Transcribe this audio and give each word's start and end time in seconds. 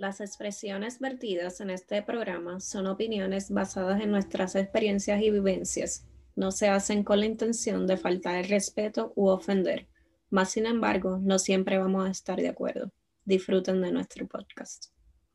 Las 0.00 0.22
expresiones 0.22 0.98
vertidas 0.98 1.60
en 1.60 1.68
este 1.68 2.00
programa 2.00 2.58
son 2.60 2.86
opiniones 2.86 3.50
basadas 3.50 4.00
en 4.00 4.10
nuestras 4.10 4.54
experiencias 4.54 5.20
y 5.20 5.30
vivencias. 5.30 6.06
No 6.34 6.52
se 6.52 6.70
hacen 6.70 7.04
con 7.04 7.20
la 7.20 7.26
intención 7.26 7.86
de 7.86 7.98
faltar 7.98 8.36
el 8.36 8.48
respeto 8.48 9.12
u 9.14 9.28
ofender. 9.28 9.88
Más 10.30 10.52
sin 10.52 10.64
embargo, 10.64 11.18
no 11.20 11.38
siempre 11.38 11.76
vamos 11.76 12.08
a 12.08 12.10
estar 12.10 12.38
de 12.38 12.48
acuerdo. 12.48 12.90
Disfruten 13.26 13.82
de 13.82 13.92
nuestro 13.92 14.26
podcast. 14.26 14.86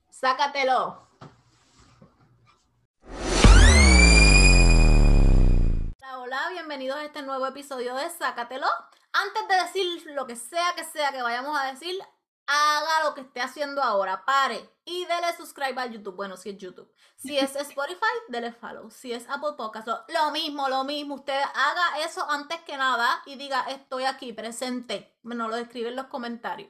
Sácatelo. 0.10 1.10
Hola, 6.02 6.20
hola, 6.22 6.50
bienvenidos 6.54 6.98
a 6.98 7.06
este 7.06 7.22
nuevo 7.22 7.46
episodio 7.46 7.94
de 7.94 8.10
Sácatelo. 8.10 8.66
Antes 9.14 9.48
de 9.48 9.64
decir 9.64 10.12
lo 10.16 10.26
que 10.26 10.36
sea 10.36 10.74
que 10.76 10.84
sea 10.86 11.12
que 11.12 11.22
vayamos 11.22 11.56
a 11.56 11.72
decir, 11.72 11.96
haga 12.48 13.04
lo 13.04 13.14
que 13.14 13.22
esté 13.22 13.42
haciendo 13.42 13.82
ahora, 13.82 14.26
pare 14.26 14.70
y 14.86 15.06
dele 15.06 15.36
subscribe 15.36 15.82
a 15.82 15.88
YouTube. 15.88 16.16
Bueno, 16.16 16.38
si 16.38 16.50
es 16.50 16.58
YouTube. 16.58 16.92
Si 17.16 17.38
es 17.38 17.56
Spotify, 17.56 18.06
dele 18.28 18.52
follow. 18.52 18.90
Si 18.92 19.12
es 19.12 19.28
Apple 19.30 19.54
Podcast, 19.58 19.88
lo, 19.88 20.32
mismo, 20.32 20.70
lo 20.70 20.84
mismo. 20.84 21.16
Usted 21.16 21.40
haga 21.40 22.06
eso 22.06 22.30
antes 22.30 22.60
que 22.62 22.78
nada 22.78 23.22
y 23.26 23.36
diga, 23.36 23.62
estoy 23.70 24.06
aquí, 24.06 24.32
presente. 24.32 25.16
Bueno, 25.24 25.48
lo 25.48 25.56
escribe 25.56 25.90
en 25.90 25.96
los 25.96 26.06
comentarios. 26.06 26.70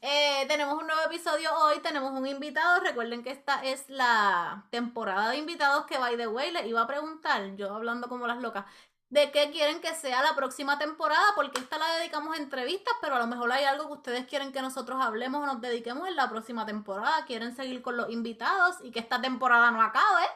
Eh, 0.00 0.46
tenemos 0.48 0.78
un 0.78 0.86
nuevo 0.86 1.02
episodio 1.02 1.50
hoy, 1.58 1.80
tenemos 1.80 2.12
un 2.12 2.26
invitado. 2.26 2.80
Recuerden 2.80 3.22
que 3.22 3.30
esta 3.30 3.62
es 3.62 3.88
la 3.90 4.66
temporada 4.70 5.30
de 5.30 5.36
invitados 5.36 5.84
que, 5.84 5.98
by 5.98 6.16
the 6.16 6.28
way, 6.28 6.50
le 6.50 6.66
iba 6.66 6.80
a 6.80 6.86
preguntar, 6.86 7.56
yo 7.56 7.74
hablando 7.74 8.08
como 8.08 8.26
las 8.26 8.40
locas, 8.40 8.64
de 9.10 9.32
qué 9.32 9.50
quieren 9.50 9.80
que 9.80 9.92
sea 9.94 10.22
la 10.22 10.36
próxima 10.36 10.78
temporada, 10.78 11.24
porque 11.34 11.60
esta 11.60 11.78
la 11.78 11.96
dedicamos 11.96 12.36
a 12.36 12.40
entrevistas, 12.40 12.94
pero 13.00 13.16
a 13.16 13.18
lo 13.18 13.26
mejor 13.26 13.50
hay 13.50 13.64
algo 13.64 13.88
que 13.88 13.94
ustedes 13.94 14.26
quieren 14.26 14.52
que 14.52 14.62
nosotros 14.62 14.98
hablemos 15.02 15.42
o 15.42 15.46
nos 15.46 15.60
dediquemos 15.60 16.08
en 16.08 16.14
la 16.14 16.30
próxima 16.30 16.64
temporada. 16.64 17.24
Quieren 17.26 17.54
seguir 17.54 17.82
con 17.82 17.96
los 17.96 18.08
invitados 18.10 18.76
y 18.82 18.92
que 18.92 19.00
esta 19.00 19.20
temporada 19.20 19.72
no 19.72 19.82
acabe, 19.82 20.26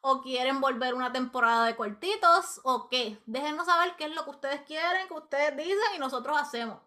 o 0.00 0.20
quieren 0.20 0.60
volver 0.60 0.94
una 0.94 1.12
temporada 1.12 1.64
de 1.64 1.76
cortitos, 1.76 2.60
o 2.64 2.88
qué. 2.88 3.16
Déjenos 3.24 3.66
saber 3.66 3.94
qué 3.96 4.04
es 4.06 4.14
lo 4.14 4.24
que 4.24 4.30
ustedes 4.30 4.60
quieren, 4.62 5.06
que 5.06 5.14
ustedes 5.14 5.56
dicen 5.56 5.94
y 5.94 5.98
nosotros 5.98 6.36
hacemos. 6.36 6.78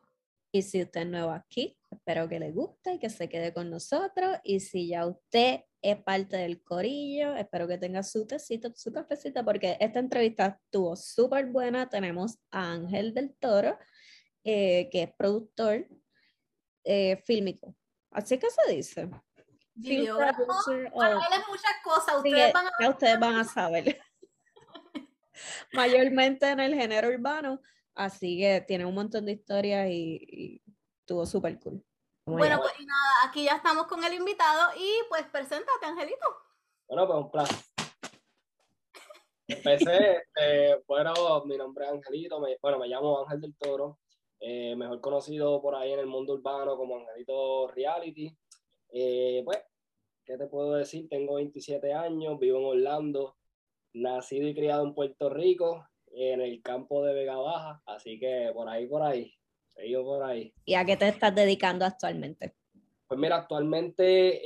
Y 0.52 0.62
si 0.62 0.82
usted 0.82 1.02
es 1.02 1.08
nuevo 1.08 1.32
aquí, 1.32 1.78
espero 1.90 2.28
que 2.28 2.40
le 2.40 2.52
guste 2.52 2.94
y 2.94 3.00
que 3.00 3.10
se 3.10 3.30
quede 3.30 3.54
con 3.54 3.70
nosotros. 3.70 4.38
Y 4.44 4.60
si 4.60 4.90
ya 4.90 5.06
usted 5.06 5.62
es 5.82 5.98
parte 6.04 6.38
del 6.38 6.64
corillo, 6.64 7.36
espero 7.36 7.68
que 7.68 7.78
tenga 7.78 8.04
su 8.04 8.26
tecito, 8.26 8.72
su 8.76 8.92
cafecito, 8.92 9.44
porque 9.46 9.78
esta 9.80 10.00
entrevista 10.00 10.60
estuvo 10.64 10.96
súper 10.96 11.48
buena. 11.48 11.90
Tenemos 11.90 12.40
a 12.52 12.72
Ángel 12.72 13.14
del 13.14 13.36
Toro, 13.38 13.78
eh, 14.44 14.90
que 14.92 15.04
es 15.04 15.14
productor 15.18 15.88
eh, 16.84 17.22
fílmico. 17.26 17.76
Así 18.12 18.38
que 18.38 18.48
se 18.50 18.74
dice. 18.74 19.10
Videógrafo. 19.76 20.46
Bueno, 20.94 21.20
muchas 21.48 21.76
cosas. 21.84 22.18
Ustedes, 22.18 22.54
van 22.54 22.66
a... 22.68 22.90
ustedes 22.90 23.20
van 23.20 23.36
a 23.36 23.44
saber. 23.44 24.00
Mayormente 25.74 26.50
en 26.50 26.60
el 26.60 26.74
género 26.74 27.10
urbano 27.10 27.62
Así 27.98 28.38
que 28.38 28.64
tiene 28.68 28.86
un 28.86 28.94
montón 28.94 29.26
de 29.26 29.32
historias 29.32 29.90
y, 29.90 30.62
estuvo 31.00 31.26
súper 31.26 31.60
cool. 31.60 31.84
Bueno, 32.28 32.60
pues 32.60 32.74
nada, 32.86 33.30
aquí 33.30 33.46
ya 33.46 33.56
estamos 33.56 33.88
con 33.88 34.04
el 34.04 34.14
invitado 34.14 34.72
y 34.78 35.00
pues 35.08 35.24
preséntate, 35.32 35.86
Angelito. 35.86 36.28
Bueno, 36.86 37.08
pues 37.08 37.20
un 37.20 37.32
placer. 37.32 37.58
Empecé, 39.48 40.24
eh, 40.36 40.84
bueno, 40.86 41.14
mi 41.46 41.56
nombre 41.56 41.86
es 41.86 41.92
Angelito, 41.92 42.46
bueno, 42.62 42.80
me 42.80 42.90
llamo 42.90 43.22
Ángel 43.22 43.40
del 43.40 43.56
Toro, 43.56 44.00
eh, 44.42 44.76
mejor 44.76 45.00
conocido 45.00 45.62
por 45.62 45.76
ahí 45.76 45.94
en 45.94 46.00
el 46.00 46.08
mundo 46.08 46.34
urbano 46.34 46.76
como 46.76 46.98
Angelito 46.98 47.70
Reality. 47.70 48.38
Eh, 48.90 49.42
pues, 49.46 49.60
¿qué 50.26 50.38
te 50.38 50.48
puedo 50.48 50.74
decir? 50.74 51.08
Tengo 51.08 51.36
27 51.36 51.94
años, 51.94 52.38
vivo 52.40 52.58
en 52.58 52.66
Orlando, 52.66 53.38
nacido 53.94 54.50
y 54.50 54.54
criado 54.54 54.84
en 54.84 54.94
Puerto 54.94 55.30
Rico, 55.30 55.88
en 56.08 56.42
el 56.42 56.62
campo 56.62 57.06
de 57.06 57.14
Vega 57.14 57.38
Baja, 57.38 57.82
así 57.86 58.20
que 58.20 58.52
por 58.54 58.68
ahí, 58.68 58.86
por 58.86 59.02
ahí, 59.02 59.37
seguido 59.78 60.04
por 60.04 60.24
ahí. 60.24 60.54
¿Y 60.66 60.74
a 60.74 60.84
qué 60.84 60.98
te 60.98 61.08
estás 61.08 61.34
dedicando 61.34 61.86
actualmente? 61.86 62.54
Pues 63.08 63.20
mira, 63.20 63.38
actualmente 63.38 64.42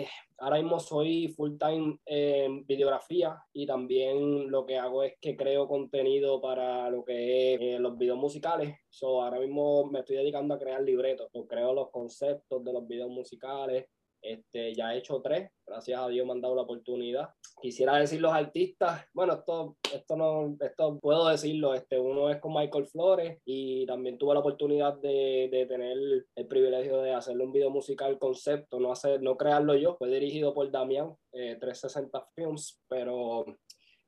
eh, 0.00 0.08
ahora 0.38 0.56
mismo 0.56 0.80
soy 0.80 1.28
full 1.28 1.56
time 1.58 1.98
en 2.06 2.66
videografía 2.66 3.40
y 3.52 3.66
también 3.66 4.50
lo 4.50 4.66
que 4.66 4.78
hago 4.78 5.04
es 5.04 5.14
que 5.20 5.36
creo 5.36 5.68
contenido 5.68 6.40
para 6.40 6.90
lo 6.90 7.04
que 7.04 7.54
es 7.54 7.60
eh, 7.60 7.78
los 7.78 7.96
videos 7.96 8.18
musicales. 8.18 8.74
So, 8.88 9.22
ahora 9.22 9.38
mismo 9.38 9.86
me 9.86 10.00
estoy 10.00 10.16
dedicando 10.16 10.54
a 10.54 10.58
crear 10.58 10.82
libretos, 10.82 11.28
creo 11.48 11.72
los 11.72 11.90
conceptos 11.90 12.64
de 12.64 12.72
los 12.72 12.88
videos 12.88 13.10
musicales, 13.10 13.86
este, 14.22 14.74
ya 14.74 14.94
he 14.94 14.98
hecho 14.98 15.20
tres, 15.22 15.50
gracias 15.66 16.00
a 16.00 16.08
Dios 16.08 16.26
me 16.26 16.32
han 16.32 16.40
dado 16.40 16.54
la 16.54 16.62
oportunidad. 16.62 17.30
Quisiera 17.60 17.96
decir 17.96 18.20
los 18.20 18.32
artistas, 18.32 19.04
bueno, 19.12 19.34
esto, 19.34 19.76
esto 19.92 20.16
no, 20.16 20.56
esto 20.60 20.98
puedo 20.98 21.28
decirlo, 21.28 21.74
este, 21.74 21.98
uno 21.98 22.30
es 22.30 22.38
con 22.38 22.54
Michael 22.54 22.86
Flores 22.86 23.38
y 23.44 23.84
también 23.86 24.18
tuve 24.18 24.34
la 24.34 24.40
oportunidad 24.40 24.94
de, 24.94 25.48
de 25.50 25.66
tener 25.66 25.96
el 26.34 26.46
privilegio 26.46 27.02
de 27.02 27.12
hacerle 27.12 27.44
un 27.44 27.52
video 27.52 27.70
musical 27.70 28.18
concepto, 28.18 28.80
no, 28.80 28.92
hacer, 28.92 29.22
no 29.22 29.36
crearlo 29.36 29.74
yo, 29.74 29.94
fue 29.96 30.08
dirigido 30.08 30.54
por 30.54 30.70
Damián, 30.70 31.14
360 31.32 32.18
eh, 32.18 32.22
Films, 32.34 32.80
pero 32.88 33.44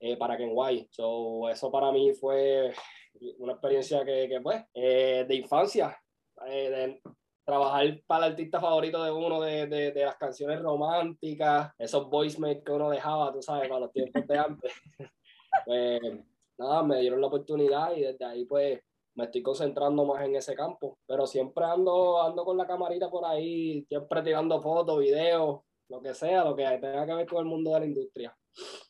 eh, 0.01 0.17
para 0.17 0.37
Kenway. 0.37 0.89
So, 0.91 1.49
eso 1.49 1.71
para 1.71 1.93
mí 1.93 2.13
fue 2.15 2.73
una 3.39 3.53
experiencia 3.53 4.05
que, 4.05 4.29
que 4.29 4.41
pues, 4.41 4.65
eh, 4.75 5.25
de 5.29 5.35
infancia, 5.35 5.97
de, 6.45 7.01
trabajar 7.45 8.01
para 8.07 8.27
el 8.27 8.33
artista 8.33 8.61
favorito 8.61 9.03
de 9.03 9.11
uno 9.11 9.41
de, 9.41 9.67
de, 9.67 9.93
de 9.93 10.05
las 10.05 10.17
canciones 10.17 10.61
románticas, 10.61 11.73
esos 11.79 12.09
voicemails 12.09 12.63
que 12.65 12.73
uno 12.73 12.91
dejaba, 12.91 13.33
tú 13.33 13.43
sabes, 13.43 13.69
para 13.69 13.81
los 13.81 13.93
tiempos 13.93 14.27
de 14.27 14.39
antes. 14.39 14.73
pues 15.67 16.01
nada, 16.59 16.83
me 16.83 17.01
dieron 17.01 17.21
la 17.21 17.27
oportunidad 17.27 17.95
y 17.97 18.03
desde 18.03 18.25
ahí 18.25 18.45
pues 18.45 18.81
me 19.15 19.25
estoy 19.25 19.43
concentrando 19.43 20.05
más 20.05 20.25
en 20.25 20.37
ese 20.37 20.55
campo, 20.55 20.99
pero 21.07 21.27
siempre 21.27 21.65
ando, 21.65 22.23
ando 22.23 22.45
con 22.45 22.57
la 22.57 22.67
camarita 22.67 23.11
por 23.11 23.25
ahí, 23.25 23.85
siempre 23.89 24.23
tirando 24.23 24.61
fotos, 24.63 24.99
videos, 25.01 25.61
lo 25.89 26.01
que 26.01 26.15
sea, 26.15 26.45
lo 26.45 26.57
que 26.57 26.65
tenga 26.65 27.05
que 27.05 27.15
ver 27.15 27.27
con 27.27 27.41
el 27.41 27.45
mundo 27.45 27.73
de 27.73 27.81
la 27.81 27.87
industria. 27.87 28.37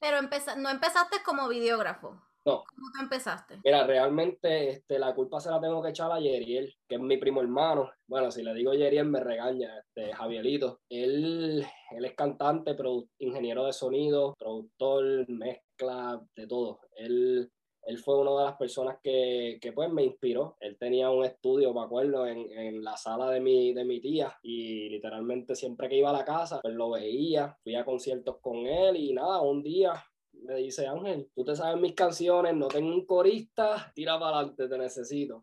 Pero 0.01 0.19
no 0.23 0.71
empezaste 0.71 1.17
como 1.25 1.49
videógrafo. 1.49 2.21
No. 2.45 2.65
¿Cómo 2.75 2.89
te 2.97 3.03
empezaste? 3.05 3.61
Mira, 3.65 3.87
realmente 3.87 4.71
este, 4.71 4.99
la 4.99 5.15
culpa 5.15 5.39
se 5.39 5.51
la 5.51 5.61
tengo 5.61 5.81
que 5.81 5.91
echar 5.91 6.11
a 6.11 6.19
Yeriel, 6.19 6.75
que 6.89 6.97
es 6.97 7.01
mi 7.01 7.17
primo 7.17 7.41
hermano. 7.41 7.91
Bueno, 8.07 8.33
si 8.33 8.43
le 8.43 8.53
digo 8.55 8.75
Yeriel 8.75 9.07
me 9.07 9.21
regaña, 9.21 9.79
este, 9.79 10.13
Javierito. 10.13 10.81
Él, 10.89 11.65
él 11.91 12.05
es 12.05 12.15
cantante, 12.15 12.77
ingeniero 13.19 13.67
de 13.67 13.73
sonido, 13.73 14.35
productor, 14.37 15.29
mezcla, 15.29 16.21
de 16.35 16.47
todo. 16.49 16.81
Él, 16.97 17.49
él 17.85 17.99
fue 17.99 18.19
una 18.19 18.33
de 18.33 18.47
las 18.47 18.57
personas 18.57 18.99
que, 19.01 19.59
que, 19.61 19.73
pues 19.73 19.93
me 19.93 20.03
inspiró. 20.03 20.57
Él 20.59 20.77
tenía 20.79 21.11
un 21.11 21.25
estudio, 21.25 21.73
me 21.73 21.83
acuerdo, 21.83 22.27
en, 22.27 22.51
en, 22.59 22.83
la 22.83 22.97
sala 22.97 23.31
de 23.31 23.39
mi, 23.39 23.73
de 23.73 23.85
mi 23.85 24.01
tía 24.01 24.37
y 24.43 24.89
literalmente 24.89 25.55
siempre 25.55 25.89
que 25.89 25.97
iba 25.97 26.11
a 26.11 26.15
la 26.15 26.25
casa, 26.25 26.61
pues 26.61 26.75
lo 26.75 26.91
veía, 26.91 27.57
fui 27.63 27.77
a 27.77 27.85
conciertos 27.85 28.39
con 28.41 28.67
él 28.67 28.97
y 28.97 29.13
nada, 29.13 29.41
un 29.43 29.63
día 29.63 29.93
me 30.43 30.57
dice, 30.57 30.87
Ángel, 30.87 31.31
tú 31.35 31.45
te 31.45 31.57
sabes 31.57 31.81
mis 31.81 31.95
canciones, 31.95 32.55
no 32.55 32.69
tengo 32.69 32.89
un 32.95 33.07
corista, 33.07 33.93
tira 33.95 34.19
para 34.19 34.39
adelante, 34.39 34.69
te 34.69 34.79
necesito. 34.79 35.43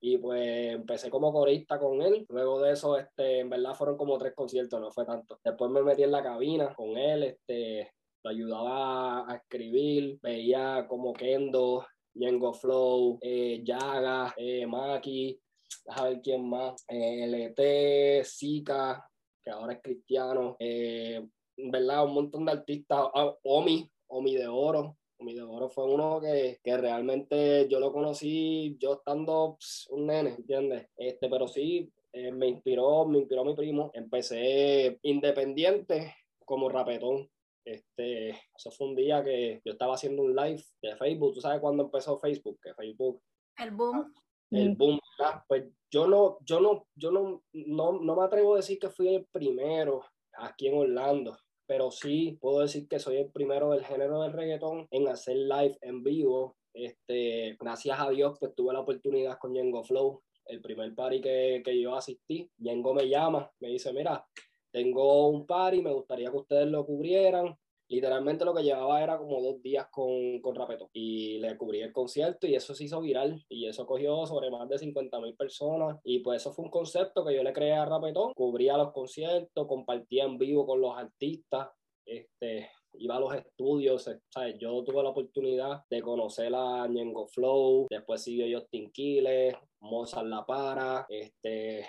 Y 0.00 0.18
pues 0.18 0.74
empecé 0.74 1.10
como 1.10 1.32
corista 1.32 1.78
con 1.78 2.00
él. 2.02 2.24
Luego 2.28 2.60
de 2.62 2.72
eso, 2.72 2.96
este, 2.96 3.40
en 3.40 3.50
verdad 3.50 3.74
fueron 3.74 3.96
como 3.96 4.16
tres 4.16 4.34
conciertos, 4.34 4.80
no 4.80 4.90
fue 4.90 5.04
tanto. 5.04 5.40
Después 5.42 5.70
me 5.70 5.82
metí 5.82 6.04
en 6.04 6.12
la 6.12 6.22
cabina 6.22 6.72
con 6.74 6.96
él, 6.96 7.24
este, 7.24 7.92
lo 8.22 8.30
ayudaba 8.30 9.30
a 9.30 9.36
escribir, 9.36 10.18
veía 10.22 10.86
como 10.88 11.12
Kendo, 11.12 11.86
Yengo 12.14 12.52
Flow, 12.52 13.18
eh, 13.20 13.62
Yaga, 13.64 14.34
eh, 14.36 14.66
Maki, 14.66 15.40
a 15.88 16.04
ver 16.04 16.20
quién 16.20 16.48
más, 16.48 16.84
eh, 16.88 17.24
LT, 17.26 18.24
Zika, 18.24 19.08
que 19.42 19.50
ahora 19.50 19.74
es 19.74 19.82
cristiano, 19.82 20.56
eh, 20.58 21.26
¿verdad? 21.56 22.04
Un 22.04 22.14
montón 22.14 22.44
de 22.44 22.52
artistas, 22.52 23.06
ah, 23.14 23.34
Omi, 23.44 23.90
Omi 24.08 24.36
de 24.36 24.46
Oro. 24.46 24.96
Omi 25.18 25.34
de 25.34 25.42
Oro 25.42 25.68
fue 25.68 25.84
uno 25.84 26.20
que, 26.20 26.58
que 26.62 26.76
realmente 26.76 27.66
yo 27.68 27.80
lo 27.80 27.92
conocí 27.92 28.76
yo 28.78 28.94
estando 28.94 29.58
un 29.90 30.06
nene, 30.06 30.30
¿entiendes? 30.30 30.88
Este, 30.96 31.28
pero 31.28 31.48
sí, 31.48 31.92
eh, 32.12 32.32
me 32.32 32.48
inspiró, 32.48 33.06
me 33.06 33.18
inspiró 33.18 33.44
mi 33.44 33.54
primo. 33.54 33.90
Empecé 33.94 34.98
independiente 35.02 36.14
como 36.44 36.68
rapetón. 36.68 37.28
Este, 37.64 38.30
eso 38.30 38.70
fue 38.70 38.88
un 38.88 38.94
día 38.94 39.22
que 39.22 39.60
yo 39.64 39.72
estaba 39.72 39.94
haciendo 39.94 40.22
un 40.22 40.34
live 40.34 40.62
de 40.80 40.96
Facebook. 40.96 41.34
¿Tú 41.34 41.40
sabes 41.40 41.60
cuándo 41.60 41.84
empezó 41.84 42.18
Facebook? 42.18 42.58
Que 42.62 42.74
Facebook. 42.74 43.22
El 43.58 43.72
boom. 43.72 44.14
El 44.50 44.74
boom, 44.76 44.98
Pues 45.46 45.64
yo 45.90 46.06
no, 46.06 46.38
yo 46.40 46.60
no, 46.60 46.86
yo 46.94 47.10
no, 47.10 47.42
no, 47.52 48.00
no 48.00 48.16
me 48.16 48.24
atrevo 48.24 48.54
a 48.54 48.58
decir 48.58 48.78
que 48.78 48.88
fui 48.88 49.14
el 49.14 49.26
primero 49.26 50.02
aquí 50.32 50.68
en 50.68 50.78
Orlando 50.78 51.36
pero 51.68 51.90
sí 51.90 52.38
puedo 52.40 52.60
decir 52.60 52.88
que 52.88 52.98
soy 52.98 53.18
el 53.18 53.30
primero 53.30 53.70
del 53.70 53.84
género 53.84 54.22
del 54.22 54.32
reggaetón 54.32 54.88
en 54.90 55.06
hacer 55.06 55.36
live 55.36 55.76
en 55.82 56.02
vivo. 56.02 56.56
Este, 56.72 57.56
gracias 57.60 58.00
a 58.00 58.08
Dios, 58.08 58.38
pues 58.40 58.54
tuve 58.54 58.72
la 58.72 58.80
oportunidad 58.80 59.38
con 59.38 59.54
Yengo 59.54 59.84
Flow, 59.84 60.22
el 60.46 60.62
primer 60.62 60.94
party 60.94 61.20
que, 61.20 61.62
que 61.62 61.78
yo 61.78 61.94
asistí. 61.94 62.50
Yengo 62.56 62.94
me 62.94 63.06
llama, 63.06 63.52
me 63.60 63.68
dice, 63.68 63.92
mira, 63.92 64.26
tengo 64.72 65.28
un 65.28 65.46
party, 65.46 65.82
me 65.82 65.92
gustaría 65.92 66.30
que 66.30 66.38
ustedes 66.38 66.68
lo 66.68 66.86
cubrieran. 66.86 67.54
Literalmente 67.88 68.44
lo 68.44 68.54
que 68.54 68.62
llevaba 68.62 69.02
era 69.02 69.18
como 69.18 69.40
dos 69.40 69.62
días 69.62 69.86
con, 69.90 70.40
con 70.40 70.54
Rapetón 70.54 70.88
y 70.92 71.38
le 71.38 71.56
cubrí 71.56 71.80
el 71.80 71.92
concierto 71.92 72.46
y 72.46 72.54
eso 72.54 72.74
se 72.74 72.84
hizo 72.84 73.00
viral 73.00 73.42
y 73.48 73.66
eso 73.66 73.86
cogió 73.86 74.26
sobre 74.26 74.50
más 74.50 74.68
de 74.68 74.78
50 74.78 75.20
mil 75.20 75.34
personas 75.34 75.98
y 76.04 76.20
pues 76.20 76.42
eso 76.42 76.52
fue 76.52 76.66
un 76.66 76.70
concepto 76.70 77.24
que 77.24 77.34
yo 77.34 77.42
le 77.42 77.52
creé 77.52 77.72
a 77.72 77.86
Rapetón, 77.86 78.32
cubría 78.34 78.76
los 78.76 78.92
conciertos, 78.92 79.66
compartía 79.66 80.24
en 80.24 80.38
vivo 80.38 80.66
con 80.66 80.80
los 80.80 80.96
artistas, 80.96 81.68
este, 82.04 82.70
iba 82.94 83.16
a 83.16 83.20
los 83.20 83.34
estudios, 83.34 84.10
¿sabes? 84.28 84.56
yo 84.58 84.82
tuve 84.84 85.02
la 85.02 85.10
oportunidad 85.10 85.82
de 85.88 86.02
conocer 86.02 86.52
a 86.54 86.86
Ñengo 86.88 87.26
Flow, 87.26 87.86
después 87.88 88.22
siguió 88.22 88.58
Justin 88.58 88.90
Quiles, 88.90 89.54
Mozart 89.80 90.26
La 90.26 90.44
Para, 90.44 91.06
este, 91.08 91.86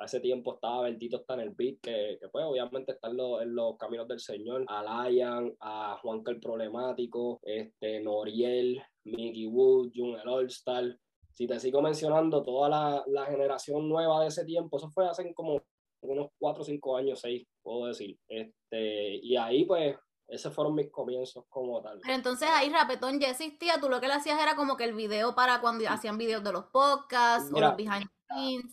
a 0.00 0.06
ese 0.06 0.20
tiempo 0.20 0.54
estaba 0.54 0.82
Bertito 0.82 1.18
está 1.18 1.34
en 1.34 1.40
el 1.40 1.50
beat, 1.50 1.80
que, 1.82 2.16
que 2.18 2.28
pues 2.28 2.44
obviamente 2.46 2.92
está 2.92 3.08
en, 3.08 3.54
los 3.54 3.76
caminos 3.76 4.08
del 4.08 4.18
Señor, 4.18 4.64
a 4.66 5.08
Lion, 5.08 5.54
a 5.60 5.98
Juanca 6.00 6.30
el 6.30 6.40
Problemático, 6.40 7.38
este, 7.42 8.00
Noriel, 8.00 8.82
Mickey 9.04 9.46
Wood, 9.46 9.90
Jun 9.94 10.18
el 10.18 10.26
All 10.26 10.46
Star. 10.46 10.98
Si 11.34 11.46
te 11.46 11.60
sigo 11.60 11.82
mencionando 11.82 12.42
toda 12.42 12.68
la, 12.70 13.04
la, 13.08 13.26
generación 13.26 13.88
nueva 13.88 14.22
de 14.22 14.28
ese 14.28 14.44
tiempo, 14.46 14.78
eso 14.78 14.90
fue 14.90 15.06
hace 15.06 15.34
como 15.34 15.60
unos 16.02 16.28
4 16.38 16.62
o 16.62 16.64
5 16.64 16.96
años, 16.96 17.20
6, 17.20 17.46
puedo 17.62 17.86
decir. 17.86 18.18
Este, 18.26 19.16
y 19.16 19.36
ahí 19.36 19.66
pues 19.66 19.96
esos 20.28 20.54
fueron 20.54 20.74
mis 20.74 20.90
comienzos 20.90 21.44
como 21.50 21.82
tal. 21.82 22.00
Pero 22.00 22.14
entonces 22.14 22.48
ahí 22.50 22.70
Rapetón 22.70 23.20
ya 23.20 23.28
existía, 23.28 23.78
tú 23.78 23.90
lo 23.90 24.00
que 24.00 24.08
le 24.08 24.14
hacías 24.14 24.40
era 24.40 24.56
como 24.56 24.78
que 24.78 24.84
el 24.84 24.94
video 24.94 25.34
para 25.34 25.60
cuando 25.60 25.86
hacían 25.88 26.16
videos 26.16 26.42
de 26.42 26.52
los 26.52 26.66
podcasts 26.66 27.50
o 27.52 27.60
los 27.60 27.76
behind. 27.76 28.06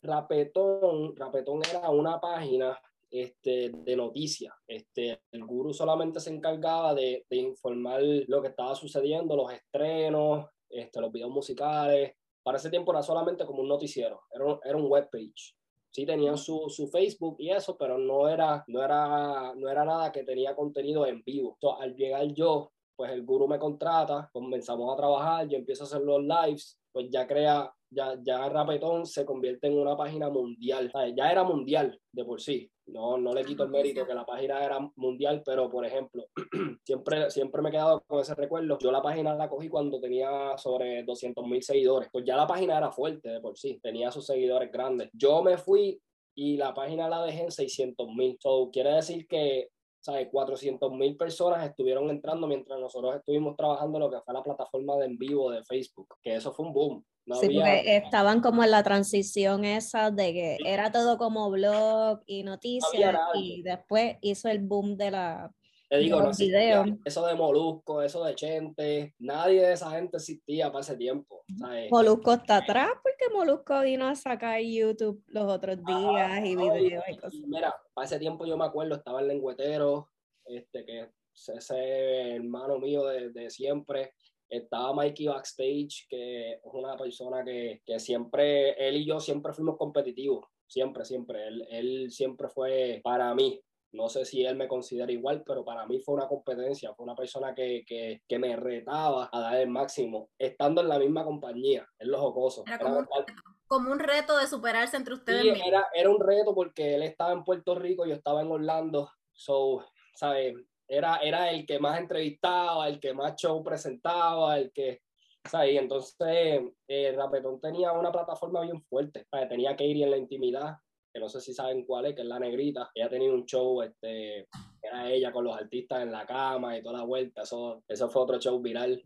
Rapetón, 0.01 1.15
Rapetón 1.15 1.61
era 1.69 1.89
una 1.89 2.19
página 2.19 2.79
este, 3.09 3.71
de 3.73 3.95
noticias. 3.95 4.53
Este, 4.67 5.21
el 5.31 5.45
gurú 5.45 5.73
solamente 5.73 6.19
se 6.19 6.29
encargaba 6.29 6.93
de, 6.93 7.25
de, 7.29 7.37
informar 7.37 8.01
lo 8.27 8.41
que 8.41 8.49
estaba 8.49 8.75
sucediendo, 8.75 9.35
los 9.35 9.51
estrenos, 9.51 10.45
este, 10.69 11.01
los 11.01 11.11
videos 11.11 11.31
musicales. 11.31 12.13
Para 12.43 12.57
ese 12.57 12.69
tiempo 12.69 12.91
era 12.91 13.01
solamente 13.01 13.45
como 13.45 13.61
un 13.61 13.67
noticiero, 13.67 14.21
era 14.31 14.45
un, 14.45 14.59
era 14.63 14.77
un 14.77 14.89
webpage 14.89 15.57
sí 15.97 16.05
tenían 16.05 16.37
su, 16.37 16.69
su, 16.69 16.87
Facebook 16.87 17.37
y 17.39 17.49
eso, 17.49 17.75
pero 17.75 17.97
no 17.97 18.29
era, 18.29 18.63
no, 18.67 18.83
era, 18.83 19.55
no 19.55 19.67
era 19.67 19.83
nada 19.83 20.11
que 20.11 20.23
tenía 20.23 20.55
contenido 20.55 21.07
en 21.07 21.23
vivo. 21.23 21.53
Entonces, 21.55 21.83
al 21.83 21.95
llegar 21.95 22.27
yo, 22.33 22.71
pues 22.95 23.11
el 23.11 23.25
gurú 23.25 23.47
me 23.47 23.57
contrata, 23.57 24.29
comenzamos 24.31 24.93
a 24.93 24.95
trabajar, 24.95 25.47
yo 25.47 25.57
empiezo 25.57 25.83
a 25.83 25.87
hacer 25.87 26.01
los 26.01 26.21
lives, 26.21 26.79
pues 26.97 27.11
ya 27.11 27.27
crea, 27.27 27.71
ya, 27.91 28.17
ya 28.23 28.49
Rapetón 28.49 29.05
se 29.05 29.23
convierte 29.23 29.67
en 29.67 29.77
una 29.77 29.95
página 29.95 30.31
mundial. 30.31 30.91
ya 31.15 31.31
era 31.31 31.43
mundial 31.43 32.01
de 32.11 32.25
por 32.25 32.41
sí. 32.41 32.71
No, 32.87 33.19
no 33.19 33.35
le 33.35 33.45
quito 33.45 33.65
el 33.65 33.69
mérito 33.69 34.07
que 34.07 34.15
la 34.15 34.25
página 34.25 34.65
era 34.65 34.79
mundial, 34.95 35.43
pero 35.45 35.69
por 35.69 35.85
ejemplo, 35.85 36.25
siempre, 36.83 37.29
siempre 37.29 37.61
me 37.61 37.69
he 37.69 37.73
quedado 37.73 38.03
con 38.07 38.19
ese 38.19 38.33
recuerdo. 38.33 38.79
Yo 38.79 38.91
la 38.91 39.03
página 39.03 39.35
la 39.35 39.47
cogí 39.47 39.69
cuando 39.69 39.99
tenía 39.99 40.57
sobre 40.57 41.03
200 41.03 41.45
mil 41.45 41.61
seguidores. 41.61 42.09
Pues 42.11 42.25
ya 42.25 42.35
la 42.35 42.47
página 42.47 42.79
era 42.79 42.91
fuerte 42.91 43.29
de 43.29 43.41
por 43.41 43.55
sí, 43.55 43.79
tenía 43.79 44.09
sus 44.09 44.25
seguidores 44.25 44.71
grandes. 44.71 45.11
Yo 45.13 45.43
me 45.43 45.59
fui 45.59 46.01
y 46.33 46.57
la 46.57 46.73
página 46.73 47.07
la 47.07 47.23
dejé 47.23 47.43
en 47.43 47.51
600 47.51 48.07
mil. 48.15 48.37
So, 48.41 48.71
quiere 48.71 48.93
decir 48.93 49.27
que 49.27 49.69
¿sabes? 50.07 50.29
400 50.31 50.93
mil 50.93 51.17
personas 51.17 51.65
estuvieron 51.65 52.09
entrando 52.09 52.47
mientras 52.47 52.79
nosotros 52.79 53.17
estuvimos 53.17 53.57
trabajando 53.57 53.99
lo 53.99 54.09
que 54.09 54.21
fue 54.21 54.33
la 54.33 54.41
plataforma 54.41 54.95
de 54.95 55.05
en 55.05 55.17
vivo 55.17 55.51
de 55.51 55.63
Facebook, 55.65 56.15
que 56.23 56.35
eso 56.35 56.53
fue 56.53 56.65
un 56.65 56.73
boom. 56.73 57.05
sí, 57.41 57.49
porque 57.53 57.97
estaban 57.97 58.39
como 58.39 58.63
en 58.63 58.71
la 58.71 58.83
transición 58.83 59.65
esa 59.65 60.09
de 60.09 60.33
que 60.33 60.57
era 60.65 60.93
todo 60.93 61.17
como 61.17 61.51
blog 61.51 62.21
y 62.25 62.43
noticias 62.43 63.19
y 63.35 63.61
después 63.63 64.15
hizo 64.21 64.47
el 64.47 64.59
boom 64.59 64.95
de 64.95 65.11
la 65.11 65.51
te 65.89 65.97
digo, 65.97 66.19
no 66.19 66.29
existía 66.29 66.85
eso 67.05 67.25
de 67.25 67.35
Molusco, 67.35 68.01
eso 68.01 68.23
de 68.23 68.35
Chente, 68.35 69.13
nadie 69.19 69.61
de 69.61 69.73
esa 69.73 69.91
gente 69.91 70.17
existía 70.17 70.71
para 70.71 70.81
ese 70.81 70.97
tiempo. 70.97 71.43
Molusco 71.89 72.33
está 72.33 72.57
atrás 72.57 72.91
porque 73.01 73.33
Molusco 73.33 73.81
vino 73.81 74.07
a 74.07 74.15
sacar 74.15 74.61
YouTube 74.61 75.23
los 75.27 75.45
otros 75.45 75.77
días 75.85 76.45
y 76.45 76.55
videos 76.55 77.05
y, 77.07 77.17
cosas. 77.17 77.39
Mira, 77.47 77.73
para 77.93 78.05
ese 78.05 78.19
tiempo 78.19 78.45
yo 78.45 78.57
me 78.57 78.65
acuerdo, 78.65 78.95
estaba 78.95 79.21
el 79.21 79.29
lengüetero, 79.29 80.09
este, 80.45 80.85
que 80.85 81.09
ese 81.33 82.35
hermano 82.35 82.79
mío 82.79 83.05
de, 83.05 83.29
de 83.29 83.49
siempre, 83.49 84.11
estaba 84.49 84.93
Mikey 84.93 85.27
Backstage, 85.27 86.07
que 86.09 86.53
es 86.53 86.59
una 86.63 86.97
persona 86.97 87.43
que, 87.43 87.81
que, 87.85 87.99
siempre, 87.99 88.71
él 88.73 88.97
y 88.97 89.05
yo 89.05 89.19
siempre 89.19 89.53
fuimos 89.53 89.77
competitivos, 89.77 90.45
siempre, 90.65 91.05
siempre. 91.05 91.47
Él, 91.47 91.67
él, 91.69 92.11
siempre 92.11 92.49
fue 92.49 93.01
para 93.03 93.33
mí 93.35 93.61
no 93.91 94.09
sé 94.09 94.25
si 94.25 94.45
él 94.45 94.55
me 94.55 94.67
considera 94.67 95.11
igual, 95.11 95.43
pero 95.45 95.63
para 95.63 95.85
mí 95.85 95.99
fue 95.99 96.15
una 96.15 96.27
competencia, 96.27 96.93
fue 96.93 97.05
una 97.05 97.15
persona 97.15 97.53
que, 97.53 97.83
que, 97.85 98.21
que 98.27 98.39
me 98.39 98.55
retaba 98.55 99.29
a 99.31 99.39
dar 99.39 99.57
el 99.57 99.69
máximo, 99.69 100.29
estando 100.37 100.81
en 100.81 100.89
la 100.89 100.99
misma 100.99 101.23
compañía, 101.23 101.87
en 101.99 102.11
los 102.11 102.19
jocosos. 102.19 102.65
Era 102.67 102.79
como, 102.79 103.89
un, 103.89 103.99
reto 103.99 104.37
de 104.37 104.47
superarse 104.47 104.97
entre 104.97 105.13
ustedes. 105.13 105.41
Sí, 105.41 105.61
era, 105.65 105.87
era 105.93 106.09
un 106.09 106.19
reto 106.19 106.53
porque 106.53 106.95
él 106.95 107.03
estaba 107.03 107.33
en 107.33 107.43
Puerto 107.43 107.75
Rico, 107.75 108.05
yo 108.05 108.15
estaba 108.15 108.41
en 108.41 108.51
Orlando, 108.51 109.09
so, 109.33 109.85
¿sabes? 110.15 110.55
Era, 110.87 111.17
era 111.17 111.51
el 111.51 111.65
que 111.65 111.79
más 111.79 111.99
entrevistaba, 111.99 112.87
el 112.87 112.99
que 112.99 113.13
más 113.13 113.35
show 113.35 113.61
presentaba, 113.63 114.57
el 114.57 114.71
que, 114.71 115.01
¿sabes? 115.45 115.73
Y 115.73 115.77
entonces 115.77 116.61
eh, 116.87 117.13
Rapetón 117.15 117.59
tenía 117.59 117.91
una 117.91 118.11
plataforma 118.11 118.61
bien 118.61 118.81
fuerte, 118.83 119.27
tenía 119.49 119.75
que 119.75 119.85
ir 119.85 120.01
en 120.03 120.11
la 120.11 120.17
intimidad, 120.17 120.77
no 121.19 121.29
sé 121.29 121.41
si 121.41 121.53
saben 121.53 121.85
cuál 121.85 122.07
es, 122.07 122.15
que 122.15 122.21
es 122.21 122.27
la 122.27 122.39
negrita. 122.39 122.91
Ella 122.93 123.09
tenía 123.09 123.31
un 123.31 123.45
show, 123.45 123.81
este, 123.81 124.47
era 124.81 125.09
ella 125.09 125.31
con 125.31 125.43
los 125.43 125.55
artistas 125.55 126.01
en 126.01 126.11
la 126.11 126.25
cama 126.25 126.77
y 126.77 126.81
toda 126.81 126.99
la 126.99 127.05
vuelta. 127.05 127.43
Eso, 127.43 127.83
eso 127.87 128.09
fue 128.09 128.21
otro 128.21 128.39
show 128.39 128.59
viral. 128.61 129.01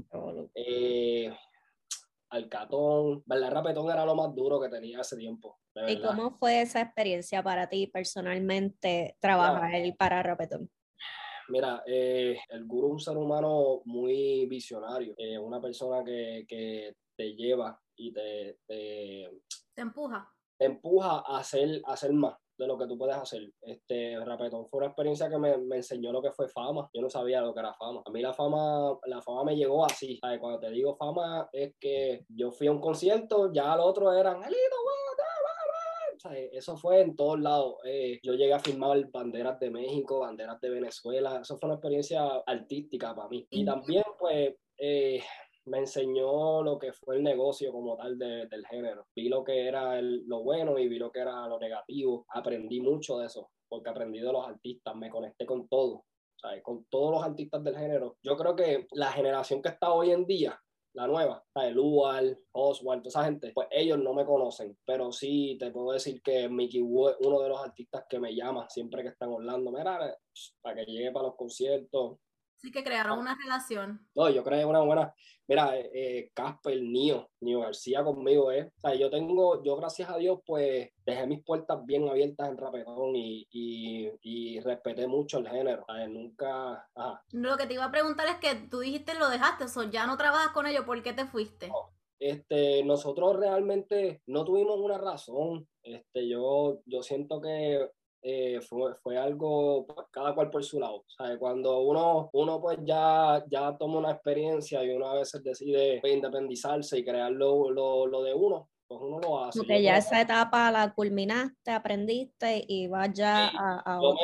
Eh, 0.55 1.33
Alcatón, 2.29 3.23
¿verdad? 3.25 3.51
Rapetón 3.51 3.91
era 3.91 4.05
lo 4.05 4.15
más 4.15 4.33
duro 4.33 4.59
que 4.59 4.69
tenía 4.69 5.01
ese 5.01 5.17
tiempo. 5.17 5.59
¿Y 5.87 6.01
cómo 6.01 6.31
fue 6.31 6.61
esa 6.61 6.81
experiencia 6.81 7.43
para 7.43 7.67
ti 7.67 7.87
personalmente 7.87 9.17
trabajar 9.19 9.71
para 9.97 10.23
Rapetón? 10.23 10.69
Mira, 11.49 11.83
eh, 11.85 12.39
el 12.49 12.65
gurú 12.65 12.87
es 12.87 12.93
un 12.93 12.99
ser 12.99 13.17
humano 13.17 13.81
muy 13.85 14.45
visionario, 14.45 15.13
eh, 15.17 15.37
una 15.37 15.59
persona 15.59 16.03
que, 16.03 16.45
que, 16.47 16.95
te 17.13 17.35
lleva 17.35 17.77
y 17.97 18.13
te, 18.13 18.57
te, 18.65 19.29
te 19.75 19.81
empuja 19.81 20.33
empuja 20.61 21.23
a 21.25 21.39
hacer, 21.39 21.81
hacer 21.85 22.13
más 22.13 22.35
de 22.57 22.67
lo 22.67 22.77
que 22.77 22.87
tú 22.87 22.97
puedes 22.97 23.15
hacer. 23.15 23.41
Este 23.61 24.23
Rapetón 24.23 24.67
fue 24.67 24.80
una 24.80 24.87
experiencia 24.87 25.30
que 25.30 25.37
me, 25.37 25.57
me, 25.57 25.77
enseñó 25.77 26.11
lo 26.11 26.21
que 26.21 26.31
fue 26.31 26.47
fama. 26.47 26.89
Yo 26.94 27.01
no 27.01 27.09
sabía 27.09 27.41
lo 27.41 27.53
que 27.53 27.59
era 27.59 27.73
fama. 27.73 28.01
A 28.06 28.11
mí 28.11 28.21
la 28.21 28.33
fama, 28.33 28.97
la 29.06 29.21
fama 29.21 29.45
me 29.45 29.56
llegó 29.56 29.83
así. 29.85 30.19
Cuando 30.39 30.59
te 30.59 30.69
digo 30.69 30.95
fama 30.95 31.49
es 31.51 31.73
que 31.80 32.25
yo 32.30 32.51
fui 32.51 32.68
a 32.68 32.71
un 32.71 32.80
concierto, 32.80 33.51
ya 33.51 33.73
al 33.73 33.80
otro 33.80 34.13
eran, 34.13 34.41
eso 36.51 36.77
fue 36.77 37.01
en 37.01 37.15
todos 37.15 37.39
lados. 37.39 37.75
Eh, 37.85 38.19
yo 38.23 38.33
llegué 38.33 38.53
a 38.53 38.59
firmar 38.59 39.09
banderas 39.11 39.59
de 39.59 39.69
México, 39.69 40.19
banderas 40.19 40.59
de 40.61 40.69
Venezuela. 40.69 41.39
Eso 41.41 41.57
fue 41.57 41.68
una 41.68 41.75
experiencia 41.75 42.23
artística 42.45 43.15
para 43.15 43.30
mí. 43.30 43.47
Y 43.49 43.65
también, 43.65 44.03
pues, 44.19 44.56
eh, 44.77 45.23
me 45.65 45.80
enseñó 45.80 46.63
lo 46.63 46.80
que 46.80 46.94
fue 46.94 47.18
el 47.18 47.23
negocio 47.23 47.71
como 47.71 47.95
tal 47.95 48.18
de, 48.18 48.47
del 48.47 48.65
género. 48.65 49.07
Vi 49.15 49.30
lo 49.30 49.44
que 49.44 49.68
era 49.68 50.01
lo 50.01 50.44
bueno 50.44 50.77
y 50.80 50.87
vi 50.87 50.97
lo 50.97 51.11
que 51.11 51.19
era 51.19 51.47
lo 51.47 51.59
negativo. 51.59 52.25
Aprendí 52.30 52.81
mucho 52.81 53.19
de 53.19 53.27
eso, 53.27 53.51
porque 53.68 53.89
aprendí 53.89 54.19
de 54.19 54.31
los 54.31 54.47
artistas, 54.47 54.95
me 54.95 55.09
conecté 55.09 55.45
con 55.45 55.68
todo, 55.68 56.06
¿sabes? 56.35 56.63
con 56.63 56.85
todos 56.85 57.11
los 57.11 57.23
artistas 57.23 57.63
del 57.63 57.77
género. 57.77 58.18
Yo 58.23 58.35
creo 58.37 58.56
que 58.56 58.87
la 58.91 59.11
generación 59.11 59.61
que 59.61 59.69
está 59.69 59.94
hoy 59.94 60.11
en 60.11 60.25
día, 60.25 60.59
la 60.94 61.07
nueva, 61.07 61.44
el 61.56 61.73
Lual, 61.75 62.37
Oswald, 62.51 63.01
toda 63.03 63.09
esa 63.09 63.23
gente, 63.23 63.51
pues 63.53 63.68
ellos 63.71 63.97
no 63.99 64.13
me 64.13 64.25
conocen, 64.25 64.77
pero 64.83 65.11
sí 65.11 65.57
te 65.57 65.71
puedo 65.71 65.94
decir 65.94 66.21
que 66.21 66.49
Mickey 66.49 66.81
Wood 66.81 67.15
uno 67.21 67.39
de 67.39 67.47
los 67.47 67.61
artistas 67.61 68.06
que 68.09 68.19
me 68.19 68.35
llama 68.35 68.68
siempre 68.69 69.01
que 69.01 69.09
están 69.09 69.30
Orlando, 69.30 69.71
mira, 69.71 70.18
para 70.61 70.75
que 70.75 70.91
llegue 70.91 71.11
para 71.11 71.27
los 71.27 71.35
conciertos, 71.35 72.18
Sí, 72.61 72.71
que 72.71 72.83
crearon 72.83 73.18
una 73.18 73.35
relación. 73.35 74.07
No, 74.15 74.30
yo 74.30 74.44
creo 74.44 74.69
una 74.69 74.81
buena. 74.81 75.13
Mira, 75.47 75.75
eh, 75.77 75.89
eh, 75.94 76.31
Casper, 76.33 76.80
Nio, 76.80 77.31
Nio 77.41 77.61
García 77.61 78.03
conmigo 78.03 78.51
¿eh? 78.51 78.71
O 78.77 78.80
sea, 78.80 78.94
yo 78.94 79.09
tengo, 79.09 79.63
yo 79.63 79.75
gracias 79.75 80.09
a 80.09 80.18
Dios, 80.18 80.39
pues 80.45 80.91
dejé 81.03 81.25
mis 81.25 81.44
puertas 81.44 81.83
bien 81.85 82.07
abiertas 82.07 82.49
en 82.49 82.57
Rapetón 82.57 83.15
y, 83.15 83.47
y, 83.51 84.11
y 84.21 84.59
respeté 84.59 85.07
mucho 85.07 85.39
el 85.39 85.49
género. 85.49 85.83
O 85.87 85.94
sea, 85.94 86.07
nunca. 86.07 86.87
Ajá. 86.94 87.23
Lo 87.31 87.57
que 87.57 87.65
te 87.65 87.73
iba 87.73 87.85
a 87.85 87.91
preguntar 87.91 88.27
es 88.27 88.37
que 88.37 88.68
tú 88.69 88.80
dijiste 88.80 89.15
lo 89.15 89.30
dejaste, 89.30 89.65
o 89.80 89.83
ya 89.83 90.06
no 90.06 90.15
trabajas 90.18 90.51
con 90.53 90.68
ellos, 90.68 90.85
¿por 90.85 91.01
qué 91.01 91.13
te 91.13 91.25
fuiste? 91.25 91.71
Este, 92.19 92.83
nosotros 92.83 93.35
realmente 93.37 94.21
no 94.27 94.45
tuvimos 94.45 94.80
una 94.80 94.99
razón. 94.99 95.68
Este, 95.81 96.30
yo, 96.30 96.81
yo 96.85 97.01
siento 97.01 97.41
que 97.41 97.89
eh, 98.21 98.59
fue, 98.61 98.94
fue, 98.95 99.18
algo, 99.18 99.85
pues, 99.87 100.07
cada 100.11 100.35
cual 100.35 100.49
por 100.49 100.63
su 100.63 100.80
lado. 100.80 101.04
¿sabe? 101.18 101.37
Cuando 101.37 101.80
uno, 101.80 102.30
uno 102.33 102.61
pues 102.61 102.80
ya, 102.83 103.44
ya 103.49 103.75
toma 103.78 103.99
una 103.99 104.11
experiencia 104.11 104.83
y 104.83 104.90
uno 104.90 105.07
a 105.07 105.16
veces 105.16 105.44
decide 105.44 106.01
independizarse 106.04 106.99
y 106.99 107.04
crear 107.04 107.31
lo, 107.31 107.71
lo, 107.71 108.06
lo 108.06 108.23
de 108.23 108.33
uno, 108.33 108.69
pues 108.87 108.99
uno 109.01 109.19
lo 109.19 109.44
hace. 109.44 109.59
Porque 109.59 109.81
ya 109.81 109.97
esa 109.97 110.21
etapa 110.21 110.71
la 110.71 110.94
culminaste, 110.94 111.71
aprendiste 111.71 112.63
y 112.68 112.87
vas 112.87 113.11
ya 113.13 113.47
a, 113.47 113.99
yo 114.01 114.16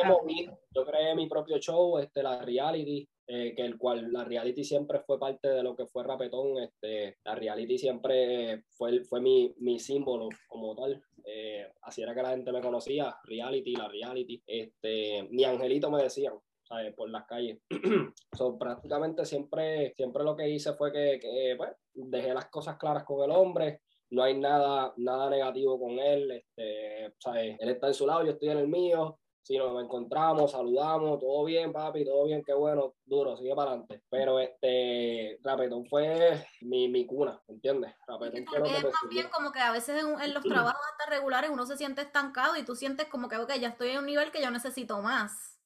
yo 0.70 0.84
creé 0.84 1.14
mi 1.14 1.26
propio 1.26 1.58
show, 1.58 1.98
este, 1.98 2.22
la 2.22 2.42
reality, 2.42 3.08
eh, 3.26 3.52
que 3.54 3.62
el 3.62 3.76
cual 3.76 4.12
la 4.12 4.24
reality 4.24 4.62
siempre 4.62 5.00
fue 5.00 5.18
parte 5.18 5.48
de 5.48 5.62
lo 5.62 5.74
que 5.74 5.86
fue 5.86 6.04
Rapetón, 6.04 6.58
este, 6.58 7.16
la 7.24 7.34
reality 7.34 7.76
siempre 7.78 8.64
fue, 8.70 9.02
fue 9.04 9.20
mi, 9.20 9.52
mi 9.58 9.80
símbolo 9.80 10.28
como 10.46 10.76
tal, 10.76 11.02
eh, 11.24 11.70
así 11.82 12.02
era 12.02 12.14
que 12.14 12.22
la 12.22 12.30
gente 12.30 12.52
me 12.52 12.60
conocía, 12.60 13.16
reality, 13.24 13.76
la 13.76 13.88
reality, 13.88 14.42
este, 14.46 15.26
mi 15.30 15.44
angelito 15.44 15.90
me 15.90 16.02
decían, 16.02 16.34
¿sabes? 16.62 16.94
por 16.94 17.08
las 17.10 17.26
calles. 17.26 17.58
so, 18.36 18.58
prácticamente 18.58 19.24
siempre, 19.24 19.94
siempre 19.96 20.24
lo 20.24 20.36
que 20.36 20.48
hice 20.48 20.74
fue 20.74 20.92
que, 20.92 21.18
que 21.20 21.54
bueno, 21.56 21.74
dejé 21.94 22.34
las 22.34 22.46
cosas 22.46 22.76
claras 22.76 23.04
con 23.04 23.24
el 23.24 23.36
hombre, 23.36 23.80
no 24.10 24.22
hay 24.22 24.38
nada, 24.38 24.92
nada 24.96 25.28
negativo 25.30 25.78
con 25.78 25.98
él, 25.98 26.30
este, 26.30 27.14
¿sabes? 27.18 27.56
él 27.58 27.68
está 27.68 27.88
en 27.88 27.94
su 27.94 28.06
lado, 28.06 28.24
yo 28.24 28.32
estoy 28.32 28.48
en 28.48 28.58
el 28.58 28.68
mío, 28.68 29.18
si 29.42 29.56
nos 29.56 29.82
encontramos, 29.82 30.52
saludamos, 30.52 31.18
todo 31.18 31.44
bien, 31.44 31.72
papi, 31.72 32.04
todo 32.04 32.24
bien, 32.26 32.42
qué 32.44 32.52
bueno, 32.52 32.94
duro, 33.04 33.36
sigue 33.36 33.54
para 33.54 33.70
adelante. 33.70 34.02
Pero 34.10 34.38
este, 34.38 35.38
Rapetón 35.42 35.86
fue 35.86 36.46
mi, 36.60 36.88
mi 36.88 37.06
cuna, 37.06 37.40
¿entiendes? 37.48 37.94
Rapetón 38.06 38.44
es 38.66 38.84
más 38.84 38.92
bien 39.08 39.28
como 39.30 39.52
que 39.52 39.60
a 39.60 39.72
veces 39.72 40.02
en, 40.02 40.34
los 40.34 40.42
trabajos 40.42 40.80
hasta 40.92 41.10
regulares 41.10 41.50
uno 41.50 41.64
se 41.66 41.76
siente 41.76 42.02
estancado 42.02 42.56
y 42.56 42.64
tú 42.64 42.76
sientes 42.76 43.08
como 43.08 43.28
que, 43.28 43.36
ok, 43.36 43.52
ya 43.60 43.68
estoy 43.68 43.90
en 43.90 43.98
un 43.98 44.06
nivel 44.06 44.30
que 44.30 44.42
yo 44.42 44.50
necesito 44.50 45.00
más. 45.00 45.58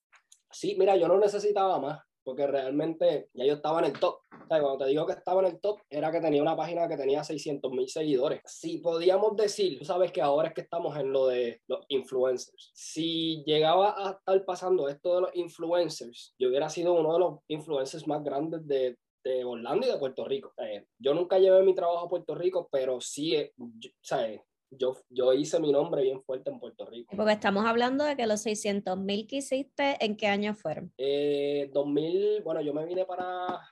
Sí, 0.50 0.76
mira, 0.78 0.96
yo 0.96 1.08
no 1.08 1.18
necesitaba 1.18 1.78
más 1.78 2.11
porque 2.24 2.46
realmente 2.46 3.28
ya 3.34 3.44
yo 3.44 3.54
estaba 3.54 3.80
en 3.80 3.86
el 3.86 3.98
top. 3.98 4.16
O 4.32 4.46
sea, 4.48 4.60
cuando 4.60 4.78
te 4.78 4.86
digo 4.86 5.06
que 5.06 5.12
estaba 5.12 5.40
en 5.42 5.54
el 5.54 5.60
top, 5.60 5.80
era 5.88 6.10
que 6.10 6.20
tenía 6.20 6.42
una 6.42 6.56
página 6.56 6.88
que 6.88 6.96
tenía 6.96 7.24
600 7.24 7.70
mil 7.72 7.88
seguidores. 7.88 8.40
Si 8.44 8.78
podíamos 8.78 9.36
decir, 9.36 9.78
tú 9.78 9.84
sabes 9.84 10.12
que 10.12 10.22
ahora 10.22 10.48
es 10.48 10.54
que 10.54 10.62
estamos 10.62 10.96
en 10.96 11.12
lo 11.12 11.26
de 11.26 11.60
los 11.66 11.84
influencers. 11.88 12.70
Si 12.74 13.42
llegaba 13.44 13.94
a 13.96 14.12
estar 14.12 14.44
pasando 14.44 14.88
esto 14.88 15.14
de 15.14 15.20
los 15.22 15.30
influencers, 15.34 16.34
yo 16.38 16.48
hubiera 16.48 16.68
sido 16.68 16.94
uno 16.94 17.12
de 17.12 17.18
los 17.18 17.40
influencers 17.48 18.06
más 18.06 18.22
grandes 18.22 18.66
de, 18.66 18.96
de 19.24 19.44
Orlando 19.44 19.86
y 19.86 19.90
de 19.90 19.98
Puerto 19.98 20.24
Rico. 20.24 20.52
yo 20.98 21.14
nunca 21.14 21.38
llevé 21.38 21.62
mi 21.62 21.74
trabajo 21.74 22.06
a 22.06 22.10
Puerto 22.10 22.34
Rico, 22.34 22.68
pero 22.70 23.00
sí, 23.00 23.34
eh, 23.36 23.52
¿sabes? 24.00 24.40
Yo, 24.78 24.96
yo 25.10 25.32
hice 25.32 25.60
mi 25.60 25.72
nombre 25.72 26.02
bien 26.02 26.22
fuerte 26.22 26.50
en 26.50 26.58
Puerto 26.58 26.84
Rico. 26.86 27.14
Porque 27.16 27.32
estamos 27.32 27.64
hablando 27.64 28.04
de 28.04 28.16
que 28.16 28.26
los 28.26 28.40
600 28.42 28.98
mil 28.98 29.26
que 29.26 29.36
hiciste, 29.36 29.96
¿en 30.04 30.16
qué 30.16 30.26
año 30.26 30.54
fueron? 30.54 30.92
Eh, 30.98 31.70
2000, 31.72 32.42
bueno, 32.42 32.60
yo 32.60 32.72
me 32.72 32.86
vine 32.86 33.04
para 33.04 33.68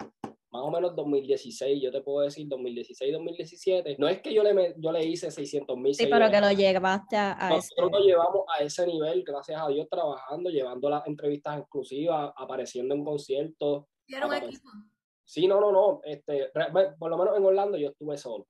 más 0.52 0.62
o 0.62 0.70
menos 0.70 0.96
2016, 0.96 1.80
yo 1.80 1.92
te 1.92 2.00
puedo 2.00 2.24
decir 2.24 2.48
2016, 2.48 3.12
2017. 3.12 3.96
No 3.98 4.08
es 4.08 4.20
que 4.20 4.34
yo 4.34 4.42
le, 4.42 4.74
yo 4.78 4.90
le 4.90 5.04
hice 5.04 5.30
600 5.30 5.76
mil. 5.76 5.94
Sí, 5.94 6.08
pero 6.10 6.28
que 6.28 6.40
lo 6.40 6.50
llevaste 6.50 7.16
a, 7.16 7.32
a 7.32 7.50
Nosotros 7.50 7.90
lo 7.92 8.00
llevamos 8.00 8.44
a 8.48 8.62
ese 8.64 8.86
nivel, 8.86 9.22
gracias 9.22 9.60
a 9.60 9.68
Dios, 9.68 9.88
trabajando, 9.88 10.50
llevando 10.50 10.90
las 10.90 11.06
entrevistas 11.06 11.60
exclusivas, 11.60 12.32
apareciendo 12.36 12.94
en 12.94 13.04
conciertos. 13.04 13.84
¿Hicieron 14.06 14.34
equipo? 14.34 14.68
Sí, 15.24 15.46
no, 15.46 15.60
no, 15.60 15.70
no. 15.70 16.00
Este, 16.02 16.50
por 16.98 17.10
lo 17.10 17.16
menos 17.16 17.36
en 17.36 17.44
Orlando 17.44 17.78
yo 17.78 17.90
estuve 17.90 18.16
solo. 18.16 18.48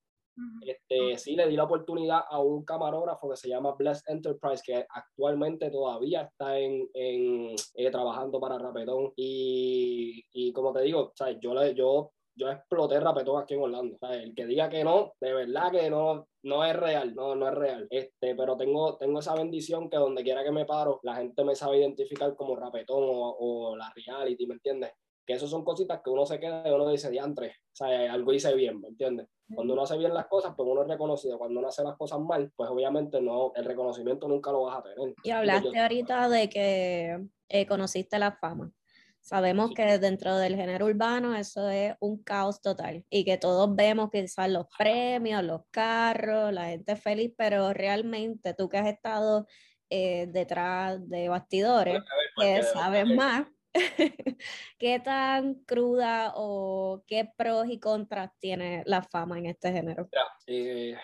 Este, 0.61 1.17
sí, 1.17 1.35
le 1.35 1.47
di 1.47 1.55
la 1.55 1.65
oportunidad 1.65 2.21
a 2.29 2.39
un 2.39 2.63
camarógrafo 2.63 3.29
que 3.29 3.37
se 3.37 3.49
llama 3.49 3.75
Bless 3.77 4.03
Enterprise, 4.07 4.63
que 4.65 4.85
actualmente 4.89 5.69
todavía 5.69 6.21
está 6.21 6.57
en, 6.57 6.89
en 6.93 7.55
eh, 7.75 7.91
trabajando 7.91 8.39
para 8.39 8.57
Rapetón. 8.57 9.11
Y, 9.15 10.23
y, 10.33 10.53
como 10.53 10.73
te 10.73 10.81
digo, 10.81 11.11
¿sabes? 11.15 11.37
Yo, 11.41 11.53
le, 11.53 11.73
yo, 11.75 12.11
yo 12.35 12.49
exploté 12.49 12.99
Rapetón 12.99 13.41
aquí 13.41 13.55
en 13.55 13.61
Orlando. 13.61 13.97
El 14.09 14.33
que 14.33 14.45
diga 14.45 14.69
que 14.69 14.83
no, 14.83 15.13
de 15.19 15.33
verdad 15.33 15.71
que 15.71 15.89
no, 15.89 16.27
no 16.43 16.65
es 16.65 16.75
real, 16.75 17.13
no, 17.13 17.35
no 17.35 17.47
es 17.47 17.53
real. 17.55 17.87
Este, 17.89 18.35
pero 18.35 18.55
tengo, 18.57 18.97
tengo 18.97 19.19
esa 19.19 19.35
bendición 19.35 19.89
que 19.89 19.97
donde 19.97 20.23
quiera 20.23 20.43
que 20.43 20.51
me 20.51 20.65
paro, 20.65 20.99
la 21.03 21.15
gente 21.15 21.43
me 21.43 21.55
sabe 21.55 21.79
identificar 21.79 22.35
como 22.35 22.55
Rapetón 22.55 23.03
o, 23.03 23.35
o 23.39 23.75
la 23.75 23.91
reality, 23.95 24.47
¿me 24.47 24.55
entiendes? 24.55 24.91
Que 25.25 25.33
eso 25.33 25.47
son 25.47 25.63
cositas 25.63 26.01
que 26.03 26.09
uno 26.09 26.25
se 26.25 26.39
queda 26.39 26.67
y 26.67 26.71
uno 26.71 26.89
dice, 26.89 27.09
diantre, 27.09 27.49
o 27.49 27.75
sea, 27.75 28.13
algo 28.13 28.33
hice 28.33 28.53
bien, 28.55 28.79
¿me 28.81 28.89
entiendes? 28.89 29.27
Cuando 29.53 29.73
uno 29.73 29.83
hace 29.83 29.97
bien 29.97 30.13
las 30.13 30.27
cosas, 30.27 30.53
pues 30.55 30.67
uno 30.69 30.83
es 30.83 30.87
reconocido. 30.87 31.37
Cuando 31.37 31.59
uno 31.59 31.67
hace 31.67 31.83
las 31.83 31.97
cosas 31.97 32.19
mal, 32.19 32.51
pues 32.55 32.69
obviamente 32.69 33.21
no, 33.21 33.51
el 33.55 33.65
reconocimiento 33.65 34.27
nunca 34.27 34.51
lo 34.51 34.63
vas 34.63 34.77
a 34.77 34.83
tener. 34.83 35.13
Y 35.23 35.31
hablaste 35.31 35.77
ahorita 35.77 36.29
de 36.29 36.49
que 36.49 37.19
eh, 37.49 37.65
conociste 37.65 38.17
la 38.17 38.31
fama. 38.31 38.71
Sabemos 39.19 39.71
que 39.75 39.99
dentro 39.99 40.35
del 40.37 40.55
género 40.55 40.87
urbano 40.87 41.35
eso 41.35 41.69
es 41.69 41.93
un 41.99 42.23
caos 42.23 42.59
total 42.59 43.05
y 43.07 43.23
que 43.23 43.37
todos 43.37 43.75
vemos 43.75 44.09
quizás 44.09 44.49
los 44.49 44.65
premios, 44.75 45.43
los 45.43 45.61
carros, 45.69 46.51
la 46.51 46.69
gente 46.69 46.95
feliz, 46.95 47.31
pero 47.37 47.71
realmente 47.71 48.55
tú 48.55 48.67
que 48.67 48.77
has 48.77 48.87
estado 48.87 49.45
eh, 49.91 50.25
detrás 50.27 51.07
de 51.07 51.29
bastidores, 51.29 52.01
que 52.35 52.63
sabes 52.63 53.05
más, 53.05 53.45
¿Qué 54.77 54.99
tan 54.99 55.55
cruda 55.65 56.33
o 56.35 57.03
qué 57.07 57.29
pros 57.37 57.67
y 57.69 57.79
contras 57.79 58.31
tiene 58.39 58.83
la 58.85 59.01
fama 59.01 59.37
en 59.37 59.47
este 59.47 59.71
género? 59.71 60.09
Eh, 60.47 60.95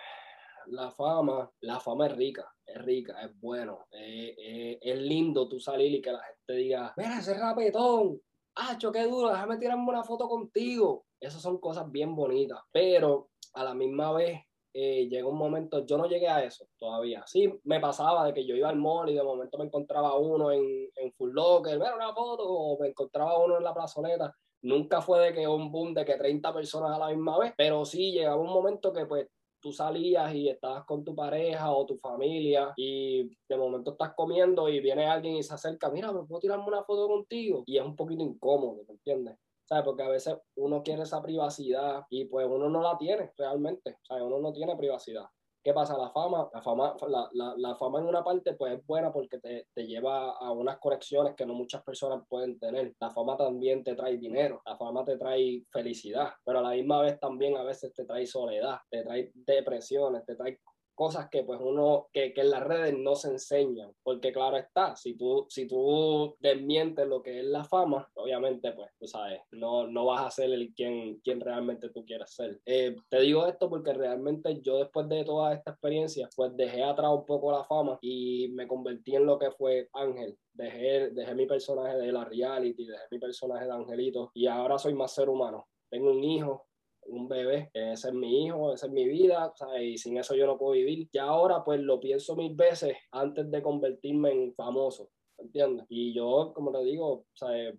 la 0.68 0.92
fama, 0.92 1.50
la 1.62 1.80
fama 1.80 2.08
es 2.08 2.16
rica, 2.16 2.46
es 2.66 2.84
rica, 2.84 3.22
es 3.22 3.40
bueno, 3.40 3.88
eh, 3.92 4.36
eh, 4.38 4.80
es 4.82 4.98
lindo 5.00 5.48
tú 5.48 5.60
salir 5.60 5.94
y 5.94 6.02
que 6.02 6.12
la 6.12 6.22
gente 6.22 6.54
diga, 6.54 6.94
mira 6.98 7.20
ese 7.20 7.34
rapetón, 7.36 8.20
¡acho, 8.56 8.92
qué 8.92 9.04
duro! 9.04 9.30
Déjame 9.30 9.58
tirarme 9.58 9.86
una 9.88 10.04
foto 10.04 10.28
contigo. 10.28 11.06
Esas 11.20 11.42
son 11.42 11.60
cosas 11.60 11.90
bien 11.92 12.16
bonitas, 12.16 12.60
pero 12.72 13.30
a 13.54 13.64
la 13.64 13.74
misma 13.74 14.12
vez 14.12 14.42
eh, 14.80 15.08
llega 15.10 15.28
un 15.28 15.40
momento, 15.40 15.84
yo 15.88 15.98
no 15.98 16.06
llegué 16.06 16.28
a 16.28 16.44
eso 16.44 16.68
todavía. 16.78 17.24
Sí, 17.26 17.52
me 17.64 17.80
pasaba 17.80 18.28
de 18.28 18.34
que 18.34 18.46
yo 18.46 18.56
iba 18.56 18.70
al 18.70 18.76
mall 18.76 19.10
y 19.10 19.16
de 19.16 19.24
momento 19.24 19.58
me 19.58 19.66
encontraba 19.66 20.16
uno 20.16 20.52
en, 20.52 20.88
en 20.96 21.12
Full 21.14 21.32
Locker, 21.34 21.80
ver 21.80 21.96
una 21.96 22.14
foto, 22.14 22.44
o 22.48 22.80
me 22.80 22.90
encontraba 22.90 23.44
uno 23.44 23.58
en 23.58 23.64
la 23.64 23.74
plazoleta. 23.74 24.32
Nunca 24.62 25.02
fue 25.02 25.20
de 25.20 25.34
que 25.34 25.48
un 25.48 25.72
boom 25.72 25.96
de 25.96 26.06
que 26.06 26.14
30 26.14 26.54
personas 26.54 26.96
a 26.96 27.00
la 27.00 27.08
misma 27.08 27.40
vez, 27.40 27.54
pero 27.58 27.86
sí 27.86 28.12
llegaba 28.12 28.40
un 28.40 28.52
momento 28.52 28.94
que 28.94 29.08
pues 29.08 29.28
tú 29.60 29.72
salías 29.72 30.32
y 30.36 30.48
estabas 30.48 30.86
con 30.86 31.04
tu 31.04 31.16
pareja 31.16 31.72
o 31.72 31.84
tu 31.88 31.98
familia 31.98 32.72
y 32.76 33.28
de 33.50 33.58
momento 33.58 33.94
estás 33.94 34.14
comiendo 34.16 34.70
y 34.70 34.80
viene 34.80 35.08
alguien 35.08 35.38
y 35.38 35.44
se 35.44 35.56
acerca, 35.56 35.90
mira, 35.90 36.12
¿me 36.12 36.24
puedo 36.24 36.40
tirarme 36.40 36.68
una 36.68 36.84
foto 36.84 37.08
contigo? 37.08 37.64
Y 37.66 37.80
es 37.80 37.84
un 37.84 37.96
poquito 37.96 38.24
incómodo, 38.24 38.84
¿me 38.88 38.94
entiendes? 38.94 39.38
¿Sabes? 39.68 39.84
Porque 39.84 40.04
a 40.04 40.10
veces 40.10 40.36
uno 40.56 40.82
quiere 40.82 41.04
esa 41.04 41.22
privacidad 41.22 42.06
y 42.10 42.26
pues 42.26 42.48
uno 42.48 42.70
no 42.70 42.82
la 42.82 42.98
tiene 42.98 43.32
realmente, 43.38 43.98
¿sabes? 44.08 44.24
Uno 44.24 44.40
no 44.40 44.54
tiene 44.54 44.76
privacidad. 44.76 45.26
¿Qué 45.64 45.74
pasa? 45.74 45.98
La 45.98 46.10
fama, 46.12 46.50
la 46.54 46.62
fama, 46.62 46.96
la, 47.10 47.30
la, 47.34 47.54
la 47.58 47.76
fama 47.76 48.00
en 48.00 48.06
una 48.06 48.24
parte 48.24 48.54
pues 48.54 48.80
es 48.80 48.86
buena 48.86 49.12
porque 49.12 49.38
te, 49.40 49.68
te, 49.74 49.86
lleva 49.86 50.32
a 50.32 50.52
unas 50.52 50.78
conexiones 50.78 51.36
que 51.36 51.46
no 51.46 51.54
muchas 51.54 51.84
personas 51.84 52.24
pueden 52.30 52.58
tener. 52.58 52.96
La 53.02 53.10
fama 53.10 53.36
también 53.36 53.84
te 53.84 53.94
trae 53.94 54.18
dinero, 54.18 54.62
la 54.66 54.78
fama 54.78 55.04
te 55.04 55.18
trae 55.18 55.66
felicidad, 55.70 56.32
pero 56.46 56.60
a 56.60 56.62
la 56.62 56.70
misma 56.70 57.02
vez 57.02 57.20
también 57.20 57.58
a 57.58 57.64
veces 57.64 57.94
te 57.94 58.06
trae 58.06 58.26
soledad, 58.26 58.78
te 58.90 59.04
trae 59.04 59.30
depresiones, 59.34 60.26
te 60.26 60.38
trae 60.38 60.58
cosas 60.98 61.30
que 61.30 61.44
pues 61.44 61.60
uno, 61.62 62.08
que, 62.12 62.34
que, 62.34 62.42
en 62.42 62.50
las 62.50 62.63
redes 62.63 62.98
no 62.98 63.16
se 63.16 63.30
enseñan, 63.30 63.94
porque 64.01 64.34
claro 64.34 64.58
está, 64.58 64.96
si 64.96 65.13
tú, 65.13 65.46
si 65.48 65.68
tú 65.68 66.36
desmientes 66.39 67.08
lo 67.08 67.22
que 67.22 67.39
es 67.39 67.46
la 67.46 67.63
fama, 67.63 68.10
obviamente 68.16 68.72
pues 68.72 68.89
tú 68.98 69.06
sabes, 69.06 69.42
no, 69.51 69.86
no 69.86 70.06
vas 70.06 70.25
a 70.25 70.32
ser 70.32 70.51
el 70.51 70.74
quien, 70.74 71.20
quien 71.20 71.39
realmente 71.39 71.89
tú 71.89 72.04
quieres 72.04 72.32
ser. 72.32 72.60
Eh, 72.66 72.96
te 73.10 73.20
digo 73.22 73.46
esto 73.46 73.70
porque 73.70 73.94
realmente 73.94 74.60
yo 74.62 74.80
después 74.80 75.08
de 75.08 75.24
toda 75.24 75.54
esta 75.54 75.72
experiencia, 75.72 76.30
pues 76.36 76.58
dejé 76.58 76.84
atrás 76.84 77.12
un 77.12 77.25
poco 77.25 77.51
la 77.51 77.63
fama 77.63 78.00
y 78.01 78.50
me 78.50 78.68
convertí 78.68 79.16
en 79.16 79.27
lo 79.27 79.38
que 79.38 79.51
fue 79.51 79.89
Ángel, 79.94 80.36
dejé, 80.51 81.12
dejé 81.12 81.36
mi 81.36 81.46
personaje 81.46 81.96
de 81.96 82.12
la 82.12 82.25
reality, 82.25 82.88
dejé 82.88 83.04
mi 83.12 83.20
personaje 83.20 83.66
de 83.66 83.72
Angelito 83.72 84.32
y 84.34 84.48
ahora 84.48 84.80
soy 84.80 84.96
más 84.96 85.13
ser 85.13 85.30
humano. 85.30 85.68
Tengo 85.89 86.12
un 86.12 86.24
hijo, 86.24 86.67
un 87.08 87.28
bebé, 87.28 87.70
ese 87.74 88.10
es 88.10 88.14
mi 88.14 88.46
hijo, 88.46 88.74
esa 88.74 88.88
es 88.88 88.92
mi 88.92 89.06
vida, 89.06 89.54
y 89.82 89.98
sin 89.98 90.18
eso 90.18 90.36
yo 90.36 90.46
no 90.46 90.58
puedo 90.58 90.74
vivir. 90.74 91.08
Y 91.12 91.18
ahora 91.18 91.64
pues 91.64 91.80
lo 91.80 92.00
pienso 92.00 92.36
mil 92.36 92.56
veces 92.56 92.98
antes 93.12 93.50
de 93.50 93.62
convertirme 93.62 94.32
en 94.32 94.54
famoso, 94.54 95.10
¿entiendes? 95.38 95.86
Y 95.90 96.14
yo, 96.14 96.52
como 96.54 96.72
te 96.72 96.84
digo, 96.84 97.26
eh, 97.50 97.78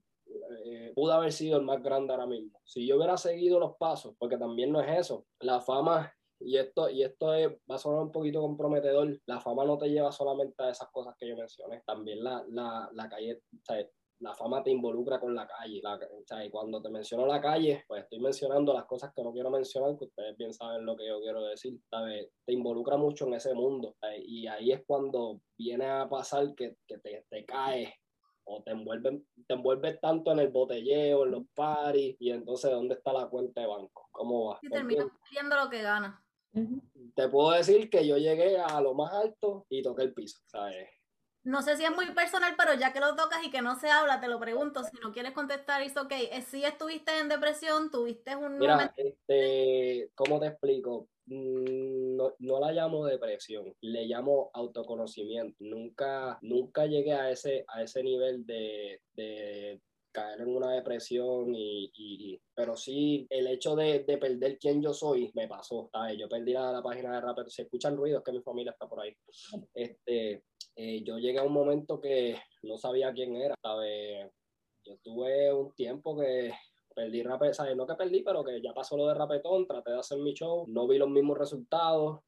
eh, 0.64 0.92
pude 0.94 1.12
haber 1.12 1.32
sido 1.32 1.58
el 1.58 1.64
más 1.64 1.82
grande 1.82 2.12
ahora 2.12 2.26
mismo. 2.26 2.60
Si 2.64 2.86
yo 2.86 2.96
hubiera 2.96 3.16
seguido 3.16 3.58
los 3.58 3.76
pasos, 3.76 4.14
porque 4.18 4.36
también 4.36 4.72
no 4.72 4.80
es 4.80 4.98
eso, 4.98 5.26
la 5.40 5.60
fama 5.60 6.12
y 6.40 6.56
esto, 6.56 6.88
y 6.88 7.02
esto 7.02 7.34
es, 7.34 7.48
va 7.70 7.74
a 7.74 7.78
sonar 7.78 8.02
un 8.02 8.12
poquito 8.12 8.40
comprometedor. 8.40 9.18
La 9.26 9.40
fama 9.40 9.64
no 9.64 9.76
te 9.76 9.88
lleva 9.88 10.12
solamente 10.12 10.62
a 10.62 10.70
esas 10.70 10.88
cosas 10.90 11.14
que 11.18 11.28
yo 11.28 11.36
mencioné. 11.36 11.82
También 11.84 12.22
la, 12.22 12.44
la, 12.48 12.88
la 12.92 13.08
calle, 13.08 13.42
o 13.52 13.74
la 14.20 14.34
fama 14.34 14.62
te 14.62 14.70
involucra 14.70 15.20
con 15.20 15.34
la 15.34 15.46
calle. 15.46 15.80
y 16.44 16.50
cuando 16.50 16.82
te 16.82 16.90
menciono 16.90 17.26
la 17.26 17.40
calle, 17.40 17.84
pues 17.86 18.02
estoy 18.02 18.20
mencionando 18.20 18.72
las 18.72 18.84
cosas 18.84 19.12
que 19.14 19.22
no 19.22 19.32
quiero 19.32 19.50
mencionar, 19.50 19.96
que 19.96 20.06
ustedes 20.06 20.36
bien 20.36 20.52
saben 20.52 20.84
lo 20.84 20.96
que 20.96 21.06
yo 21.06 21.20
quiero 21.20 21.42
decir. 21.44 21.78
Te 21.90 22.52
involucra 22.52 22.96
mucho 22.96 23.26
en 23.26 23.34
ese 23.34 23.54
mundo. 23.54 23.96
Y 24.24 24.46
ahí 24.46 24.72
es 24.72 24.82
cuando 24.86 25.40
viene 25.56 25.86
a 25.86 26.08
pasar 26.08 26.54
que, 26.54 26.76
que 26.86 26.98
te, 26.98 27.24
te 27.28 27.44
caes 27.44 27.90
o 28.48 28.62
te 28.62 28.70
envuelven, 28.72 29.26
te 29.46 29.54
envuelves 29.54 30.00
tanto 30.00 30.32
en 30.32 30.38
el 30.40 30.48
botelleo, 30.48 31.24
en 31.24 31.32
los 31.32 31.42
paris, 31.54 32.16
y 32.18 32.30
entonces 32.30 32.70
¿dónde 32.70 32.94
está 32.94 33.12
la 33.12 33.26
cuenta 33.26 33.60
de 33.60 33.66
banco? 33.66 34.08
¿Cómo 34.10 34.46
va? 34.46 34.58
Y 34.62 34.70
terminas 34.70 35.06
perdiendo 35.22 35.56
lo 35.56 35.70
que 35.70 35.82
ganas. 35.82 36.18
te 37.14 37.28
puedo 37.28 37.50
decir 37.50 37.90
que 37.90 38.06
yo 38.06 38.16
llegué 38.16 38.58
a 38.58 38.80
lo 38.80 38.94
más 38.94 39.12
alto 39.12 39.66
y 39.68 39.82
toqué 39.82 40.04
el 40.04 40.14
piso, 40.14 40.40
¿sabes? 40.46 40.88
No 41.44 41.62
sé 41.62 41.76
si 41.76 41.84
es 41.84 41.90
muy 41.90 42.06
personal, 42.12 42.54
pero 42.58 42.74
ya 42.74 42.92
que 42.92 43.00
lo 43.00 43.14
tocas 43.14 43.42
y 43.44 43.50
que 43.50 43.62
no 43.62 43.78
se 43.78 43.90
habla, 43.90 44.20
te 44.20 44.28
lo 44.28 44.38
pregunto. 44.38 44.82
Si 44.84 44.98
no 45.02 45.12
quieres 45.12 45.32
contestar, 45.32 45.82
es 45.82 45.96
ok. 45.96 46.12
Eh, 46.12 46.42
si 46.42 46.64
estuviste 46.64 47.18
en 47.18 47.28
depresión, 47.28 47.90
tuviste 47.90 48.36
un 48.36 48.58
Mira, 48.58 48.74
momento... 48.74 48.94
este, 48.96 50.10
¿cómo 50.14 50.40
te 50.40 50.48
explico? 50.48 51.08
Mm, 51.26 52.16
no, 52.16 52.34
no, 52.38 52.60
la 52.60 52.72
llamo 52.72 53.06
depresión, 53.06 53.74
le 53.80 54.06
llamo 54.06 54.50
autoconocimiento. 54.52 55.56
Nunca, 55.60 56.38
nunca 56.42 56.86
llegué 56.86 57.12
a 57.12 57.30
ese, 57.30 57.64
a 57.68 57.82
ese 57.82 58.02
nivel 58.02 58.44
de, 58.44 59.00
de 59.14 59.80
caer 60.12 60.40
en 60.40 60.48
una 60.48 60.72
depresión 60.72 61.54
y, 61.54 61.90
y, 61.94 62.40
pero 62.54 62.76
sí 62.76 63.26
el 63.30 63.46
hecho 63.46 63.76
de, 63.76 64.00
de, 64.00 64.18
perder 64.18 64.58
quién 64.58 64.82
yo 64.82 64.94
soy 64.94 65.30
me 65.34 65.46
pasó 65.46 65.90
¿sabes? 65.92 66.16
yo 66.18 66.28
perdí 66.28 66.54
la, 66.54 66.72
la 66.72 66.82
página 66.82 67.14
de 67.14 67.20
rap 67.20 67.46
se 67.46 67.62
escuchan 67.62 67.94
ruidos 67.94 68.22
que 68.24 68.32
mi 68.32 68.40
familia 68.40 68.72
está 68.72 68.88
por 68.88 69.00
ahí 69.00 69.14
este 69.74 70.44
eh, 70.78 71.02
yo 71.04 71.18
llegué 71.18 71.38
a 71.38 71.44
un 71.44 71.52
momento 71.52 72.00
que 72.00 72.40
no 72.62 72.78
sabía 72.78 73.12
quién 73.12 73.36
era 73.36 73.54
¿sabes? 73.62 74.30
yo 74.84 74.96
tuve 75.02 75.52
un 75.52 75.74
tiempo 75.74 76.16
que 76.16 76.52
perdí 76.94 77.22
rap, 77.22 77.52
¿sabes? 77.52 77.76
no 77.76 77.86
que 77.86 77.94
perdí 77.94 78.22
pero 78.22 78.44
que 78.44 78.62
ya 78.62 78.72
pasó 78.72 78.96
lo 78.96 79.06
de 79.06 79.14
rapetón 79.14 79.66
traté 79.66 79.90
de 79.90 79.98
hacer 79.98 80.18
mi 80.18 80.32
show 80.32 80.64
no 80.68 80.86
vi 80.88 80.98
los 80.98 81.10
mismos 81.10 81.36
resultados 81.38 82.20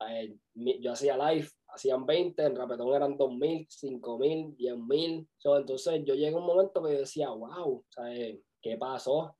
yo 0.54 0.92
hacía 0.92 1.16
live 1.16 1.48
hacían 1.74 2.06
20, 2.06 2.42
en 2.42 2.56
Rapetón 2.56 2.94
eran 2.94 3.16
2.000, 3.16 3.68
5.000, 3.68 4.56
10.000. 4.56 5.28
So, 5.38 5.56
entonces 5.56 6.02
yo 6.04 6.14
llegué 6.14 6.34
a 6.34 6.38
un 6.38 6.46
momento 6.46 6.82
que 6.82 6.92
decía, 6.92 7.30
wow, 7.30 7.84
¿sabes? 7.88 8.38
¿qué 8.60 8.76
pasó? 8.76 9.36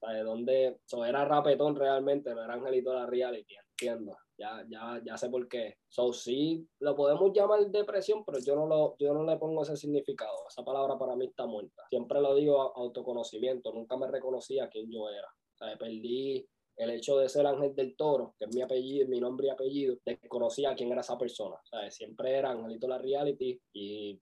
¿Sabes? 0.00 0.24
¿Dónde? 0.24 0.80
So, 0.84 1.04
era 1.04 1.24
Rapetón 1.24 1.76
realmente, 1.76 2.34
no 2.34 2.44
era 2.44 2.54
Angelito 2.54 2.92
la 2.92 3.06
Reality, 3.06 3.54
entiendo. 3.70 4.16
Ya, 4.40 4.64
ya, 4.70 5.02
ya 5.04 5.18
sé 5.18 5.28
por 5.28 5.46
qué. 5.48 5.76
So, 5.86 6.14
sí, 6.14 6.66
lo 6.78 6.96
podemos 6.96 7.30
llamar 7.34 7.66
depresión, 7.66 8.24
pero 8.24 8.38
yo 8.38 8.56
no, 8.56 8.66
lo, 8.66 8.96
yo 8.98 9.12
no 9.12 9.22
le 9.22 9.36
pongo 9.36 9.62
ese 9.62 9.76
significado. 9.76 10.48
Esa 10.48 10.64
palabra 10.64 10.98
para 10.98 11.14
mí 11.14 11.26
está 11.26 11.44
muerta. 11.44 11.82
Siempre 11.90 12.22
lo 12.22 12.34
digo 12.34 12.74
autoconocimiento. 12.74 13.70
Nunca 13.70 13.98
me 13.98 14.06
reconocía 14.06 14.70
quién 14.70 14.90
yo 14.90 15.10
era. 15.10 15.28
O 15.60 15.78
perdí 15.78 16.48
el 16.76 16.90
hecho 16.90 17.18
de 17.18 17.28
ser 17.28 17.46
Ángel 17.46 17.74
del 17.74 17.94
Toro, 17.94 18.34
que 18.38 18.46
es 18.46 18.54
mi 18.54 18.62
apellido, 18.62 19.06
mi 19.06 19.20
nombre 19.20 19.48
y 19.48 19.50
apellido, 19.50 19.98
desconocía 20.02 20.74
quién 20.74 20.90
era 20.90 21.02
esa 21.02 21.18
persona. 21.18 21.56
O 21.56 21.90
siempre 21.90 22.34
era 22.34 22.52
Angelito 22.52 22.88
la 22.88 22.96
reality 22.96 23.60
y 23.74 24.18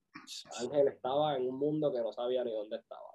Ángel 0.59 0.89
estaba 0.89 1.37
en 1.37 1.47
un 1.47 1.57
mundo 1.57 1.89
que 1.93 2.01
no 2.01 2.11
sabía 2.11 2.43
ni 2.43 2.51
dónde 2.51 2.75
estaba. 2.75 3.08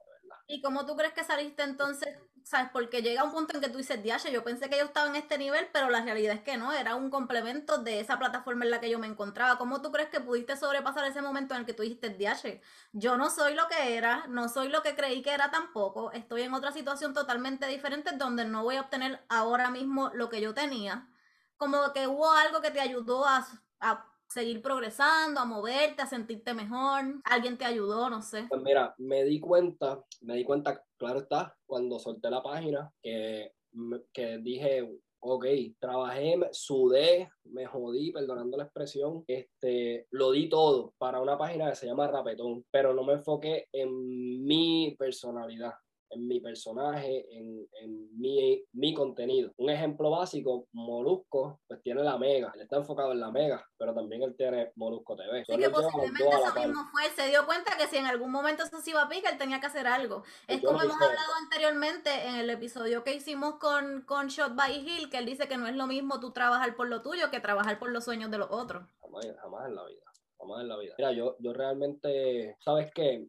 ¿Y 0.46 0.60
cómo 0.60 0.84
tú 0.84 0.96
crees 0.96 1.14
que 1.14 1.24
saliste 1.24 1.62
entonces? 1.62 2.18
¿Sabes? 2.42 2.68
Porque 2.72 3.00
llega 3.00 3.24
un 3.24 3.32
punto 3.32 3.54
en 3.54 3.62
que 3.62 3.70
tú 3.70 3.78
dices, 3.78 4.02
Diache, 4.02 4.30
yo 4.30 4.44
pensé 4.44 4.68
que 4.68 4.76
yo 4.76 4.84
estaba 4.84 5.08
en 5.08 5.16
este 5.16 5.38
nivel, 5.38 5.66
pero 5.72 5.88
la 5.88 6.02
realidad 6.02 6.34
es 6.34 6.42
que 6.42 6.58
no, 6.58 6.70
era 6.72 6.94
un 6.94 7.08
complemento 7.08 7.78
de 7.78 8.00
esa 8.00 8.18
plataforma 8.18 8.66
en 8.66 8.70
la 8.70 8.80
que 8.80 8.90
yo 8.90 8.98
me 8.98 9.06
encontraba. 9.06 9.56
¿Cómo 9.56 9.80
tú 9.80 9.90
crees 9.90 10.10
que 10.10 10.20
pudiste 10.20 10.54
sobrepasar 10.56 11.06
ese 11.06 11.22
momento 11.22 11.54
en 11.54 11.60
el 11.60 11.66
que 11.66 11.72
tú 11.72 11.82
dijiste, 11.82 12.10
Diache, 12.10 12.60
yo 12.92 13.16
no 13.16 13.30
soy 13.30 13.54
lo 13.54 13.66
que 13.68 13.96
era, 13.96 14.26
no 14.28 14.50
soy 14.50 14.68
lo 14.68 14.82
que 14.82 14.94
creí 14.94 15.22
que 15.22 15.32
era 15.32 15.50
tampoco, 15.50 16.12
estoy 16.12 16.42
en 16.42 16.52
otra 16.52 16.72
situación 16.72 17.14
totalmente 17.14 17.66
diferente 17.66 18.12
donde 18.12 18.44
no 18.44 18.62
voy 18.62 18.76
a 18.76 18.82
obtener 18.82 19.24
ahora 19.30 19.70
mismo 19.70 20.10
lo 20.12 20.28
que 20.28 20.42
yo 20.42 20.52
tenía? 20.52 21.08
Como 21.56 21.92
que 21.94 22.06
hubo 22.06 22.30
algo 22.32 22.60
que 22.60 22.70
te 22.70 22.80
ayudó 22.80 23.24
a, 23.26 23.46
a 23.80 24.13
seguir 24.28 24.62
progresando, 24.62 25.40
a 25.40 25.44
moverte, 25.44 26.02
a 26.02 26.06
sentirte 26.06 26.54
mejor? 26.54 27.20
¿Alguien 27.24 27.58
te 27.58 27.64
ayudó? 27.64 28.10
No 28.10 28.22
sé. 28.22 28.46
Pues 28.48 28.62
mira, 28.62 28.94
me 28.98 29.24
di 29.24 29.40
cuenta, 29.40 30.02
me 30.22 30.36
di 30.36 30.44
cuenta, 30.44 30.82
claro 30.96 31.20
está, 31.20 31.56
cuando 31.66 31.98
solté 31.98 32.30
la 32.30 32.42
página, 32.42 32.90
que, 33.02 33.52
dije, 34.42 34.88
ok, 35.20 35.46
trabajé, 35.78 36.38
sudé, 36.52 37.30
me 37.44 37.66
jodí, 37.66 38.12
perdonando 38.12 38.56
la 38.56 38.64
expresión, 38.64 39.24
este, 39.26 40.06
lo 40.10 40.32
di 40.32 40.48
todo 40.48 40.94
para 40.98 41.20
una 41.20 41.38
página 41.38 41.70
que 41.70 41.76
se 41.76 41.86
llama 41.86 42.08
Rapetón, 42.08 42.64
pero 42.70 42.92
no 42.92 43.04
me 43.04 43.14
enfoqué 43.14 43.68
en 43.72 44.44
mi 44.44 44.94
personalidad 44.98 45.74
en 46.14 46.26
mi 46.26 46.40
personaje, 46.40 47.26
en, 47.36 47.66
en 47.80 48.20
mi, 48.20 48.62
mi, 48.72 48.94
contenido. 48.94 49.52
Un 49.56 49.70
ejemplo 49.70 50.10
básico, 50.10 50.66
Molusco, 50.72 51.60
pues 51.66 51.82
tiene 51.82 52.02
la 52.02 52.16
Mega, 52.18 52.52
él 52.54 52.62
está 52.62 52.76
enfocado 52.76 53.12
en 53.12 53.20
la 53.20 53.30
Mega, 53.30 53.66
pero 53.76 53.94
también 53.94 54.22
él 54.22 54.34
tiene 54.36 54.72
Molusco 54.76 55.16
TV. 55.16 55.44
Sí, 55.44 55.56
que 55.56 55.70
posiblemente 55.70 56.28
eso 56.28 56.54
mismo 56.54 56.82
fue, 56.92 57.10
se 57.10 57.28
dio 57.28 57.44
cuenta 57.46 57.76
que 57.76 57.86
si 57.88 57.96
en 57.96 58.06
algún 58.06 58.30
momento 58.30 58.62
eso 58.62 58.80
se 58.80 58.90
iba 58.90 59.02
a 59.02 59.08
picar, 59.08 59.32
él 59.32 59.38
tenía 59.38 59.60
que 59.60 59.66
hacer 59.66 59.86
algo. 59.86 60.22
Es 60.46 60.62
como 60.62 60.82
hemos 60.82 61.00
hablado 61.00 61.34
anteriormente 61.42 62.10
en 62.28 62.36
el 62.36 62.50
episodio 62.50 63.04
que 63.04 63.14
hicimos 63.14 63.56
con, 63.56 64.02
con 64.02 64.28
Shot 64.28 64.54
by 64.54 64.72
Hill, 64.72 65.10
que 65.10 65.18
él 65.18 65.26
dice 65.26 65.48
que 65.48 65.56
no 65.56 65.66
es 65.66 65.74
lo 65.74 65.86
mismo 65.86 66.20
tú 66.20 66.32
trabajar 66.32 66.76
por 66.76 66.88
lo 66.88 67.02
tuyo 67.02 67.30
que 67.30 67.40
trabajar 67.40 67.78
por 67.78 67.90
los 67.90 68.04
sueños 68.04 68.30
de 68.30 68.38
los 68.38 68.50
otros. 68.50 68.84
Jamás, 69.00 69.26
jamás 69.40 69.68
en 69.68 69.74
la 69.74 69.84
vida. 69.84 70.02
Jamás 70.38 70.60
en 70.60 70.68
la 70.68 70.76
vida. 70.78 70.94
Mira, 70.98 71.12
yo, 71.12 71.36
yo 71.38 71.52
realmente, 71.52 72.56
¿sabes 72.60 72.90
qué? 72.94 73.26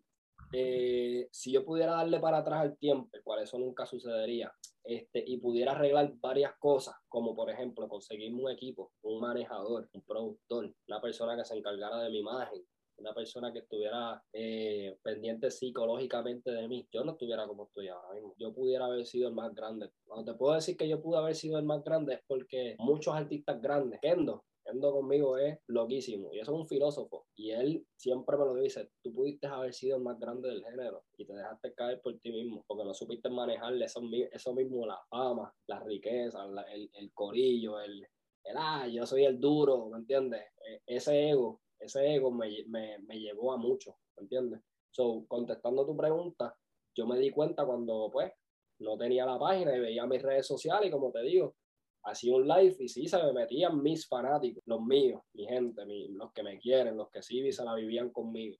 Eh, 0.57 1.27
si 1.31 1.51
yo 1.51 1.65
pudiera 1.65 1.91
darle 1.91 2.17
para 2.21 2.37
atrás 2.37 2.61
al 2.61 2.77
tiempo, 2.77 3.09
cual 3.25 3.43
eso 3.43 3.59
nunca 3.59 3.85
sucedería, 3.85 4.53
este, 4.85 5.21
y 5.27 5.37
pudiera 5.37 5.73
arreglar 5.73 6.13
varias 6.21 6.53
cosas, 6.57 6.95
como 7.09 7.35
por 7.35 7.49
ejemplo 7.49 7.89
conseguirme 7.89 8.41
un 8.41 8.51
equipo, 8.51 8.93
un 9.01 9.19
manejador, 9.19 9.89
un 9.91 10.01
productor, 10.03 10.73
una 10.87 11.01
persona 11.01 11.35
que 11.35 11.43
se 11.43 11.57
encargara 11.57 11.99
de 12.03 12.09
mi 12.09 12.19
imagen, 12.19 12.63
una 12.97 13.13
persona 13.13 13.51
que 13.51 13.59
estuviera 13.59 14.23
eh, 14.31 14.97
pendiente 15.03 15.51
psicológicamente 15.51 16.51
de 16.51 16.69
mí, 16.69 16.87
yo 16.89 17.03
no 17.03 17.11
estuviera 17.11 17.45
como 17.45 17.65
estoy 17.65 17.89
ahora 17.89 18.13
mismo. 18.13 18.33
Yo 18.37 18.53
pudiera 18.53 18.85
haber 18.85 19.05
sido 19.05 19.27
el 19.27 19.33
más 19.33 19.53
grande. 19.53 19.89
Cuando 20.05 20.31
te 20.31 20.37
puedo 20.37 20.55
decir 20.55 20.77
que 20.77 20.87
yo 20.87 21.01
pude 21.01 21.17
haber 21.17 21.35
sido 21.35 21.59
el 21.59 21.65
más 21.65 21.83
grande 21.83 22.13
es 22.13 22.21
porque 22.25 22.77
muchos 22.79 23.13
artistas 23.13 23.61
grandes, 23.61 23.99
Kendo, 23.99 24.45
Endo 24.65 24.91
conmigo 24.91 25.37
es 25.37 25.59
loquísimo 25.67 26.33
y 26.33 26.39
eso 26.39 26.51
es 26.51 26.59
un 26.59 26.67
filósofo 26.67 27.27
y 27.35 27.51
él 27.51 27.85
siempre 27.95 28.35
me 28.35 28.45
lo 28.45 28.55
dice, 28.55 28.89
tú 29.03 29.13
pudiste 29.13 29.45
haber 29.45 29.73
sido 29.73 29.97
el 29.97 30.03
más 30.03 30.19
grande 30.19 30.49
del 30.49 30.63
género 30.63 31.03
y 31.17 31.25
te 31.25 31.33
dejaste 31.33 31.73
caer 31.73 32.01
por 32.01 32.17
ti 32.19 32.31
mismo 32.31 32.63
porque 32.67 32.83
no 32.83 32.93
supiste 32.93 33.29
manejarle 33.29 33.85
eso, 33.85 34.01
eso 34.31 34.53
mismo, 34.53 34.85
la 34.87 34.99
fama, 35.07 35.53
la 35.67 35.79
riqueza, 35.81 36.45
el, 36.73 36.89
el, 36.93 37.13
corillo, 37.13 37.79
el, 37.79 38.01
el, 38.43 38.55
ah, 38.57 38.87
yo 38.87 39.05
soy 39.05 39.25
el 39.25 39.39
duro, 39.39 39.87
¿me 39.89 39.99
entiendes? 39.99 40.41
E, 40.67 40.81
ese 40.87 41.29
ego, 41.29 41.61
ese 41.79 42.15
ego 42.15 42.31
me, 42.31 42.49
me, 42.67 42.97
me 42.99 43.19
llevó 43.19 43.53
a 43.53 43.57
mucho, 43.57 43.97
¿me 44.17 44.23
entiendes? 44.23 44.61
So, 44.89 45.25
contestando 45.27 45.85
tu 45.85 45.95
pregunta, 45.95 46.57
yo 46.95 47.05
me 47.05 47.19
di 47.19 47.29
cuenta 47.29 47.65
cuando 47.65 48.09
pues 48.11 48.31
no 48.79 48.97
tenía 48.97 49.25
la 49.25 49.37
página 49.37 49.75
y 49.75 49.79
veía 49.79 50.05
mis 50.05 50.21
redes 50.21 50.47
sociales 50.47 50.87
y 50.87 50.91
como 50.91 51.11
te 51.11 51.21
digo, 51.21 51.55
hacía 52.05 52.35
un 52.35 52.47
live 52.47 52.75
y 52.79 52.87
sí 52.87 53.07
se 53.07 53.21
me 53.21 53.33
metían 53.33 53.81
mis 53.81 54.07
fanáticos, 54.07 54.63
los 54.65 54.81
míos, 54.81 55.21
mi 55.33 55.45
gente, 55.45 55.83
los 56.09 56.31
que 56.31 56.43
me 56.43 56.59
quieren, 56.59 56.95
los 56.97 57.09
que 57.09 57.21
sí 57.21 57.51
se 57.51 57.65
la 57.65 57.73
vivían 57.73 58.11
conmigo, 58.11 58.57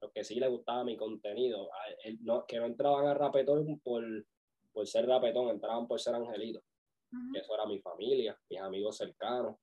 los 0.00 0.12
que 0.12 0.22
sí 0.22 0.38
les 0.38 0.50
gustaba 0.50 0.84
mi 0.84 0.96
contenido, 0.96 1.68
que 2.46 2.58
no 2.58 2.66
entraban 2.66 3.06
a 3.06 3.14
rapetón 3.14 3.80
por, 3.80 4.04
por 4.72 4.86
ser 4.86 5.06
rapetón, 5.06 5.48
entraban 5.48 5.88
por 5.88 6.00
ser 6.00 6.14
angelito. 6.14 6.60
Eso 7.34 7.54
era 7.54 7.66
mi 7.66 7.78
familia, 7.78 8.38
mis 8.48 8.60
amigos 8.60 8.96
cercanos, 8.96 9.56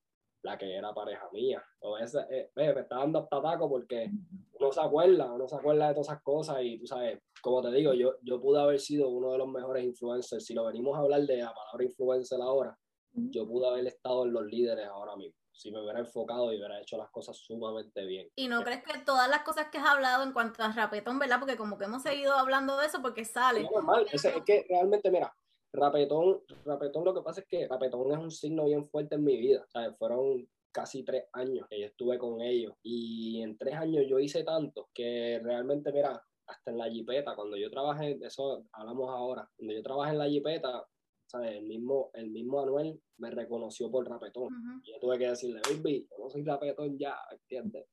la 0.44 0.58
que 0.58 0.76
era 0.76 0.94
pareja 0.94 1.30
mía. 1.32 1.64
Entonces, 1.82 2.26
eh, 2.30 2.52
me 2.56 2.70
está 2.70 2.98
dando 2.98 3.20
hasta 3.20 3.42
taco 3.42 3.70
porque 3.70 4.10
uno 4.54 4.72
se 4.72 4.82
acuerda, 4.82 5.34
uno 5.34 5.48
se 5.48 5.56
acuerda 5.56 5.88
de 5.88 5.94
todas 5.96 6.08
esas 6.08 6.22
cosas 6.22 6.58
y 6.62 6.80
tú 6.80 6.86
sabes, 6.86 7.20
como 7.42 7.62
te 7.62 7.72
digo, 7.72 7.94
yo, 7.94 8.16
yo 8.22 8.40
pude 8.40 8.60
haber 8.60 8.80
sido 8.80 9.10
uno 9.10 9.32
de 9.32 9.40
los 9.40 9.48
mejores 9.48 9.84
influencers. 9.84 10.46
Si 10.46 10.54
lo 10.54 10.66
venimos 10.66 10.96
a 10.96 11.02
hablar 11.02 11.22
de 11.22 11.38
la 11.38 11.54
palabra 11.54 11.84
influencer 11.84 12.40
ahora, 12.42 12.78
yo 13.14 13.48
pude 13.48 13.68
haber 13.68 13.88
estado 13.88 14.26
en 14.26 14.34
los 14.34 14.46
líderes 14.46 14.88
ahora 14.88 15.16
mismo 15.16 15.40
si 15.60 15.72
me 15.72 15.82
hubiera 15.82 16.00
enfocado 16.00 16.54
y 16.54 16.58
hubiera 16.58 16.80
hecho 16.80 16.98
las 16.98 17.10
cosas 17.10 17.36
sumamente 17.36 18.06
bien. 18.06 18.30
¿Y 18.36 18.48
no 18.48 18.64
crees 18.64 18.82
que 18.82 18.98
todas 19.00 19.30
las 19.30 19.42
cosas 19.42 19.68
que 19.70 19.78
has 19.78 19.90
hablado 19.90 20.24
en 20.24 20.32
cuanto 20.32 20.64
a 20.64 20.72
Rapetón, 20.72 21.20
verdad? 21.20 21.40
Porque 21.40 21.58
como 21.58 21.78
que 21.78 21.84
hemos 21.84 22.02
seguido 22.02 22.32
hablando 22.34 22.78
de 22.78 22.86
eso 22.86 23.02
porque 23.02 23.26
sale. 23.26 23.62
Es 23.64 23.72
normal, 23.72 24.08
es, 24.10 24.22
que 24.46 24.66
realmente, 24.70 25.12
mira, 25.12 25.36
Rapetón, 25.74 26.44
Rapetón 26.64 27.04
lo 27.04 27.14
que 27.14 27.22
pasa 27.22 27.42
es 27.42 27.48
que 27.48 27.68
Rapetón 27.68 28.10
es 28.14 28.20
un 28.20 28.32
signo 28.32 28.66
bien 28.66 28.88
fuerte 28.88 29.16
en 29.16 29.24
mi 29.26 29.36
vida. 29.36 29.68
O 29.74 29.94
fueron 29.96 30.48
casi 30.72 31.04
tres 31.04 31.26
años 31.34 31.68
que 31.70 31.82
yo 31.82 31.88
estuve 31.88 32.18
con 32.18 32.42
ellos 32.42 32.76
y 32.82 33.42
en 33.42 33.58
tres 33.58 33.76
años 33.76 34.06
yo 34.08 34.18
hice 34.18 34.46
tanto 34.46 34.90
que 34.94 35.42
realmente, 35.44 35.92
mira, 35.92 36.24
hasta 36.48 36.72
en 36.72 36.78
la 36.78 36.90
jipeta, 36.90 37.36
cuando 37.36 37.58
yo 37.58 37.70
trabajé, 37.70 38.16
de 38.16 38.28
eso 38.28 38.64
hablamos 38.72 39.10
ahora, 39.10 39.50
cuando 39.58 39.74
yo 39.74 39.84
trabajé 39.84 40.12
en 40.14 40.18
la 40.20 40.30
jipeta, 40.30 40.88
el 41.34 41.64
mismo, 41.64 42.12
el 42.14 42.30
mismo 42.30 42.62
Anuel 42.62 43.00
me 43.18 43.32
reconoció 43.32 43.92
por 43.92 44.08
rapetón. 44.08 44.50
y 44.84 44.92
yo 44.92 45.00
tuve 45.00 45.18
que 45.18 45.28
decirle, 45.28 45.62
baby, 45.70 46.08
yo 46.10 46.24
no 46.24 46.30
soy 46.30 46.44
rapetón 46.44 46.98
ya, 46.98 47.16
¿entiendes? 47.32 47.88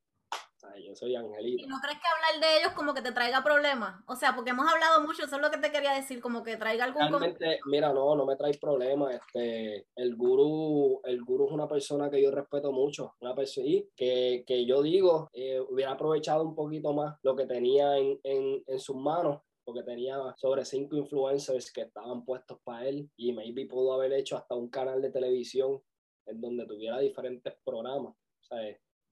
yo 0.84 0.94
soy 0.94 1.14
Angelito. 1.14 1.64
¿Y 1.64 1.66
no 1.68 1.78
crees 1.80 1.98
que 1.98 2.08
hablar 2.08 2.40
de 2.40 2.58
ellos 2.58 2.72
como 2.72 2.94
que 2.94 3.02
te 3.02 3.12
traiga 3.12 3.42
problemas? 3.42 4.02
O 4.06 4.16
sea, 4.16 4.34
porque 4.34 4.50
hemos 4.50 4.70
hablado 4.70 5.02
mucho, 5.02 5.24
eso 5.24 5.36
es 5.36 5.42
lo 5.42 5.50
que 5.50 5.58
te 5.58 5.70
quería 5.70 5.92
decir, 5.92 6.20
como 6.20 6.42
que 6.42 6.56
traiga 6.56 6.84
algún 6.84 7.02
Realmente, 7.02 7.60
mira, 7.66 7.92
no, 7.92 8.14
no 8.16 8.26
me 8.26 8.36
trae 8.36 8.54
problemas. 8.58 9.14
Este, 9.14 9.86
el 9.94 10.16
gurú, 10.16 11.00
el 11.04 11.22
gurú 11.22 11.46
es 11.46 11.52
una 11.52 11.68
persona 11.68 12.10
que 12.10 12.22
yo 12.22 12.30
respeto 12.30 12.72
mucho, 12.72 13.14
una 13.20 13.34
persona 13.34 13.56
que, 13.96 14.44
que 14.46 14.66
yo 14.66 14.82
digo, 14.82 15.28
eh, 15.32 15.60
hubiera 15.60 15.92
aprovechado 15.92 16.42
un 16.42 16.54
poquito 16.54 16.92
más 16.92 17.16
lo 17.22 17.36
que 17.36 17.46
tenía 17.46 17.96
en, 17.96 18.18
en, 18.22 18.62
en 18.66 18.80
sus 18.80 18.96
manos 18.96 19.40
porque 19.66 19.82
tenía 19.82 20.16
sobre 20.38 20.64
cinco 20.64 20.96
influencers 20.96 21.72
que 21.72 21.82
estaban 21.82 22.24
puestos 22.24 22.58
para 22.62 22.88
él 22.88 23.10
y 23.16 23.32
maybe 23.32 23.66
pudo 23.66 23.92
haber 23.92 24.12
hecho 24.12 24.36
hasta 24.36 24.54
un 24.54 24.70
canal 24.70 25.02
de 25.02 25.10
televisión 25.10 25.82
en 26.26 26.40
donde 26.40 26.66
tuviera 26.66 27.00
diferentes 27.00 27.52
programas. 27.64 28.14
O 28.14 28.44
sea, 28.44 28.58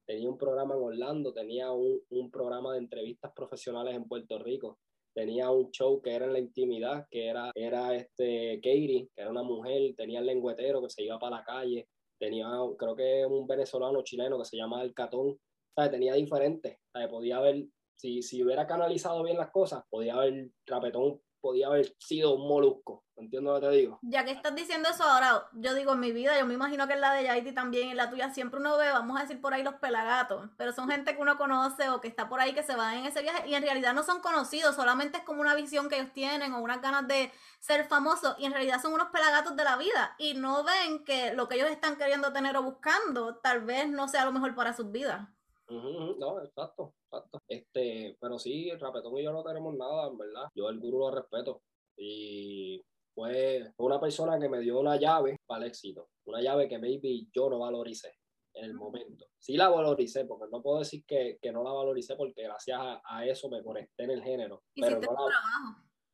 tenía 0.06 0.30
un 0.30 0.38
programa 0.38 0.76
en 0.76 0.82
Orlando, 0.82 1.32
tenía 1.32 1.72
un, 1.72 2.00
un 2.10 2.30
programa 2.30 2.72
de 2.72 2.78
entrevistas 2.78 3.32
profesionales 3.34 3.96
en 3.96 4.06
Puerto 4.06 4.38
Rico, 4.38 4.78
tenía 5.12 5.50
un 5.50 5.72
show 5.72 6.00
que 6.00 6.14
era 6.14 6.26
en 6.26 6.32
la 6.32 6.38
intimidad, 6.38 7.06
que 7.10 7.26
era, 7.26 7.50
era 7.54 7.94
este 7.96 8.60
Katie, 8.62 9.10
que 9.12 9.22
era 9.22 9.30
una 9.30 9.42
mujer, 9.42 9.94
tenía 9.96 10.20
el 10.20 10.26
lengüetero 10.26 10.80
que 10.82 10.90
se 10.90 11.02
iba 11.02 11.18
para 11.18 11.38
la 11.38 11.44
calle, 11.44 11.88
tenía 12.18 12.46
creo 12.78 12.94
que 12.94 13.26
un 13.26 13.46
venezolano 13.46 14.02
chileno 14.02 14.38
que 14.38 14.44
se 14.44 14.56
llama 14.56 14.82
El 14.82 14.94
Catón, 14.94 15.36
¿sabes? 15.74 15.90
tenía 15.90 16.14
diferentes, 16.14 16.78
¿sabes? 16.92 17.08
podía 17.08 17.38
haber, 17.38 17.64
si, 17.96 18.22
si 18.22 18.42
hubiera 18.42 18.66
canalizado 18.66 19.22
bien 19.22 19.38
las 19.38 19.50
cosas, 19.50 19.84
podía 19.90 20.14
haber 20.14 20.50
Trapetón 20.64 21.20
podía 21.44 21.66
haber 21.66 21.94
sido 21.98 22.36
un 22.36 22.48
molusco. 22.48 23.04
¿Entiendes 23.16 23.52
lo 23.52 23.60
que 23.60 23.66
te 23.66 23.72
digo? 23.74 23.98
Ya 24.00 24.24
que 24.24 24.30
estás 24.30 24.54
diciendo 24.54 24.88
eso 24.88 25.04
ahora, 25.04 25.46
yo 25.52 25.74
digo 25.74 25.92
en 25.92 26.00
mi 26.00 26.10
vida, 26.10 26.38
yo 26.38 26.46
me 26.46 26.54
imagino 26.54 26.86
que 26.86 26.94
en 26.94 27.02
la 27.02 27.12
de 27.12 27.24
Yaiti 27.24 27.52
también, 27.52 27.90
en 27.90 27.98
la 27.98 28.08
tuya, 28.08 28.32
siempre 28.32 28.58
uno 28.58 28.78
ve, 28.78 28.90
vamos 28.90 29.18
a 29.18 29.20
decir 29.20 29.42
por 29.42 29.52
ahí 29.52 29.62
los 29.62 29.74
pelagatos, 29.74 30.48
pero 30.56 30.72
son 30.72 30.88
gente 30.88 31.14
que 31.14 31.20
uno 31.20 31.36
conoce 31.36 31.90
o 31.90 32.00
que 32.00 32.08
está 32.08 32.30
por 32.30 32.40
ahí 32.40 32.54
que 32.54 32.62
se 32.62 32.74
va 32.74 32.96
en 32.96 33.04
ese 33.04 33.20
viaje 33.20 33.46
y 33.46 33.54
en 33.54 33.62
realidad 33.62 33.92
no 33.92 34.02
son 34.02 34.20
conocidos, 34.20 34.74
solamente 34.74 35.18
es 35.18 35.24
como 35.24 35.42
una 35.42 35.54
visión 35.54 35.90
que 35.90 35.96
ellos 35.96 36.14
tienen 36.14 36.54
o 36.54 36.62
unas 36.62 36.80
ganas 36.80 37.06
de 37.06 37.30
ser 37.60 37.86
famosos 37.88 38.36
y 38.38 38.46
en 38.46 38.52
realidad 38.52 38.80
son 38.80 38.94
unos 38.94 39.08
pelagatos 39.10 39.54
de 39.54 39.64
la 39.64 39.76
vida 39.76 40.16
y 40.18 40.32
no 40.32 40.64
ven 40.64 41.04
que 41.04 41.34
lo 41.34 41.46
que 41.46 41.56
ellos 41.56 41.68
están 41.68 41.96
queriendo 41.96 42.32
tener 42.32 42.56
o 42.56 42.62
buscando 42.62 43.36
tal 43.36 43.60
vez 43.60 43.86
no 43.90 44.08
sea 44.08 44.24
lo 44.24 44.32
mejor 44.32 44.54
para 44.54 44.72
sus 44.72 44.90
vidas. 44.90 45.28
No, 45.68 46.42
exacto, 46.42 46.94
exacto. 47.04 47.40
Este, 47.48 48.16
pero 48.20 48.38
sí, 48.38 48.68
el 48.68 48.80
Rapetón 48.80 49.18
y 49.18 49.24
yo 49.24 49.32
no 49.32 49.42
tenemos 49.42 49.74
nada, 49.76 50.08
en 50.08 50.18
verdad. 50.18 50.48
Yo 50.54 50.68
el 50.68 50.78
gurú 50.78 51.00
lo 51.00 51.10
respeto. 51.10 51.62
Y 51.96 52.82
fue 53.14 53.72
una 53.78 54.00
persona 54.00 54.38
que 54.38 54.48
me 54.48 54.60
dio 54.60 54.80
una 54.80 54.96
llave 54.96 55.38
para 55.46 55.64
el 55.64 55.68
éxito. 55.68 56.08
Una 56.26 56.42
llave 56.42 56.68
que 56.68 56.78
maybe 56.78 57.26
yo 57.32 57.48
no 57.48 57.60
valoricé 57.60 58.12
en 58.54 58.64
el 58.66 58.74
momento. 58.74 59.26
Sí 59.38 59.56
la 59.56 59.68
valoricé, 59.68 60.24
porque 60.24 60.46
no 60.50 60.62
puedo 60.62 60.78
decir 60.80 61.04
que, 61.06 61.38
que 61.40 61.52
no 61.52 61.62
la 61.62 61.72
valoricé, 61.72 62.16
porque 62.16 62.42
gracias 62.42 62.80
a, 63.04 63.26
eso 63.26 63.48
me 63.48 63.62
conecté 63.62 64.04
en 64.04 64.10
el 64.10 64.22
género. 64.22 64.62
pero 64.74 65.00
no 65.00 65.28
la, 65.28 65.40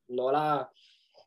no 0.09 0.33
la, 0.33 0.73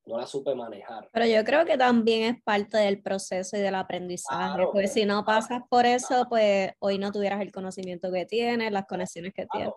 no 0.06 0.18
la 0.18 0.28
supe 0.28 0.54
manejar. 0.54 1.10
Pero 1.12 1.26
yo 1.26 1.44
creo 1.44 1.66
que 1.66 1.78
también 1.78 2.36
es 2.36 2.44
parte 2.44 2.78
del 2.78 3.02
proceso 3.02 3.56
y 3.58 3.62
del 3.62 3.76
aprendizaje, 3.76 4.66
pues 4.72 4.94
si 4.94 5.06
no 5.06 5.24
pasas 5.24 5.62
por 5.70 5.86
eso, 5.86 6.26
pues 6.30 6.72
hoy 6.80 6.98
no 6.98 7.12
tuvieras 7.12 7.42
el 7.42 7.52
conocimiento 7.52 8.12
que 8.12 8.26
tienes, 8.26 8.72
las 8.72 8.86
conexiones 8.86 9.34
que 9.34 9.48
tienes. 9.48 9.74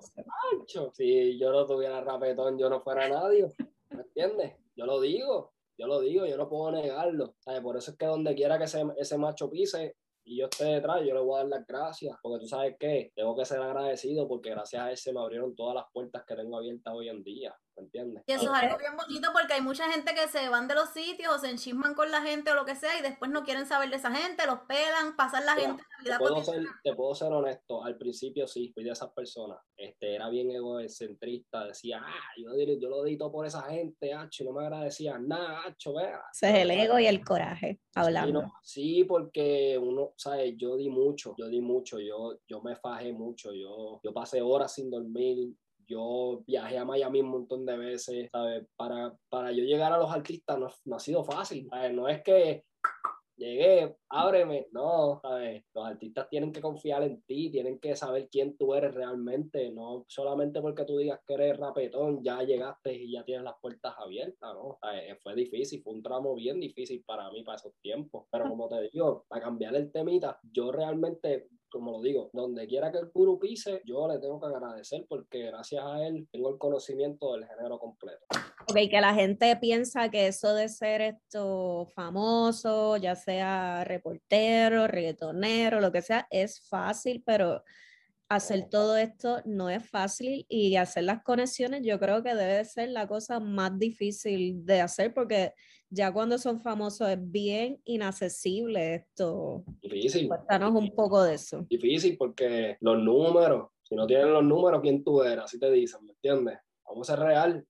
Si 0.95 1.39
yo 1.39 1.53
no 1.53 1.67
tuviera 1.67 2.01
rapetón, 2.01 2.59
yo 2.59 2.69
no 2.69 2.81
fuera 2.81 3.09
nadie, 3.09 3.47
¿me 3.91 4.03
entiendes? 4.03 4.55
Yo 4.75 4.85
lo 4.87 5.01
digo, 5.01 5.53
yo 5.79 5.87
lo 5.87 6.01
digo, 6.01 6.27
yo 6.27 6.37
no 6.37 6.49
puedo 6.49 6.73
negarlo. 6.73 7.35
Por 7.63 7.77
eso 7.77 7.93
es 7.93 7.97
que 7.97 8.07
donde 8.07 8.35
quiera 8.35 8.59
que 8.59 8.65
ese, 8.65 8.85
ese 8.97 9.17
macho 9.19 9.49
pise, 9.49 9.97
y 10.29 10.39
yo 10.39 10.47
esté 10.47 10.65
detrás, 10.65 11.05
yo 11.07 11.15
le 11.15 11.21
voy 11.21 11.37
a 11.37 11.45
dar 11.45 11.49
las 11.49 11.67
gracias, 11.67 12.17
porque 12.21 12.41
tú 12.41 12.49
sabes 12.49 12.77
que 12.81 13.13
tengo 13.15 13.37
que 13.37 13.45
ser 13.45 13.61
agradecido 13.61 14.27
porque 14.27 14.51
gracias 14.51 14.83
a 14.83 14.91
él 14.91 14.97
se 14.97 15.13
me 15.13 15.21
abrieron 15.21 15.55
todas 15.55 15.77
las 15.77 15.85
puertas 15.93 16.25
que 16.27 16.35
tengo 16.35 16.57
abiertas 16.57 16.93
hoy 16.93 17.09
en 17.09 17.23
día. 17.23 17.57
¿Me 17.77 17.85
entiendes? 17.85 18.23
Y 18.27 18.33
eso 18.33 18.45
es 18.45 18.63
algo 18.63 18.79
bien 18.79 18.97
bonito 18.97 19.29
porque 19.33 19.55
hay 19.55 19.61
mucha 19.61 19.91
gente 19.91 20.15
que 20.15 20.29
se 20.29 20.49
van 20.49 20.69
de 20.69 20.75
los 20.75 20.91
sitios 20.91 21.35
o 21.35 21.39
se 21.39 21.51
enchisman 21.51 21.95
con 21.95 22.11
la 22.11 22.23
gente 22.23 22.51
o 22.51 22.55
lo 22.55 22.65
que 22.65 22.75
sea 22.75 22.99
y 22.99 23.03
después 23.03 23.31
no 23.31 23.45
quieren 23.45 23.67
saber 23.67 23.91
de 23.91 23.97
esa 23.97 24.15
gente, 24.15 24.47
los 24.47 24.61
pelan, 24.61 25.17
pasan 25.17 25.47
la 25.47 25.55
gente 25.55 25.83
la 25.99 26.05
vida 26.05 26.19
te 26.19 26.25
puedo, 26.25 26.45
ser, 26.45 26.65
te 26.83 26.95
puedo 26.95 27.15
ser 27.15 27.33
honesto, 27.33 27.85
al 27.85 27.97
principio 27.97 28.47
sí, 28.47 28.71
fui 28.73 28.85
de 28.85 28.91
esas 28.91 29.13
personas, 29.13 29.59
este, 29.77 30.15
era 30.15 30.29
bien 30.29 30.51
egocentrista, 30.51 31.67
decía, 31.67 32.03
ah, 32.05 32.33
yo, 32.37 32.51
yo 32.57 32.89
lo 32.89 33.07
edito 33.07 33.31
por 33.31 33.47
esa 33.47 33.63
gente, 33.63 34.13
hacho, 34.13 34.45
no 34.45 34.53
me 34.53 34.65
agradecía 34.65 35.19
nada, 35.19 35.63
hacho, 35.67 35.95
vea. 35.95 36.21
Ese 36.33 36.51
es 36.51 36.55
el 36.63 36.71
ego 36.71 36.99
y 36.99 37.07
el 37.07 37.25
coraje, 37.25 37.81
hablando. 37.95 38.45
Sí, 38.63 39.05
porque 39.05 39.79
uno, 39.81 40.13
¿sabes? 40.17 40.55
Yo 40.57 40.77
di 40.77 40.89
mucho, 40.89 41.35
yo 41.39 41.49
di 41.49 41.61
mucho, 41.61 41.99
yo, 41.99 42.39
yo 42.49 42.63
me 42.63 42.77
fajé 42.77 43.13
mucho, 43.13 43.53
yo, 43.53 44.01
yo 44.03 44.13
pasé 44.13 44.43
horas 44.43 44.75
sin 44.75 44.91
dormir, 44.91 45.55
yo 45.87 46.43
viajé 46.47 46.79
a 46.79 46.85
Miami 46.85 47.21
un 47.21 47.29
montón 47.29 47.65
de 47.65 47.77
veces, 47.77 48.29
¿sabes? 48.31 48.67
Para, 48.77 49.17
para 49.29 49.53
yo 49.53 49.65
llegar 49.65 49.93
a 49.93 49.99
los 49.99 50.11
artistas 50.11 50.59
no, 50.59 50.97
ha 50.97 51.01
sido 51.01 51.25
fácil, 51.25 51.69
No 51.93 52.09
es 52.09 52.23
que 52.23 52.65
llegué, 53.37 53.97
ábreme, 54.09 54.69
no, 54.73 55.21
¿sabes? 55.23 55.65
Los 55.75 55.87
artistas 55.87 56.29
tienen 56.29 56.53
que 56.53 56.61
confiar 56.61 57.03
en 57.03 57.23
ti, 57.23 57.51
tienen 57.51 57.79
que 57.79 57.95
saber 57.95 58.29
quién 58.31 58.57
tú 58.57 58.75
eres 58.75 58.95
realmente, 58.95 59.71
no 59.71 60.05
solamente 60.09 60.61
porque 60.61 60.85
tú 60.85 60.97
digas 60.97 61.21
que 61.27 61.35
eres 61.35 61.57
rapetón, 61.59 62.23
ya 62.23 62.43
llegaste 62.43 62.95
y 62.95 63.13
ya 63.13 63.25
tienes 63.25 63.45
las 63.45 63.55
puertas 63.61 63.95
abiertas, 63.99 64.55
¿no? 64.55 64.79
Fue 65.23 65.35
difícil, 65.35 65.83
fue 65.83 65.95
un 65.95 66.03
tramo 66.03 66.35
bien 66.35 66.61
difícil 66.61 67.03
para 67.05 67.31
mí 67.31 67.43
para 67.43 67.57
esos 67.57 67.75
tiempos, 67.81 68.27
pero 68.31 68.49
como 68.49 68.69
te 68.69 68.89
digo, 68.91 69.25
para 69.29 69.43
cambiar 69.43 69.75
el 69.77 69.93
temita, 69.93 70.39
yo 70.43 70.73
realmente 70.73 71.49
como 71.71 71.93
lo 71.93 72.01
digo, 72.01 72.31
donde 72.33 72.67
quiera 72.67 72.91
que 72.91 72.99
el 72.99 73.11
guru 73.13 73.39
pise, 73.39 73.83
yo 73.85 74.09
le 74.09 74.19
tengo 74.19 74.41
que 74.41 74.47
agradecer 74.47 75.05
porque 75.09 75.47
gracias 75.47 75.85
a 75.85 76.07
él 76.07 76.29
tengo 76.31 76.51
el 76.51 76.59
conocimiento 76.59 77.33
del 77.33 77.47
género 77.47 77.79
completo. 77.79 78.25
Ok, 78.69 78.77
que 78.91 79.01
la 79.01 79.15
gente 79.15 79.57
piensa 79.57 80.11
que 80.11 80.27
eso 80.29 80.55
de 80.55 80.69
ser 80.69 81.01
esto 81.01 81.87
famoso, 81.95 82.97
ya 82.97 83.15
sea 83.15 83.85
reportero, 83.85 84.87
reggaetonero, 84.87 85.81
lo 85.81 85.93
que 85.93 86.03
sea, 86.03 86.27
es 86.31 86.67
fácil, 86.69 87.23
pero 87.25 87.63
hacer 88.29 88.69
todo 88.69 88.97
esto 88.97 89.41
no 89.45 89.71
es 89.71 89.89
fácil 89.89 90.47
y 90.49 90.77
hacer 90.77 91.05
las 91.05 91.23
conexiones 91.23 91.83
yo 91.85 91.99
creo 92.01 92.23
que 92.23 92.35
debe 92.35 92.65
ser 92.65 92.91
la 92.91 93.07
cosa 93.07 93.39
más 93.39 93.79
difícil 93.79 94.65
de 94.67 94.81
hacer 94.81 95.15
porque 95.15 95.53
ya 95.89 96.13
cuando 96.13 96.37
son 96.39 96.61
famosos 96.61 97.09
es 97.09 97.19
bien 97.21 97.81
inaccesible 97.85 98.97
esto. 98.97 99.65
Difícil. 99.81 100.27
Cuéntanos 100.27 100.75
un 100.75 100.93
poco 100.95 101.23
de 101.23 101.35
eso. 101.35 101.65
Difícil 101.69 102.17
porque 102.17 102.77
los 102.81 102.99
números, 102.99 103.69
si 103.83 103.95
no 103.95 104.07
tienen 104.07 104.33
los 104.33 104.43
números, 104.43 104.81
¿quién 104.83 105.05
tú 105.05 105.23
eres? 105.23 105.45
Así 105.45 105.61
te 105.61 105.71
dicen, 105.71 106.05
¿me 106.05 106.13
entiendes? 106.13 106.59
Vamos 106.85 107.09
a 107.09 107.15
ser 107.15 107.25
real. 107.25 107.65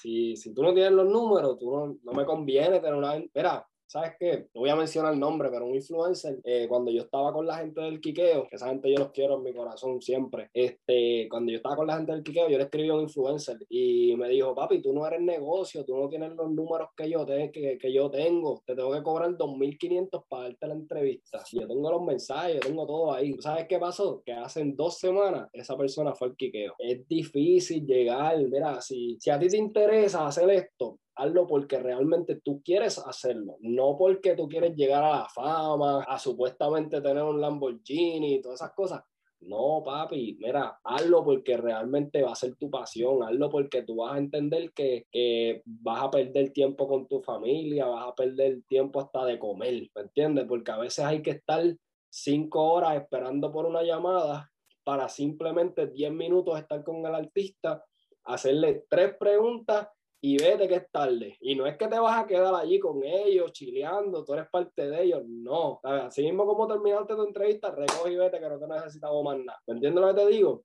Si, 0.00 0.36
si 0.36 0.54
tú 0.54 0.62
no 0.62 0.72
tienes 0.72 0.92
los 0.92 1.06
números, 1.06 1.58
tú 1.58 1.70
no, 1.70 1.98
no 2.02 2.12
me 2.12 2.24
conviene 2.24 2.78
tener 2.78 2.94
una... 2.94 3.20
Mira, 3.34 3.66
¿sabes 3.86 4.12
qué? 4.18 4.48
No 4.54 4.62
voy 4.62 4.70
a 4.70 4.76
mencionar 4.76 5.12
el 5.12 5.20
nombre, 5.20 5.48
pero 5.50 5.66
un 5.66 5.74
influencer, 5.74 6.38
eh, 6.44 6.66
cuando 6.68 6.90
yo 6.90 7.02
estaba 7.02 7.32
con 7.32 7.46
la 7.46 7.58
gente 7.58 7.80
del 7.80 8.00
Quiqueo, 8.00 8.46
que 8.48 8.56
esa 8.56 8.68
gente 8.68 8.90
yo 8.90 8.98
los 8.98 9.10
quiero 9.12 9.36
en 9.36 9.42
mi 9.42 9.54
corazón 9.54 10.00
siempre, 10.00 10.50
este, 10.52 11.28
cuando 11.28 11.52
yo 11.52 11.56
estaba 11.56 11.76
con 11.76 11.86
la 11.86 11.96
gente 11.96 12.12
del 12.12 12.22
Quiqueo, 12.22 12.48
yo 12.48 12.58
le 12.58 12.64
escribí 12.64 12.88
a 12.88 12.94
un 12.94 13.02
influencer 13.02 13.58
y 13.68 14.14
me 14.16 14.28
dijo, 14.28 14.54
papi, 14.54 14.82
tú 14.82 14.92
no 14.92 15.06
eres 15.06 15.20
negocio, 15.20 15.84
tú 15.84 15.96
no 15.96 16.08
tienes 16.08 16.32
los 16.32 16.50
números 16.50 16.88
que 16.96 17.10
yo, 17.10 17.24
te, 17.24 17.50
que, 17.50 17.78
que 17.78 17.92
yo 17.92 18.10
tengo, 18.10 18.62
te 18.66 18.74
tengo 18.74 18.92
que 18.92 19.02
cobrar 19.02 19.30
2.500 19.36 20.24
para 20.28 20.44
darte 20.44 20.66
la 20.66 20.74
entrevista. 20.74 21.42
Yo 21.52 21.66
tengo 21.66 21.90
los 21.90 22.02
mensajes, 22.02 22.54
yo 22.54 22.60
tengo 22.60 22.86
todo 22.86 23.12
ahí. 23.12 23.34
¿Sabes 23.40 23.66
qué 23.68 23.78
pasó? 23.78 24.22
Que 24.24 24.32
hace 24.32 24.64
dos 24.74 24.98
semanas 24.98 25.48
esa 25.52 25.76
persona 25.76 26.14
fue 26.14 26.28
al 26.28 26.36
Quiqueo. 26.36 26.74
Es 26.78 27.06
difícil 27.06 27.86
llegar, 27.86 28.38
mira, 28.38 28.80
si, 28.80 29.16
si 29.20 29.30
a 29.30 29.38
ti 29.38 29.48
te 29.48 29.56
interesa 29.56 30.26
hacer 30.26 30.50
esto, 30.50 30.98
hazlo 31.16 31.46
porque 31.46 31.78
realmente 31.78 32.40
tú 32.44 32.62
quieres 32.62 32.98
hacerlo, 32.98 33.56
no 33.60 33.96
porque 33.98 34.34
tú 34.34 34.48
quieres 34.48 34.76
llegar 34.76 35.02
a 35.02 35.10
la 35.10 35.28
fama, 35.28 36.04
a 36.04 36.18
supuestamente 36.18 37.00
tener 37.00 37.22
un 37.22 37.40
Lamborghini 37.40 38.34
y 38.34 38.40
todas 38.42 38.60
esas 38.60 38.74
cosas. 38.74 39.02
No, 39.40 39.82
papi, 39.84 40.38
mira, 40.40 40.78
hazlo 40.82 41.22
porque 41.22 41.56
realmente 41.56 42.22
va 42.22 42.32
a 42.32 42.36
ser 42.36 42.56
tu 42.56 42.70
pasión, 42.70 43.22
hazlo 43.22 43.50
porque 43.50 43.82
tú 43.82 43.96
vas 43.96 44.14
a 44.14 44.18
entender 44.18 44.72
que, 44.72 45.06
que 45.10 45.62
vas 45.64 46.04
a 46.04 46.10
perder 46.10 46.52
tiempo 46.52 46.88
con 46.88 47.06
tu 47.06 47.20
familia, 47.20 47.86
vas 47.86 48.08
a 48.08 48.14
perder 48.14 48.62
tiempo 48.66 49.00
hasta 49.00 49.24
de 49.26 49.38
comer, 49.38 49.88
¿me 49.94 50.02
entiendes? 50.02 50.46
Porque 50.48 50.70
a 50.70 50.78
veces 50.78 51.04
hay 51.04 51.22
que 51.22 51.32
estar 51.32 51.62
cinco 52.10 52.72
horas 52.72 52.96
esperando 52.96 53.52
por 53.52 53.66
una 53.66 53.82
llamada 53.82 54.50
para 54.84 55.08
simplemente 55.08 55.86
diez 55.86 56.12
minutos 56.12 56.58
estar 56.58 56.82
con 56.82 57.04
el 57.04 57.14
artista, 57.14 57.84
hacerle 58.24 58.84
tres 58.88 59.16
preguntas 59.18 59.88
y 60.20 60.38
vete 60.38 60.68
que 60.68 60.76
es 60.76 60.90
tarde. 60.90 61.36
Y 61.40 61.54
no 61.54 61.66
es 61.66 61.76
que 61.76 61.88
te 61.88 61.98
vas 61.98 62.22
a 62.22 62.26
quedar 62.26 62.54
allí 62.54 62.78
con 62.78 63.02
ellos, 63.04 63.52
chileando, 63.52 64.24
tú 64.24 64.34
eres 64.34 64.48
parte 64.50 64.88
de 64.88 65.02
ellos, 65.02 65.22
no. 65.26 65.80
Así 65.82 66.22
mismo 66.22 66.46
como 66.46 66.66
terminaste 66.66 67.14
tu 67.14 67.22
entrevista, 67.24 67.70
recoge 67.70 68.12
y 68.12 68.16
vete 68.16 68.40
que 68.40 68.48
no 68.48 68.58
te 68.58 68.66
necesitamos 68.66 69.24
más 69.24 69.38
nada. 69.38 69.60
¿Me 69.66 69.74
entiendes 69.74 70.02
lo 70.02 70.14
que 70.14 70.20
te 70.20 70.26
digo? 70.28 70.64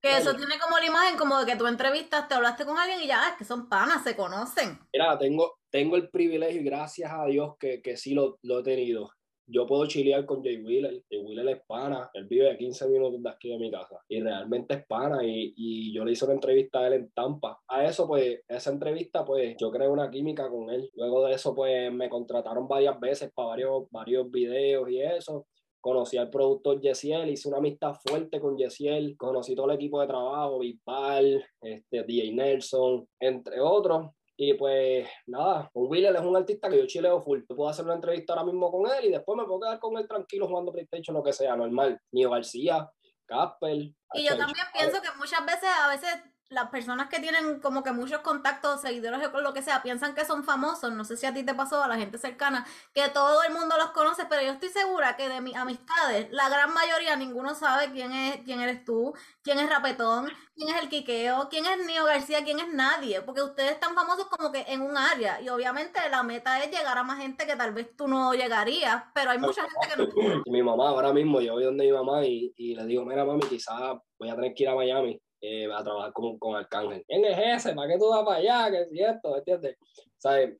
Que 0.00 0.16
eso 0.16 0.34
tiene 0.36 0.58
como 0.58 0.78
la 0.78 0.86
imagen 0.86 1.18
como 1.18 1.38
de 1.38 1.46
que 1.46 1.56
tú 1.56 1.66
entrevistas, 1.66 2.28
te 2.28 2.34
hablaste 2.34 2.64
con 2.64 2.78
alguien 2.78 3.00
y 3.02 3.06
ya, 3.06 3.30
es 3.30 3.36
que 3.36 3.44
son 3.44 3.68
panas, 3.68 4.04
se 4.04 4.14
conocen. 4.14 4.78
Mira, 4.92 5.18
tengo, 5.18 5.58
tengo 5.70 5.96
el 5.96 6.10
privilegio 6.10 6.60
y 6.60 6.64
gracias 6.64 7.10
a 7.12 7.26
Dios 7.26 7.56
que, 7.58 7.82
que 7.82 7.96
sí 7.96 8.14
lo, 8.14 8.38
lo 8.42 8.60
he 8.60 8.62
tenido 8.62 9.10
yo 9.48 9.66
puedo 9.66 9.86
chilear 9.86 10.26
con 10.26 10.42
Jay 10.42 10.58
Wheeler. 10.62 11.02
Jay 11.10 11.20
Wheeler 11.20 11.48
es 11.48 11.62
pana, 11.66 12.10
él 12.12 12.26
vive 12.26 12.50
a 12.50 12.56
15 12.56 12.88
minutos 12.88 13.22
de 13.22 13.30
aquí 13.30 13.48
de 13.48 13.58
mi 13.58 13.70
casa 13.70 14.00
y 14.08 14.20
realmente 14.20 14.74
es 14.74 14.86
pana 14.86 15.24
y, 15.24 15.54
y, 15.56 15.92
yo 15.92 16.04
le 16.04 16.12
hice 16.12 16.26
una 16.26 16.34
entrevista 16.34 16.80
a 16.80 16.88
él 16.88 16.92
en 16.92 17.10
Tampa. 17.12 17.58
A 17.66 17.84
eso, 17.84 18.06
pues, 18.06 18.40
esa 18.46 18.70
entrevista, 18.70 19.24
pues, 19.24 19.56
yo 19.58 19.70
creé 19.70 19.88
una 19.88 20.10
química 20.10 20.48
con 20.50 20.70
él. 20.70 20.90
Luego 20.94 21.26
de 21.26 21.34
eso, 21.34 21.54
pues, 21.54 21.90
me 21.92 22.08
contrataron 22.08 22.68
varias 22.68 23.00
veces 23.00 23.32
para 23.34 23.48
varios, 23.48 23.90
varios 23.90 24.30
videos 24.30 24.88
y 24.90 25.00
eso. 25.00 25.46
Conocí 25.80 26.18
al 26.18 26.28
productor 26.28 26.80
Yesiel, 26.80 27.30
hice 27.30 27.48
una 27.48 27.58
amistad 27.58 27.94
fuerte 27.94 28.40
con 28.40 28.56
Yesiel, 28.58 29.16
conocí 29.16 29.54
todo 29.54 29.70
el 29.70 29.76
equipo 29.76 30.00
de 30.00 30.08
trabajo, 30.08 30.58
Bisbal, 30.58 31.44
este, 31.62 32.02
DJ 32.02 32.32
Nelson, 32.32 33.08
entre 33.20 33.60
otros 33.60 34.10
Y 34.40 34.54
pues 34.54 35.08
nada, 35.26 35.68
con 35.72 35.88
Willer 35.88 36.14
es 36.14 36.22
un 36.22 36.36
artista 36.36 36.68
que 36.68 36.78
yo 36.78 36.86
chileo 36.86 37.20
full. 37.20 37.40
Yo 37.40 37.56
puedo 37.56 37.68
hacer 37.68 37.84
una 37.84 37.94
entrevista 37.94 38.34
ahora 38.34 38.44
mismo 38.44 38.70
con 38.70 38.88
él 38.88 39.06
y 39.06 39.10
después 39.10 39.36
me 39.36 39.44
puedo 39.44 39.58
quedar 39.58 39.80
con 39.80 39.98
él 39.98 40.06
tranquilo 40.06 40.46
jugando 40.46 40.70
PlayStation, 40.70 41.16
lo 41.16 41.24
que 41.24 41.32
sea, 41.32 41.56
normal. 41.56 42.00
Nio 42.12 42.30
García, 42.30 42.88
Casper. 43.26 43.92
Y 44.14 44.28
yo 44.28 44.36
también 44.36 44.64
pienso 44.72 45.02
que 45.02 45.08
muchas 45.18 45.44
veces, 45.44 45.68
a 45.82 45.88
veces 45.88 46.22
las 46.50 46.70
personas 46.70 47.08
que 47.08 47.20
tienen 47.20 47.60
como 47.60 47.82
que 47.82 47.92
muchos 47.92 48.20
contactos, 48.20 48.80
seguidores 48.80 49.28
o 49.32 49.40
lo 49.40 49.52
que 49.52 49.62
sea, 49.62 49.82
piensan 49.82 50.14
que 50.14 50.24
son 50.24 50.44
famosos. 50.44 50.92
No 50.92 51.04
sé 51.04 51.16
si 51.16 51.26
a 51.26 51.34
ti 51.34 51.44
te 51.44 51.54
pasó, 51.54 51.82
a 51.82 51.88
la 51.88 51.96
gente 51.96 52.16
cercana, 52.18 52.66
que 52.94 53.08
todo 53.10 53.42
el 53.42 53.52
mundo 53.52 53.76
los 53.76 53.90
conoce, 53.90 54.24
pero 54.28 54.42
yo 54.42 54.52
estoy 54.52 54.70
segura 54.70 55.16
que 55.16 55.28
de 55.28 55.40
mis 55.40 55.54
amistades, 55.56 56.28
la 56.30 56.48
gran 56.48 56.72
mayoría, 56.72 57.16
ninguno 57.16 57.54
sabe 57.54 57.90
quién 57.92 58.12
es, 58.12 58.40
quién 58.44 58.60
eres 58.60 58.84
tú, 58.84 59.12
quién 59.42 59.58
es 59.58 59.68
Rapetón, 59.68 60.30
quién 60.54 60.74
es 60.74 60.82
el 60.82 60.88
Quiqueo, 60.88 61.48
quién 61.50 61.66
es 61.66 61.86
Nio 61.86 62.04
García, 62.04 62.42
quién 62.42 62.60
es 62.60 62.68
nadie, 62.72 63.20
porque 63.20 63.42
ustedes 63.42 63.72
están 63.72 63.94
famosos 63.94 64.26
como 64.26 64.50
que 64.50 64.64
en 64.68 64.80
un 64.80 64.96
área. 64.96 65.40
Y 65.42 65.50
obviamente 65.50 66.00
la 66.10 66.22
meta 66.22 66.62
es 66.64 66.70
llegar 66.70 66.96
a 66.96 67.02
más 67.02 67.18
gente 67.18 67.46
que 67.46 67.56
tal 67.56 67.74
vez 67.74 67.94
tú 67.94 68.08
no 68.08 68.32
llegarías, 68.32 69.04
pero 69.14 69.32
hay 69.32 69.38
mucha 69.38 69.62
gente 69.62 69.88
que 69.88 70.02
no. 70.02 70.08
Mi 70.46 70.62
mamá, 70.62 70.88
ahora 70.88 71.12
mismo, 71.12 71.42
yo 71.42 71.54
voy 71.54 71.64
donde 71.64 71.84
mi 71.84 71.92
mamá 71.92 72.24
y, 72.24 72.52
y 72.56 72.74
le 72.74 72.86
digo, 72.86 73.04
mira 73.04 73.24
mami, 73.24 73.42
quizás 73.42 73.98
voy 74.18 74.30
a 74.30 74.34
tener 74.34 74.54
que 74.54 74.62
ir 74.62 74.68
a 74.70 74.74
Miami 74.74 75.20
eh, 75.40 75.68
a 75.72 75.82
trabajar 75.84 76.12
con, 76.12 76.38
con 76.38 76.56
Arcángel. 76.56 77.04
¿Quién 77.06 77.24
es 77.24 77.38
ese? 77.38 77.74
¿Para 77.74 77.92
qué 77.92 77.98
tú 77.98 78.08
vas 78.08 78.24
para 78.24 78.38
allá? 78.38 78.70
¿Qué 78.70 78.82
es 78.82 78.90
cierto? 78.90 79.36
¿Entiendes? 79.36 79.76
¿Sabes? 80.16 80.56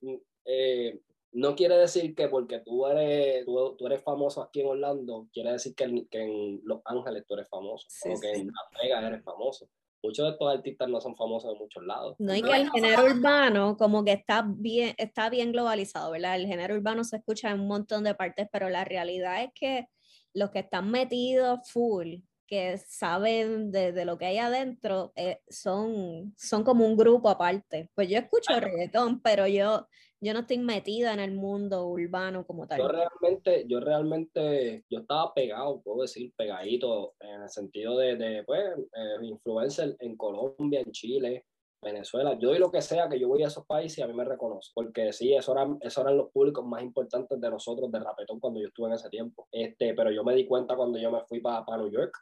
Mm, 0.00 0.14
eh, 0.46 1.00
no 1.32 1.54
quiere 1.54 1.76
decir 1.76 2.14
que 2.14 2.28
porque 2.28 2.60
tú 2.60 2.86
eres, 2.86 3.44
tú, 3.44 3.74
tú, 3.76 3.86
eres 3.86 4.02
famoso 4.02 4.42
aquí 4.42 4.60
en 4.60 4.68
Orlando, 4.68 5.28
quiere 5.32 5.52
decir 5.52 5.74
que 5.74 5.84
en, 5.84 6.06
que 6.08 6.22
en 6.22 6.60
Los 6.64 6.80
Ángeles 6.84 7.24
tú 7.26 7.34
eres 7.34 7.48
famoso, 7.48 7.86
sí, 7.88 8.10
o 8.10 8.20
que 8.20 8.32
en 8.32 8.46
Las 8.46 8.82
Vegas 8.82 9.04
eres 9.04 9.24
famoso. 9.24 9.68
Muchos 10.02 10.26
de 10.26 10.32
estos 10.32 10.52
artistas 10.52 10.88
no 10.88 11.00
son 11.00 11.14
famosos 11.16 11.52
de 11.52 11.58
muchos 11.58 11.84
lados. 11.84 12.16
No, 12.18 12.34
y 12.34 12.42
que 12.42 12.50
el 12.50 12.70
género 12.70 13.04
urbano 13.04 13.76
como 13.76 14.04
que 14.04 14.12
está 14.12 14.44
bien, 14.46 14.94
está 14.98 15.30
bien 15.30 15.52
globalizado, 15.52 16.10
¿verdad? 16.10 16.36
El 16.36 16.48
género 16.48 16.74
urbano 16.74 17.04
se 17.04 17.16
escucha 17.16 17.50
en 17.50 17.60
un 17.60 17.68
montón 17.68 18.02
de 18.02 18.14
partes, 18.14 18.48
pero 18.50 18.68
la 18.68 18.84
realidad 18.84 19.44
es 19.44 19.50
que 19.54 19.86
los 20.34 20.50
que 20.50 20.60
están 20.60 20.90
metidos 20.90 21.60
full 21.70 22.16
que 22.52 22.76
saben 22.76 23.70
de, 23.72 23.92
de, 23.92 24.04
lo 24.04 24.18
que 24.18 24.26
hay 24.26 24.36
adentro 24.36 25.10
eh, 25.16 25.40
son, 25.48 26.34
son 26.36 26.64
como 26.64 26.84
un 26.84 26.98
grupo 26.98 27.30
aparte. 27.30 27.88
Pues 27.94 28.10
yo 28.10 28.18
escucho 28.18 28.52
reggaetón, 28.60 29.22
pero 29.22 29.46
yo, 29.46 29.86
yo 30.20 30.34
no 30.34 30.40
estoy 30.40 30.58
metida 30.58 31.14
en 31.14 31.20
el 31.20 31.32
mundo 31.32 31.86
urbano 31.86 32.44
como 32.46 32.66
tal. 32.66 32.80
Yo 32.80 32.88
realmente, 32.88 33.64
yo 33.66 33.80
realmente, 33.80 34.84
yo 34.90 34.98
estaba 34.98 35.32
pegado, 35.32 35.80
puedo 35.80 36.02
decir, 36.02 36.30
pegadito, 36.36 37.14
en 37.20 37.40
el 37.40 37.48
sentido 37.48 37.96
de, 37.96 38.16
de 38.16 38.44
pues, 38.44 38.60
eh, 38.60 39.16
influencer 39.22 39.96
en 40.00 40.14
Colombia, 40.18 40.80
en 40.80 40.92
Chile, 40.92 41.46
Venezuela, 41.82 42.38
yo 42.38 42.50
doy 42.50 42.58
lo 42.58 42.70
que 42.70 42.80
sea 42.80 43.08
que 43.08 43.18
yo 43.18 43.28
voy 43.28 43.42
a 43.42 43.48
esos 43.48 43.66
países 43.66 43.98
y 43.98 44.02
a 44.02 44.06
mí 44.06 44.14
me 44.14 44.24
reconozco, 44.24 44.72
porque 44.74 45.12
sí, 45.12 45.34
eso 45.34 45.52
eran, 45.52 45.78
eso 45.80 46.00
eran 46.00 46.16
los 46.16 46.30
públicos 46.30 46.64
más 46.64 46.82
importantes 46.82 47.40
de 47.40 47.50
nosotros 47.50 47.90
de 47.90 47.98
Rapetón 47.98 48.38
cuando 48.38 48.60
yo 48.60 48.68
estuve 48.68 48.88
en 48.88 48.94
ese 48.94 49.10
tiempo. 49.10 49.48
Este, 49.50 49.92
pero 49.94 50.10
yo 50.10 50.22
me 50.22 50.34
di 50.34 50.46
cuenta 50.46 50.76
cuando 50.76 50.98
yo 50.98 51.10
me 51.10 51.24
fui 51.24 51.40
para 51.40 51.64
New 51.76 51.90
York. 51.90 52.16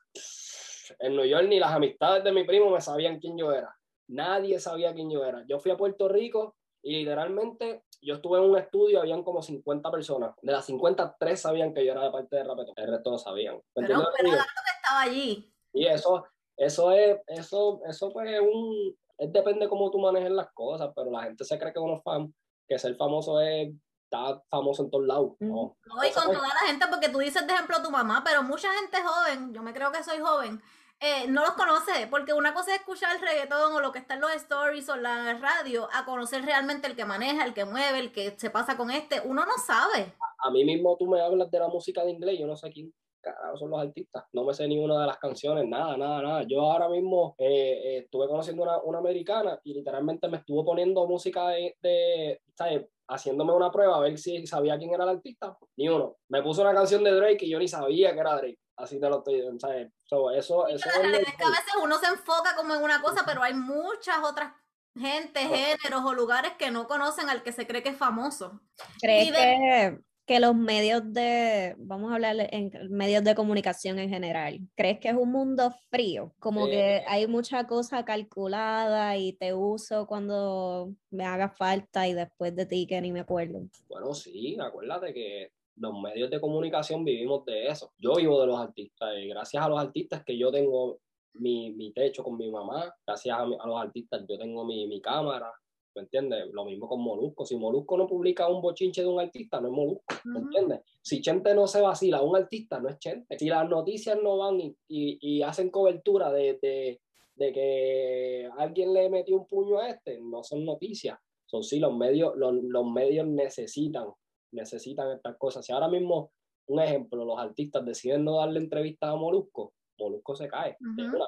En 0.98 1.14
New 1.14 1.26
York 1.26 1.46
ni 1.48 1.60
las 1.60 1.72
amistades 1.72 2.24
de 2.24 2.32
mi 2.32 2.44
primo 2.44 2.70
me 2.70 2.80
sabían 2.80 3.20
quién 3.20 3.36
yo 3.36 3.52
era. 3.52 3.76
Nadie 4.08 4.58
sabía 4.58 4.94
quién 4.94 5.10
yo 5.10 5.24
era. 5.24 5.44
Yo 5.46 5.60
fui 5.60 5.70
a 5.70 5.76
Puerto 5.76 6.08
Rico 6.08 6.56
y 6.82 6.96
literalmente 6.96 7.84
yo 8.00 8.14
estuve 8.14 8.38
en 8.38 8.44
un 8.44 8.56
estudio, 8.56 9.00
habían 9.00 9.22
como 9.22 9.42
50 9.42 9.90
personas. 9.90 10.34
De 10.40 10.52
las 10.52 10.64
50, 10.64 11.16
tres 11.20 11.42
sabían 11.42 11.74
que 11.74 11.84
yo 11.84 11.92
era 11.92 12.04
de 12.04 12.10
parte 12.10 12.36
de 12.36 12.44
Rapetón. 12.44 12.74
El 12.76 12.90
resto 12.90 13.10
no 13.10 13.18
sabían. 13.18 13.60
Pero, 13.74 14.04
pero 14.16 14.30
que 14.30 14.36
estaba 14.36 15.02
allí. 15.02 15.52
Y 15.72 15.86
eso, 15.86 16.24
eso 16.56 16.90
es, 16.92 17.20
eso, 17.26 17.80
eso 17.86 18.10
pues 18.12 18.40
un, 18.40 18.96
es 19.20 19.30
depende 19.32 19.68
cómo 19.68 19.90
tú 19.90 19.98
manejes 19.98 20.30
las 20.30 20.50
cosas, 20.52 20.90
pero 20.96 21.10
la 21.10 21.24
gente 21.24 21.44
se 21.44 21.58
cree 21.58 21.72
que 21.72 21.78
uno 21.78 21.96
es 21.96 22.02
fan, 22.02 22.34
que 22.66 22.78
ser 22.78 22.96
famoso 22.96 23.40
es 23.40 23.70
estar 24.04 24.42
famoso 24.48 24.84
en 24.84 24.90
todos 24.90 25.06
lados. 25.06 25.32
No, 25.40 25.76
no 25.84 26.04
y 26.04 26.10
con 26.10 26.24
toda 26.24 26.48
la 26.48 26.66
gente, 26.66 26.86
porque 26.88 27.10
tú 27.10 27.18
dices 27.18 27.46
de 27.46 27.52
ejemplo 27.52 27.82
tu 27.82 27.90
mamá, 27.90 28.22
pero 28.24 28.42
mucha 28.42 28.72
gente 28.72 28.96
joven, 29.02 29.52
yo 29.52 29.62
me 29.62 29.74
creo 29.74 29.92
que 29.92 30.02
soy 30.02 30.20
joven, 30.20 30.62
eh, 31.00 31.26
no 31.28 31.42
los 31.42 31.52
conoce, 31.52 32.06
porque 32.08 32.32
una 32.32 32.54
cosa 32.54 32.74
es 32.74 32.80
escuchar 32.80 33.14
el 33.14 33.20
reggaetón 33.20 33.74
o 33.74 33.80
lo 33.80 33.92
que 33.92 33.98
está 33.98 34.14
en 34.14 34.22
los 34.22 34.32
stories 34.32 34.88
o 34.88 34.96
la 34.96 35.34
radio, 35.34 35.86
a 35.92 36.06
conocer 36.06 36.42
realmente 36.42 36.86
el 36.86 36.96
que 36.96 37.04
maneja, 37.04 37.44
el 37.44 37.52
que 37.52 37.66
mueve, 37.66 37.98
el 37.98 38.12
que 38.12 38.34
se 38.38 38.48
pasa 38.48 38.78
con 38.78 38.90
este, 38.90 39.20
uno 39.20 39.44
no 39.44 39.58
sabe. 39.64 40.14
A, 40.18 40.48
a 40.48 40.50
mí 40.50 40.64
mismo 40.64 40.96
tú 40.96 41.06
me 41.06 41.20
hablas 41.20 41.50
de 41.50 41.58
la 41.58 41.68
música 41.68 42.04
de 42.04 42.12
inglés, 42.12 42.38
yo 42.38 42.46
no 42.46 42.56
sé 42.56 42.70
quién 42.70 42.90
carajo 43.20 43.56
son 43.56 43.70
los 43.70 43.80
artistas. 43.80 44.24
No 44.32 44.44
me 44.44 44.54
sé 44.54 44.66
ni 44.66 44.78
una 44.78 45.00
de 45.00 45.06
las 45.06 45.18
canciones, 45.18 45.68
nada, 45.68 45.96
nada, 45.96 46.22
nada. 46.22 46.42
Yo 46.48 46.62
ahora 46.62 46.88
mismo 46.88 47.34
eh, 47.38 47.80
eh, 47.84 47.98
estuve 48.04 48.26
conociendo 48.28 48.62
una, 48.62 48.78
una, 48.82 48.98
americana 48.98 49.58
y 49.64 49.74
literalmente 49.74 50.28
me 50.28 50.38
estuvo 50.38 50.64
poniendo 50.64 51.06
música 51.06 51.48
de, 51.48 51.76
de 51.80 52.40
¿sabes? 52.56 52.86
haciéndome 53.08 53.52
una 53.52 53.70
prueba 53.70 53.96
a 53.96 54.00
ver 54.00 54.18
si 54.18 54.46
sabía 54.46 54.78
quién 54.78 54.92
era 54.92 55.04
el 55.04 55.10
artista. 55.10 55.56
Ni 55.76 55.88
uno. 55.88 56.16
Me 56.28 56.42
puso 56.42 56.62
una 56.62 56.74
canción 56.74 57.02
de 57.04 57.12
Drake 57.12 57.44
y 57.44 57.50
yo 57.50 57.58
ni 57.58 57.68
sabía 57.68 58.12
que 58.12 58.20
era 58.20 58.36
Drake. 58.36 58.58
Así 58.76 58.98
te 58.98 59.08
lo 59.08 59.18
estoy 59.18 59.42
¿sabes? 59.58 59.92
So, 60.04 60.30
eso, 60.30 60.66
eso 60.66 60.88
es, 60.88 61.18
es 61.18 61.36
que 61.36 61.44
a 61.44 61.50
veces 61.50 61.74
uno 61.82 61.98
se 61.98 62.06
enfoca 62.06 62.56
como 62.56 62.74
en 62.74 62.82
una 62.82 63.02
cosa, 63.02 63.24
pero 63.26 63.42
hay 63.42 63.52
muchas 63.52 64.18
otras 64.24 64.52
gente, 64.98 65.40
géneros 65.40 66.02
o 66.04 66.14
lugares 66.14 66.52
que 66.58 66.70
no 66.70 66.86
conocen 66.86 67.28
al 67.28 67.42
que 67.42 67.52
se 67.52 67.66
cree 67.66 67.82
que 67.82 67.90
es 67.90 67.96
famoso. 67.96 68.60
¿Crees 69.00 69.32
que 69.32 70.00
que 70.30 70.38
los 70.38 70.54
medios 70.54 71.12
de, 71.12 71.74
vamos 71.76 72.12
a 72.12 72.14
hablar 72.14 72.36
en 72.52 72.70
medios 72.88 73.24
de 73.24 73.34
comunicación 73.34 73.98
en 73.98 74.08
general, 74.08 74.60
¿crees 74.76 75.00
que 75.00 75.08
es 75.08 75.16
un 75.16 75.32
mundo 75.32 75.72
frío? 75.90 76.32
Como 76.38 76.66
que 76.66 77.02
hay 77.08 77.26
mucha 77.26 77.66
cosa 77.66 78.04
calculada 78.04 79.16
y 79.16 79.32
te 79.32 79.54
uso 79.54 80.06
cuando 80.06 80.94
me 81.10 81.24
haga 81.24 81.48
falta 81.48 82.06
y 82.06 82.14
después 82.14 82.54
de 82.54 82.64
ti 82.64 82.86
que 82.86 83.00
ni 83.00 83.10
me 83.10 83.18
acuerdo. 83.18 83.62
Bueno, 83.88 84.14
sí, 84.14 84.56
acuérdate 84.60 85.12
que 85.12 85.50
los 85.74 86.00
medios 86.00 86.30
de 86.30 86.40
comunicación 86.40 87.04
vivimos 87.04 87.44
de 87.44 87.66
eso. 87.66 87.92
Yo 87.98 88.14
vivo 88.14 88.40
de 88.40 88.46
los 88.46 88.60
artistas 88.60 89.08
y 89.18 89.26
gracias 89.30 89.64
a 89.64 89.68
los 89.68 89.80
artistas 89.80 90.22
que 90.24 90.38
yo 90.38 90.52
tengo 90.52 91.00
mi, 91.32 91.72
mi 91.72 91.92
techo 91.92 92.22
con 92.22 92.36
mi 92.36 92.48
mamá, 92.52 92.94
gracias 93.04 93.36
a, 93.36 93.42
a 93.42 93.66
los 93.66 93.82
artistas 93.82 94.24
yo 94.28 94.38
tengo 94.38 94.64
mi, 94.64 94.86
mi 94.86 95.00
cámara, 95.00 95.52
¿me 95.94 96.02
entiendes? 96.02 96.46
Lo 96.52 96.64
mismo 96.64 96.88
con 96.88 97.02
Molusco. 97.02 97.44
Si 97.44 97.56
Molusco 97.56 97.96
no 97.96 98.06
publica 98.06 98.48
un 98.48 98.60
bochinche 98.62 99.02
de 99.02 99.08
un 99.08 99.20
artista, 99.20 99.60
no 99.60 99.68
es 99.68 99.74
Molusco, 99.74 100.04
¿me 100.24 100.40
entiendes? 100.40 100.80
Si 101.02 101.20
Chente 101.20 101.54
no 101.54 101.66
se 101.66 101.80
vacila 101.80 102.22
un 102.22 102.36
artista, 102.36 102.80
no 102.80 102.88
es 102.88 102.98
Chente. 102.98 103.38
Si 103.38 103.48
las 103.48 103.68
noticias 103.68 104.18
no 104.22 104.38
van 104.38 104.60
y, 104.60 104.76
y, 104.88 105.42
hacen 105.42 105.70
cobertura 105.70 106.32
de, 106.32 106.58
de, 106.60 107.00
de, 107.34 107.52
que 107.52 108.50
alguien 108.58 108.92
le 108.92 109.08
metió 109.10 109.36
un 109.36 109.46
puño 109.46 109.78
a 109.78 109.88
este, 109.88 110.20
no 110.20 110.42
son 110.42 110.64
noticias. 110.64 111.18
Son 111.46 111.62
sí, 111.62 111.80
los 111.80 111.96
medios, 111.96 112.36
los, 112.36 112.54
los 112.54 112.86
medios 112.86 113.26
necesitan, 113.26 114.08
necesitan 114.52 115.10
estas 115.10 115.36
cosas. 115.36 115.64
Si 115.64 115.72
ahora 115.72 115.88
mismo, 115.88 116.32
un 116.68 116.80
ejemplo, 116.80 117.24
los 117.24 117.38
artistas 117.38 117.84
deciden 117.84 118.24
no 118.24 118.36
darle 118.36 118.60
entrevista 118.60 119.10
a 119.10 119.16
Molusco, 119.16 119.72
Molusco 120.00 120.34
se 120.34 120.48
cae. 120.48 120.76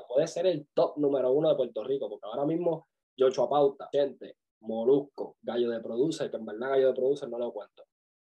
puede 0.08 0.26
ser 0.26 0.46
el 0.46 0.66
top 0.74 0.96
número 0.96 1.30
uno 1.32 1.50
de 1.50 1.56
Puerto 1.56 1.84
Rico, 1.84 2.08
porque 2.08 2.26
ahora 2.26 2.46
mismo 2.46 2.88
Yocho 3.16 3.48
Pauta, 3.48 3.88
gente, 3.92 4.36
Molusco, 4.62 5.36
Gallo 5.42 5.70
de 5.70 5.80
Producer, 5.80 6.30
que 6.30 6.36
en 6.36 6.46
verdad 6.46 6.70
Gallo 6.70 6.88
de 6.88 6.94
Producer 6.94 7.28
no 7.28 7.38
lo 7.38 7.52
cuento. 7.52 7.84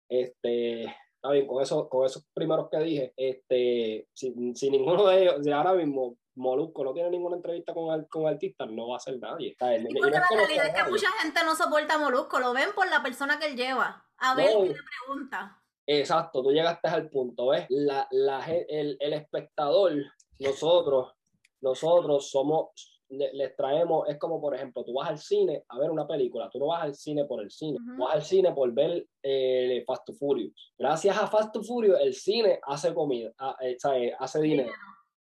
Este, 0.08 0.84
está 0.84 1.30
bien, 1.32 1.46
con, 1.46 1.62
eso, 1.62 1.88
con 1.88 2.06
esos 2.06 2.24
primeros 2.32 2.68
que 2.70 2.78
dije, 2.78 3.12
este, 3.16 4.08
si, 4.12 4.30
ninguno 4.70 5.06
de 5.06 5.22
ellos, 5.22 5.36
si 5.42 5.50
ahora 5.50 5.72
mismo 5.74 6.16
Molusco 6.36 6.84
no 6.84 6.92
tiene 6.92 7.10
ninguna 7.10 7.36
entrevista 7.36 7.72
con, 7.72 8.04
con 8.04 8.26
artistas, 8.26 8.70
no 8.70 8.88
va 8.88 8.96
a 8.96 9.00
ser 9.00 9.18
nadie. 9.18 9.56
porque 9.58 10.10
la 10.10 10.26
realidad 10.30 10.66
es 10.66 10.74
que 10.74 10.90
mucha 10.90 11.10
gente 11.22 11.40
no 11.44 11.56
soporta 11.56 11.94
a 11.94 11.98
Molusco, 11.98 12.38
lo 12.38 12.52
ven 12.52 12.70
por 12.74 12.88
la 12.88 13.02
persona 13.02 13.38
que 13.38 13.46
él 13.46 13.56
lleva. 13.56 14.04
A 14.18 14.34
ver 14.34 14.48
qué 14.48 14.68
le 14.68 14.74
pregunta. 15.06 15.62
Exacto, 15.86 16.42
tú 16.42 16.50
llegaste 16.50 16.88
al 16.88 17.08
punto, 17.08 17.48
¿ves? 17.48 17.66
La, 17.68 18.08
la, 18.10 18.44
el, 18.46 18.96
el 18.98 19.12
espectador, 19.12 19.92
nosotros, 20.38 21.12
nosotros 21.60 22.30
somos 22.30 22.95
les 23.08 23.56
traemos, 23.56 24.08
es 24.08 24.18
como 24.18 24.40
por 24.40 24.54
ejemplo, 24.54 24.84
tú 24.84 24.94
vas 24.94 25.08
al 25.08 25.18
cine 25.18 25.64
a 25.68 25.78
ver 25.78 25.90
una 25.90 26.06
película, 26.06 26.48
tú 26.50 26.58
no 26.58 26.68
vas 26.68 26.82
al 26.82 26.94
cine 26.94 27.24
por 27.24 27.40
el 27.42 27.50
cine, 27.50 27.78
vas 27.98 28.14
al 28.14 28.22
cine 28.22 28.52
por 28.52 28.72
ver 28.72 29.06
eh, 29.22 29.84
Fast 29.86 30.06
to 30.06 30.12
Furious. 30.14 30.72
Gracias 30.76 31.16
a 31.16 31.26
Fast 31.26 31.52
to 31.52 31.62
Furious, 31.62 32.00
el 32.00 32.14
cine 32.14 32.58
hace 32.62 32.92
comida, 32.94 33.32
ah, 33.38 33.56
eh, 33.60 33.76
hace 34.18 34.40
dinero. 34.40 34.72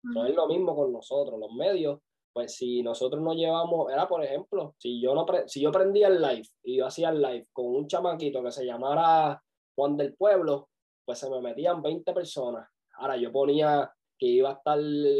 No 0.02 0.26
es 0.26 0.34
lo 0.34 0.46
mismo 0.46 0.74
con 0.74 0.92
nosotros, 0.92 1.38
los 1.38 1.52
medios. 1.52 2.00
Pues 2.32 2.54
si 2.54 2.82
nosotros 2.82 3.22
no 3.22 3.34
llevamos, 3.34 3.92
era 3.92 4.08
por 4.08 4.24
ejemplo, 4.24 4.74
si 4.78 5.02
yo 5.02 5.14
no 5.14 5.26
si 5.46 5.60
yo 5.60 5.70
prendía 5.70 6.08
el 6.08 6.20
live 6.20 6.48
y 6.62 6.78
yo 6.78 6.86
hacía 6.86 7.10
el 7.10 7.20
live 7.20 7.46
con 7.52 7.66
un 7.66 7.86
chamaquito 7.86 8.42
que 8.42 8.50
se 8.50 8.64
llamara 8.64 9.40
Juan 9.76 9.98
del 9.98 10.14
Pueblo, 10.14 10.70
pues 11.04 11.18
se 11.18 11.28
me 11.28 11.42
metían 11.42 11.82
20 11.82 12.10
personas. 12.14 12.66
Ahora 12.96 13.16
yo 13.18 13.30
ponía 13.30 13.92
que 14.18 14.26
iba 14.26 14.50
a 14.50 14.54
estar 14.54 14.78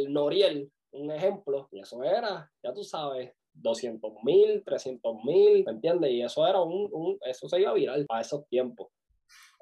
Noriel 0.09 0.70
un 0.92 1.11
ejemplo, 1.11 1.68
y 1.72 1.81
eso 1.81 2.02
era, 2.02 2.50
ya 2.62 2.72
tú 2.72 2.85
sabes, 2.85 3.33
200 3.55 4.12
mil, 4.22 4.62
300 4.64 5.24
mil, 5.24 5.64
¿me 5.64 5.72
entiendes? 5.72 6.11
Y 6.11 6.22
eso 6.22 6.46
era 6.46 6.61
un, 6.61 6.88
un, 6.92 7.18
eso 7.22 7.48
se 7.48 7.61
iba 7.61 7.72
viral 7.72 8.07
a 8.09 8.20
esos 8.20 8.46
tiempos. 8.48 8.88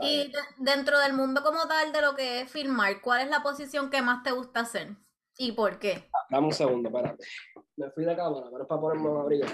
Y 0.03 0.33
dentro 0.59 0.99
del 0.99 1.13
mundo 1.13 1.43
como 1.43 1.69
tal 1.69 1.93
de 1.93 2.01
lo 2.01 2.15
que 2.15 2.41
es 2.41 2.51
filmar, 2.51 3.01
¿cuál 3.03 3.23
es 3.23 3.29
la 3.29 3.43
posición 3.43 3.91
que 3.91 4.01
más 4.01 4.23
te 4.23 4.33
gusta 4.33 4.61
hacer? 4.61 4.97
¿Y 5.37 5.53
por 5.53 5.79
qué? 5.79 6.11
Dame 6.31 6.47
un 6.47 6.53
segundo, 6.53 6.89
espérate. 6.89 7.25
Me 7.77 7.91
fui 7.91 8.05
de 8.05 8.17
cámara, 8.17 8.47
pero 8.51 8.63
es 8.63 8.69
para 8.69 8.81
ponerme 8.81 9.09
un 9.09 9.21
abrigo. 9.21 9.47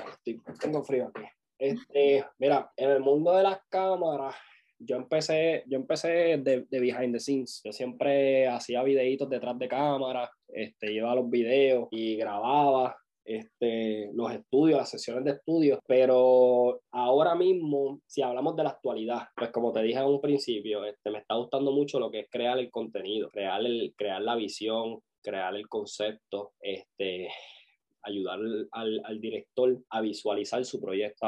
tengo 0.61 0.85
frío 0.85 1.11
aquí. 1.15 1.27
Este, 1.59 2.25
mira, 2.39 2.73
en 2.77 2.91
el 2.91 3.01
mundo 3.01 3.33
de 3.33 3.43
las 3.43 3.61
cámaras, 3.69 4.35
yo 4.79 4.97
empecé, 4.97 5.65
yo 5.67 5.77
empecé 5.77 6.39
de, 6.39 6.67
de, 6.69 6.81
behind 6.81 7.13
the 7.13 7.21
scenes. 7.21 7.61
Yo 7.65 7.73
siempre 7.73 8.47
hacía 8.49 8.83
videitos 8.83 9.29
detrás 9.29 9.59
de 9.59 9.69
cámara, 9.69 10.31
este, 10.49 10.93
iba 10.93 11.11
a 11.11 11.15
los 11.15 11.29
videos 11.31 11.89
y 11.91 12.17
grababa 12.17 12.97
este, 13.27 14.11
los 14.15 14.33
estudios, 14.33 14.79
las 14.79 14.91
sesiones 14.91 15.25
de 15.25 15.33
estudios, 15.33 15.81
pero 15.87 16.81
ahora 16.93 17.35
mismo, 17.35 18.01
si 18.07 18.23
hablamos 18.23 18.55
de 18.57 18.63
la 18.63 18.71
actualidad, 18.71 19.23
pues 19.37 19.51
como 19.51 19.73
te 19.73 19.83
dije 19.83 19.99
en 19.99 20.07
un 20.07 20.21
principio, 20.21 20.85
este, 20.85 21.11
me 21.11 21.19
está 21.19 21.35
gustando 21.35 21.73
mucho 21.73 21.99
lo 21.99 22.11
que 22.11 22.21
es 22.21 22.31
crear 22.31 22.59
el 22.59 22.71
contenido, 22.71 23.29
crear, 23.31 23.61
el, 23.67 23.95
crear 23.97 24.23
la 24.23 24.37
visión, 24.37 25.01
crear 25.23 25.57
el 25.57 25.69
concepto, 25.69 26.53
este, 26.61 27.29
ayudar 28.07 28.39
al, 28.73 29.03
al, 29.05 29.21
director 29.21 29.77
a 29.91 30.01
visualizar 30.01 30.65
su 30.65 30.81
proyecto. 30.81 31.27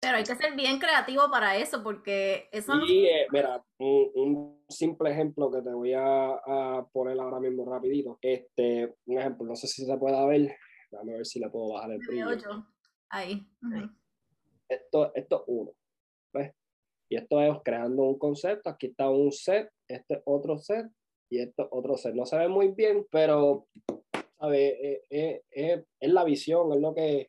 Pero 0.00 0.16
hay 0.16 0.24
que 0.24 0.34
ser 0.34 0.54
bien 0.54 0.78
creativo 0.78 1.30
para 1.30 1.56
eso, 1.56 1.82
porque 1.82 2.48
eso 2.52 2.72
sí, 2.86 3.06
eh, 3.06 3.26
mira, 3.32 3.64
un, 3.78 4.10
un, 4.14 4.58
simple 4.68 5.10
ejemplo 5.10 5.50
que 5.50 5.62
te 5.62 5.72
voy 5.72 5.94
a, 5.94 6.34
a, 6.34 6.86
poner 6.92 7.18
ahora 7.18 7.40
mismo 7.40 7.64
rapidito. 7.64 8.18
Este, 8.20 8.94
un 9.06 9.18
ejemplo, 9.18 9.46
no 9.46 9.56
sé 9.56 9.66
si 9.66 9.84
se 9.84 9.96
puede 9.96 10.26
ver, 10.26 10.56
Déjame 10.90 11.14
ver 11.14 11.26
si 11.26 11.38
le 11.38 11.50
puedo 11.50 11.74
bajar 11.74 11.92
el 11.92 11.98
brillo. 11.98 12.66
Ahí. 13.10 13.46
Esto, 14.68 15.12
esto 15.14 15.36
es 15.36 15.42
uno. 15.46 15.72
¿ves? 16.32 16.54
Y 17.10 17.16
esto 17.16 17.40
es 17.40 17.56
creando 17.64 18.02
un 18.04 18.18
concepto. 18.18 18.70
Aquí 18.70 18.88
está 18.88 19.08
un 19.08 19.32
set, 19.32 19.70
este 19.86 20.14
es 20.14 20.22
otro 20.24 20.58
set 20.58 20.86
y 21.30 21.40
esto 21.40 21.68
otro 21.70 21.96
set. 21.96 22.14
No 22.14 22.26
se 22.26 22.38
ve 22.38 22.48
muy 22.48 22.68
bien, 22.68 23.06
pero 23.10 23.66
¿sabe? 24.38 25.02
Eh, 25.10 25.42
eh, 25.50 25.84
es 26.00 26.12
la 26.12 26.24
visión, 26.24 26.72
es 26.72 26.80
lo 26.80 26.94
que 26.94 27.26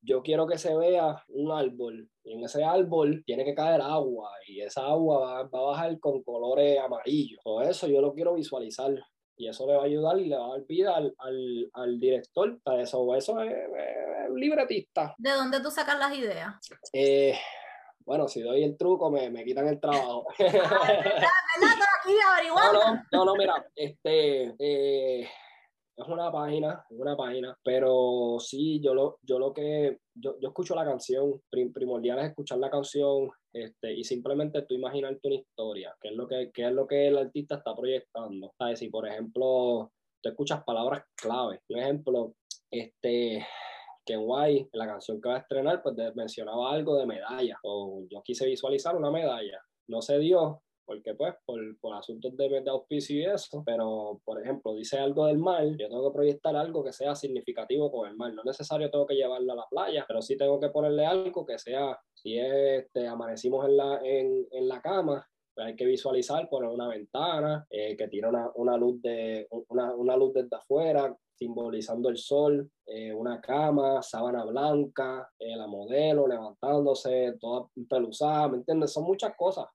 yo 0.00 0.22
quiero 0.22 0.46
que 0.46 0.58
se 0.58 0.76
vea 0.76 1.22
un 1.28 1.52
árbol. 1.52 2.08
Y 2.24 2.32
en 2.32 2.44
ese 2.44 2.64
árbol 2.64 3.22
tiene 3.24 3.44
que 3.44 3.54
caer 3.54 3.80
agua 3.80 4.30
y 4.46 4.60
esa 4.60 4.86
agua 4.86 5.18
va, 5.18 5.42
va 5.44 5.58
a 5.58 5.62
bajar 5.62 6.00
con 6.00 6.22
colores 6.22 6.78
amarillos. 6.78 7.40
Todo 7.44 7.62
eso 7.62 7.86
yo 7.86 8.00
lo 8.00 8.14
quiero 8.14 8.34
visualizar 8.34 8.92
y 9.36 9.48
eso 9.48 9.66
le 9.66 9.76
va 9.76 9.82
a 9.82 9.86
ayudar 9.86 10.18
y 10.18 10.28
le 10.28 10.36
va 10.36 10.46
a 10.46 10.50
dar 10.50 10.66
vida 10.66 10.96
al, 10.96 11.14
al, 11.18 11.70
al 11.74 12.00
director. 12.00 12.58
Eso, 12.78 13.14
eso 13.14 13.40
es, 13.42 13.54
libretista. 14.34 15.14
¿De 15.18 15.30
dónde 15.30 15.60
tú 15.60 15.70
sacas 15.70 15.98
las 15.98 16.16
ideas? 16.16 16.54
Eh, 16.92 17.38
bueno, 18.00 18.28
si 18.28 18.40
doy 18.40 18.64
el 18.64 18.76
truco, 18.76 19.10
me, 19.10 19.30
me 19.30 19.44
quitan 19.44 19.68
el 19.68 19.80
trabajo. 19.80 20.26
Ah, 20.30 20.92
no, 21.60 22.72
no, 22.72 23.02
no, 23.12 23.24
no, 23.24 23.34
mira, 23.34 23.66
este, 23.74 24.54
eh, 24.58 25.28
es 25.96 26.08
una 26.08 26.30
página, 26.30 26.84
es 26.90 26.98
una 26.98 27.16
página, 27.16 27.56
pero 27.64 28.36
sí, 28.38 28.80
yo 28.80 28.94
lo, 28.94 29.18
yo 29.22 29.38
lo 29.38 29.52
que, 29.52 29.98
yo, 30.14 30.38
yo 30.40 30.48
escucho 30.48 30.74
la 30.74 30.84
canción, 30.84 31.40
primordial 31.50 32.18
es 32.18 32.26
escuchar 32.26 32.58
la 32.58 32.70
canción 32.70 33.30
este, 33.52 33.94
y 33.94 34.04
simplemente 34.04 34.62
tú 34.62 34.74
imaginarte 34.74 35.28
una 35.28 35.36
historia, 35.36 35.96
qué 36.00 36.08
es 36.08 36.14
lo 36.14 36.28
que, 36.28 36.50
qué 36.52 36.66
es 36.66 36.72
lo 36.72 36.86
que 36.86 37.08
el 37.08 37.16
artista 37.16 37.56
está 37.56 37.74
proyectando. 37.74 38.52
¿Sabes? 38.58 38.78
Si, 38.78 38.90
por 38.90 39.08
ejemplo, 39.08 39.90
tú 40.20 40.28
escuchas 40.28 40.62
palabras 40.64 41.04
clave, 41.16 41.60
por 41.66 41.78
ejemplo, 41.78 42.34
este, 42.70 43.46
Ken 44.04 44.20
White, 44.22 44.68
en 44.72 44.78
la 44.78 44.86
canción 44.86 45.20
que 45.20 45.30
va 45.30 45.36
a 45.36 45.40
estrenar, 45.40 45.82
pues 45.82 45.96
mencionaba 46.14 46.72
algo 46.72 46.98
de 46.98 47.06
medalla, 47.06 47.58
o 47.62 48.04
yo 48.10 48.22
quise 48.22 48.44
visualizar 48.44 48.94
una 48.96 49.10
medalla, 49.10 49.60
no 49.88 50.02
se 50.02 50.18
dio, 50.18 50.62
porque 50.86 51.14
pues 51.14 51.34
por, 51.44 51.60
por 51.80 51.94
asuntos 51.94 52.36
de, 52.36 52.48
de, 52.48 52.70
auspicio 52.70 53.16
y 53.16 53.24
eso, 53.24 53.62
pero 53.66 54.20
por 54.24 54.40
ejemplo 54.40 54.74
dice 54.74 54.98
algo 54.98 55.26
del 55.26 55.38
mar, 55.38 55.64
yo 55.76 55.88
tengo 55.88 56.10
que 56.10 56.14
proyectar 56.14 56.56
algo 56.56 56.84
que 56.84 56.92
sea 56.92 57.14
significativo 57.14 57.90
con 57.90 58.08
el 58.08 58.16
mar, 58.16 58.32
no 58.32 58.42
es 58.42 58.46
necesario 58.46 58.90
tengo 58.90 59.06
que 59.06 59.16
llevarla 59.16 59.52
a 59.52 59.56
la 59.56 59.66
playa, 59.68 60.04
pero 60.06 60.22
sí 60.22 60.36
tengo 60.36 60.60
que 60.60 60.70
ponerle 60.70 61.04
algo 61.04 61.44
que 61.44 61.58
sea, 61.58 61.98
si 62.14 62.38
este, 62.38 63.06
amanecimos 63.06 63.66
en 63.66 63.76
la, 63.76 64.00
en, 64.02 64.46
en 64.50 64.68
la 64.68 64.80
cama, 64.80 65.26
pues 65.54 65.68
hay 65.68 65.76
que 65.76 65.86
visualizar, 65.86 66.48
poner 66.48 66.68
una 66.68 66.88
ventana 66.88 67.66
eh, 67.70 67.96
que 67.96 68.08
tira 68.08 68.28
una, 68.28 68.50
una, 68.56 68.76
luz 68.76 69.00
de, 69.00 69.48
una, 69.68 69.94
una 69.94 70.16
luz 70.16 70.34
desde 70.34 70.54
afuera, 70.54 71.16
simbolizando 71.34 72.08
el 72.08 72.18
sol, 72.18 72.70
eh, 72.86 73.12
una 73.12 73.40
cama, 73.40 74.02
sábana 74.02 74.44
blanca, 74.44 75.30
eh, 75.38 75.56
la 75.56 75.66
modelo 75.66 76.26
levantándose, 76.26 77.34
toda 77.40 77.68
peluzada, 77.88 78.48
¿me 78.48 78.58
entiendes? 78.58 78.92
Son 78.92 79.04
muchas 79.04 79.34
cosas. 79.36 79.66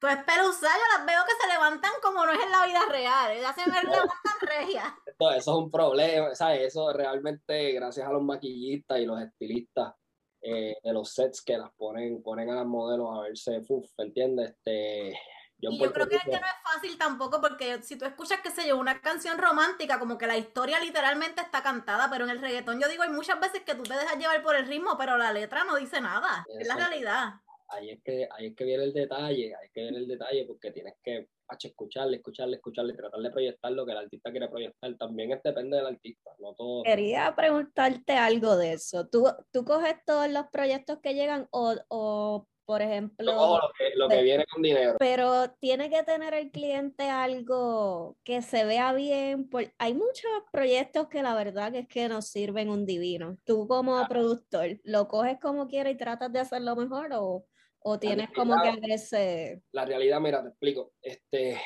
Pues 0.00 0.16
pelusas, 0.24 0.62
yo 0.62 0.98
las 0.98 1.06
veo 1.06 1.22
que 1.26 1.42
se 1.42 1.52
levantan 1.52 1.90
como 2.02 2.24
no 2.24 2.32
es 2.32 2.42
en 2.42 2.50
la 2.50 2.64
vida 2.64 2.80
real. 2.88 3.32
Ellas 3.32 3.54
se 3.54 3.70
me 3.70 3.82
levantan 3.82 4.40
regias. 4.40 4.86
Eso, 5.04 5.30
eso, 5.30 5.50
es 5.50 5.56
un 5.58 5.70
problema, 5.70 6.34
¿sabes? 6.34 6.68
Eso 6.68 6.90
realmente, 6.92 7.72
gracias 7.72 8.08
a 8.08 8.12
los 8.12 8.22
maquillistas 8.22 8.98
y 8.98 9.04
los 9.04 9.20
estilistas 9.20 9.92
eh, 10.40 10.74
de 10.82 10.92
los 10.94 11.12
sets 11.12 11.42
que 11.42 11.58
las 11.58 11.70
ponen, 11.72 12.22
ponen 12.22 12.48
a 12.48 12.54
las 12.54 12.66
modelos 12.66 13.14
a 13.14 13.20
verse, 13.20 13.60
uff, 13.68 13.90
¿entiendes? 13.98 14.52
Este, 14.52 15.12
yo, 15.58 15.70
y 15.70 15.78
yo 15.78 15.92
creo 15.92 16.08
que, 16.08 16.18
que, 16.18 16.30
no 16.30 16.38
es 16.38 16.74
fácil 16.74 16.96
tampoco, 16.96 17.42
porque 17.42 17.82
si 17.82 17.98
tú 17.98 18.06
escuchas, 18.06 18.40
qué 18.42 18.50
sé 18.50 18.66
yo, 18.66 18.78
una 18.78 19.02
canción 19.02 19.36
romántica, 19.36 19.98
como 19.98 20.16
que 20.16 20.26
la 20.26 20.38
historia 20.38 20.80
literalmente 20.80 21.42
está 21.42 21.62
cantada, 21.62 22.08
pero 22.08 22.24
en 22.24 22.30
el 22.30 22.40
reggaetón 22.40 22.80
yo 22.80 22.88
digo, 22.88 23.02
hay 23.02 23.10
muchas 23.10 23.38
veces 23.38 23.64
que 23.66 23.74
tú 23.74 23.82
te 23.82 23.92
dejas 23.92 24.16
llevar 24.16 24.42
por 24.42 24.56
el 24.56 24.66
ritmo, 24.66 24.96
pero 24.96 25.18
la 25.18 25.30
letra 25.30 25.64
no 25.64 25.76
dice 25.76 26.00
nada. 26.00 26.46
Es 26.58 26.66
la 26.66 26.76
realidad 26.76 27.34
ahí 27.70 27.90
es 27.90 28.02
que, 28.02 28.28
ahí 28.30 28.46
es 28.46 28.56
que 28.56 28.64
viene 28.64 28.84
el 28.84 28.92
detalle, 28.92 29.54
ahí 29.54 29.66
es 29.66 29.72
que 29.72 29.82
viene 29.82 29.98
el 29.98 30.08
detalle 30.08 30.44
porque 30.44 30.70
tienes 30.72 30.94
que 31.02 31.28
escucharle, 31.64 32.18
escucharle, 32.18 32.56
escucharle, 32.56 32.94
tratar 32.94 33.20
de 33.20 33.30
proyectar 33.30 33.72
lo 33.72 33.84
que 33.84 33.92
el 33.92 33.98
artista 33.98 34.30
quiere 34.30 34.48
proyectar. 34.48 34.96
También 34.96 35.32
es, 35.32 35.42
depende 35.42 35.76
del 35.76 35.86
artista, 35.86 36.30
no 36.38 36.54
todo. 36.54 36.82
Quería 36.84 37.34
preguntarte 37.36 38.12
algo 38.12 38.56
de 38.56 38.74
eso. 38.74 39.08
¿Tú, 39.08 39.26
tú 39.50 39.64
coges 39.64 39.96
todos 40.06 40.30
los 40.30 40.46
proyectos 40.52 40.98
que 41.00 41.14
llegan 41.14 41.48
o, 41.50 41.74
o 41.88 42.46
por 42.70 42.82
ejemplo. 42.82 43.32
lo 43.32 43.60
que, 43.76 43.96
lo 43.96 44.08
que 44.08 44.22
viene 44.22 44.44
con 44.46 44.62
dinero. 44.62 44.94
Pero 45.00 45.50
tiene 45.58 45.90
que 45.90 46.04
tener 46.04 46.34
el 46.34 46.52
cliente 46.52 47.10
algo 47.10 48.16
que 48.22 48.42
se 48.42 48.64
vea 48.64 48.92
bien. 48.92 49.50
hay 49.78 49.94
muchos 49.94 50.30
proyectos 50.52 51.08
que 51.08 51.20
la 51.20 51.34
verdad 51.34 51.72
que 51.72 51.80
es 51.80 51.88
que 51.88 52.08
nos 52.08 52.28
sirven 52.28 52.70
un 52.70 52.86
divino. 52.86 53.38
Tú 53.44 53.66
como 53.66 54.06
productor, 54.06 54.78
¿lo 54.84 55.08
coges 55.08 55.40
como 55.40 55.66
quieras 55.66 55.94
y 55.94 55.96
tratas 55.96 56.32
de 56.32 56.38
hacerlo 56.38 56.76
mejor 56.76 57.10
o, 57.14 57.44
¿O 57.82 57.98
tienes 57.98 58.30
como 58.30 58.60
que 58.60 58.68
agrese? 58.68 59.62
La 59.72 59.84
realidad, 59.84 60.20
mira, 60.20 60.42
te 60.42 60.48
explico. 60.48 60.92
Este, 61.00 61.58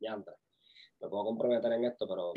ya 0.00 0.14
antes, 0.14 0.34
me 1.00 1.08
puedo 1.08 1.24
comprometer 1.24 1.72
en 1.72 1.84
esto, 1.84 2.06
pero 2.08 2.32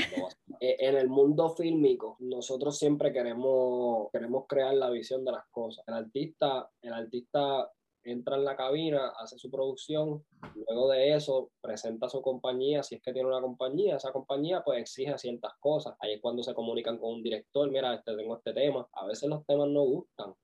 eh, 0.60 0.76
en 0.80 0.98
el 0.98 1.08
mundo 1.08 1.50
fílmico, 1.50 2.18
nosotros 2.20 2.78
siempre 2.78 3.14
queremos, 3.14 4.10
queremos 4.12 4.46
crear 4.48 4.74
la 4.74 4.90
visión 4.90 5.24
de 5.24 5.32
las 5.32 5.46
cosas. 5.52 5.86
El 5.88 5.94
artista, 5.94 6.70
el 6.82 6.94
artista 6.94 7.72
entra 8.04 8.36
en 8.36 8.46
la 8.46 8.56
cabina, 8.56 9.14
hace 9.18 9.38
su 9.40 9.50
producción, 9.50 10.24
luego 10.68 10.90
de 10.90 11.16
eso 11.16 11.52
presenta 11.62 12.08
su 12.08 12.22
compañía, 12.22 12.84
si 12.84 12.96
es 12.96 13.02
que 13.02 13.14
tiene 13.14 13.30
una 13.30 13.42
compañía, 13.42 13.96
esa 13.96 14.12
compañía 14.12 14.62
pues 14.64 14.80
exige 14.80 15.18
ciertas 15.18 15.54
cosas. 15.60 15.96
Ahí 16.00 16.14
es 16.14 16.22
cuando 16.22 16.44
se 16.44 16.54
comunican 16.54 16.98
con 16.98 17.16
un 17.16 17.24
director, 17.24 17.72
mira, 17.72 17.96
este, 17.96 18.16
tengo 18.16 18.36
este 18.36 18.54
tema. 18.54 18.88
A 18.94 19.06
veces 19.06 19.30
los 19.30 19.46
temas 19.46 19.70
no 19.70 19.82
gustan, 19.82 20.36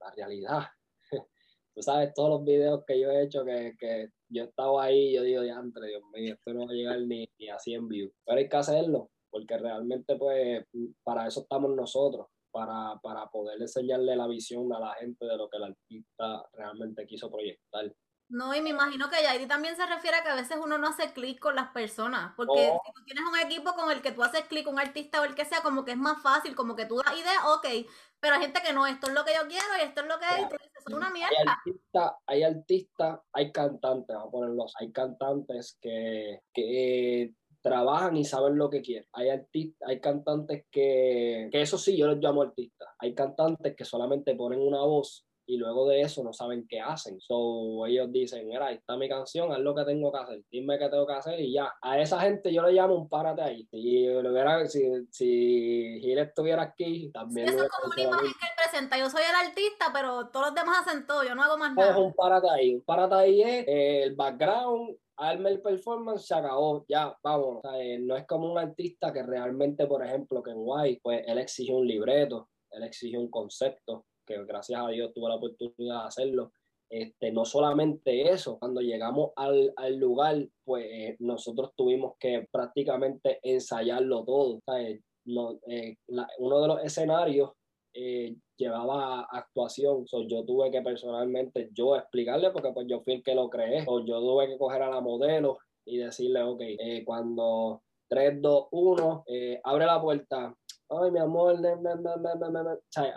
la 0.00 0.10
realidad 0.12 0.62
tú 1.74 1.82
sabes, 1.82 2.12
todos 2.14 2.30
los 2.30 2.44
videos 2.44 2.84
que 2.86 3.00
yo 3.00 3.10
he 3.10 3.22
hecho, 3.22 3.44
que, 3.44 3.74
que 3.78 4.08
yo 4.28 4.44
estaba 4.44 4.84
ahí, 4.84 5.14
yo 5.14 5.22
digo, 5.22 5.42
diantre, 5.42 5.88
Dios 5.88 6.02
mío, 6.12 6.34
esto 6.34 6.54
no 6.54 6.66
va 6.66 6.72
a 6.72 6.74
llegar 6.74 7.00
ni, 7.02 7.28
ni 7.38 7.48
a 7.48 7.58
100 7.58 7.88
views. 7.88 8.12
Pero 8.24 8.38
hay 8.38 8.48
que 8.48 8.56
hacerlo, 8.56 9.10
porque 9.30 9.58
realmente, 9.58 10.16
pues, 10.16 10.64
para 11.02 11.26
eso 11.26 11.40
estamos 11.40 11.74
nosotros, 11.74 12.26
para, 12.50 12.98
para 13.02 13.28
poder 13.28 13.60
enseñarle 13.60 14.16
la 14.16 14.26
visión 14.26 14.72
a 14.72 14.80
la 14.80 14.94
gente 14.94 15.24
de 15.24 15.36
lo 15.36 15.48
que 15.48 15.56
el 15.56 15.64
artista 15.64 16.44
realmente 16.52 17.06
quiso 17.06 17.30
proyectar. 17.30 17.92
No, 18.30 18.54
y 18.54 18.62
me 18.62 18.70
imagino 18.70 19.10
que 19.10 19.22
Yairi 19.22 19.46
también 19.46 19.74
se 19.74 19.84
refiere 19.86 20.16
a 20.16 20.22
que 20.22 20.28
a 20.28 20.36
veces 20.36 20.56
uno 20.62 20.78
no 20.78 20.88
hace 20.88 21.12
clic 21.12 21.40
con 21.40 21.56
las 21.56 21.72
personas, 21.72 22.32
porque 22.36 22.70
oh. 22.72 22.80
si 22.86 22.92
tú 22.92 23.04
tienes 23.04 23.24
un 23.28 23.36
equipo 23.38 23.72
con 23.74 23.90
el 23.90 24.00
que 24.00 24.12
tú 24.12 24.22
haces 24.22 24.44
clic, 24.44 24.68
un 24.68 24.78
artista 24.78 25.20
o 25.20 25.24
el 25.24 25.34
que 25.34 25.44
sea, 25.44 25.62
como 25.62 25.84
que 25.84 25.92
es 25.92 25.96
más 25.96 26.22
fácil, 26.22 26.54
como 26.54 26.76
que 26.76 26.86
tú 26.86 27.02
das 27.04 27.18
idea, 27.18 27.48
ok, 27.54 27.66
pero 28.20 28.36
hay 28.36 28.42
gente 28.42 28.60
que 28.64 28.72
no, 28.72 28.86
esto 28.86 29.08
es 29.08 29.14
lo 29.14 29.24
que 29.24 29.32
yo 29.34 29.48
quiero 29.48 29.66
y 29.78 29.82
esto 29.84 30.02
es 30.02 30.06
lo 30.06 30.18
que 30.20 30.26
es, 30.26 30.38
y 30.42 30.48
tú 30.48 30.56
dices, 30.62 30.84
es 30.86 30.94
una 30.94 31.10
mierda. 31.10 31.30
Hay 32.26 32.44
artistas, 32.44 33.20
hay, 33.32 33.44
hay 33.44 33.52
cantantes, 33.52 34.14
vamos 34.14 34.28
a 34.28 34.30
ponerlos, 34.30 34.74
hay 34.78 34.92
cantantes 34.92 35.76
que, 35.80 36.42
que 36.54 37.34
trabajan 37.62 38.16
y 38.16 38.24
saben 38.24 38.56
lo 38.56 38.70
que 38.70 38.80
quieren. 38.80 39.08
Hay 39.12 39.30
artistas, 39.30 39.88
hay 39.88 40.00
cantantes 40.00 40.66
que, 40.70 41.48
que 41.50 41.60
eso 41.60 41.78
sí, 41.78 41.96
yo 41.96 42.06
los 42.06 42.18
llamo 42.18 42.42
artistas. 42.42 42.88
Hay 42.98 43.12
cantantes 43.14 43.74
que 43.74 43.84
solamente 43.84 44.36
ponen 44.36 44.60
una 44.60 44.82
voz 44.82 45.26
y 45.46 45.56
luego 45.56 45.88
de 45.88 46.02
eso 46.02 46.22
no 46.22 46.32
saben 46.32 46.66
qué 46.68 46.80
hacen. 46.80 47.20
So, 47.20 47.86
ellos 47.86 48.10
dicen, 48.12 48.46
mira, 48.46 48.66
ahí 48.66 48.76
está 48.76 48.96
mi 48.96 49.08
canción, 49.08 49.52
haz 49.52 49.58
lo 49.58 49.74
que 49.74 49.84
tengo 49.84 50.12
que 50.12 50.18
hacer, 50.18 50.42
dime 50.50 50.78
qué 50.78 50.88
tengo 50.88 51.06
que 51.06 51.12
hacer 51.12 51.40
y 51.40 51.52
ya. 51.52 51.72
A 51.82 51.98
esa 51.98 52.20
gente 52.20 52.52
yo 52.52 52.62
le 52.62 52.72
llamo 52.72 52.94
un 52.94 53.08
párate 53.08 53.42
ahí. 53.42 53.66
Si, 53.70 54.08
hubiera, 54.08 54.66
si, 54.66 54.82
si 55.10 56.00
Gil 56.00 56.18
estuviera 56.18 56.62
aquí, 56.62 57.10
también... 57.12 57.48
eso 57.48 57.64
es 57.64 57.70
como 57.70 57.92
una 57.92 58.02
imagen 58.02 58.32
que 58.38 58.46
él 58.46 58.52
presenta, 58.56 58.98
yo 58.98 59.10
soy 59.10 59.22
el 59.22 59.46
artista, 59.48 59.86
pero 59.92 60.28
todos 60.28 60.46
los 60.46 60.54
demás 60.54 60.86
hacen 60.86 61.06
todo, 61.06 61.24
yo 61.24 61.34
no 61.34 61.42
hago 61.42 61.58
más 61.58 61.74
nada. 61.74 61.90
Es 61.90 61.96
un 61.96 62.14
párate 62.14 62.48
ahí, 62.50 62.74
un 62.74 62.82
párate 62.82 63.14
ahí 63.14 63.42
es 63.42 63.68
eh, 63.68 64.02
el 64.04 64.14
background, 64.14 64.96
arme 65.16 65.50
el 65.50 65.60
performance, 65.60 66.26
se 66.26 66.34
acabó, 66.34 66.84
ya, 66.88 67.14
vamos. 67.22 67.60
Eh, 67.74 67.98
no 68.00 68.16
es 68.16 68.26
como 68.26 68.50
un 68.50 68.58
artista 68.58 69.12
que 69.12 69.22
realmente, 69.22 69.86
por 69.86 70.04
ejemplo, 70.04 70.42
que 70.42 70.50
en 70.50 70.58
White, 70.58 71.00
pues 71.02 71.22
él 71.26 71.38
exige 71.38 71.72
un 71.72 71.86
libreto, 71.86 72.48
él 72.70 72.84
exige 72.84 73.18
un 73.18 73.30
concepto, 73.30 74.06
gracias 74.46 74.80
a 74.80 74.88
Dios 74.88 75.12
tuve 75.14 75.28
la 75.28 75.36
oportunidad 75.36 76.02
de 76.02 76.06
hacerlo. 76.06 76.52
Este, 76.90 77.30
no 77.30 77.44
solamente 77.44 78.32
eso, 78.32 78.58
cuando 78.58 78.80
llegamos 78.80 79.30
al, 79.36 79.72
al 79.76 79.96
lugar, 79.96 80.44
pues 80.64 81.14
nosotros 81.20 81.70
tuvimos 81.76 82.14
que 82.18 82.48
prácticamente 82.50 83.38
ensayarlo 83.44 84.24
todo. 84.24 84.58
No, 85.26 85.60
eh, 85.68 85.96
uno 86.38 86.60
de 86.60 86.66
los 86.66 86.82
escenarios 86.82 87.52
eh, 87.94 88.34
llevaba 88.56 89.28
actuación, 89.30 90.04
yo 90.26 90.44
tuve 90.44 90.70
que 90.72 90.82
personalmente 90.82 91.70
yo 91.72 91.94
explicarle 91.94 92.50
porque 92.50 92.72
pues 92.72 92.86
yo 92.88 93.00
fui 93.02 93.14
el 93.14 93.22
que 93.22 93.36
lo 93.36 93.48
creé, 93.48 93.84
o 93.86 94.04
yo 94.04 94.18
tuve 94.18 94.48
que 94.48 94.58
coger 94.58 94.82
a 94.82 94.90
la 94.90 95.00
modelo 95.00 95.58
y 95.84 95.98
decirle, 95.98 96.42
ok, 96.42 96.60
eh, 96.60 97.04
cuando 97.04 97.82
3, 98.08 98.42
2, 98.42 98.68
1, 98.72 99.24
abre 99.62 99.86
la 99.86 100.02
puerta, 100.02 100.56
ay, 100.90 101.10
mi 101.10 101.18
amor, 101.18 101.56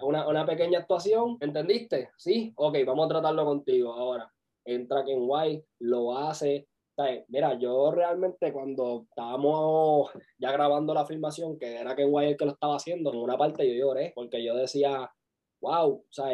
una, 0.02 0.28
una 0.28 0.46
pequeña 0.46 0.80
actuación, 0.80 1.38
¿entendiste? 1.40 2.12
Sí, 2.18 2.54
ok, 2.56 2.78
vamos 2.86 3.06
a 3.06 3.10
tratarlo 3.10 3.46
contigo 3.46 3.94
ahora. 3.94 4.32
Entra 4.66 5.04
Ken 5.04 5.20
White, 5.22 5.66
lo 5.80 6.18
hace, 6.18 6.68
Mira, 7.28 7.58
yo 7.58 7.92
realmente 7.92 8.54
cuando 8.54 9.06
estábamos 9.10 10.12
ya 10.38 10.52
grabando 10.52 10.94
la 10.94 11.06
filmación, 11.06 11.58
que 11.58 11.78
era 11.78 11.96
Ken 11.96 12.10
White 12.12 12.32
el 12.32 12.38
que 12.38 12.46
lo 12.46 12.52
estaba 12.52 12.76
haciendo, 12.76 13.12
en 13.12 13.20
una 13.20 13.38
parte 13.38 13.68
yo 13.68 13.74
lloré, 13.74 14.12
porque 14.14 14.44
yo 14.44 14.56
decía, 14.56 15.12
wow, 15.62 16.06
sea, 16.12 16.30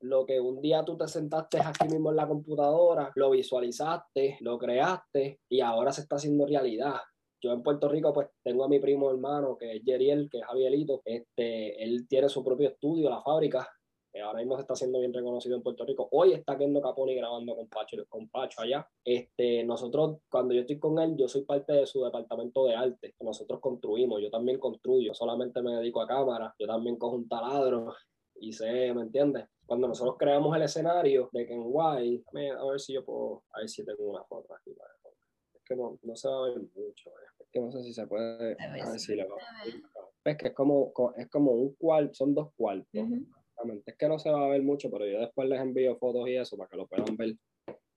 lo 0.00 0.24
que 0.24 0.40
un 0.40 0.62
día 0.62 0.84
tú 0.84 0.96
te 0.96 1.06
sentaste 1.06 1.60
aquí 1.60 1.86
mismo 1.88 2.10
en 2.10 2.16
la 2.16 2.26
computadora, 2.26 3.12
lo 3.14 3.30
visualizaste, 3.30 4.38
lo 4.40 4.58
creaste 4.58 5.40
y 5.50 5.60
ahora 5.60 5.92
se 5.92 6.00
está 6.00 6.16
haciendo 6.16 6.46
realidad 6.46 7.00
yo 7.42 7.52
en 7.52 7.62
Puerto 7.62 7.88
Rico 7.88 8.12
pues 8.12 8.28
tengo 8.42 8.64
a 8.64 8.68
mi 8.68 8.78
primo 8.78 9.10
hermano 9.10 9.56
que 9.56 9.76
es 9.76 9.82
Jeriel, 9.84 10.28
que 10.30 10.38
es 10.38 10.44
Javierito, 10.44 11.02
este, 11.04 11.82
él 11.82 12.06
tiene 12.08 12.28
su 12.28 12.44
propio 12.44 12.68
estudio, 12.68 13.10
la 13.10 13.22
fábrica, 13.22 13.68
que 14.12 14.20
ahora 14.20 14.40
mismo 14.40 14.56
se 14.56 14.62
está 14.62 14.74
haciendo 14.74 14.98
bien 14.98 15.12
reconocido 15.12 15.56
en 15.56 15.62
Puerto 15.62 15.84
Rico. 15.84 16.08
Hoy 16.12 16.32
está 16.32 16.58
Kendo 16.58 16.80
Caponi 16.80 17.14
grabando 17.14 17.54
con 17.54 17.68
Pacho, 17.68 17.96
con 18.08 18.28
Pacho 18.28 18.60
allá. 18.60 18.86
Este, 19.04 19.62
nosotros, 19.64 20.18
cuando 20.28 20.52
yo 20.52 20.62
estoy 20.62 20.78
con 20.78 20.98
él, 20.98 21.16
yo 21.16 21.28
soy 21.28 21.42
parte 21.42 21.72
de 21.72 21.86
su 21.86 22.02
departamento 22.02 22.66
de 22.66 22.74
arte, 22.74 23.14
que 23.16 23.24
nosotros 23.24 23.60
construimos, 23.60 24.20
yo 24.20 24.30
también 24.30 24.58
construyo, 24.58 25.14
solamente 25.14 25.62
me 25.62 25.76
dedico 25.76 26.00
a 26.00 26.06
cámara, 26.06 26.54
yo 26.58 26.66
también 26.66 26.96
cojo 26.96 27.16
un 27.16 27.28
taladro 27.28 27.94
y 28.40 28.52
sé, 28.52 28.92
¿me 28.94 29.02
entiendes? 29.02 29.46
Cuando 29.66 29.86
nosotros 29.86 30.16
creamos 30.18 30.56
el 30.56 30.62
escenario 30.62 31.28
de 31.32 31.46
Ken 31.46 31.62
White, 31.64 32.24
a 32.58 32.64
ver 32.64 32.80
si 32.80 32.94
yo 32.94 33.04
puedo, 33.04 33.44
a 33.52 33.60
ver 33.60 33.68
si 33.68 33.84
tengo 33.84 34.10
una 34.10 34.24
foto 34.24 34.52
aquí. 34.54 34.70
Es 34.70 34.99
que 35.70 35.76
no, 35.76 35.98
no 36.02 36.16
se 36.16 36.28
va 36.28 36.36
a 36.36 36.48
ver 36.48 36.58
mucho. 36.74 37.10
Eh 37.10 37.40
que 37.52 37.60
no 37.60 37.70
sé 37.70 37.82
si 37.82 37.92
se 37.92 38.06
puede 38.06 38.56
decirlo. 38.92 39.36
Es 40.24 40.36
que 40.36 40.48
es 40.48 40.54
como, 40.54 40.92
es 41.16 41.28
como 41.28 41.52
un 41.52 41.74
cuarto, 41.74 42.14
son 42.14 42.34
dos 42.34 42.52
cuartos. 42.56 42.86
Es 43.86 43.96
que 43.96 44.08
no 44.08 44.18
se 44.18 44.30
va 44.30 44.44
a 44.44 44.48
ver 44.48 44.62
mucho, 44.62 44.90
pero 44.90 45.06
yo 45.06 45.20
después 45.20 45.48
les 45.48 45.60
envío 45.60 45.96
fotos 45.96 46.28
y 46.28 46.36
eso 46.36 46.56
para 46.56 46.68
que 46.70 46.76
lo 46.76 46.86
puedan 46.86 47.16
ver. 47.16 47.34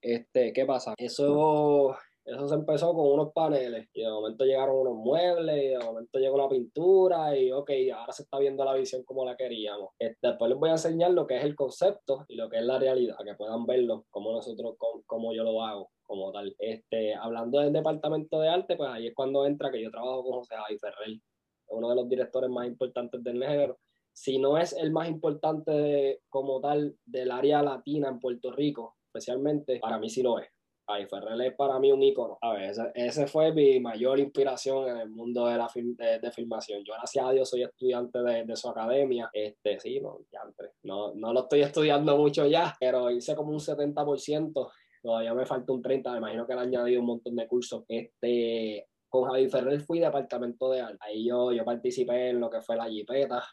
Este, 0.02 0.52
¿qué 0.52 0.66
pasa? 0.66 0.94
Eso, 0.98 1.96
eso 2.26 2.48
se 2.48 2.56
empezó 2.56 2.94
con 2.94 3.08
unos 3.08 3.34
paneles 3.34 3.90
y 3.94 4.02
de 4.02 4.10
momento 4.10 4.46
llegaron 4.46 4.78
unos 4.78 4.96
muebles 4.96 5.62
y 5.62 5.68
de 5.68 5.80
momento 5.80 6.20
llegó 6.20 6.38
la 6.38 6.48
pintura 6.48 7.38
y 7.38 7.52
ok, 7.52 7.70
ahora 7.94 8.14
se 8.14 8.24
está 8.24 8.40
viendo 8.40 8.64
la 8.64 8.74
visión 8.76 9.04
como 9.04 9.26
la 9.26 9.36
queríamos. 9.36 9.90
Este, 10.00 10.30
después 10.30 10.50
les 10.50 10.58
voy 10.58 10.70
a 10.70 10.74
enseñar 10.74 11.12
lo 11.12 11.28
que 11.28 11.38
es 11.38 11.44
el 11.44 11.56
concepto 11.56 12.26
y 12.30 12.36
lo 12.36 12.50
que 12.50 12.58
es 12.58 12.64
la 12.64 12.80
realidad, 12.80 13.18
que 13.26 13.36
puedan 13.36 13.66
verlo 13.66 14.06
como 14.10 14.32
nosotros, 14.32 14.76
como 15.06 15.34
yo 15.34 15.44
lo 15.44 15.62
hago 15.64 15.92
como 16.04 16.32
tal. 16.32 16.56
Este, 16.60 17.14
hablando 17.14 17.60
del 17.60 17.74
departamento 17.74 18.40
de 18.40 18.50
arte, 18.50 18.78
pues 18.78 18.90
ahí 18.90 19.08
es 19.08 19.14
cuando 19.14 19.46
entra 19.46 19.70
que 19.70 19.82
yo 19.82 19.92
trabajo 19.92 20.24
con 20.24 20.34
José 20.40 20.56
Javi 20.56 20.78
Ferrer, 20.78 21.20
uno 21.68 21.90
de 21.90 21.96
los 21.96 22.08
directores 22.08 22.50
más 22.50 22.68
importantes 22.68 23.22
del 23.22 23.40
negro. 23.40 23.80
Si 24.14 24.38
no 24.38 24.58
es 24.58 24.74
el 24.74 24.92
más 24.92 25.10
importante 25.10 26.22
como 26.30 26.62
tal 26.62 26.96
del 27.06 27.32
área 27.32 27.62
latina 27.64 28.08
en 28.10 28.20
Puerto 28.20 28.52
Rico, 28.52 28.96
especialmente, 29.08 29.80
para 29.80 29.98
mí 29.98 30.10
sí 30.10 30.22
lo 30.22 30.40
es. 30.40 30.48
Javi 30.86 31.06
Ferrer 31.06 31.42
es 31.42 31.56
para 31.56 31.80
mí 31.80 31.92
un 31.92 32.02
ícono. 32.02 32.38
A 32.42 32.54
ver, 32.54 32.74
ese, 32.96 33.28
fue 33.28 33.54
mi 33.54 33.80
mayor 33.80 34.20
inspiración 34.20 34.90
en 34.90 34.98
el 34.98 35.10
mundo 35.10 35.48
de 35.48 35.58
la 35.58 35.70
de, 35.74 36.32
filmación. 36.32 36.84
Yo, 36.84 36.94
gracias 36.94 37.26
a 37.26 37.32
Dios, 37.32 37.50
soy 37.50 37.64
estudiante 37.64 38.20
de, 38.20 38.44
de 38.44 38.56
su 38.56 38.70
academia. 38.70 39.30
Este, 39.34 39.80
sí, 39.80 40.00
no, 40.00 40.20
ya, 40.32 40.42
no, 40.84 41.14
no 41.16 41.34
lo 41.34 41.42
estoy 41.42 41.62
estudiando 41.62 42.18
mucho 42.18 42.46
ya, 42.46 42.76
pero 42.80 43.10
hice 43.10 43.36
como 43.36 43.52
un 43.52 43.60
70% 43.60 44.72
todavía 45.04 45.34
me 45.34 45.46
falta 45.46 45.74
un 45.74 45.82
30, 45.82 46.12
me 46.14 46.18
imagino 46.20 46.48
que 46.48 46.54
le 46.54 46.62
han 46.62 46.68
añadido 46.70 47.02
un 47.02 47.08
montón 47.08 47.36
de 47.36 47.46
cursos. 47.46 47.84
Este, 47.90 48.88
con 49.14 49.30
Javi 49.30 49.48
Ferrer 49.48 49.80
fui 49.80 50.00
departamento 50.00 50.72
de 50.72 50.82
arte. 50.82 50.98
Ahí 51.02 51.28
yo, 51.28 51.52
yo 51.52 51.64
participé 51.64 52.30
en 52.30 52.40
lo 52.40 52.50
que 52.50 52.62
fue 52.62 52.76
la 52.76 52.90
jipeta. 52.90 53.44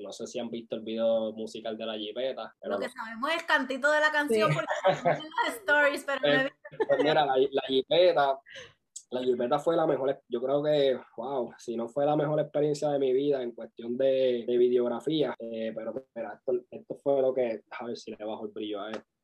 no 0.00 0.10
sé 0.10 0.26
si 0.26 0.40
han 0.40 0.50
visto 0.50 0.74
el 0.74 0.82
video 0.82 1.32
musical 1.32 1.78
de 1.78 1.86
la 1.86 1.96
jipeta. 1.96 2.52
lo 2.62 2.76
que 2.76 2.88
sabemos 2.88 3.30
es 3.30 3.36
el 3.36 3.46
cantito 3.46 3.88
de 3.92 4.00
la 4.00 4.10
canción 4.10 4.52
porque 4.52 4.66
no 5.04 5.10
las 5.44 5.54
stories, 5.58 6.04
pero 6.04 6.20
pues, 6.20 6.52
pues 6.88 7.04
mira, 7.04 7.24
la, 7.24 7.36
la 7.36 7.62
jipeta. 7.68 8.40
La 9.10 9.22
jipeta 9.22 9.60
fue 9.60 9.76
la 9.76 9.86
mejor, 9.86 10.20
yo 10.28 10.42
creo 10.42 10.60
que, 10.64 10.98
wow, 11.16 11.54
si 11.56 11.76
no 11.76 11.86
fue 11.86 12.04
la 12.04 12.16
mejor 12.16 12.40
experiencia 12.40 12.88
de 12.88 12.98
mi 12.98 13.12
vida 13.12 13.40
en 13.40 13.52
cuestión 13.52 13.96
de, 13.96 14.44
de 14.44 14.58
videografía, 14.58 15.36
eh, 15.38 15.72
pero 15.72 15.94
mira, 16.16 16.34
esto, 16.34 16.64
esto 16.68 16.96
fue 16.96 17.22
lo 17.22 17.32
que, 17.32 17.62
a 17.70 17.84
ver 17.84 17.96
si 17.96 18.10
le 18.10 18.24
bajo 18.24 18.46
el 18.46 18.50
brillo 18.50 18.80
a 18.80 18.90
esto. 18.90 19.15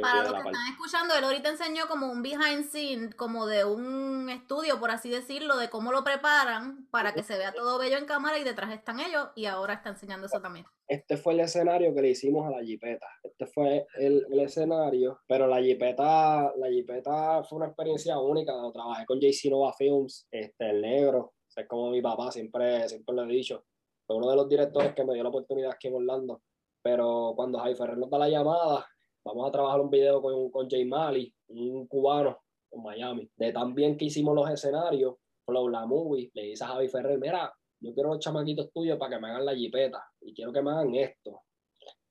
Para 0.00 0.22
los 0.22 0.32
que 0.32 0.38
están 0.38 0.72
escuchando, 0.72 1.14
él 1.14 1.24
ahorita 1.24 1.48
enseñó 1.48 1.86
como 1.88 2.10
un 2.10 2.22
behind 2.22 2.64
scene, 2.70 3.12
como 3.12 3.46
de 3.46 3.64
un 3.64 4.30
estudio, 4.30 4.78
por 4.78 4.90
así 4.90 5.08
decirlo, 5.08 5.56
de 5.56 5.70
cómo 5.70 5.92
lo 5.92 6.04
preparan 6.04 6.86
para 6.90 7.14
que 7.14 7.22
se 7.22 7.36
vea 7.36 7.52
todo 7.52 7.78
bello 7.78 7.96
en 7.96 8.06
cámara 8.06 8.38
y 8.38 8.44
detrás 8.44 8.72
están 8.72 9.00
ellos 9.00 9.28
y 9.34 9.46
ahora 9.46 9.74
está 9.74 9.90
enseñando 9.90 10.26
eso 10.26 10.40
también. 10.40 10.66
Este 10.86 11.16
fue 11.16 11.32
el 11.32 11.40
escenario 11.40 11.94
que 11.94 12.02
le 12.02 12.10
hicimos 12.10 12.46
a 12.46 12.50
la 12.50 12.62
Jipeta. 12.62 13.06
Este 13.22 13.46
fue 13.46 13.86
el, 13.96 14.26
el 14.30 14.40
escenario, 14.40 15.20
pero 15.26 15.46
la 15.46 15.62
Jipeta, 15.62 16.52
la 16.56 16.68
Jipeta 16.68 17.42
fue 17.44 17.56
una 17.56 17.66
experiencia 17.66 18.18
única. 18.18 18.52
Trabajé 18.72 19.06
con 19.06 19.18
JC 19.18 19.50
Nova 19.50 19.72
Films, 19.72 20.26
este, 20.30 20.70
el 20.70 20.82
negro, 20.82 21.34
es 21.56 21.68
como 21.68 21.90
mi 21.90 22.02
papá, 22.02 22.30
siempre, 22.30 22.88
siempre 22.88 23.14
lo 23.14 23.24
he 23.24 23.28
dicho. 23.28 23.64
Fue 24.06 24.16
uno 24.16 24.30
de 24.30 24.36
los 24.36 24.48
directores 24.48 24.94
que 24.94 25.04
me 25.04 25.14
dio 25.14 25.22
la 25.22 25.28
oportunidad 25.28 25.72
aquí 25.72 25.88
en 25.88 25.94
Orlando. 25.94 26.42
Pero 26.82 27.32
cuando 27.34 27.58
Javi 27.58 27.74
Ferrer 27.74 27.96
nos 27.96 28.10
da 28.10 28.18
la 28.18 28.28
llamada, 28.28 28.86
vamos 29.24 29.48
a 29.48 29.52
trabajar 29.52 29.80
un 29.80 29.90
video 29.90 30.20
con, 30.20 30.50
con 30.50 30.68
Jay 30.68 30.84
Mali, 30.84 31.32
un 31.48 31.86
cubano 31.86 32.38
en 32.70 32.82
Miami, 32.82 33.30
de 33.36 33.52
también 33.52 33.96
que 33.96 34.06
hicimos 34.06 34.34
los 34.34 34.50
escenarios, 34.50 35.16
Flow 35.46 35.68
la 35.68 35.86
movie, 35.86 36.30
le 36.32 36.42
dice 36.42 36.64
a 36.64 36.68
Javi 36.68 36.88
Ferrer, 36.88 37.18
mira, 37.18 37.52
yo 37.80 37.92
quiero 37.92 38.10
los 38.10 38.18
chamaquitos 38.18 38.72
tuyos 38.72 38.98
para 38.98 39.16
que 39.16 39.20
me 39.20 39.28
hagan 39.28 39.44
la 39.44 39.54
jipeta 39.54 40.02
y 40.22 40.32
quiero 40.32 40.52
que 40.52 40.62
me 40.62 40.70
hagan 40.70 40.94
esto. 40.94 41.42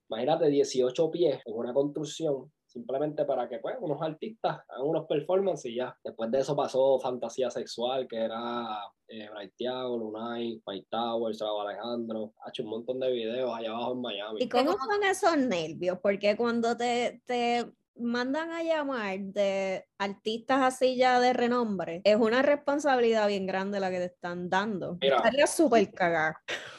Imagínate 0.09 0.49
18 0.49 1.09
pies 1.09 1.41
en 1.45 1.55
una 1.55 1.73
construcción 1.73 2.51
simplemente 2.73 3.23
para 3.23 3.47
que 3.47 3.59
pues, 3.59 3.75
unos 3.79 4.01
artistas 4.01 4.61
hagan 4.67 4.87
unos 4.87 5.05
performances 5.05 5.71
y 5.71 5.75
ya. 5.75 5.95
Después 6.03 6.31
de 6.31 6.39
eso 6.39 6.55
pasó 6.55 6.99
Fantasía 6.99 7.51
Sexual, 7.51 8.07
que 8.07 8.17
era 8.17 8.81
eh, 9.07 9.29
Bright 9.29 9.53
Tiago, 9.55 9.97
Lunay, 9.97 10.61
Mike 10.65 10.87
Towers, 10.89 11.39
Raúl 11.39 11.67
Alejandro. 11.67 12.33
Ha 12.43 12.49
hecho 12.49 12.63
un 12.63 12.69
montón 12.69 12.99
de 12.99 13.11
videos 13.11 13.55
allá 13.55 13.69
abajo 13.69 13.93
en 13.93 14.01
Miami. 14.01 14.43
¿Y 14.43 14.49
cómo 14.49 14.71
son 14.71 15.03
esos 15.03 15.37
nervios? 15.37 15.99
Porque 16.01 16.35
cuando 16.35 16.75
te, 16.75 17.21
te 17.25 17.71
mandan 17.95 18.51
a 18.51 18.63
llamar 18.63 19.19
de 19.19 19.85
artistas 19.97 20.61
así 20.61 20.95
ya 20.97 21.19
de 21.19 21.33
renombre, 21.33 22.01
es 22.03 22.15
una 22.15 22.41
responsabilidad 22.41 23.27
bien 23.27 23.45
grande 23.45 23.79
la 23.79 23.91
que 23.91 23.97
te 23.97 24.05
están 24.05 24.49
dando. 24.49 24.97
Estaría 24.99 25.47
súper 25.47 25.91
cagado. 25.91 26.35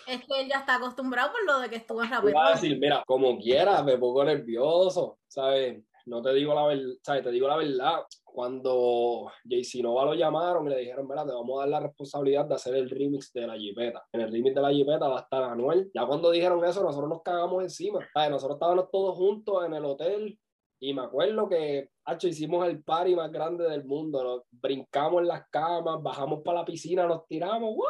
Es 0.07 0.21
que 0.21 0.41
él 0.41 0.49
ya 0.49 0.59
está 0.61 0.77
acostumbrado 0.77 1.33
por 1.33 1.45
lo 1.47 1.61
de 1.61 1.71
que 1.71 1.77
estuvo 1.77 2.03
en 2.03 2.11
rápido. 2.11 2.39
a 2.39 2.51
decir, 2.51 2.79
mira, 2.79 3.03
como 3.07 3.39
quiera, 3.39 3.83
me 3.83 3.97
pongo 3.97 4.25
nervioso, 4.25 5.19
¿sabes? 5.27 5.83
No 6.07 6.21
te 6.21 6.35
digo 6.35 6.55
la 6.55 6.67
verdad, 6.67 6.93
¿sabes? 7.03 7.23
Te 7.23 7.31
digo 7.31 7.49
la 7.49 7.57
verdad. 7.57 8.03
Cuando 8.25 9.31
JC 9.45 9.81
Nova 9.81 10.05
lo 10.05 10.15
llamaron 10.15 10.67
y 10.67 10.71
le 10.71 10.81
dijeron, 10.81 11.07
mira, 11.09 11.25
te 11.25 11.33
vamos 11.33 11.57
a 11.57 11.61
dar 11.61 11.69
la 11.69 11.81
responsabilidad 11.81 12.45
de 12.45 12.57
hacer 12.57 12.75
el 12.75 12.91
remix 12.91 13.33
de 13.33 13.47
la 13.47 13.57
Jipeta. 13.57 14.05
En 14.13 14.21
el 14.21 14.31
remix 14.31 14.55
de 14.55 14.61
la 14.61 14.71
Jipeta 14.71 15.09
va 15.09 15.19
a 15.19 15.23
estar 15.23 15.45
Anuel. 15.45 15.91
Ya 15.95 16.05
cuando 16.05 16.31
dijeron 16.31 16.63
eso, 16.65 16.83
nosotros 16.83 17.09
nos 17.09 17.23
cagamos 17.23 17.63
encima. 17.63 18.01
¿sabes? 18.13 18.31
Nosotros 18.31 18.57
estábamos 18.57 18.91
todos 18.91 19.17
juntos 19.17 19.65
en 19.65 19.75
el 19.75 19.85
hotel 19.85 20.39
y 20.85 20.93
me 20.93 21.01
acuerdo 21.01 21.49
que, 21.49 21.89
hecho, 22.07 22.29
hicimos 22.29 22.69
el 22.69 22.85
party 22.85 23.15
más 23.15 23.33
grande 23.33 23.65
del 23.65 23.87
mundo. 23.87 24.23
Nos 24.23 24.43
brincamos 24.51 25.23
en 25.23 25.29
las 25.29 25.49
camas, 25.49 26.03
bajamos 26.03 26.43
para 26.43 26.59
la 26.59 26.65
piscina, 26.67 27.07
nos 27.07 27.27
tiramos. 27.27 27.75
¡Wow! 27.75 27.87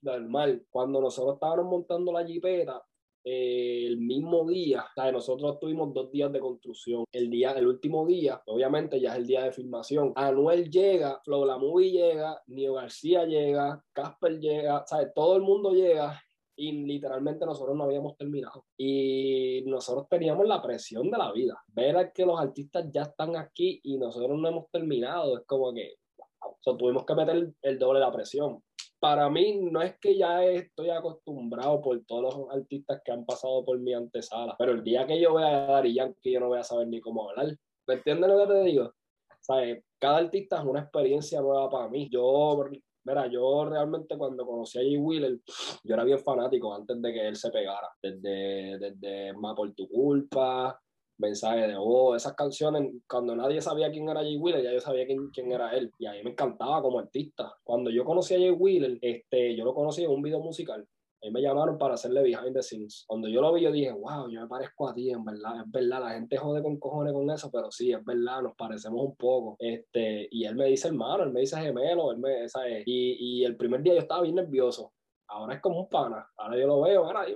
Normal. 0.00 0.64
Cuando 0.70 1.00
nosotros 1.00 1.34
estábamos 1.34 1.66
montando 1.66 2.12
la 2.12 2.24
jipeta, 2.24 2.80
eh, 3.24 3.84
el 3.88 3.98
mismo 3.98 4.48
día, 4.48 4.84
o 4.88 4.94
sea, 4.94 5.10
nosotros 5.10 5.58
tuvimos 5.58 5.92
dos 5.92 6.08
días 6.12 6.32
de 6.32 6.38
construcción. 6.38 7.04
El 7.10 7.28
día, 7.30 7.50
el 7.50 7.66
último 7.66 8.06
día, 8.06 8.40
obviamente 8.46 9.00
ya 9.00 9.14
es 9.14 9.18
el 9.18 9.26
día 9.26 9.42
de 9.42 9.50
filmación. 9.50 10.12
Anuel 10.14 10.70
llega, 10.70 11.20
Flow 11.24 11.44
La 11.44 11.58
Movie 11.58 11.90
llega, 11.90 12.40
Nio 12.46 12.74
García 12.74 13.24
llega, 13.24 13.82
Casper 13.92 14.38
llega, 14.38 14.84
¿sabes? 14.86 15.08
Todo 15.12 15.34
el 15.34 15.42
mundo 15.42 15.72
llega 15.72 16.22
y 16.58 16.72
literalmente 16.72 17.46
nosotros 17.46 17.76
no 17.76 17.84
habíamos 17.84 18.16
terminado. 18.16 18.64
Y 18.76 19.62
nosotros 19.66 20.08
teníamos 20.10 20.46
la 20.46 20.60
presión 20.60 21.08
de 21.08 21.16
la 21.16 21.30
vida. 21.30 21.56
Ver 21.68 22.12
que 22.12 22.26
los 22.26 22.38
artistas 22.38 22.86
ya 22.92 23.02
están 23.02 23.36
aquí 23.36 23.80
y 23.84 23.96
nosotros 23.96 24.36
no 24.36 24.48
hemos 24.48 24.68
terminado, 24.70 25.38
es 25.38 25.44
como 25.46 25.72
que 25.72 25.94
tuvimos 26.76 27.06
que 27.06 27.14
meter 27.14 27.54
el, 27.62 27.78
doble 27.78 28.00
de 28.00 28.06
la 28.06 28.12
presión. 28.12 28.62
para 28.98 29.30
mí 29.30 29.60
no 29.62 29.80
es 29.80 29.96
que 30.00 30.18
ya 30.18 30.44
estoy 30.44 30.90
acostumbrado 30.90 31.80
por 31.80 32.04
todos 32.04 32.34
los 32.34 32.50
artistas 32.50 33.00
que 33.04 33.12
han 33.12 33.24
pasado 33.24 33.64
por 33.64 33.78
mi 33.78 33.94
antesala, 33.94 34.56
pero 34.58 34.72
el 34.72 34.82
día 34.82 35.06
que 35.06 35.20
yo 35.20 35.32
voy 35.32 35.44
a 35.44 35.66
dar 35.66 35.86
y 35.86 35.96
que 36.20 36.32
yo 36.32 36.40
no 36.40 36.48
voy 36.48 36.58
a 36.58 36.64
saber 36.64 36.88
ni 36.88 37.00
cómo 37.00 37.30
hablar. 37.30 37.56
¿Me 37.86 37.94
entiendes 37.94 38.28
lo 38.28 38.38
que 38.38 38.52
te 38.52 38.62
digo? 38.64 38.92
¿Sabes? 39.40 39.84
Cada 40.00 40.18
artista 40.18 40.58
es 40.58 40.64
una 40.64 40.80
experiencia 40.80 41.40
nueva 41.40 41.70
para 41.70 41.88
mí. 41.88 42.08
Yo, 42.10 42.56
mira, 43.08 43.26
yo 43.26 43.64
realmente 43.64 44.16
cuando 44.16 44.46
conocí 44.46 44.78
a 44.78 44.82
Jay 44.82 44.96
Wheeler, 44.96 45.38
yo 45.84 45.94
era 45.94 46.04
bien 46.04 46.18
fanático 46.18 46.74
antes 46.74 47.00
de 47.00 47.12
que 47.12 47.28
él 47.28 47.36
se 47.36 47.50
pegara. 47.50 47.88
Desde, 48.02 48.78
desde 48.78 49.32
Más 49.34 49.54
por 49.54 49.72
tu 49.74 49.88
culpa, 49.88 50.78
mensaje 51.18 51.66
de 51.66 51.76
voz, 51.76 52.16
esas 52.16 52.34
canciones, 52.34 52.92
cuando 53.08 53.34
nadie 53.34 53.60
sabía 53.60 53.90
quién 53.90 54.08
era 54.08 54.20
Jay 54.20 54.36
Wheeler, 54.36 54.62
ya 54.62 54.72
yo 54.72 54.80
sabía 54.80 55.06
quién, 55.06 55.30
quién 55.30 55.50
era 55.50 55.76
él. 55.76 55.90
Y 55.98 56.06
a 56.06 56.12
mí 56.12 56.22
me 56.22 56.30
encantaba 56.30 56.80
como 56.82 56.98
artista. 56.98 57.52
Cuando 57.64 57.90
yo 57.90 58.04
conocí 58.04 58.34
a 58.34 58.38
Jay 58.38 58.50
Wheeler, 58.50 58.98
este, 59.00 59.56
yo 59.56 59.64
lo 59.64 59.74
conocí 59.74 60.04
en 60.04 60.10
un 60.10 60.22
video 60.22 60.40
musical. 60.40 60.86
Ahí 61.22 61.30
me 61.32 61.42
llamaron 61.42 61.78
para 61.78 61.94
hacerle 61.94 62.22
behind 62.22 62.54
the 62.54 62.62
scenes. 62.62 63.04
Cuando 63.06 63.28
yo 63.28 63.40
lo 63.40 63.52
vi, 63.52 63.62
yo 63.62 63.72
dije, 63.72 63.90
wow, 63.90 64.28
yo 64.30 64.40
me 64.40 64.46
parezco 64.46 64.88
a 64.88 64.94
ti, 64.94 65.10
en 65.10 65.24
verdad, 65.24 65.62
es 65.64 65.70
verdad. 65.70 66.00
La 66.00 66.10
gente 66.10 66.36
jode 66.36 66.62
con 66.62 66.78
cojones 66.78 67.12
con 67.12 67.28
eso, 67.30 67.50
pero 67.50 67.70
sí, 67.70 67.92
es 67.92 68.04
verdad, 68.04 68.42
nos 68.42 68.54
parecemos 68.54 69.04
un 69.04 69.16
poco. 69.16 69.56
Este, 69.58 70.28
y 70.30 70.44
él 70.44 70.54
me 70.54 70.66
dice 70.66 70.88
hermano, 70.88 71.24
él 71.24 71.32
me 71.32 71.40
dice 71.40 71.60
gemelo, 71.60 72.12
él 72.12 72.18
me, 72.18 72.48
¿sabes? 72.48 72.84
Y, 72.86 73.40
y 73.40 73.44
el 73.44 73.56
primer 73.56 73.82
día 73.82 73.94
yo 73.94 74.00
estaba 74.00 74.22
bien 74.22 74.36
nervioso. 74.36 74.92
Ahora 75.28 75.54
es 75.54 75.60
como 75.60 75.80
un 75.80 75.88
pana. 75.88 76.26
Ahora 76.36 76.58
yo 76.58 76.66
lo 76.66 76.80
veo, 76.82 77.04
ahora, 77.04 77.28
y, 77.28 77.34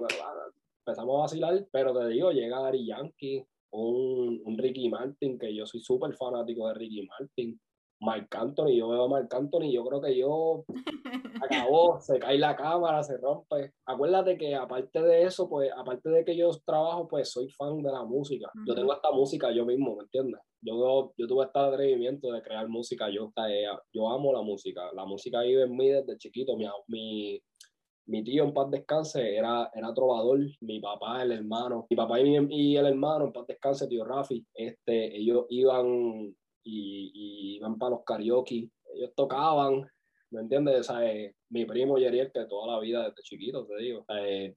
empezamos 0.86 1.16
a 1.16 1.20
vacilar, 1.22 1.66
pero 1.70 1.92
te 1.92 2.06
digo, 2.08 2.32
llega 2.32 2.66
Ari 2.66 2.86
Yankee, 2.86 3.44
un, 3.72 4.42
un 4.44 4.58
Ricky 4.58 4.88
Martin, 4.88 5.38
que 5.38 5.54
yo 5.54 5.66
soy 5.66 5.80
súper 5.80 6.14
fanático 6.14 6.68
de 6.68 6.74
Ricky 6.74 7.06
Martin. 7.06 7.60
Mike 8.02 8.36
Anthony, 8.36 8.76
yo 8.76 8.88
veo 8.88 9.04
a 9.04 9.20
Mike 9.20 9.36
Anthony, 9.36 9.70
yo 9.72 9.84
creo 9.84 10.00
que 10.00 10.18
yo 10.18 10.64
acabó, 11.42 12.00
se 12.00 12.18
cae 12.18 12.36
la 12.36 12.56
cámara, 12.56 13.02
se 13.02 13.16
rompe. 13.16 13.72
Acuérdate 13.86 14.36
que 14.36 14.54
aparte 14.56 15.00
de 15.00 15.22
eso, 15.22 15.48
pues, 15.48 15.70
aparte 15.76 16.10
de 16.10 16.24
que 16.24 16.36
yo 16.36 16.50
trabajo, 16.66 17.06
pues 17.06 17.30
soy 17.30 17.48
fan 17.50 17.78
de 17.78 17.92
la 17.92 18.04
música. 18.04 18.50
Yo 18.66 18.74
tengo 18.74 18.92
esta 18.92 19.12
música 19.12 19.52
yo 19.52 19.64
mismo, 19.64 19.96
¿me 19.96 20.02
entiendes? 20.02 20.40
Yo, 20.60 21.12
yo 21.16 21.26
tuve 21.26 21.44
este 21.44 21.58
atrevimiento 21.58 22.32
de 22.32 22.42
crear 22.42 22.68
música 22.68 23.08
yo. 23.08 23.32
yo 23.92 24.10
amo 24.10 24.32
la 24.32 24.42
música. 24.42 24.90
La 24.94 25.04
música 25.04 25.42
vive 25.42 25.62
en 25.62 25.76
mí 25.76 25.88
desde 25.88 26.18
chiquito. 26.18 26.56
Mi, 26.56 26.66
mi, 26.88 27.40
mi 28.06 28.24
tío 28.24 28.44
en 28.44 28.52
paz 28.52 28.70
descanse 28.70 29.36
era, 29.36 29.70
era 29.74 29.94
trovador, 29.94 30.40
mi 30.60 30.80
papá, 30.80 31.22
el 31.22 31.32
hermano, 31.32 31.86
mi 31.88 31.96
papá 31.96 32.20
y, 32.20 32.36
y 32.50 32.76
el 32.76 32.86
hermano 32.86 33.26
en 33.26 33.32
paz 33.32 33.46
descanse, 33.46 33.86
tío 33.86 34.04
Rafi, 34.04 34.44
este, 34.54 35.16
ellos 35.16 35.46
iban 35.50 36.34
y, 36.64 37.10
y 37.14 37.56
iban 37.56 37.78
para 37.78 37.96
los 37.96 38.04
karaoke, 38.04 38.70
ellos 38.94 39.12
tocaban, 39.14 39.86
¿me 40.32 40.40
entiendes? 40.40 40.88
O 40.88 40.94
mi 41.50 41.66
primo 41.66 41.98
Yeriel, 41.98 42.32
que 42.32 42.46
toda 42.46 42.74
la 42.74 42.80
vida 42.80 43.02
desde 43.02 43.22
chiquito, 43.22 43.66
te 43.66 43.76
digo, 43.76 44.06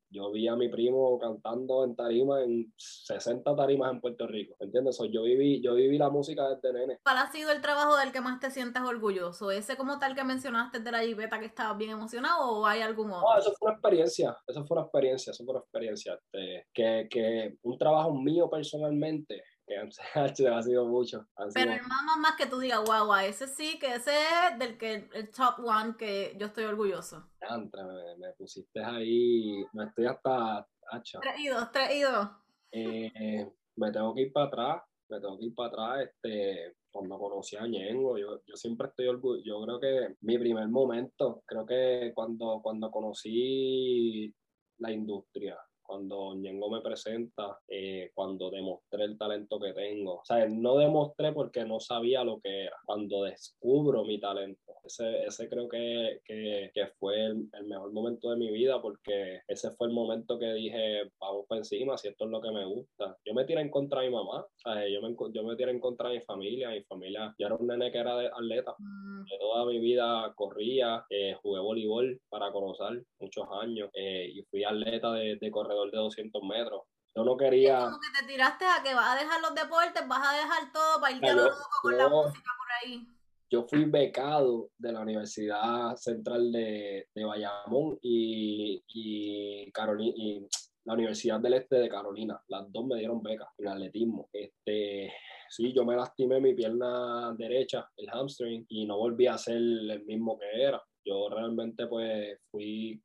yo 0.10 0.32
vi 0.32 0.48
a 0.48 0.56
mi 0.56 0.70
primo 0.70 1.20
cantando 1.20 1.84
en 1.84 1.96
tarima, 1.96 2.42
en 2.42 2.74
60 2.78 3.54
tarimas 3.56 3.92
en 3.92 4.00
Puerto 4.00 4.26
Rico, 4.28 4.56
¿me 4.60 4.68
entiendes? 4.68 4.98
yo, 5.12 5.24
viví, 5.24 5.62
yo 5.62 5.76
viví 5.76 5.98
la 5.98 6.10
música 6.10 6.48
desde 6.48 6.72
nene. 6.72 7.00
¿Cuál 7.04 7.18
ha 7.18 7.32
sido 7.32 7.52
el 7.52 7.62
trabajo 7.62 7.98
del 7.98 8.14
que 8.14 8.22
más 8.22 8.40
te 8.40 8.50
sientes 8.50 8.82
orgulloso? 8.82 9.52
¿Ese 9.52 9.76
como 9.76 10.00
tal 10.00 10.16
que 10.16 10.24
mencionaste 10.24 10.80
de 10.80 10.92
la 10.92 11.00
jipeta 11.00 11.40
que 11.40 11.48
estabas 11.48 11.78
bien 11.78 11.92
emocionado 11.92 12.50
o 12.50 12.66
hay 12.66 12.82
algún 12.82 13.12
otro? 13.12 13.30
No, 13.30 13.38
eso 13.38 13.54
fue 13.60 13.68
una 13.68 13.76
experiencia, 13.76 14.38
eso 14.48 14.66
fue 14.66 14.78
una 14.78 14.86
experiencia, 14.86 15.32
eso 15.32 15.44
fue 15.44 15.54
una 15.54 15.62
experiencia. 15.62 16.14
Este, 16.14 16.68
que, 16.74 17.08
que 17.10 17.58
un 17.64 17.78
trabajo 17.78 18.14
mío 18.14 18.50
personalmente, 18.50 19.44
que 19.66 20.48
ha 20.48 20.62
sido 20.64 20.86
mucho. 20.86 21.28
Pero 21.54 21.72
hermano, 21.72 22.18
más 22.20 22.36
que 22.36 22.46
tú 22.46 22.60
digas, 22.60 22.84
guau, 22.86 23.08
guau, 23.08 23.26
ese 23.26 23.48
sí, 23.48 23.80
que 23.80 23.96
ese 23.96 24.12
es 24.12 24.60
del 24.60 24.78
que 24.78 25.10
el 25.14 25.32
top 25.32 25.60
one 25.60 25.96
que 25.98 26.36
yo 26.40 26.48
estoy 26.48 26.66
orgulloso. 26.66 27.30
me, 27.42 28.18
me, 28.18 28.34
pusiste 28.34 28.84
ahí, 28.84 29.66
me 29.74 29.86
estoy 29.86 30.06
hasta 30.06 30.68
hacha. 30.92 31.20
Traído, 31.20 31.70
traído. 31.72 32.44
Eh, 32.72 33.50
me 33.76 33.92
tengo 33.92 34.14
que 34.14 34.22
ir 34.22 34.34
para 34.34 34.48
atrás, 34.48 34.84
me 35.10 35.20
tengo 35.20 35.38
que 35.40 35.46
ir 35.46 35.56
para 35.56 35.70
atrás, 35.70 36.10
este, 36.10 36.76
cuando 36.92 37.18
conocí 37.18 37.58
a 37.58 37.68
Ñengo, 37.68 38.18
yo, 38.18 38.42
yo 38.46 38.56
siempre 38.56 38.88
estoy 38.88 39.08
orgulloso, 39.08 39.44
yo 39.46 39.62
creo 39.64 39.80
que 39.80 40.16
mi 40.22 40.38
primer 40.38 40.68
momento, 40.70 41.44
creo 41.46 41.66
que 41.66 42.12
cuando, 42.14 42.62
cuando 42.64 42.90
conocí 42.90 44.34
la 44.78 44.92
industria, 44.92 45.58
cuando 45.86 46.36
Ñengo 46.36 46.70
me 46.70 46.82
presenta, 46.82 47.60
eh, 47.68 48.12
cuando 48.14 48.50
demostré 48.50 49.04
el 49.04 49.18
talento 49.18 49.60
que 49.60 49.74
tengo. 49.74 50.16
O 50.16 50.26
sea, 50.26 50.48
no 50.48 50.78
demostré 50.78 51.32
porque 51.34 51.66
no 51.66 51.80
sabía 51.80 52.24
lo 52.24 52.40
que 52.40 52.66
era. 52.66 52.76
Cuando 52.86 53.24
descubro 53.24 54.04
mi 54.04 54.20
talento, 54.20 54.74
ese, 54.84 55.24
ese 55.26 55.50
creo 55.50 55.68
que, 55.68 56.20
que, 56.24 56.72
que 56.74 56.88
fue 57.00 57.26
el, 57.26 57.50
el, 57.54 57.66
mejor 57.68 57.92
momento 57.92 58.30
de 58.30 58.38
mi 58.38 58.52
vida 58.52 58.82
porque 58.82 59.42
ese 59.48 59.72
fue 59.72 59.88
el 59.88 59.94
momento 59.94 60.38
que 60.40 60.54
dije, 60.54 61.12
vamos 61.20 61.46
para 61.48 61.60
encima, 61.60 61.98
si 61.98 62.08
esto 62.08 62.26
es 62.26 62.32
lo 62.32 62.42
que 62.42 62.52
me 62.52 62.66
gusta. 62.66 63.18
Yo 63.26 63.34
me 63.34 63.46
tiré 63.46 63.62
en 63.62 63.70
contra 63.70 64.02
de 64.02 64.10
mi 64.10 64.16
mamá, 64.16 64.42
o 64.42 64.58
sea, 64.58 64.88
yo 64.88 65.02
me, 65.02 65.16
yo 65.34 65.44
me 65.44 65.56
tiré 65.56 65.72
en 65.72 65.80
contra 65.80 66.10
de 66.10 66.16
mi 66.16 66.22
familia, 66.22 66.70
mi 66.70 66.84
familia, 66.84 67.34
yo 67.38 67.48
era 67.48 67.56
un 67.56 67.68
nene 67.68 67.92
que 67.92 67.98
era 67.98 68.18
de 68.18 68.28
atleta. 68.28 68.76
Mm. 68.78 69.26
Yo 69.26 69.38
toda 69.40 69.66
mi 69.66 69.80
vida 69.80 70.34
corría, 70.36 71.06
eh, 71.10 71.36
jugué 71.42 71.60
voleibol 71.60 72.20
para 72.30 72.52
conocer 72.52 73.04
muchos 73.20 73.46
años 73.62 73.90
eh, 73.94 74.32
y 74.34 74.42
fui 74.44 74.64
atleta 74.64 75.14
de, 75.14 75.38
de 75.38 75.52
correr 75.52 75.75
de 75.84 75.98
200 75.98 76.42
metros. 76.44 76.84
Yo 77.16 77.24
no 77.24 77.38
quería... 77.38 77.80
como 77.80 78.00
que 78.00 78.20
te 78.20 78.28
tiraste 78.28 78.66
a 78.66 78.84
que 78.84 78.94
vas 78.94 79.16
a 79.16 79.24
dejar 79.24 79.42
los 79.42 79.56
deportes, 79.56 80.08
vas 80.08 80.28
a 80.28 80.38
dejar 80.38 80.72
todo 80.74 81.00
para 81.00 81.14
irte 81.14 81.30
a 81.30 81.34
lo 81.34 81.44
loco 81.46 81.70
con 81.82 81.98
la 81.98 82.10
música 82.10 82.52
por 82.58 82.68
ahí. 82.82 83.08
Yo 83.50 83.64
fui 83.64 83.86
becado 83.86 84.70
de 84.78 84.92
la 84.92 85.02
Universidad 85.02 85.96
Central 85.96 86.52
de, 86.52 87.08
de 87.14 87.24
Bayamón 87.24 87.98
y, 88.02 88.84
y, 88.88 89.72
Carolina, 89.72 90.14
y 90.18 90.48
la 90.84 90.94
Universidad 90.94 91.40
del 91.40 91.54
Este 91.54 91.78
de 91.78 91.90
Carolina. 91.90 92.42
Las 92.48 92.72
dos 92.72 92.86
me 92.86 92.98
dieron 92.98 93.22
becas 93.22 93.48
en 93.58 93.68
atletismo. 93.68 94.30
Este, 94.34 95.14
sí, 95.50 95.74
yo 95.74 95.86
me 95.86 95.96
lastimé 95.96 96.42
mi 96.42 96.54
pierna 96.54 97.34
derecha, 97.38 97.90
el 97.96 98.10
hamstring, 98.10 98.66
y 98.68 98.86
no 98.86 98.98
volví 98.98 99.28
a 99.28 99.38
ser 99.38 99.58
el 99.58 100.04
mismo 100.06 100.38
que 100.38 100.64
era. 100.64 100.84
Yo 101.06 101.30
realmente 101.30 101.88
pues 101.88 102.40
fui 102.52 103.02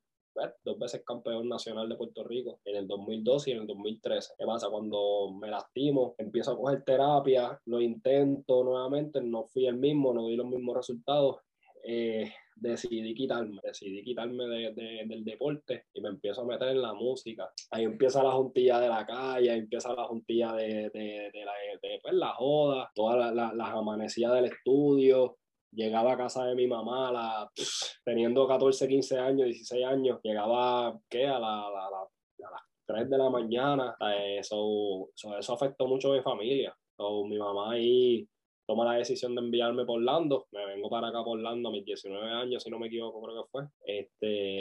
dos 0.63 0.79
veces 0.79 1.03
campeón 1.05 1.49
nacional 1.49 1.89
de 1.89 1.95
Puerto 1.95 2.23
Rico 2.23 2.59
en 2.65 2.75
el 2.77 2.87
2012 2.87 3.49
y 3.49 3.53
en 3.53 3.61
el 3.61 3.67
2013. 3.67 4.33
¿Qué 4.37 4.45
pasa? 4.45 4.69
Cuando 4.69 5.31
me 5.39 5.49
lastimo, 5.49 6.15
empiezo 6.17 6.51
a 6.51 6.57
coger 6.57 6.83
terapia, 6.83 7.59
lo 7.65 7.81
intento 7.81 8.63
nuevamente, 8.63 9.21
no 9.21 9.45
fui 9.45 9.67
el 9.67 9.77
mismo, 9.77 10.13
no 10.13 10.27
di 10.27 10.35
los 10.35 10.47
mismos 10.47 10.75
resultados. 10.75 11.37
Eh, 11.83 12.31
decidí 12.55 13.13
quitarme, 13.15 13.59
decidí 13.63 14.03
quitarme 14.03 14.45
de, 14.45 15.03
del 15.07 15.23
deporte 15.23 15.85
y 15.93 16.01
me 16.01 16.09
empiezo 16.09 16.41
a 16.41 16.45
meter 16.45 16.69
en 16.69 16.81
la 16.81 16.93
música. 16.93 17.49
Ahí 17.71 17.85
empieza 17.85 18.23
la 18.23 18.31
juntilla 18.31 18.79
de 18.79 18.87
la 18.87 19.05
calle, 19.05 19.51
ahí 19.51 19.59
empieza 19.59 19.93
la 19.93 20.05
juntilla 20.05 20.53
de, 20.53 20.89
de 20.93 21.31
la, 21.43 21.53
pues, 22.01 22.13
la 22.13 22.33
joda, 22.33 22.91
todas 22.93 23.33
las 23.33 23.55
la, 23.55 23.67
amanecidas 23.71 24.33
del 24.35 24.45
estudio, 24.45 25.37
llegaba 25.71 26.13
a 26.13 26.17
casa 26.17 26.45
de 26.45 26.55
mi 26.55 26.67
mamá 26.67 27.11
la, 27.11 27.51
teniendo 28.03 28.47
14, 28.47 28.87
15 28.87 29.19
años, 29.19 29.45
16 29.47 29.85
años, 29.85 30.19
llegaba 30.23 30.97
¿qué? 31.09 31.27
A, 31.27 31.39
la, 31.39 31.69
la, 31.69 31.87
a 31.87 32.51
las 32.51 32.61
3 32.85 33.09
de 33.09 33.17
la 33.17 33.29
mañana. 33.29 33.95
Eso, 34.37 35.09
eso, 35.13 35.53
afectó 35.53 35.87
mucho 35.87 36.11
a 36.11 36.15
mi 36.15 36.21
familia. 36.21 36.75
mi 37.25 37.37
mamá 37.37 37.71
ahí 37.71 38.27
toma 38.67 38.85
la 38.85 38.99
decisión 38.99 39.35
de 39.35 39.41
enviarme 39.41 39.85
por 39.85 39.99
Orlando. 39.99 40.47
Me 40.51 40.65
vengo 40.65 40.89
para 40.89 41.09
acá 41.09 41.23
por 41.23 41.37
Orlando 41.37 41.69
a 41.69 41.71
mis 41.71 41.85
19 41.85 42.29
años, 42.29 42.63
si 42.63 42.69
no 42.69 42.79
me 42.79 42.87
equivoco, 42.87 43.21
creo 43.21 43.43
que 43.43 43.49
fue. 43.49 43.63
Este, 43.85 44.60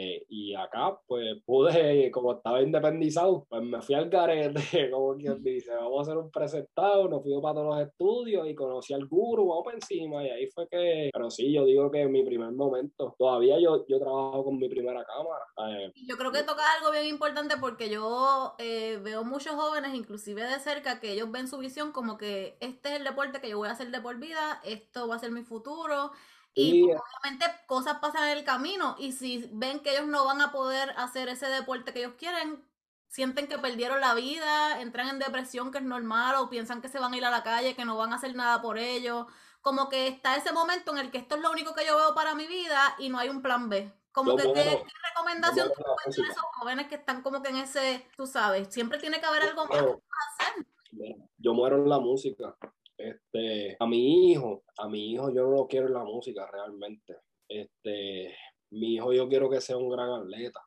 y 0.51 0.55
acá, 0.57 0.99
pues 1.07 1.41
pude, 1.47 2.11
como 2.11 2.33
estaba 2.33 2.61
independizado, 2.61 3.47
pues 3.49 3.63
me 3.63 3.81
fui 3.81 3.95
al 3.95 4.11
garete, 4.11 4.55
como 4.91 5.15
quien 5.15 5.41
dice, 5.45 5.73
vamos 5.77 5.99
a 5.99 6.03
hacer 6.03 6.19
un 6.19 6.31
presentado, 6.31 7.09
nos 7.09 7.23
fuimos 7.23 7.41
para 7.41 7.55
todos 7.55 7.77
los 7.77 7.87
estudios 7.87 8.49
y 8.49 8.55
conocí 8.57 8.93
al 8.93 9.07
guru, 9.07 9.47
vamos 9.47 9.65
para 9.65 9.77
encima, 9.77 10.25
y 10.25 10.31
ahí 10.31 10.49
fue 10.49 10.67
que, 10.69 11.11
pero 11.13 11.31
sí, 11.31 11.53
yo 11.53 11.65
digo 11.65 11.89
que 11.89 12.01
en 12.01 12.11
mi 12.11 12.25
primer 12.25 12.51
momento, 12.51 13.15
todavía 13.17 13.61
yo, 13.61 13.87
yo 13.87 14.01
trabajo 14.01 14.45
con 14.45 14.59
mi 14.59 14.69
primera 14.69 15.05
cámara. 15.05 15.45
Eh, 15.73 15.93
yo 16.09 16.17
creo 16.17 16.33
que 16.33 16.43
toca 16.43 16.63
algo 16.79 16.91
bien 16.91 17.07
importante 17.07 17.55
porque 17.61 17.89
yo 17.89 18.55
eh, 18.59 18.99
veo 19.05 19.23
muchos 19.23 19.55
jóvenes, 19.55 19.95
inclusive 19.95 20.43
de 20.43 20.59
cerca, 20.59 20.99
que 20.99 21.13
ellos 21.13 21.31
ven 21.31 21.47
su 21.47 21.59
visión 21.59 21.93
como 21.93 22.19
que 22.19 22.57
este 22.59 22.89
es 22.89 22.97
el 22.97 23.05
deporte 23.05 23.41
que 23.41 23.51
yo 23.51 23.59
voy 23.59 23.69
a 23.69 23.73
hacer 23.73 23.93
de 23.93 24.01
por 24.01 24.19
vida, 24.19 24.61
esto 24.65 25.07
va 25.07 25.15
a 25.15 25.21
ser 25.21 25.31
mi 25.31 25.45
futuro. 25.45 26.11
Y 26.55 26.85
pues, 26.85 26.99
obviamente 26.99 27.47
cosas 27.67 27.99
pasan 28.01 28.29
en 28.29 28.39
el 28.39 28.45
camino 28.45 28.97
y 28.99 29.13
si 29.13 29.49
ven 29.53 29.81
que 29.81 29.93
ellos 29.93 30.07
no 30.07 30.25
van 30.25 30.41
a 30.41 30.51
poder 30.51 30.91
hacer 30.97 31.29
ese 31.29 31.47
deporte 31.47 31.93
que 31.93 32.01
ellos 32.01 32.15
quieren, 32.19 32.65
sienten 33.09 33.47
que 33.47 33.59
perdieron 33.59 34.01
la 34.01 34.15
vida, 34.15 34.81
entran 34.81 35.09
en 35.09 35.19
depresión 35.19 35.71
que 35.71 35.79
es 35.79 35.85
normal 35.85 36.37
o 36.37 36.51
piensan 36.51 36.81
que 36.81 36.89
se 36.89 36.99
van 36.99 37.13
a 37.13 37.17
ir 37.17 37.25
a 37.25 37.31
la 37.31 37.43
calle, 37.43 37.75
que 37.75 37.85
no 37.85 37.97
van 37.97 38.13
a 38.13 38.17
hacer 38.17 38.35
nada 38.35 38.61
por 38.63 38.79
ellos. 38.79 39.27
Como 39.63 39.89
que 39.89 40.09
está 40.09 40.37
ese 40.37 40.53
momento 40.53 40.93
en 40.93 40.99
el 40.99 41.11
que 41.11 41.19
esto 41.19 41.37
es 41.37 41.43
lo 41.43 41.51
único 41.51 41.75
que 41.75 41.87
yo 41.87 41.97
veo 41.97 42.15
para 42.15 42.35
mi 42.35 42.47
vida 42.47 42.95
y 42.99 43.11
no 43.11 43.19
hay 43.19 43.29
un 43.29 43.43
plan 43.43 43.69
B. 43.69 43.93
Como 44.13 44.37
que 44.37 44.53
qué, 44.53 44.85
recomendación 45.09 45.71
tú 45.77 45.83
a 45.83 46.11
esos 46.11 46.45
jóvenes 46.59 46.89
que 46.89 46.97
están 46.97 47.23
como 47.23 47.43
que 47.43 47.51
en 47.51 47.57
ese, 47.59 48.07
tú 48.17 48.27
sabes, 48.27 48.69
siempre 48.73 48.99
tiene 48.99 49.21
que 49.21 49.27
haber 49.27 49.43
algo 49.43 49.67
más 49.67 49.83
que 49.83 49.87
hacer. 49.87 51.21
Yo 51.39 51.55
muero 51.55 51.77
en 51.77 51.89
la 51.89 52.01
música. 52.01 52.57
Este, 53.01 53.77
a 53.79 53.87
mi 53.87 54.31
hijo, 54.31 54.65
a 54.79 54.89
mi 54.89 55.13
hijo 55.13 55.31
yo 55.31 55.45
no 55.45 55.51
lo 55.51 55.67
quiero 55.67 55.87
en 55.87 55.95
la 55.95 56.05
música 56.05 56.49
realmente. 56.51 57.17
Este, 57.49 58.35
mi 58.71 58.95
hijo 58.95 59.13
yo 59.13 59.29
quiero 59.29 59.49
que 59.49 59.61
sea 59.61 59.77
un 59.77 59.91
gran 59.91 60.11
atleta 60.11 60.61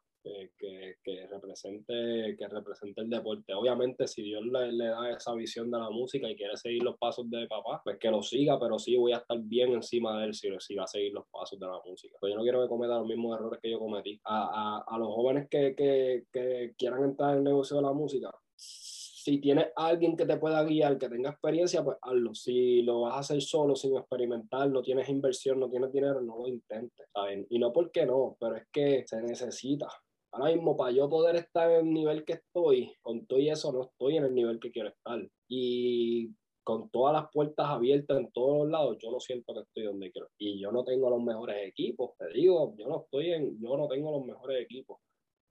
que, 0.58 0.96
que, 1.04 1.28
represente, 1.28 2.36
que 2.38 2.48
represente 2.48 3.02
el 3.02 3.10
deporte. 3.10 3.54
Obviamente, 3.54 4.08
si 4.08 4.24
Dios 4.24 4.44
le, 4.46 4.88
da 4.88 5.12
esa 5.12 5.34
visión 5.34 5.70
de 5.70 5.78
la 5.78 5.90
música 5.90 6.30
y 6.30 6.36
quiere 6.36 6.56
seguir 6.58 6.84
los 6.84 6.98
pasos 6.98 7.30
de 7.30 7.48
papá, 7.48 7.82
pues 7.84 7.98
que 8.00 8.10
lo 8.10 8.22
siga, 8.22 8.60
pero 8.60 8.80
sí 8.80 8.96
voy 8.96 9.14
a 9.14 9.18
estar 9.18 9.38
bien 9.42 9.74
encima 9.74 10.20
de 10.20 10.28
él 10.28 10.34
si, 10.34 10.50
si 10.60 10.76
va 10.76 10.86
a 10.86 10.88
seguir 10.88 11.14
los 11.14 11.26
pasos 11.30 11.60
de 11.60 11.68
la 11.68 11.80
música. 11.86 12.16
Pues 12.20 12.32
yo 12.32 12.38
no 12.38 12.44
quiero 12.44 12.62
que 12.62 12.70
cometa 12.70 12.98
los 12.98 13.08
mismos 13.08 13.38
errores 13.38 13.60
que 13.62 13.72
yo 13.72 13.80
cometí. 13.80 14.20
A, 14.24 14.84
a, 14.88 14.96
a 14.96 14.98
los 14.98 15.10
jóvenes 15.10 15.48
que, 15.50 15.76
que, 15.76 16.24
que 16.32 16.74
quieran 16.78 17.04
entrar 17.04 17.32
en 17.32 17.40
el 17.40 17.44
negocio 17.44 17.78
de 17.78 17.84
la 17.84 17.94
música, 17.94 18.32
si 19.24 19.38
tienes 19.38 19.68
alguien 19.78 20.18
que 20.18 20.26
te 20.26 20.36
pueda 20.36 20.62
guiar, 20.66 20.98
que 20.98 21.08
tenga 21.08 21.30
experiencia, 21.30 21.82
pues 21.82 21.98
hazlo. 22.02 22.36
Si 22.36 22.82
lo 22.82 23.02
vas 23.02 23.14
a 23.14 23.20
hacer 23.20 23.42
solo, 23.42 23.74
sin 23.74 23.96
experimentar, 23.96 24.70
no 24.70 24.82
tienes 24.82 25.08
inversión, 25.08 25.62
no 25.62 25.70
tienes 25.70 25.94
dinero, 25.94 26.20
no 26.22 26.40
lo 26.40 26.48
intentes, 26.50 27.08
¿saben? 27.14 27.48
Y 27.50 27.58
no 27.58 27.72
porque 27.72 28.06
no, 28.06 28.36
pero 28.38 28.58
es 28.58 28.68
que 28.70 29.06
se 29.08 29.22
necesita 29.22 29.88
ahora 30.34 30.54
mismo 30.54 30.76
para 30.76 30.92
yo 30.92 31.10
poder 31.10 31.38
estar 31.38 31.72
en 31.72 31.88
el 31.88 31.94
nivel 31.94 32.26
que 32.26 32.34
estoy, 32.34 32.92
con 33.02 33.26
todo 33.26 33.40
eso 33.40 33.72
no 33.72 33.84
estoy 33.84 34.18
en 34.18 34.26
el 34.26 34.34
nivel 34.34 34.60
que 34.60 34.72
quiero 34.72 34.90
estar. 34.90 35.26
Y 35.48 36.32
con 36.66 36.90
todas 36.90 37.14
las 37.14 37.32
puertas 37.32 37.68
abiertas 37.68 38.18
en 38.18 38.32
todos 38.32 38.68
lados, 38.70 38.98
yo 39.00 39.10
no 39.10 39.22
siento 39.22 39.54
que 39.54 39.62
estoy 39.62 39.84
donde 39.84 40.12
quiero. 40.12 40.28
Y 40.38 40.60
yo 40.60 40.70
no 40.72 40.84
tengo 40.84 41.10
los 41.10 41.24
mejores 41.24 41.66
equipos, 41.66 42.12
te 42.18 42.28
digo, 42.34 42.76
yo 42.78 42.88
no 42.88 43.04
estoy 43.04 43.32
en, 43.32 43.58
yo 43.62 43.78
no 43.78 43.88
tengo 43.88 44.12
los 44.12 44.26
mejores 44.26 44.62
equipos. 44.62 45.00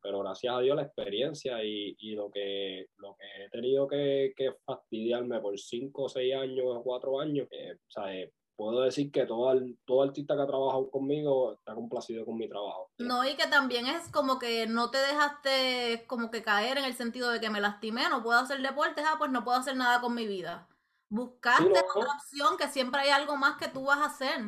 Pero 0.02 0.18
gracias 0.20 0.54
a 0.54 0.60
Dios 0.60 0.74
la 0.74 0.82
experiencia 0.82 1.62
y, 1.62 1.94
y 1.98 2.14
lo, 2.14 2.30
que, 2.30 2.86
lo 2.96 3.14
que 3.16 3.44
he 3.44 3.48
tenido 3.50 3.86
que, 3.86 4.32
que 4.36 4.52
fastidiarme 4.64 5.40
por 5.40 5.56
cinco, 5.58 6.08
seis 6.08 6.34
años, 6.34 6.80
cuatro 6.82 7.20
años, 7.20 7.46
eh, 7.52 7.74
o 7.74 7.90
sea, 7.90 8.12
eh, 8.12 8.32
puedo 8.56 8.80
decir 8.82 9.10
que 9.10 9.26
todo, 9.26 9.54
todo 9.84 10.02
artista 10.02 10.34
que 10.34 10.42
ha 10.42 10.46
trabajado 10.46 10.90
conmigo 10.90 11.54
está 11.54 11.74
complacido 11.74 12.24
con 12.24 12.36
mi 12.36 12.48
trabajo. 12.48 12.90
No, 12.98 13.24
y 13.24 13.36
que 13.36 13.46
también 13.46 13.86
es 13.86 14.08
como 14.10 14.38
que 14.38 14.66
no 14.66 14.90
te 14.90 14.98
dejaste 14.98 16.04
como 16.06 16.30
que 16.30 16.42
caer 16.42 16.78
en 16.78 16.84
el 16.84 16.94
sentido 16.94 17.30
de 17.30 17.40
que 17.40 17.50
me 17.50 17.60
lastimé, 17.60 18.08
no 18.08 18.22
puedo 18.22 18.38
hacer 18.38 18.60
deportes, 18.60 19.04
ah, 19.06 19.16
pues 19.18 19.30
no 19.30 19.44
puedo 19.44 19.58
hacer 19.58 19.76
nada 19.76 20.00
con 20.00 20.14
mi 20.14 20.26
vida. 20.26 20.68
Buscaste 21.08 21.64
una 21.66 22.14
opción 22.14 22.56
que 22.56 22.68
siempre 22.68 23.02
hay 23.02 23.10
algo 23.10 23.36
más 23.36 23.58
que 23.58 23.68
tú 23.68 23.84
vas 23.84 23.98
a 23.98 24.06
hacer. 24.06 24.40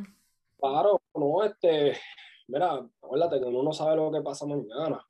Claro, 0.58 1.02
no, 1.14 1.42
este, 1.44 1.98
mira, 2.48 2.86
acuérdate 3.02 3.38
que 3.38 3.46
uno 3.46 3.62
no 3.62 3.72
sabe 3.72 3.96
lo 3.96 4.10
que 4.10 4.22
pasa 4.22 4.46
mañana. 4.46 5.04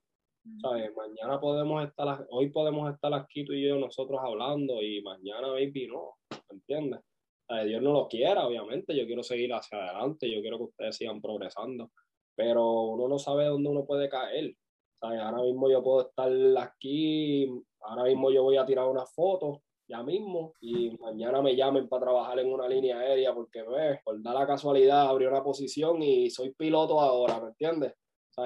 ¿Sabes? 0.61 0.91
Mañana 0.97 1.41
podemos 1.41 1.85
estar, 1.85 2.27
hoy 2.31 2.51
podemos 2.51 2.93
estar 2.93 3.13
aquí 3.15 3.45
tú 3.45 3.53
y 3.53 3.67
yo 3.67 3.77
nosotros 3.79 4.21
hablando 4.23 4.83
y 4.83 5.03
mañana 5.03 5.49
baby 5.49 5.89
no, 5.89 6.15
¿me 6.31 6.57
entiendes? 6.57 7.01
Dios 7.67 7.83
no 7.83 7.93
lo 7.93 8.09
quiera, 8.09 8.47
obviamente, 8.47 8.97
yo 8.97 9.05
quiero 9.07 9.23
seguir 9.23 9.53
hacia 9.53 9.79
adelante, 9.79 10.31
yo 10.31 10.41
quiero 10.41 10.57
que 10.59 10.65
ustedes 10.65 10.97
sigan 10.97 11.21
progresando, 11.21 11.91
pero 12.35 12.83
uno 12.85 13.07
no 13.07 13.19
sabe 13.19 13.45
dónde 13.47 13.69
uno 13.69 13.85
puede 13.85 14.09
caer. 14.09 14.55
Ahora 15.03 15.43
mismo 15.43 15.71
yo 15.71 15.83
puedo 15.83 16.09
estar 16.09 16.33
aquí, 16.59 17.47
ahora 17.83 18.05
mismo 18.05 18.31
yo 18.31 18.43
voy 18.43 18.57
a 18.57 18.65
tirar 18.65 18.89
una 18.89 19.05
foto 19.05 19.61
ya 19.87 20.03
mismo 20.03 20.55
y 20.61 20.97
mañana 20.99 21.43
me 21.43 21.55
llamen 21.55 21.89
para 21.89 22.05
trabajar 22.05 22.39
en 22.39 22.51
una 22.51 22.67
línea 22.67 22.99
aérea 22.99 23.35
porque 23.35 23.63
ve, 23.63 24.01
por 24.03 24.23
dar 24.23 24.35
la 24.35 24.47
casualidad 24.47 25.09
abrí 25.09 25.27
una 25.27 25.45
posición 25.45 26.03
y 26.03 26.31
soy 26.31 26.55
piloto 26.55 26.99
ahora, 26.99 27.39
¿me 27.41 27.49
entiendes? 27.49 27.93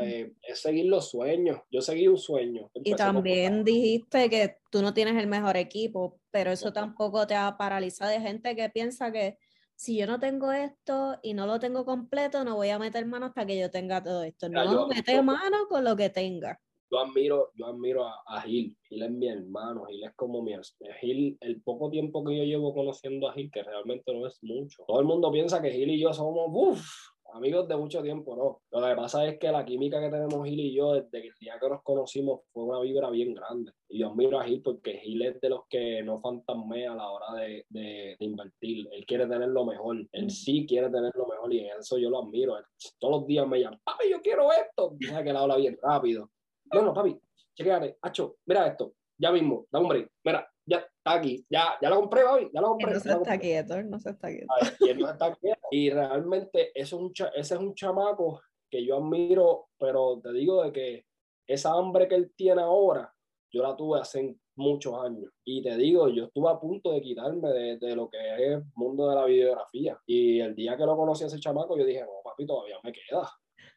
Eh, 0.03 0.33
es 0.43 0.61
seguir 0.61 0.87
los 0.87 1.11
sueños. 1.11 1.61
Yo 1.71 1.81
seguí 1.81 2.09
un 2.09 2.19
sueño. 2.19 2.71
y 2.75 2.95
también 2.95 3.65
dijiste 3.65 4.29
que 4.29 4.57
tú 4.71 4.83
no 4.83 4.93
tienes 4.93 5.17
el 5.17 5.27
mejor 5.27 5.57
equipo, 5.57 6.21
pero 6.31 6.51
eso 6.51 6.73
tampoco 6.73 7.27
te 7.27 7.35
va 7.35 7.49
a 7.49 7.57
paralizar 7.57 8.09
de 8.09 8.21
gente 8.21 8.55
que 8.55 8.69
piensa 8.71 9.11
que 9.13 9.39
si 9.79 9.97
yo 9.97 10.07
no 10.07 10.19
tengo 10.19 10.51
esto 10.53 11.19
y 11.23 11.35
no 11.35 11.47
lo 11.47 11.61
tengo 11.61 11.85
completo, 11.85 12.45
no 12.45 12.57
voy 12.57 12.71
a 12.71 12.79
meter 12.79 13.07
mano 13.07 13.27
hasta 13.27 13.47
que 13.47 13.59
yo 13.59 13.71
tenga 13.71 14.03
todo 14.03 14.25
esto. 14.25 14.49
No, 14.49 14.89
mete 14.89 15.23
mano 15.23 15.69
con 15.69 15.85
lo 15.85 15.95
que 15.97 16.11
tenga. 16.11 16.61
Yo 16.91 16.99
admiro, 17.01 17.53
yo 17.55 17.67
admiro 17.67 18.07
a, 18.07 18.41
Gil. 18.43 18.77
Gil 18.89 19.03
es 19.03 19.11
mi 19.11 19.29
hermano, 19.29 19.85
Gil 19.85 20.03
es 20.05 20.15
como 20.17 20.43
mi 20.43 20.55
Gil, 21.01 21.37
el 21.41 21.63
poco 21.63 21.91
tiempo 21.91 22.25
que 22.25 22.37
yo 22.37 22.45
llevo 22.45 22.75
conociendo 22.75 23.29
a 23.29 23.35
Gil, 23.35 23.51
que 23.53 23.63
realmente 23.63 24.13
no 24.13 24.27
es 24.27 24.39
mucho. 24.43 24.85
Todo 24.87 25.01
el 25.01 25.07
mundo 25.07 25.31
piensa 25.31 25.61
que 25.61 25.71
Gil 25.71 25.91
y 25.91 26.01
yo 26.01 26.13
somos, 26.13 26.49
uff, 26.51 26.89
amigos 27.33 27.69
de 27.69 27.77
mucho 27.77 28.03
tiempo, 28.03 28.37
no. 28.37 28.63
Lo 28.71 28.87
que 28.87 28.95
pasa 28.95 29.27
es 29.27 29.39
que 29.39 29.51
la 29.51 29.65
química 29.65 30.01
que 30.01 30.11
tenemos 30.11 30.47
Gil 30.47 30.61
y 30.61 30.75
yo 30.75 30.95
desde 30.95 31.27
el 31.27 31.33
día 31.41 31.59
que 31.61 31.69
nos 31.69 31.83
conocimos 31.83 32.41
fue 32.53 32.65
una 32.65 32.81
vibra 32.81 33.11
bien 33.11 33.35
grande. 33.35 33.73
Y 33.89 34.01
yo 34.01 34.11
admiro 34.11 34.39
a 34.41 34.45
Gil 34.45 34.63
porque 34.63 34.99
Gil 34.99 35.23
es 35.23 35.41
de 35.41 35.51
los 35.51 35.63
que 35.69 36.03
no 36.03 36.19
fantasmea 36.19 36.93
a 36.93 36.97
la 36.97 37.11
hora 37.11 37.35
de, 37.35 37.65
de, 37.69 38.17
invertir. 38.21 38.89
Él 38.93 39.05
quiere 39.07 39.27
tener 39.27 39.49
lo 39.49 39.65
mejor. 39.65 39.97
Él 40.13 40.27
mm. 40.27 40.31
sí 40.31 40.67
quiere 40.67 40.91
tener 40.91 41.13
lo 41.15 41.27
mejor 41.27 41.53
y 41.53 41.61
en 41.61 41.79
eso 41.79 41.99
yo 41.99 42.11
lo 42.11 42.23
admiro. 42.23 42.57
todos 42.99 43.21
los 43.21 43.27
días 43.27 43.47
me 43.47 43.61
llama, 43.61 43.81
papi, 43.85 44.11
yo 44.11 44.21
quiero 44.21 44.51
esto. 44.53 44.95
Deja 44.99 45.23
que 45.23 45.31
él 45.31 45.37
habla 45.37 45.57
bien 45.57 45.79
rápido. 45.83 46.31
No, 46.73 46.83
no, 46.83 46.95
papi, 46.95 47.19
chequeate, 47.55 47.99
Hacho, 48.03 48.37
mira 48.47 48.67
esto. 48.67 48.95
Ya 49.21 49.33
mismo, 49.33 49.67
da 49.71 49.81
un 49.81 49.89
break. 49.89 50.11
Mira, 50.25 50.49
ya 50.69 50.79
está 50.79 51.15
aquí, 51.15 51.45
ya, 51.49 51.77
ya 51.81 51.89
lo 51.89 51.97
compré, 51.97 52.25
hoy, 52.25 52.51
ya 52.53 52.61
lo 52.61 52.69
compré. 52.69 52.93
no 52.93 53.01
se 53.01 53.13
está 53.13 53.39
quieto, 53.39 53.83
no 53.83 53.99
se 53.99 54.11
está 54.11 54.29
quieto. 54.29 54.47
y 54.81 54.95
no 54.95 55.11
está 55.11 55.35
quieto. 55.35 55.61
Y 55.71 55.91
realmente 55.91 56.71
eso 56.75 56.97
es 56.97 57.03
un 57.03 57.13
ese 57.35 57.55
es 57.55 57.61
un 57.61 57.75
chamaco 57.75 58.41
que 58.71 58.85
yo 58.85 58.99
admiro, 58.99 59.69
pero 59.79 60.21
te 60.23 60.33
digo 60.33 60.63
de 60.63 60.73
que 60.73 61.07
esa 61.47 61.73
hambre 61.73 62.07
que 62.07 62.15
él 62.15 62.33
tiene 62.37 62.61
ahora, 62.61 63.13
yo 63.51 63.63
la 63.63 63.75
tuve 63.75 64.01
hace 64.01 64.37
muchos 64.57 64.95
años. 64.95 65.31
Y 65.45 65.63
te 65.63 65.77
digo, 65.77 66.09
yo 66.09 66.25
estuve 66.25 66.51
a 66.51 66.61
punto 66.61 66.93
de 66.93 67.01
quitarme 67.01 67.49
de, 67.49 67.79
de, 67.79 67.97
lo 67.97 68.11
que 68.11 68.19
es 68.19 68.41
el 68.41 68.65
mundo 68.75 69.09
de 69.09 69.15
la 69.15 69.25
videografía. 69.25 69.99
Y 70.05 70.41
el 70.41 70.55
día 70.55 70.77
que 70.77 70.85
lo 70.85 70.97
conocí 70.97 71.25
a 71.25 71.29
ese 71.29 71.41
chamaco, 71.41 71.79
yo 71.79 71.87
dije, 71.87 72.03
no, 72.03 72.21
papi, 72.23 72.45
todavía 72.45 72.77
me 72.83 72.93
queda. 72.93 73.31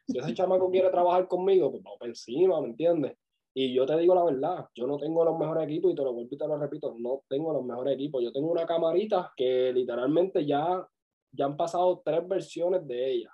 Si 0.06 0.18
ese 0.18 0.34
chamaco 0.34 0.70
quiere 0.70 0.90
trabajar 0.90 1.26
conmigo, 1.28 1.70
pues 1.70 1.82
vamos 1.82 2.00
encima, 2.02 2.60
¿me 2.60 2.68
entiendes? 2.68 3.16
Y 3.54 3.74
yo 3.74 3.84
te 3.84 3.96
digo 3.98 4.14
la 4.14 4.24
verdad, 4.24 4.66
yo 4.74 4.86
no 4.86 4.98
tengo 4.98 5.24
los 5.24 5.38
mejores 5.38 5.64
equipos 5.64 5.92
y 5.92 5.94
te 5.94 6.02
lo 6.02 6.12
vuelvo 6.12 6.30
y 6.32 6.38
te 6.38 6.48
lo 6.48 6.56
repito, 6.56 6.94
no 6.98 7.22
tengo 7.28 7.52
los 7.52 7.64
mejores 7.64 7.94
equipos. 7.94 8.22
Yo 8.22 8.32
tengo 8.32 8.50
una 8.50 8.66
camarita 8.66 9.32
que 9.36 9.72
literalmente 9.72 10.46
ya, 10.46 10.86
ya 11.32 11.44
han 11.44 11.56
pasado 11.56 12.00
tres 12.04 12.26
versiones 12.26 12.86
de 12.86 13.12
ella. 13.12 13.30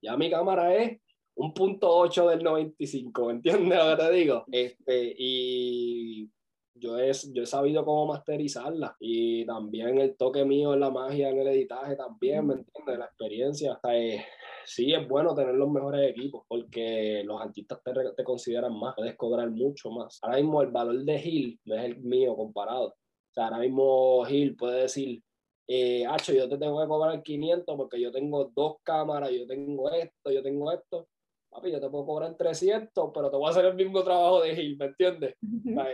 Ya 0.00 0.16
mi 0.16 0.30
cámara 0.30 0.74
es 0.74 1.00
un 1.34 1.52
punto 1.54 1.88
8 1.88 2.28
del 2.28 2.42
95, 2.42 3.30
¿entiendes 3.30 3.78
lo 3.78 3.96
que 3.96 4.02
te 4.02 4.12
digo? 4.12 4.44
Este, 4.50 5.14
y 5.16 6.30
yo 6.74 6.98
he, 6.98 7.12
yo 7.32 7.42
he 7.42 7.46
sabido 7.46 7.84
cómo 7.84 8.06
masterizarla 8.06 8.96
y 9.00 9.44
también 9.46 9.98
el 9.98 10.16
toque 10.16 10.44
mío 10.44 10.74
en 10.74 10.80
la 10.80 10.90
magia, 10.90 11.30
en 11.30 11.38
el 11.38 11.48
editaje 11.48 11.96
también, 11.96 12.46
¿me 12.46 12.54
entiendes? 12.54 12.98
La 12.98 13.04
experiencia. 13.06 13.72
O 13.74 13.80
sea, 13.80 14.24
sí 14.64 14.92
es 14.92 15.08
bueno 15.08 15.34
tener 15.34 15.54
los 15.54 15.70
mejores 15.70 16.10
equipos 16.10 16.44
porque 16.48 17.22
los 17.24 17.40
artistas 17.40 17.80
te, 17.84 17.92
te, 18.16 18.24
consideran 18.24 18.78
más, 18.78 18.94
puedes 18.94 19.16
cobrar 19.16 19.50
mucho 19.50 19.90
más. 19.90 20.18
Ahora 20.22 20.38
mismo 20.38 20.62
el 20.62 20.70
valor 20.70 21.04
de 21.04 21.18
Gil 21.18 21.60
no 21.64 21.74
es 21.76 21.84
el 21.84 22.00
mío 22.00 22.36
comparado. 22.36 22.88
O 22.88 23.34
sea, 23.34 23.46
ahora 23.46 23.58
mismo 23.58 24.24
Gil 24.24 24.56
puede 24.56 24.82
decir, 24.82 25.22
eh, 25.68 26.04
Hacho, 26.06 26.32
yo 26.32 26.48
te 26.48 26.58
tengo 26.58 26.80
que 26.80 26.88
cobrar 26.88 27.22
500 27.22 27.76
porque 27.76 28.00
yo 28.00 28.10
tengo 28.10 28.50
dos 28.54 28.76
cámaras, 28.82 29.30
yo 29.30 29.46
tengo 29.46 29.90
esto, 29.90 30.30
yo 30.30 30.42
tengo 30.42 30.72
esto. 30.72 31.08
Papi, 31.52 31.70
yo 31.70 31.80
te 31.80 31.90
puedo 31.90 32.06
cobrar 32.06 32.34
300, 32.34 33.10
pero 33.12 33.30
te 33.30 33.36
voy 33.36 33.46
a 33.46 33.50
hacer 33.50 33.66
el 33.66 33.74
mismo 33.74 34.02
trabajo 34.02 34.40
de 34.40 34.56
Gil, 34.56 34.78
¿me 34.78 34.86
entiendes? 34.86 35.36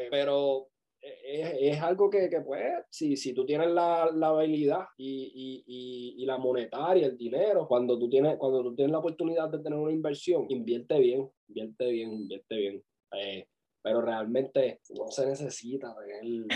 Pero 0.09 0.69
es, 1.01 1.83
algo 1.83 2.09
que, 2.09 2.31
que, 2.31 2.41
pues, 2.43 2.63
si, 2.91 3.17
si 3.17 3.33
tú 3.33 3.45
tienes 3.45 3.69
la, 3.71 4.09
la 4.15 4.29
habilidad 4.29 4.87
y, 4.97 5.65
y, 5.67 6.23
y, 6.23 6.27
la 6.27 6.39
monetaria, 6.39 7.07
el 7.07 7.17
dinero, 7.17 7.67
cuando 7.67 7.99
tú, 7.99 8.09
tienes, 8.09 8.37
cuando 8.37 8.63
tú 8.63 8.77
tienes 8.77 8.93
la 8.93 8.99
oportunidad 8.99 9.49
de 9.49 9.59
tener 9.59 9.79
una 9.79 9.93
inversión, 9.93 10.47
invierte 10.49 10.99
bien, 11.01 11.29
invierte 11.49 11.91
bien, 11.91 12.13
invierte 12.13 12.57
bien. 12.57 12.85
Eh, 13.13 13.49
pero 13.83 14.01
realmente 14.01 14.81
no 14.97 15.09
se 15.09 15.27
necesita 15.27 15.93
tener, 15.97 16.47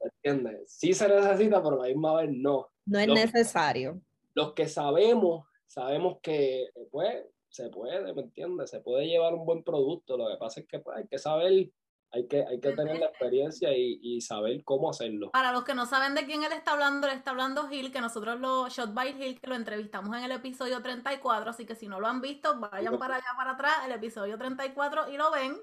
¿entiendes? 0.00 0.72
Sí 0.72 0.94
se 0.94 1.08
necesita, 1.08 1.62
pero 1.62 1.80
a 1.80 1.86
la 1.86 1.94
misma 1.94 2.22
vez 2.22 2.30
no. 2.32 2.68
No 2.86 2.98
es 2.98 3.08
necesario. 3.08 4.00
Los 4.34 4.52
que 4.54 4.66
sabemos, 4.66 5.46
sabemos 5.66 6.18
que, 6.22 6.70
pues, 6.90 7.24
se 7.50 7.68
puede, 7.68 8.14
¿me 8.14 8.22
entiendes? 8.22 8.70
Se 8.70 8.80
puede 8.80 9.06
llevar 9.06 9.34
un 9.34 9.44
buen 9.44 9.62
producto. 9.62 10.16
Lo 10.16 10.28
que 10.28 10.36
pasa 10.36 10.60
es 10.60 10.66
que 10.66 10.78
pues, 10.78 10.96
hay 10.96 11.06
que 11.06 11.18
saber 11.18 11.70
hay 12.12 12.26
que, 12.26 12.44
hay 12.44 12.60
que 12.60 12.72
tener 12.72 12.98
la 12.98 13.06
experiencia 13.06 13.76
y, 13.76 14.00
y, 14.02 14.20
saber 14.20 14.64
cómo 14.64 14.90
hacerlo. 14.90 15.30
Para 15.30 15.52
los 15.52 15.62
que 15.62 15.74
no 15.74 15.86
saben 15.86 16.14
de 16.14 16.26
quién 16.26 16.42
él 16.42 16.52
está 16.52 16.72
hablando, 16.72 17.06
él 17.06 17.16
está 17.16 17.30
hablando 17.30 17.68
Gil, 17.68 17.92
que 17.92 18.00
nosotros 18.00 18.40
lo, 18.40 18.68
Shot 18.68 18.92
by 18.92 19.10
Hill, 19.10 19.40
que 19.40 19.46
lo 19.46 19.54
entrevistamos 19.54 20.16
en 20.16 20.24
el 20.24 20.32
episodio 20.32 20.82
34, 20.82 21.50
así 21.50 21.66
que 21.66 21.76
si 21.76 21.86
no 21.86 22.00
lo 22.00 22.08
han 22.08 22.20
visto, 22.20 22.58
vayan 22.58 22.98
para 22.98 23.16
allá 23.16 23.32
para 23.36 23.52
atrás, 23.52 23.86
el 23.86 23.92
episodio 23.92 24.36
34 24.36 25.08
y 25.12 25.16
lo 25.16 25.30
ven 25.30 25.56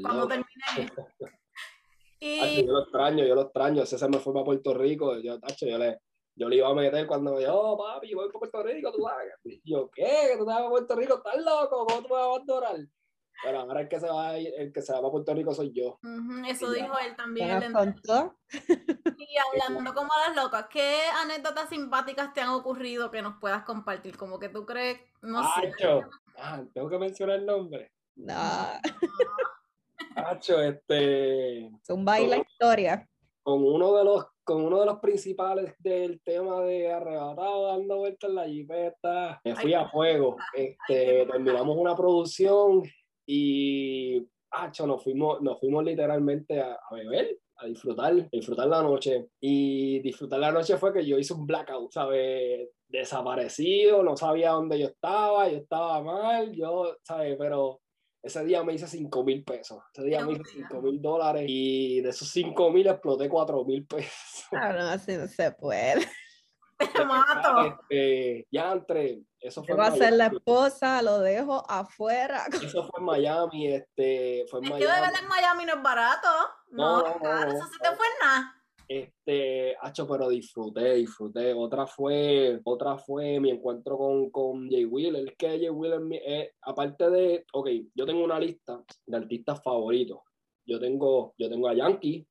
cuando 0.00 0.26
termine. 0.26 0.46
y... 2.20 2.64
yo 2.64 2.72
lo 2.72 2.82
extraño, 2.84 3.26
yo 3.26 3.34
lo 3.34 3.42
extraño, 3.42 3.84
se 3.84 4.08
me 4.08 4.18
fue 4.20 4.32
para 4.32 4.46
Puerto 4.46 4.72
Rico, 4.72 5.18
yo, 5.18 5.38
tacho, 5.38 5.66
yo 5.66 5.76
le, 5.76 6.00
yo 6.34 6.48
le 6.48 6.56
iba 6.56 6.68
a 6.68 6.74
meter 6.74 7.06
cuando 7.06 7.34
me 7.34 7.40
dijo, 7.40 7.52
oh, 7.54 7.78
papi, 7.78 8.14
voy 8.14 8.28
para 8.28 8.38
Puerto 8.38 8.62
Rico, 8.62 8.92
tú 8.92 9.02
sabes. 9.02 9.60
yo, 9.64 9.90
¿qué? 9.90 10.34
¿Tú 10.38 10.44
te 10.44 10.52
vas 10.52 10.62
a 10.62 10.68
Puerto 10.68 10.96
Rico? 10.96 11.16
¿Estás 11.16 11.36
loco? 11.42 11.86
¿Cómo 11.86 12.02
tú 12.02 12.08
me 12.08 12.14
vas 12.14 12.22
a 12.22 12.26
abandonar? 12.26 12.76
Pero 13.42 13.60
ahora 13.60 13.80
el 13.80 13.88
que 13.88 14.00
se 14.00 14.08
va, 14.08 14.36
el 14.36 14.72
que 14.72 14.82
se 14.82 14.92
va 14.92 14.98
a 14.98 15.10
Puerto 15.10 15.34
Rico 15.34 15.54
soy 15.54 15.72
yo. 15.72 15.98
eso 16.46 16.70
dijo 16.72 16.98
él 16.98 17.16
también. 17.16 17.48
y 17.48 19.36
hablando 19.38 19.94
como 19.94 20.12
a 20.12 20.28
las 20.28 20.36
locas, 20.36 20.66
¿qué 20.70 21.00
anécdotas 21.22 21.70
simpáticas 21.70 22.34
te 22.34 22.42
han 22.42 22.50
ocurrido 22.50 23.10
que 23.10 23.22
nos 23.22 23.38
puedas 23.40 23.64
compartir? 23.64 24.16
Como 24.16 24.38
que 24.38 24.50
tú 24.50 24.66
crees, 24.66 25.00
no 25.22 25.42
sé. 25.42 25.72
Ah, 26.36 26.62
tengo 26.74 26.88
que 26.88 26.98
mencionar 26.98 27.36
el 27.36 27.46
nombre. 27.46 27.90
No, 28.16 28.34
Hacho, 30.16 30.60
este. 30.60 31.66
es 31.66 31.90
un 31.90 32.04
baile 32.04 32.44
historia. 32.46 33.08
Con 33.42 33.64
uno 33.64 33.96
de 33.96 34.04
los, 34.04 34.26
con 34.44 34.64
uno 34.64 34.80
de 34.80 34.86
los 34.86 34.98
principales 34.98 35.74
del 35.78 36.20
tema 36.22 36.60
de 36.62 36.92
arrebatado 36.92 37.66
dando 37.66 37.98
vueltas 37.98 38.30
en 38.30 38.36
la 38.36 38.46
jipeta. 38.46 39.40
Me 39.44 39.56
fui 39.56 39.74
a 39.74 39.88
fuego. 39.88 40.36
Este, 40.54 41.26
terminamos 41.26 41.76
una 41.76 41.96
producción 41.96 42.82
y 43.26 44.26
hacho, 44.50 44.86
nos 44.86 45.02
fuimos, 45.02 45.40
nos 45.40 45.58
fuimos 45.58 45.84
literalmente 45.84 46.60
a, 46.60 46.74
a 46.74 46.94
beber 46.94 47.38
a 47.60 47.66
disfrutar, 47.66 48.12
a 48.12 48.28
disfrutar 48.32 48.66
la 48.66 48.82
noche. 48.82 49.28
Y 49.40 50.00
disfrutar 50.00 50.40
la 50.40 50.52
noche 50.52 50.76
fue 50.76 50.92
que 50.92 51.04
yo 51.04 51.18
hice 51.18 51.34
un 51.34 51.46
blackout, 51.46 51.92
¿sabes? 51.92 52.70
Desaparecido, 52.88 54.02
no 54.02 54.16
sabía 54.16 54.50
dónde 54.50 54.78
yo 54.78 54.86
estaba, 54.86 55.48
yo 55.48 55.58
estaba 55.58 56.02
mal, 56.02 56.52
yo, 56.52 56.96
¿sabes? 57.02 57.36
Pero 57.38 57.80
ese 58.22 58.44
día 58.44 58.62
me 58.62 58.74
hice 58.74 58.86
5 58.86 59.24
mil 59.24 59.44
pesos, 59.44 59.82
ese 59.94 60.04
día 60.04 60.24
me 60.24 60.32
hice 60.32 60.42
5 60.44 60.82
mil 60.82 61.00
dólares 61.00 61.44
y 61.48 62.00
de 62.00 62.10
esos 62.10 62.28
5 62.30 62.70
mil 62.70 62.86
exploté 62.86 63.28
4 63.28 63.64
mil 63.64 63.86
pesos. 63.86 64.12
Ah, 64.52 64.72
no, 64.72 64.88
así 64.88 65.16
no 65.16 65.26
se 65.28 65.52
puede. 65.52 65.94
Te 66.78 67.04
mato. 67.04 67.76
Este, 67.90 68.48
ya 68.50 68.72
entre, 68.72 69.22
eso 69.38 69.62
fue, 69.62 69.74
voy 69.76 69.84
a 69.86 69.90
ser 69.90 70.12
la 70.14 70.24
Miami, 70.24 70.36
esposa, 70.38 71.02
lo 71.02 71.18
dejo 71.20 71.70
afuera. 71.70 72.46
eso 72.62 72.88
fue 72.88 73.00
en 73.00 73.04
Miami, 73.04 73.68
este, 73.68 74.44
fue 74.50 74.60
en 74.60 74.64
Es 74.66 74.72
que 74.72 74.78
beber 74.86 75.00
Miami. 75.00 75.18
en 75.20 75.28
Miami 75.28 75.64
no 75.66 75.74
es 75.74 75.82
barato. 75.82 76.28
No, 76.70 76.98
No, 76.98 77.02
no, 77.02 77.06
es 77.08 77.16
caro, 77.22 77.52
no, 77.52 77.56
eso 77.58 77.66
se 77.66 77.78
te 77.78 77.96
fue 77.96 78.06
en 78.06 78.26
nada. 78.26 78.59
Este, 78.90 79.76
hacho, 79.80 80.04
pero 80.04 80.28
disfruté, 80.28 80.94
disfruté. 80.94 81.54
Otra 81.54 81.86
fue, 81.86 82.60
otra 82.64 82.98
fue 82.98 83.38
mi 83.38 83.50
encuentro 83.50 83.96
con, 83.96 84.30
con 84.30 84.68
Jay 84.68 84.84
Wheeler. 84.84 85.28
Es 85.28 85.36
que 85.36 85.46
Jay 85.46 85.70
Wheeler, 85.70 86.52
aparte 86.62 87.08
de, 87.08 87.44
ok, 87.52 87.68
yo 87.94 88.04
tengo 88.04 88.24
una 88.24 88.40
lista 88.40 88.82
de 89.06 89.16
artistas 89.16 89.62
favoritos. 89.62 90.18
Yo 90.66 90.80
tengo, 90.80 91.34
yo 91.38 91.48
tengo 91.48 91.68
a 91.68 91.74
Yankee, 91.74 92.26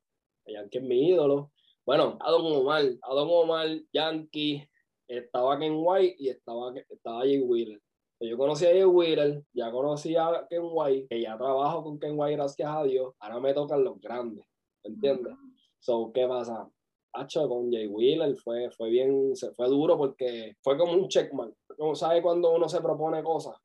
a 0.47 0.51
Yankee 0.51 0.79
es 0.79 0.83
mi 0.83 1.07
ídolo. 1.11 1.53
Bueno, 1.85 2.17
a 2.19 2.29
Don 2.29 2.45
Omar, 2.45 2.83
a 3.03 3.13
Don 3.13 3.29
Omar, 3.31 3.69
Yankee, 3.93 4.61
estaba 5.07 5.57
Ken 5.57 5.75
White 5.77 6.17
y 6.19 6.27
estaba, 6.27 6.73
estaba 6.89 7.21
Jay 7.21 7.39
Wheeler. 7.39 7.79
Yo 8.19 8.37
conocí 8.37 8.65
a 8.65 8.71
Jay 8.71 8.83
Wheeler, 8.83 9.45
ya 9.53 9.71
conocí 9.71 10.13
a 10.17 10.45
Ken 10.49 10.63
White, 10.63 11.07
que 11.09 11.21
ya 11.21 11.37
trabajo 11.37 11.85
con 11.85 11.97
Ken 11.97 12.15
White, 12.17 12.35
gracias 12.35 12.69
a 12.69 12.83
Dios. 12.83 13.13
Ahora 13.17 13.39
me 13.39 13.53
tocan 13.53 13.81
los 13.81 13.97
grandes, 14.01 14.43
¿entiendes? 14.83 15.33
So, 15.79 16.11
¿qué 16.13 16.27
pasa? 16.27 16.69
Hacho, 17.13 17.47
con 17.47 17.71
Jay 17.71 17.87
Wheeler 17.87 18.35
fue, 18.37 18.69
fue 18.71 18.89
bien, 18.89 19.35
se 19.35 19.51
fue 19.51 19.67
duro 19.67 19.97
porque 19.97 20.55
fue 20.61 20.77
como 20.77 20.93
un 20.93 21.07
checkmark. 21.07 21.53
Como 21.77 21.95
sabe 21.95 22.21
cuando 22.21 22.51
uno 22.53 22.69
se 22.69 22.81
propone 22.81 23.23
cosas, 23.23 23.57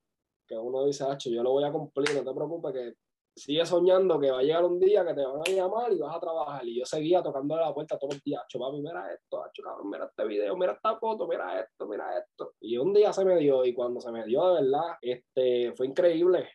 que 0.47 0.57
uno 0.57 0.85
dice, 0.87 1.05
Hacho, 1.05 1.31
yo 1.31 1.43
lo 1.43 1.53
voy 1.53 1.65
a 1.65 1.73
cumplir, 1.73 2.15
no 2.15 2.25
te 2.25 2.35
preocupes, 2.35 2.73
que 2.73 2.95
sigue 3.37 3.67
soñando 3.67 4.19
que 4.21 4.31
va 4.31 4.39
a 4.39 4.43
llegar 4.43 4.65
un 4.65 4.79
día 4.79 5.05
que 5.05 5.12
te 5.12 5.25
van 5.27 5.41
a 5.41 5.51
llamar 5.51 5.93
y 5.93 5.99
vas 5.99 6.17
a 6.17 6.21
trabajar. 6.21 6.67
Y 6.67 6.79
yo 6.79 6.87
seguía 6.87 7.23
tocándole 7.23 7.62
la 7.62 7.75
puerta 7.75 7.99
todos 7.99 8.15
los 8.15 8.23
días, 8.23 8.43
Hacho, 8.45 8.59
papi, 8.59 8.81
mira 8.81 9.12
esto, 9.12 9.43
Hacho, 9.43 9.62
cabrón, 9.62 9.91
mira 9.91 10.07
este 10.07 10.25
video, 10.25 10.57
mira 10.57 10.73
esta 10.73 10.97
foto, 10.97 11.27
mira 11.27 11.61
esto, 11.61 11.87
mira 11.87 12.19
esto. 12.19 12.55
Y 12.61 12.79
un 12.79 12.93
día 12.95 13.12
se 13.12 13.25
me 13.25 13.37
dio, 13.37 13.65
y 13.65 13.75
cuando 13.75 14.01
se 14.01 14.11
me 14.12 14.25
dio, 14.25 14.55
de 14.55 14.62
verdad, 14.62 14.97
este, 15.03 15.73
fue 15.75 15.87
increíble 15.87 16.49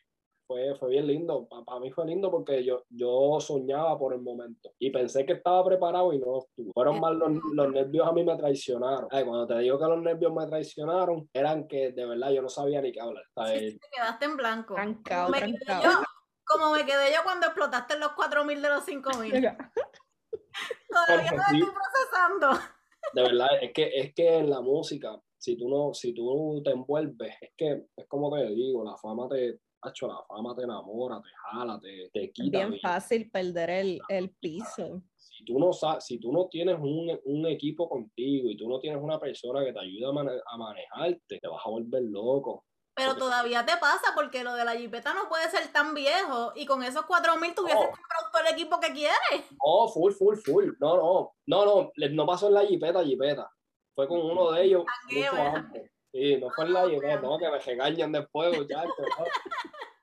fue, 0.49 0.75
fue 0.79 0.89
bien 0.89 1.05
lindo. 1.05 1.47
Para 1.47 1.79
mí 1.79 1.91
fue 1.91 2.07
lindo 2.07 2.31
porque 2.31 2.63
yo, 2.63 2.83
yo 2.89 3.37
soñaba 3.39 3.99
por 3.99 4.13
el 4.15 4.21
momento 4.21 4.71
y 4.79 4.89
pensé 4.89 5.23
que 5.23 5.33
estaba 5.33 5.63
preparado 5.63 6.11
y 6.11 6.17
no 6.17 6.39
estuvo. 6.39 6.73
Fueron 6.73 6.99
más 6.99 7.13
los, 7.13 7.29
los 7.53 7.71
nervios 7.71 8.07
a 8.07 8.11
mí 8.11 8.23
me 8.23 8.35
traicionaron. 8.35 9.07
Ay, 9.11 9.25
cuando 9.25 9.45
te 9.45 9.59
digo 9.59 9.77
que 9.77 9.85
los 9.85 10.01
nervios 10.01 10.33
me 10.33 10.47
traicionaron, 10.47 11.29
eran 11.33 11.67
que 11.67 11.91
de 11.91 12.03
verdad 12.03 12.31
yo 12.31 12.41
no 12.41 12.49
sabía 12.49 12.81
ni 12.81 12.91
qué 12.91 12.99
hablar. 12.99 13.23
te 13.35 13.79
quedaste 13.95 14.25
en 14.25 14.37
blanco. 14.37 14.73
Trancado, 14.73 15.27
Como 15.27 15.39
me 15.39 15.45
quedé 15.45 15.59
trancado. 15.65 15.83
yo, 15.83 16.05
como 16.43 16.73
me 16.73 16.85
quedé 16.85 17.13
yo 17.13 17.19
cuando 17.23 17.45
explotaste 17.45 17.99
los 17.99 18.13
4000 18.13 18.61
de 18.63 18.69
los 18.69 18.83
5000. 18.85 19.31
Todavía 20.89 21.31
no 21.31 21.41
estoy 21.43 21.61
procesando. 21.61 22.49
De 23.13 23.21
verdad, 23.21 23.49
es 23.61 23.71
que, 23.71 23.91
es 23.93 24.15
que 24.15 24.37
en 24.37 24.49
la 24.49 24.61
música, 24.61 25.15
si 25.37 25.55
tú 25.55 25.69
no, 25.69 25.93
si 25.93 26.11
tú 26.11 26.59
te 26.63 26.71
envuelves, 26.71 27.35
es 27.39 27.51
que 27.55 27.83
es 27.95 28.07
como 28.07 28.35
te 28.35 28.47
digo, 28.47 28.83
la 28.83 28.97
fama 28.97 29.27
te, 29.29 29.59
hacho, 29.81 30.07
la 30.07 30.21
fama 30.27 30.55
te 30.55 30.63
enamora, 30.63 31.21
te 31.21 31.29
jala, 31.43 31.79
te, 31.79 32.09
te 32.13 32.25
Es 32.25 32.31
quita. 32.33 32.57
bien 32.67 32.79
fácil 32.81 33.29
perder 33.31 33.69
el, 33.69 34.01
el 34.09 34.29
piso. 34.31 35.01
si 35.17 35.45
tú 35.45 35.57
no 35.59 35.71
si 35.99 36.19
tú 36.19 36.31
no 36.33 36.47
tienes 36.47 36.77
un, 36.79 37.17
un 37.25 37.45
equipo 37.47 37.87
contigo 37.89 38.49
y 38.49 38.57
tú 38.57 38.67
no 38.67 38.79
tienes 38.79 39.01
una 39.01 39.19
persona 39.19 39.63
que 39.63 39.71
te 39.73 39.79
ayude 39.79 40.05
a, 40.05 40.11
mane- 40.11 40.41
a 40.45 40.57
manejarte, 40.57 41.39
te 41.39 41.47
vas 41.47 41.61
a 41.65 41.69
volver 41.69 42.03
loco. 42.03 42.65
Pero 42.95 43.15
todavía 43.15 43.65
te 43.65 43.77
pasa 43.77 44.11
porque 44.13 44.43
lo 44.43 44.53
de 44.55 44.65
la 44.65 44.75
jipeta 44.75 45.13
no 45.13 45.29
puede 45.29 45.49
ser 45.49 45.71
tan 45.71 45.93
viejo 45.93 46.51
y 46.55 46.65
con 46.65 46.83
esos 46.83 47.05
4000 47.05 47.55
tú 47.55 47.61
hubieses 47.63 47.79
No. 47.79 47.91
comprado 47.91 48.31
todo 48.33 48.41
el 48.45 48.53
equipo 48.53 48.79
que 48.81 48.91
quieres. 48.91 49.47
Oh, 49.63 49.87
full, 49.87 50.11
full, 50.11 50.35
full. 50.35 50.71
No, 50.81 50.97
no, 50.97 51.31
no, 51.45 51.65
no, 51.65 51.91
no 52.11 52.25
pasó 52.25 52.47
en 52.49 52.55
la 52.55 52.65
jipeta, 52.65 53.01
jipeta. 53.05 53.49
Fue 53.95 54.05
con 54.05 54.19
uno 54.19 54.51
de 54.51 54.63
ellos. 54.65 54.83
Sí, 56.11 56.37
no 56.37 56.49
fue 56.49 56.65
en 56.65 56.73
la 56.73 56.89
jipeta, 56.89 57.21
no, 57.21 57.37
que 57.37 57.49
me 57.49 57.59
regañan 57.59 58.11
después, 58.11 58.51
muchachos. 58.57 58.93
¿no? 59.17 59.25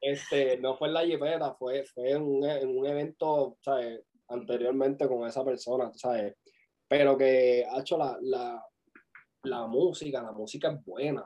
Este, 0.00 0.58
no 0.58 0.76
fue 0.76 0.88
en 0.88 0.94
la 0.94 1.04
jipeta, 1.04 1.54
fue, 1.54 1.84
fue 1.84 2.12
en 2.12 2.22
un, 2.22 2.44
en 2.44 2.78
un 2.78 2.86
evento, 2.86 3.56
¿sabes? 3.60 4.02
Anteriormente 4.28 5.08
con 5.08 5.26
esa 5.26 5.44
persona, 5.44 5.90
¿sabes? 5.94 6.34
Pero 6.88 7.16
que 7.16 7.66
ha 7.68 7.80
hecho 7.80 7.98
la, 7.98 8.16
la, 8.20 8.64
la 9.42 9.66
música, 9.66 10.22
la 10.22 10.32
música 10.32 10.70
es 10.70 10.84
buena. 10.84 11.24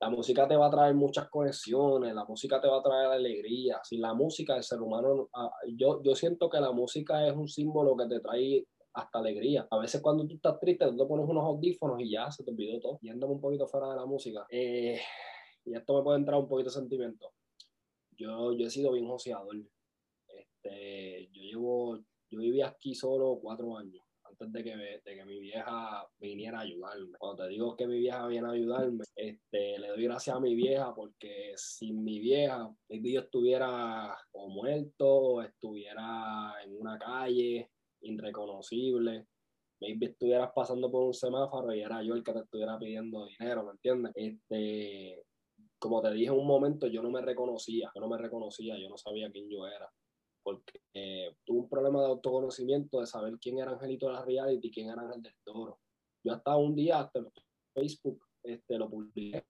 La 0.00 0.10
música 0.10 0.48
te 0.48 0.56
va 0.56 0.66
a 0.66 0.70
traer 0.70 0.94
muchas 0.94 1.28
conexiones, 1.28 2.12
la 2.12 2.24
música 2.24 2.60
te 2.60 2.68
va 2.68 2.78
a 2.78 2.82
traer 2.82 3.06
alegría. 3.06 3.80
Sin 3.84 4.00
la 4.00 4.14
música, 4.14 4.56
el 4.56 4.64
ser 4.64 4.80
humano, 4.80 5.28
ah, 5.34 5.50
yo, 5.76 6.02
yo 6.02 6.14
siento 6.16 6.50
que 6.50 6.58
la 6.58 6.72
música 6.72 7.26
es 7.26 7.34
un 7.34 7.46
símbolo 7.46 7.96
que 7.96 8.06
te 8.06 8.20
trae 8.20 8.66
hasta 8.94 9.18
alegría. 9.18 9.66
A 9.70 9.78
veces 9.78 10.00
cuando 10.00 10.26
tú 10.26 10.34
estás 10.34 10.58
triste, 10.60 10.86
tú 10.86 10.96
te 10.96 11.06
pones 11.06 11.28
unos 11.28 11.44
audífonos 11.44 12.00
y 12.00 12.10
ya 12.10 12.30
se 12.30 12.44
te 12.44 12.50
olvidó 12.50 12.80
todo. 12.80 12.98
Yéndome 13.02 13.34
un 13.34 13.40
poquito 13.40 13.66
fuera 13.66 13.88
de 13.90 13.96
la 13.96 14.06
música. 14.06 14.46
Eh, 14.50 15.00
y 15.64 15.74
esto 15.74 15.96
me 15.96 16.02
puede 16.02 16.18
entrar 16.18 16.38
un 16.38 16.48
poquito 16.48 16.70
de 16.70 16.74
sentimiento. 16.74 17.32
Yo, 18.16 18.52
yo 18.52 18.66
he 18.66 18.70
sido 18.70 18.92
bien 18.92 19.06
joseador. 19.06 19.56
Este, 20.28 21.28
yo 21.32 21.42
llevo, 21.42 21.96
yo 22.30 22.38
viví 22.38 22.62
aquí 22.62 22.94
solo 22.94 23.38
cuatro 23.40 23.76
años 23.76 24.02
antes 24.24 24.50
de 24.52 24.64
que, 24.64 24.76
me- 24.76 24.98
de 25.04 25.14
que 25.16 25.24
mi 25.26 25.38
vieja 25.40 26.06
viniera 26.18 26.58
a 26.58 26.62
ayudarme. 26.62 27.18
Cuando 27.18 27.44
te 27.44 27.50
digo 27.50 27.76
que 27.76 27.86
mi 27.86 27.98
vieja 27.98 28.26
viene 28.28 28.48
a 28.48 28.52
ayudarme, 28.52 29.04
este, 29.14 29.78
le 29.78 29.88
doy 29.88 30.04
gracias 30.04 30.36
a 30.36 30.40
mi 30.40 30.54
vieja 30.54 30.94
porque 30.94 31.52
sin 31.56 32.02
mi 32.02 32.18
vieja, 32.18 32.70
yo 32.88 33.20
estuviera 33.20 34.16
o 34.32 34.48
muerto, 34.48 35.06
o 35.06 35.42
estuviera 35.42 36.54
en 36.64 36.78
una 36.80 36.98
calle 36.98 37.70
irreconocible, 38.02 39.26
maybe 39.80 40.06
estuvieras 40.06 40.50
pasando 40.54 40.90
por 40.90 41.02
un 41.02 41.14
semáforo 41.14 41.74
y 41.74 41.80
era 41.80 42.02
yo 42.02 42.14
el 42.14 42.22
que 42.22 42.32
te 42.32 42.40
estuviera 42.40 42.78
pidiendo 42.78 43.26
dinero, 43.26 43.64
¿me 43.64 43.72
entiendes? 43.72 44.12
Este, 44.14 45.24
como 45.78 46.00
te 46.00 46.12
dije 46.12 46.32
en 46.32 46.38
un 46.38 46.46
momento, 46.46 46.86
yo 46.86 47.02
no 47.02 47.10
me 47.10 47.20
reconocía, 47.20 47.90
yo 47.94 48.00
no 48.00 48.08
me 48.08 48.18
reconocía, 48.18 48.78
yo 48.78 48.88
no 48.88 48.96
sabía 48.96 49.30
quién 49.30 49.48
yo 49.50 49.66
era 49.66 49.90
porque 50.42 50.80
eh, 50.94 51.36
tuve 51.44 51.60
un 51.60 51.68
problema 51.68 52.00
de 52.00 52.06
autoconocimiento 52.06 53.00
de 53.00 53.06
saber 53.06 53.38
quién 53.38 53.58
era 53.58 53.72
Angelito 53.72 54.06
de 54.06 54.12
la 54.12 54.24
Reality 54.24 54.68
y 54.68 54.70
quién 54.70 54.90
era 54.90 55.02
Ángel 55.02 55.22
del 55.22 55.34
Toro. 55.44 55.78
Yo 56.24 56.32
hasta 56.34 56.56
un 56.56 56.74
día, 56.74 57.00
hasta 57.00 57.20
Facebook, 57.74 58.24
este, 58.42 58.78
lo 58.78 58.90
publiqué. 58.90 59.44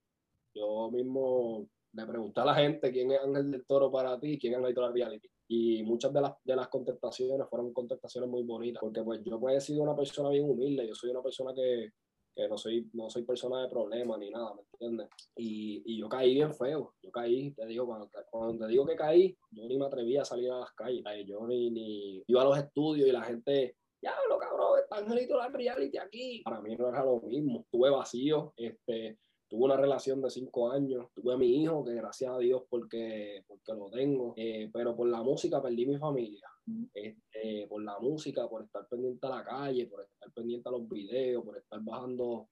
Yo 0.55 0.91
mismo 0.91 1.67
le 1.93 2.07
pregunté 2.07 2.41
a 2.41 2.45
la 2.45 2.55
gente 2.55 2.93
quién 2.93 3.11
es 3.11 3.21
Ángel 3.21 3.51
del 3.51 3.67
Toro 3.67 3.91
para 3.91 4.19
ti 4.21 4.33
y 4.33 4.39
quién 4.39 4.53
es 4.53 4.59
Angelito 4.59 4.83
de 4.83 4.87
la 4.87 4.93
Reality. 4.93 5.29
Y 5.55 5.83
muchas 5.83 6.11
de 6.15 6.23
las, 6.23 6.33
de 6.43 6.57
las 6.57 6.69
contestaciones 6.69 7.47
fueron 7.47 7.75
contestaciones 7.75 8.31
muy 8.31 8.43
bonitas, 8.43 8.81
porque 8.81 9.03
pues 9.03 9.21
yo 9.23 9.39
pues, 9.39 9.57
he 9.59 9.61
sido 9.61 9.83
una 9.83 9.95
persona 9.95 10.31
bien 10.31 10.49
humilde, 10.49 10.89
yo 10.89 10.95
soy 10.95 11.11
una 11.11 11.21
persona 11.23 11.53
que, 11.53 11.91
que 12.35 12.49
no 12.49 12.57
soy, 12.57 12.89
no 12.95 13.11
soy 13.11 13.23
persona 13.25 13.61
de 13.61 13.69
problemas 13.69 14.19
ni 14.19 14.31
nada, 14.31 14.55
¿me 14.55 14.63
entiendes? 14.63 15.09
Y, 15.37 15.83
y 15.85 15.99
yo 15.99 16.09
caí 16.09 16.33
bien 16.33 16.55
feo, 16.55 16.95
yo 17.03 17.11
caí, 17.11 17.51
te 17.51 17.67
digo, 17.67 17.85
cuando, 17.85 18.09
te- 18.09 18.67
digo 18.69 18.87
que 18.87 18.97
caí, 18.97 19.37
yo 19.51 19.67
ni 19.69 19.77
me 19.77 19.85
atrevía 19.85 20.23
a 20.23 20.25
salir 20.25 20.51
a 20.51 20.61
las 20.61 20.73
calles, 20.73 21.05
yo 21.27 21.47
ni, 21.47 21.71
ni 21.71 22.23
iba 22.27 22.41
a 22.41 22.45
los 22.47 22.57
estudios 22.57 23.07
y 23.07 23.13
la 23.13 23.23
gente, 23.23 23.77
ya 24.03 24.15
lo 24.31 24.39
cabrón, 24.39 24.79
está 24.83 24.97
Angelito 24.97 25.37
la 25.37 25.49
reality 25.49 25.99
aquí. 25.99 26.41
Para 26.43 26.63
mí 26.63 26.75
no 26.77 26.89
era 26.89 27.05
lo 27.05 27.21
mismo, 27.21 27.61
estuve 27.61 27.91
vacío, 27.91 28.55
este, 28.57 29.19
tuve 29.53 29.65
una 29.65 29.77
relación 29.77 30.23
de 30.23 30.31
cinco 30.31 30.71
años, 30.71 31.09
tuve 31.15 31.35
a 31.35 31.37
mi 31.37 31.63
hijo, 31.63 31.85
que 31.85 31.93
gracias 31.93 32.33
a 32.33 32.39
Dios 32.39 32.63
porque, 32.71 33.45
porque 33.47 33.75
lo 33.75 33.91
tengo, 33.91 34.33
eh, 34.35 34.71
pero 34.73 34.97
por 34.97 35.07
la 35.07 35.23
música 35.23 35.61
perdí 35.61 35.85
mi 35.85 35.99
familia 35.99 36.49
este, 36.95 37.67
por 37.69 37.83
la 37.83 37.99
música, 37.99 38.49
por 38.49 38.65
estar 38.65 38.89
pendiente 38.89 39.27
a 39.27 39.31
la 39.31 39.45
calle, 39.45 39.87
por 39.89 40.01
estar 40.05 40.33
pendiente 40.33 40.71
a 40.71 40.73
los 40.73 40.89
videos, 40.89 41.45
por 41.45 41.59
estar 41.59 41.81
bajando 41.83 42.49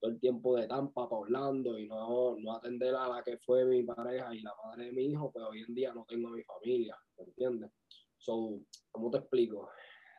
todo 0.00 0.10
el 0.10 0.18
tiempo 0.18 0.56
de 0.56 0.66
Tampa 0.66 1.08
para 1.08 1.20
Orlando 1.20 1.78
y 1.78 1.86
no, 1.86 2.36
no 2.36 2.52
atender 2.52 2.96
a 2.96 3.06
la 3.06 3.22
que 3.22 3.38
fue 3.38 3.64
mi 3.64 3.84
pareja 3.84 4.34
y 4.34 4.40
la 4.40 4.52
madre 4.64 4.86
de 4.86 4.92
mi 4.92 5.04
hijo, 5.04 5.30
pues 5.30 5.44
hoy 5.48 5.60
en 5.60 5.72
día 5.72 5.94
no 5.94 6.04
tengo 6.08 6.30
a 6.30 6.32
mi 6.32 6.42
familia, 6.42 6.96
¿me 7.16 7.26
entiendes? 7.26 7.70
So, 8.16 8.58
¿cómo 8.90 9.08
te 9.08 9.18
explico? 9.18 9.70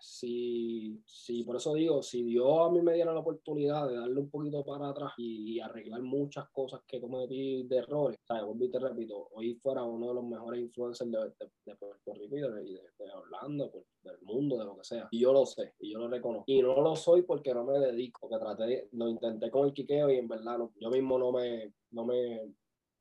Si, 0.01 0.99
si, 1.05 1.43
por 1.43 1.57
eso 1.57 1.73
digo, 1.75 2.01
si 2.01 2.23
Dios 2.23 2.59
a 2.59 2.71
mí 2.71 2.81
me 2.81 2.93
diera 2.93 3.13
la 3.13 3.19
oportunidad 3.19 3.87
de 3.87 3.97
darle 3.97 4.19
un 4.19 4.29
poquito 4.29 4.65
para 4.65 4.89
atrás 4.89 5.13
y, 5.17 5.59
arreglar 5.59 6.01
muchas 6.01 6.49
cosas 6.49 6.81
que 6.87 6.99
cometí 6.99 7.63
de 7.63 7.77
errores, 7.77 8.17
¿sabes? 8.23 8.45
Volví 8.45 8.69
te 8.69 8.79
repito, 8.79 9.29
hoy 9.33 9.53
fuera 9.55 9.83
uno 9.83 10.07
de 10.07 10.13
los 10.15 10.23
mejores 10.23 10.59
influencers 10.59 11.11
de, 11.11 11.75
Puerto 11.75 12.13
Rico 12.15 12.35
y 12.35 12.41
de, 12.41 12.49
de, 12.49 13.13
Orlando, 13.13 13.71
del 14.01 14.19
mundo, 14.23 14.57
de 14.57 14.65
lo 14.65 14.75
que 14.75 14.83
sea. 14.83 15.07
Y 15.11 15.19
yo 15.19 15.31
lo 15.31 15.45
sé, 15.45 15.75
y 15.79 15.91
yo 15.93 15.99
lo 15.99 16.07
reconozco. 16.07 16.45
Y 16.47 16.61
no 16.61 16.81
lo 16.81 16.95
soy 16.95 17.21
porque 17.21 17.53
no 17.53 17.63
me 17.63 17.77
dedico, 17.77 18.21
porque 18.21 18.43
traté, 18.43 18.89
lo 18.93 19.07
intenté 19.07 19.51
con 19.51 19.67
el 19.67 19.73
quiqueo 19.73 20.09
y 20.09 20.17
en 20.17 20.27
verdad 20.27 20.57
no, 20.57 20.73
yo 20.79 20.89
mismo 20.89 21.19
no 21.19 21.31
me, 21.31 21.73
no 21.91 22.05
me, 22.05 22.41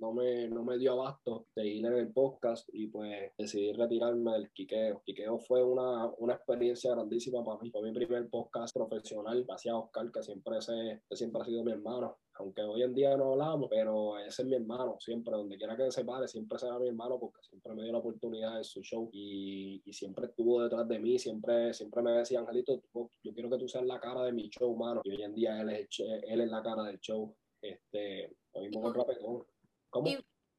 no 0.00 0.12
me, 0.12 0.48
no 0.48 0.64
me 0.64 0.78
dio 0.78 0.92
abasto 0.92 1.46
de 1.54 1.66
ir 1.66 1.84
en 1.86 1.92
el 1.92 2.12
podcast 2.12 2.68
y 2.72 2.86
pues 2.86 3.32
decidí 3.36 3.72
retirarme 3.72 4.32
del 4.32 4.50
Quiqueo. 4.50 5.02
Quiqueo 5.04 5.38
fue 5.38 5.62
una, 5.62 6.06
una 6.18 6.34
experiencia 6.34 6.92
grandísima 6.92 7.44
para 7.44 7.60
mí. 7.60 7.70
Fue 7.70 7.82
mi 7.82 7.92
primer 7.92 8.28
podcast 8.28 8.74
profesional. 8.74 9.44
Gracias 9.44 9.74
a 9.74 9.78
Oscar, 9.78 10.10
que 10.10 10.22
siempre, 10.22 10.60
se, 10.62 11.02
siempre 11.12 11.42
ha 11.42 11.44
sido 11.44 11.62
mi 11.62 11.72
hermano. 11.72 12.18
Aunque 12.34 12.62
hoy 12.62 12.82
en 12.82 12.94
día 12.94 13.14
no 13.18 13.32
hablamos, 13.32 13.68
pero 13.68 14.18
ese 14.18 14.42
es 14.42 14.48
mi 14.48 14.54
hermano. 14.54 14.96
Siempre, 14.98 15.36
donde 15.36 15.58
quiera 15.58 15.76
que 15.76 15.90
se 15.92 16.04
pare, 16.04 16.26
siempre 16.26 16.58
será 16.58 16.78
mi 16.78 16.88
hermano 16.88 17.18
porque 17.20 17.42
siempre 17.42 17.74
me 17.74 17.82
dio 17.82 17.92
la 17.92 17.98
oportunidad 17.98 18.56
en 18.56 18.64
su 18.64 18.80
show 18.82 19.10
y, 19.12 19.82
y 19.84 19.92
siempre 19.92 20.26
estuvo 20.26 20.62
detrás 20.62 20.88
de 20.88 20.98
mí. 20.98 21.18
Siempre, 21.18 21.74
siempre 21.74 22.02
me 22.02 22.12
decía, 22.12 22.40
Angelito, 22.40 22.80
yo 23.22 23.34
quiero 23.34 23.50
que 23.50 23.58
tú 23.58 23.68
seas 23.68 23.84
la 23.84 24.00
cara 24.00 24.24
de 24.24 24.32
mi 24.32 24.48
show, 24.48 24.74
mano. 24.74 25.02
Y 25.04 25.10
hoy 25.10 25.22
en 25.22 25.34
día 25.34 25.60
él 25.60 25.68
es, 25.68 25.88
él 26.00 26.40
es 26.40 26.50
la 26.50 26.62
cara 26.62 26.84
del 26.84 26.98
show. 27.00 27.34
Este, 27.60 28.34
lo 28.54 28.62
mismo 28.62 28.80
con 28.80 28.94
Rapetón. 28.94 29.44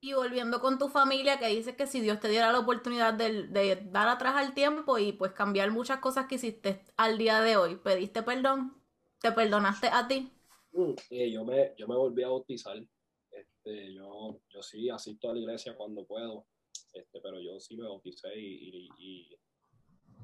Y, 0.04 0.14
volviendo 0.14 0.60
con 0.60 0.80
tu 0.80 0.90
familia, 0.90 1.38
que 1.38 1.48
dices 1.48 1.76
que 1.76 1.86
si 1.86 2.02
Dios 2.02 2.20
te 2.20 2.28
diera 2.28 2.52
la 2.52 2.60
oportunidad 2.60 3.14
de, 3.14 3.76
dar 3.92 4.08
atrás 4.08 4.36
al 4.36 4.56
tiempo 4.56 4.98
y 4.98 5.12
pues 5.12 5.32
cambiar 5.34 5.70
muchas 5.72 6.00
cosas 6.00 6.26
que 6.26 6.36
hiciste 6.36 6.84
al 6.98 7.20
día 7.20 7.42
de 7.42 7.56
hoy, 7.56 7.76
¿pediste 7.76 8.24
perdón? 8.24 8.76
¿Te 9.20 9.32
perdonaste 9.32 9.88
a 9.88 10.08
ti? 10.08 10.32
Mm, 10.72 10.94
yo, 11.32 11.46
me, 11.46 11.74
yo 11.78 11.88
me 11.88 11.96
volví 11.96 12.24
a 12.24 12.30
bautizar. 12.30 12.78
Este, 13.30 13.94
yo, 13.94 14.42
yo 14.50 14.64
sí 14.64 14.90
asisto 14.90 15.30
a 15.30 15.34
la 15.34 15.40
iglesia 15.40 15.76
cuando 15.76 16.04
puedo, 16.06 16.48
este, 16.94 17.22
pero 17.22 17.40
yo 17.40 17.60
sí 17.60 17.78
me 17.78 17.84
bauticé 17.84 18.36
y, 18.36 18.90
y, 18.98 19.38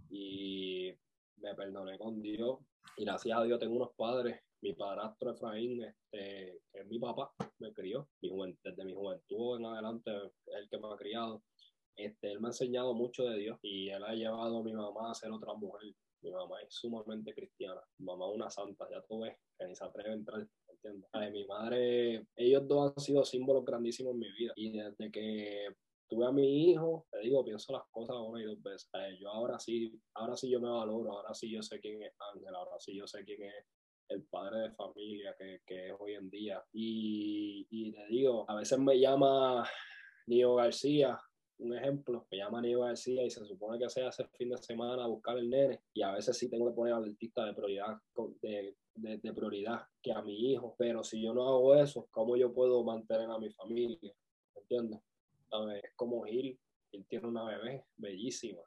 y 0.09 0.93
me 1.37 1.53
perdoné 1.53 1.99
con 1.99 2.19
Dios. 2.19 2.59
Y 2.97 3.05
gracias 3.05 3.37
a 3.37 3.43
Dios 3.43 3.59
tengo 3.59 3.75
unos 3.75 3.91
padres 3.95 4.41
mi 4.61 4.73
padrastro 4.73 5.31
Efraín, 5.31 5.83
este, 5.83 6.61
que 6.71 6.79
es 6.79 6.87
mi 6.87 6.99
papá, 6.99 7.31
me 7.59 7.71
crió 7.73 8.09
desde 8.21 8.85
mi 8.85 8.93
juventud 8.93 9.57
en 9.59 9.65
adelante, 9.65 10.11
es 10.45 10.55
el 10.55 10.69
que 10.69 10.77
me 10.77 10.87
ha 10.91 10.95
criado. 10.95 11.43
Este, 11.95 12.31
él 12.31 12.39
me 12.39 12.47
ha 12.47 12.49
enseñado 12.49 12.93
mucho 12.93 13.23
de 13.23 13.37
Dios 13.37 13.59
y 13.61 13.89
él 13.89 14.03
ha 14.03 14.13
llevado 14.13 14.59
a 14.59 14.63
mi 14.63 14.73
mamá 14.73 15.11
a 15.11 15.15
ser 15.15 15.31
otra 15.31 15.53
mujer. 15.53 15.93
Mi 16.21 16.31
mamá 16.31 16.61
es 16.61 16.73
sumamente 16.73 17.33
cristiana, 17.33 17.81
mi 17.99 18.05
mamá 18.05 18.27
es 18.27 18.35
una 18.35 18.49
santa, 18.49 18.87
ya 18.89 19.01
tú 19.03 19.21
ves, 19.21 19.35
que 19.57 19.67
ni 19.67 19.75
se 19.75 19.85
atreve 19.85 20.09
a 20.09 20.13
entrar, 20.13 20.47
¿entiendes? 20.67 21.09
mi 21.31 21.45
madre, 21.45 22.27
ellos 22.35 22.67
dos 22.67 22.93
han 22.95 23.03
sido 23.03 23.23
símbolos 23.23 23.63
grandísimos 23.63 24.13
en 24.13 24.19
mi 24.19 24.31
vida 24.31 24.51
y 24.55 24.71
desde 24.71 25.11
que 25.11 25.67
tuve 26.09 26.25
a 26.25 26.31
mi 26.31 26.71
hijo, 26.71 27.05
te 27.11 27.19
digo, 27.19 27.43
pienso 27.43 27.73
las 27.73 27.83
cosas 27.91 28.15
una 28.19 28.41
y 28.41 28.45
dos 28.45 28.61
veces. 28.61 28.89
Yo 29.19 29.29
ahora 29.29 29.59
sí, 29.59 29.99
ahora 30.15 30.35
sí 30.35 30.49
yo 30.49 30.59
me 30.59 30.69
valoro, 30.69 31.11
ahora 31.11 31.33
sí 31.33 31.51
yo 31.51 31.61
sé 31.61 31.79
quién 31.79 32.01
es 32.01 32.13
Ángel, 32.33 32.55
ahora 32.55 32.79
sí 32.79 32.95
yo 32.95 33.05
sé 33.07 33.23
quién 33.23 33.43
es 33.43 33.65
el 34.09 34.23
padre 34.23 34.59
de 34.61 34.71
familia 34.71 35.35
que, 35.37 35.61
que 35.65 35.87
es 35.87 35.93
hoy 35.99 36.13
en 36.13 36.29
día. 36.29 36.63
Y, 36.73 37.67
y, 37.69 37.91
te 37.91 38.05
digo, 38.07 38.45
a 38.49 38.55
veces 38.55 38.79
me 38.79 38.99
llama 38.99 39.67
Nio 40.27 40.55
García, 40.55 41.19
un 41.59 41.75
ejemplo, 41.75 42.27
me 42.31 42.37
llama 42.37 42.61
Nio 42.61 42.81
García 42.81 43.23
y 43.23 43.29
se 43.29 43.43
supone 43.45 43.79
que 43.79 43.89
sea 43.89 44.09
ese 44.09 44.25
fin 44.37 44.49
de 44.49 44.57
semana 44.57 45.03
a 45.03 45.07
buscar 45.07 45.37
el 45.37 45.49
nene 45.49 45.81
y 45.93 46.01
a 46.01 46.11
veces 46.11 46.37
sí 46.37 46.49
tengo 46.49 46.67
que 46.67 46.75
poner 46.75 46.93
al 46.93 47.05
artista 47.05 47.45
de 47.45 47.53
prioridad, 47.53 47.97
de, 48.41 48.75
de, 48.95 49.33
prioridad 49.33 49.81
que 50.01 50.11
a 50.11 50.21
mi 50.21 50.51
hijo, 50.51 50.75
pero 50.77 51.03
si 51.03 51.21
yo 51.21 51.33
no 51.33 51.47
hago 51.47 51.75
eso, 51.75 52.07
¿cómo 52.11 52.35
yo 52.35 52.53
puedo 52.53 52.83
mantener 52.83 53.29
a 53.29 53.39
mi 53.39 53.49
familia? 53.51 54.13
¿Entiendes? 54.55 54.99
Es 55.83 55.91
como 55.95 56.23
Gil, 56.23 56.59
él 56.91 57.05
tiene 57.07 57.27
una 57.27 57.43
bebé 57.45 57.85
bellísima, 57.95 58.61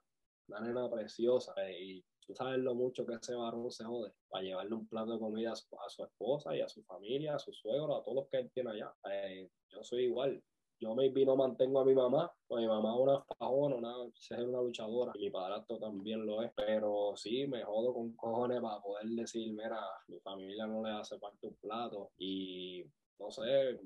una 0.49 0.61
nena 0.61 0.91
preciosa 0.91 1.53
y 1.70 2.05
tú 2.30 2.36
sabes 2.36 2.58
lo 2.60 2.74
mucho 2.76 3.04
que 3.04 3.14
ese 3.14 3.34
varón 3.34 3.70
se 3.72 3.84
jode 3.84 4.12
para 4.28 4.44
llevarle 4.44 4.74
un 4.74 4.86
plato 4.86 5.12
de 5.12 5.18
comida 5.18 5.52
a 5.52 5.56
su, 5.56 6.04
esposa 6.04 6.56
y 6.56 6.60
a 6.60 6.68
su 6.68 6.82
familia, 6.84 7.34
a 7.34 7.38
su 7.40 7.52
suegro, 7.52 7.96
a 7.96 8.02
todos 8.04 8.14
los 8.14 8.28
que 8.28 8.38
él 8.38 8.50
tiene 8.54 8.70
allá. 8.70 8.94
Eh, 9.10 9.50
yo 9.68 9.82
soy 9.82 10.04
igual. 10.04 10.40
Yo 10.78 10.94
me 10.94 11.10
no 11.10 11.36
mantengo 11.36 11.80
a 11.80 11.84
mi 11.84 11.94
mamá, 11.94 12.32
pues 12.46 12.62
mi 12.62 12.68
mamá 12.68 12.94
es 12.94 13.00
una 13.00 13.20
fajona, 13.24 13.76
una, 13.76 13.94
es 14.14 14.30
una 14.30 14.62
luchadora, 14.62 15.12
y 15.14 15.24
mi 15.24 15.30
padrastro 15.30 15.78
también 15.78 16.24
lo 16.24 16.42
es, 16.42 16.52
pero 16.56 17.12
sí, 17.16 17.46
me 17.46 17.62
jodo 17.64 17.92
con 17.92 18.14
cojones 18.14 18.62
para 18.62 18.80
poder 18.80 19.06
decir, 19.08 19.52
mira, 19.52 19.78
mi 20.08 20.18
familia 20.20 20.66
no 20.66 20.82
le 20.82 20.92
hace 20.92 21.18
parte 21.18 21.48
un 21.48 21.56
plato, 21.56 22.12
y 22.16 22.82
no 23.18 23.30
sé, 23.30 23.78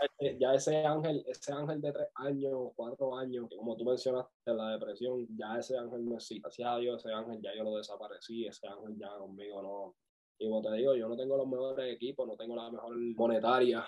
este, 0.00 0.38
ya 0.38 0.54
ese 0.54 0.84
ángel, 0.84 1.24
ese 1.26 1.52
ángel 1.52 1.80
de 1.80 1.92
tres 1.92 2.08
años, 2.14 2.72
cuatro 2.74 3.16
años, 3.16 3.48
como 3.56 3.76
tú 3.76 3.84
mencionaste, 3.84 4.54
la 4.54 4.72
depresión, 4.72 5.26
ya 5.36 5.58
ese 5.58 5.76
ángel 5.76 6.04
no 6.04 6.16
existe. 6.16 6.42
Gracias 6.42 6.68
a 6.68 6.76
Dios, 6.78 7.04
ese 7.04 7.14
ángel 7.14 7.40
ya 7.42 7.54
yo 7.54 7.64
lo 7.64 7.76
desaparecí, 7.76 8.46
ese 8.46 8.66
ángel 8.66 8.96
ya 8.98 9.16
conmigo 9.16 9.62
no. 9.62 9.96
Y 10.38 10.48
como 10.48 10.62
te 10.62 10.72
digo, 10.72 10.94
yo 10.94 11.08
no 11.08 11.16
tengo 11.16 11.36
los 11.36 11.46
mejores 11.46 11.94
equipos, 11.94 12.26
no 12.26 12.36
tengo 12.36 12.56
la 12.56 12.70
mejor 12.70 12.96
monetaria, 13.16 13.86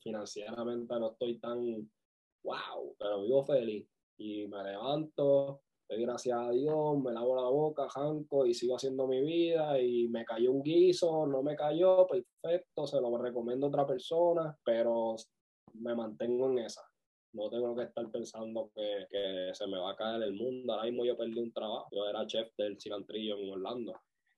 financieramente 0.00 0.98
no 0.98 1.12
estoy 1.12 1.38
tan 1.38 1.90
wow, 2.42 2.94
pero 2.98 3.22
vivo 3.22 3.44
feliz. 3.44 3.88
Y 4.18 4.46
me 4.46 4.62
levanto, 4.62 5.62
gracias 5.88 6.38
a 6.38 6.50
Dios, 6.50 6.98
me 6.98 7.12
lavo 7.12 7.36
la 7.36 7.48
boca, 7.48 7.88
janco 7.88 8.46
y 8.46 8.54
sigo 8.54 8.76
haciendo 8.76 9.06
mi 9.06 9.20
vida 9.22 9.80
y 9.80 10.08
me 10.08 10.24
cayó 10.24 10.52
un 10.52 10.62
guiso, 10.62 11.26
no 11.26 11.42
me 11.42 11.54
cayó, 11.54 12.06
perfecto, 12.06 12.86
se 12.86 13.00
lo 13.00 13.16
recomiendo 13.18 13.66
a 13.66 13.68
otra 13.68 13.86
persona, 13.86 14.56
pero 14.64 15.16
me 15.74 15.94
mantengo 15.94 16.50
en 16.50 16.58
esa. 16.58 16.82
No 17.32 17.50
tengo 17.50 17.76
que 17.76 17.82
estar 17.82 18.10
pensando 18.10 18.70
que, 18.74 19.06
que 19.10 19.50
se 19.52 19.66
me 19.66 19.78
va 19.78 19.92
a 19.92 19.96
caer 19.96 20.22
el 20.22 20.32
mundo. 20.32 20.72
Ahora 20.72 20.86
mismo 20.86 21.04
yo 21.04 21.16
perdí 21.16 21.38
un 21.38 21.52
trabajo. 21.52 21.86
Yo 21.92 22.08
era 22.08 22.26
chef 22.26 22.50
del 22.56 22.80
cilantrillo 22.80 23.36
en 23.36 23.50
Orlando. 23.50 23.92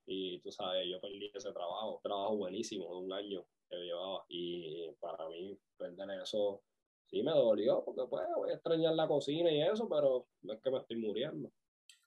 Y 0.05 0.41
tú 0.41 0.51
sabes, 0.51 0.89
yo 0.91 1.01
perdí 1.01 1.31
ese 1.33 1.53
trabajo, 1.53 1.97
un 1.97 2.03
trabajo 2.03 2.37
buenísimo 2.37 2.87
de 2.89 3.05
un 3.05 3.13
año 3.13 3.45
que 3.71 3.77
llevaba. 3.77 4.25
Y 4.29 4.91
para 5.01 5.29
mí, 5.29 5.57
perder 5.77 6.23
eso 6.23 6.63
sí 7.11 7.23
me 7.23 7.33
dolió, 7.33 7.83
porque 7.85 8.03
pues 8.09 8.25
voy 8.37 8.51
a 8.51 8.55
extrañar 8.55 8.95
la 8.95 9.09
cocina 9.09 9.51
y 9.51 9.63
eso, 9.63 9.89
pero 9.89 10.27
no 10.43 10.53
es 10.53 10.61
que 10.63 10.71
me 10.71 10.79
estoy 10.79 10.97
muriendo. 10.97 11.51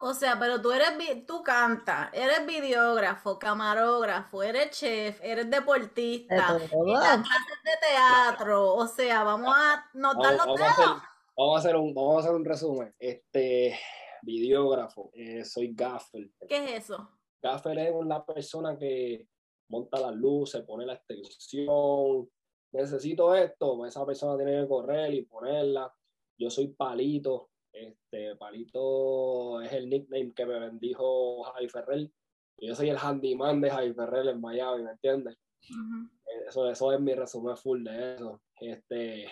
O 0.03 0.13
sea, 0.15 0.39
pero 0.39 0.59
tú 0.61 0.71
eres, 0.71 0.89
tú 1.27 1.43
cantas, 1.43 2.09
eres 2.13 2.45
videógrafo, 2.47 3.37
camarógrafo, 3.37 4.41
eres 4.41 4.71
chef, 4.71 5.19
eres 5.21 5.49
deportista, 5.49 6.57
clases 6.57 6.69
de 6.71 7.87
teatro, 7.87 8.73
o 8.73 8.87
sea, 8.87 9.23
vamos 9.23 9.53
a 9.55 9.85
notar 9.93 10.33
los 10.33 10.45
vamos, 10.45 10.61
a 10.61 11.03
vamos 11.37 11.55
a 11.55 11.59
hacer 11.59 11.75
un, 11.75 11.93
vamos 11.93 12.15
a 12.15 12.19
hacer 12.19 12.31
un 12.35 12.45
resumen. 12.45 12.95
Este, 12.97 13.77
videógrafo, 14.21 15.11
eh, 15.13 15.43
soy 15.45 15.73
gaffer. 15.73 16.29
¿Qué 16.47 16.65
es 16.65 16.83
eso? 16.85 17.09
Gaffer 17.41 17.77
es 17.79 17.91
una 17.93 18.25
persona 18.25 18.77
que 18.77 19.27
monta 19.69 19.99
las 19.99 20.15
luces, 20.15 20.63
pone 20.63 20.85
la 20.85 20.93
extensión, 20.93 22.29
necesito 22.71 23.35
esto, 23.35 23.77
pues 23.77 23.95
esa 23.95 24.05
persona 24.05 24.37
tiene 24.37 24.61
que 24.61 24.67
correr 24.67 25.13
y 25.13 25.23
ponerla. 25.23 25.93
Yo 26.37 26.49
soy 26.49 26.69
Palito, 26.69 27.49
este 27.71 28.35
Palito 28.35 29.61
es 29.61 29.71
el 29.73 29.89
nickname 29.89 30.33
que 30.33 30.45
me 30.45 30.59
bendijo 30.59 31.43
Javi 31.43 31.69
Ferrer. 31.69 32.09
Yo 32.57 32.75
soy 32.75 32.89
el 32.89 32.97
handyman 32.97 33.61
de 33.61 33.71
Javi 33.71 33.93
Ferrer 33.93 34.27
en 34.27 34.41
Miami, 34.41 34.83
¿me 34.83 34.91
entiendes? 34.91 35.37
eso, 36.47 36.69
eso 36.69 36.91
es 36.91 36.99
mi 36.99 37.13
resumen 37.13 37.57
full 37.57 37.83
de 37.83 38.15
eso. 38.15 38.41
Este, 38.59 39.27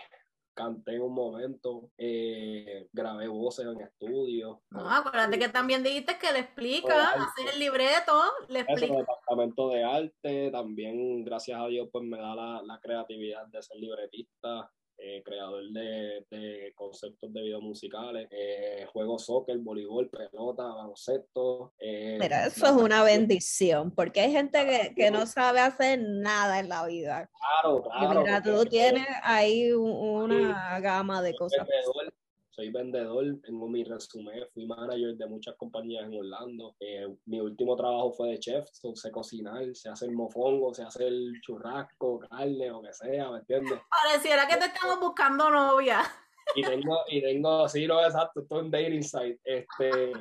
canté 0.54 0.95
en 0.95 1.02
un 1.02 1.14
momento, 1.14 1.89
eh, 1.97 2.88
grabé 2.91 3.28
voces 3.28 3.66
en 3.66 3.82
estudio. 3.82 4.62
No, 4.70 4.89
acuérdate 4.89 5.39
que 5.39 5.50
también 5.50 5.84
dijiste 5.84 6.18
que 6.20 6.32
le 6.32 6.39
explica, 6.39 7.10
hacer 7.10 7.54
el 7.54 7.60
libreto, 7.60 8.22
le 8.47 8.62
explica. 8.62 8.86
Eso, 8.86 8.93
el 8.93 9.00
departamento 9.00 9.70
de 9.70 9.84
arte, 9.84 10.52
también 10.52 11.24
gracias 11.24 11.60
a 11.60 11.68
Dios 11.68 11.88
pues 11.91 12.04
me 12.04 12.18
da 12.18 12.36
la, 12.36 12.62
la 12.64 12.80
creatividad 12.80 13.47
de 13.47 13.62
ser 13.62 13.78
libretista, 13.78 14.72
eh, 15.02 15.24
creador 15.24 15.64
de, 15.72 16.26
de, 16.30 16.74
conceptos 16.76 17.32
de 17.34 17.41
videos 17.41 17.62
musicales, 17.62 18.28
eh, 18.32 18.86
juego 18.91 19.18
soccer, 19.18 19.58
voleibol, 19.58 20.10
pelota, 20.10 20.64
baloncesto. 20.64 21.74
Eh, 21.80 22.18
Mira, 22.20 22.47
eso 22.47 22.66
es 22.66 22.72
una 22.74 23.04
bendición, 23.04 23.91
porque 23.91 24.22
hay 24.22 24.32
gente 24.32 24.66
que, 24.66 24.93
que, 24.95 25.12
no 25.12 25.26
sabe 25.26 25.60
hacer 25.60 26.00
nada 26.02 26.60
en 26.60 26.70
la 26.70 26.86
vida. 26.86 27.30
Claro, 27.62 27.84
claro. 27.84 28.20
mira, 28.22 28.43
tú 28.43 28.66
tienes 28.66 29.08
ahí 29.24 29.72
una 29.72 30.80
gama 30.80 31.22
de 31.22 31.34
cosas 31.36 31.66
soy 32.60 32.72
vendedor, 32.72 33.24
tengo 33.41 33.70
mi 33.70 33.86
resumen, 33.86 34.45
fui 34.53 34.66
manager 34.66 35.16
de 35.16 35.28
muchas 35.28 35.55
compañías 35.55 36.03
en 36.03 36.18
Orlando. 36.18 36.76
Eh, 36.82 37.07
mi 37.26 37.39
último 37.39 37.74
trabajo 37.78 38.12
fue 38.12 38.32
de 38.32 38.39
chef, 38.39 38.68
sé 38.95 39.12
cocinar, 39.12 39.74
sé 39.74 39.88
hacer 39.88 40.12
mofongo, 40.12 40.74
sé 40.74 40.84
hacer 40.84 41.14
churrasco, 41.41 42.20
carne, 42.20 42.70
o 42.72 42.82
que 42.82 42.91
sea, 42.91 43.32
¿me 43.32 43.38
entiendes? 43.39 43.80
Pareciera 43.89 44.45
que 44.45 44.57
te 44.57 44.66
estamos 44.66 44.99
buscando 44.99 45.49
novia. 45.49 46.01
Y 46.53 46.64
tengo, 46.64 46.97
y 47.07 47.22
tengo, 47.22 47.70
sí, 47.70 47.88
no, 47.88 48.03
exacto, 48.03 48.41
estoy 48.41 48.66
en 48.66 48.72
dating 48.72 49.03
site. 49.03 49.39
Este, 49.45 50.12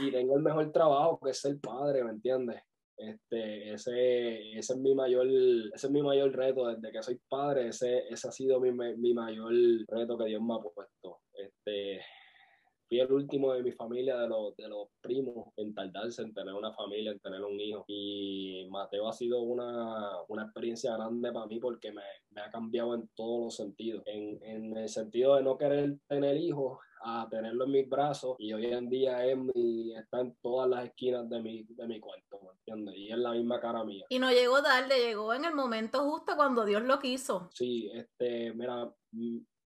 y 0.00 0.10
tengo 0.10 0.36
el 0.36 0.42
mejor 0.42 0.70
trabajo 0.70 1.18
que 1.22 1.30
es 1.30 1.40
ser 1.40 1.58
padre, 1.60 2.04
¿me 2.04 2.10
entiendes? 2.10 2.60
Este, 2.96 3.72
ese, 3.72 4.58
ese, 4.58 4.72
es 4.72 4.78
mi 4.78 4.94
mayor, 4.94 5.26
ese 5.26 5.86
es 5.86 5.90
mi 5.90 6.02
mayor 6.02 6.34
reto 6.34 6.66
desde 6.68 6.92
que 6.92 7.02
soy 7.02 7.20
padre, 7.28 7.68
ese, 7.68 8.04
ese 8.08 8.28
ha 8.28 8.32
sido 8.32 8.60
mi, 8.60 8.70
mi 8.72 9.14
mayor 9.14 9.52
reto 9.88 10.16
que 10.16 10.26
Dios 10.26 10.42
me 10.42 10.54
ha 10.54 10.58
puesto. 10.58 11.20
Este, 11.32 12.00
fui 12.88 13.00
el 13.00 13.12
último 13.12 13.52
de 13.52 13.62
mi 13.62 13.72
familia, 13.72 14.16
de 14.18 14.28
los, 14.28 14.56
de 14.56 14.68
los 14.68 14.88
primos, 15.00 15.48
en 15.56 15.74
tardarse 15.74 16.22
en 16.22 16.34
tener 16.34 16.54
una 16.54 16.72
familia, 16.72 17.12
en 17.12 17.20
tener 17.20 17.42
un 17.42 17.58
hijo. 17.60 17.84
Y 17.88 18.66
Mateo 18.70 19.08
ha 19.08 19.12
sido 19.12 19.42
una, 19.42 20.22
una 20.28 20.44
experiencia 20.44 20.94
grande 20.94 21.32
para 21.32 21.46
mí 21.46 21.58
porque 21.58 21.92
me, 21.92 22.02
me, 22.30 22.42
ha 22.42 22.50
cambiado 22.50 22.94
en 22.94 23.08
todos 23.14 23.44
los 23.44 23.56
sentidos. 23.56 24.02
En, 24.06 24.38
en 24.42 24.76
el 24.76 24.88
sentido 24.88 25.36
de 25.36 25.42
no 25.42 25.56
querer 25.56 25.98
tener 26.08 26.36
hijos, 26.36 26.78
a 27.04 27.28
tenerlo 27.28 27.66
en 27.66 27.70
mis 27.70 27.88
brazos 27.88 28.34
y 28.38 28.52
hoy 28.54 28.66
en 28.66 28.88
día 28.88 29.24
es 29.26 29.36
mi, 29.36 29.94
está 29.94 30.20
en 30.20 30.34
todas 30.40 30.68
las 30.68 30.86
esquinas 30.86 31.28
de 31.28 31.40
mi, 31.40 31.64
de 31.68 31.86
mi 31.86 32.00
cuarto, 32.00 32.40
¿me 32.42 32.50
entiendes? 32.52 32.94
Y 32.96 33.12
es 33.12 33.18
la 33.18 33.32
misma 33.32 33.60
cara 33.60 33.84
mía. 33.84 34.06
Y 34.08 34.18
no 34.18 34.30
llegó 34.30 34.62
tarde, 34.62 34.98
llegó 34.98 35.34
en 35.34 35.44
el 35.44 35.54
momento 35.54 36.02
justo 36.10 36.34
cuando 36.34 36.64
Dios 36.64 36.82
lo 36.82 36.98
quiso. 36.98 37.50
Sí, 37.52 37.90
este, 37.92 38.54
mira, 38.54 38.90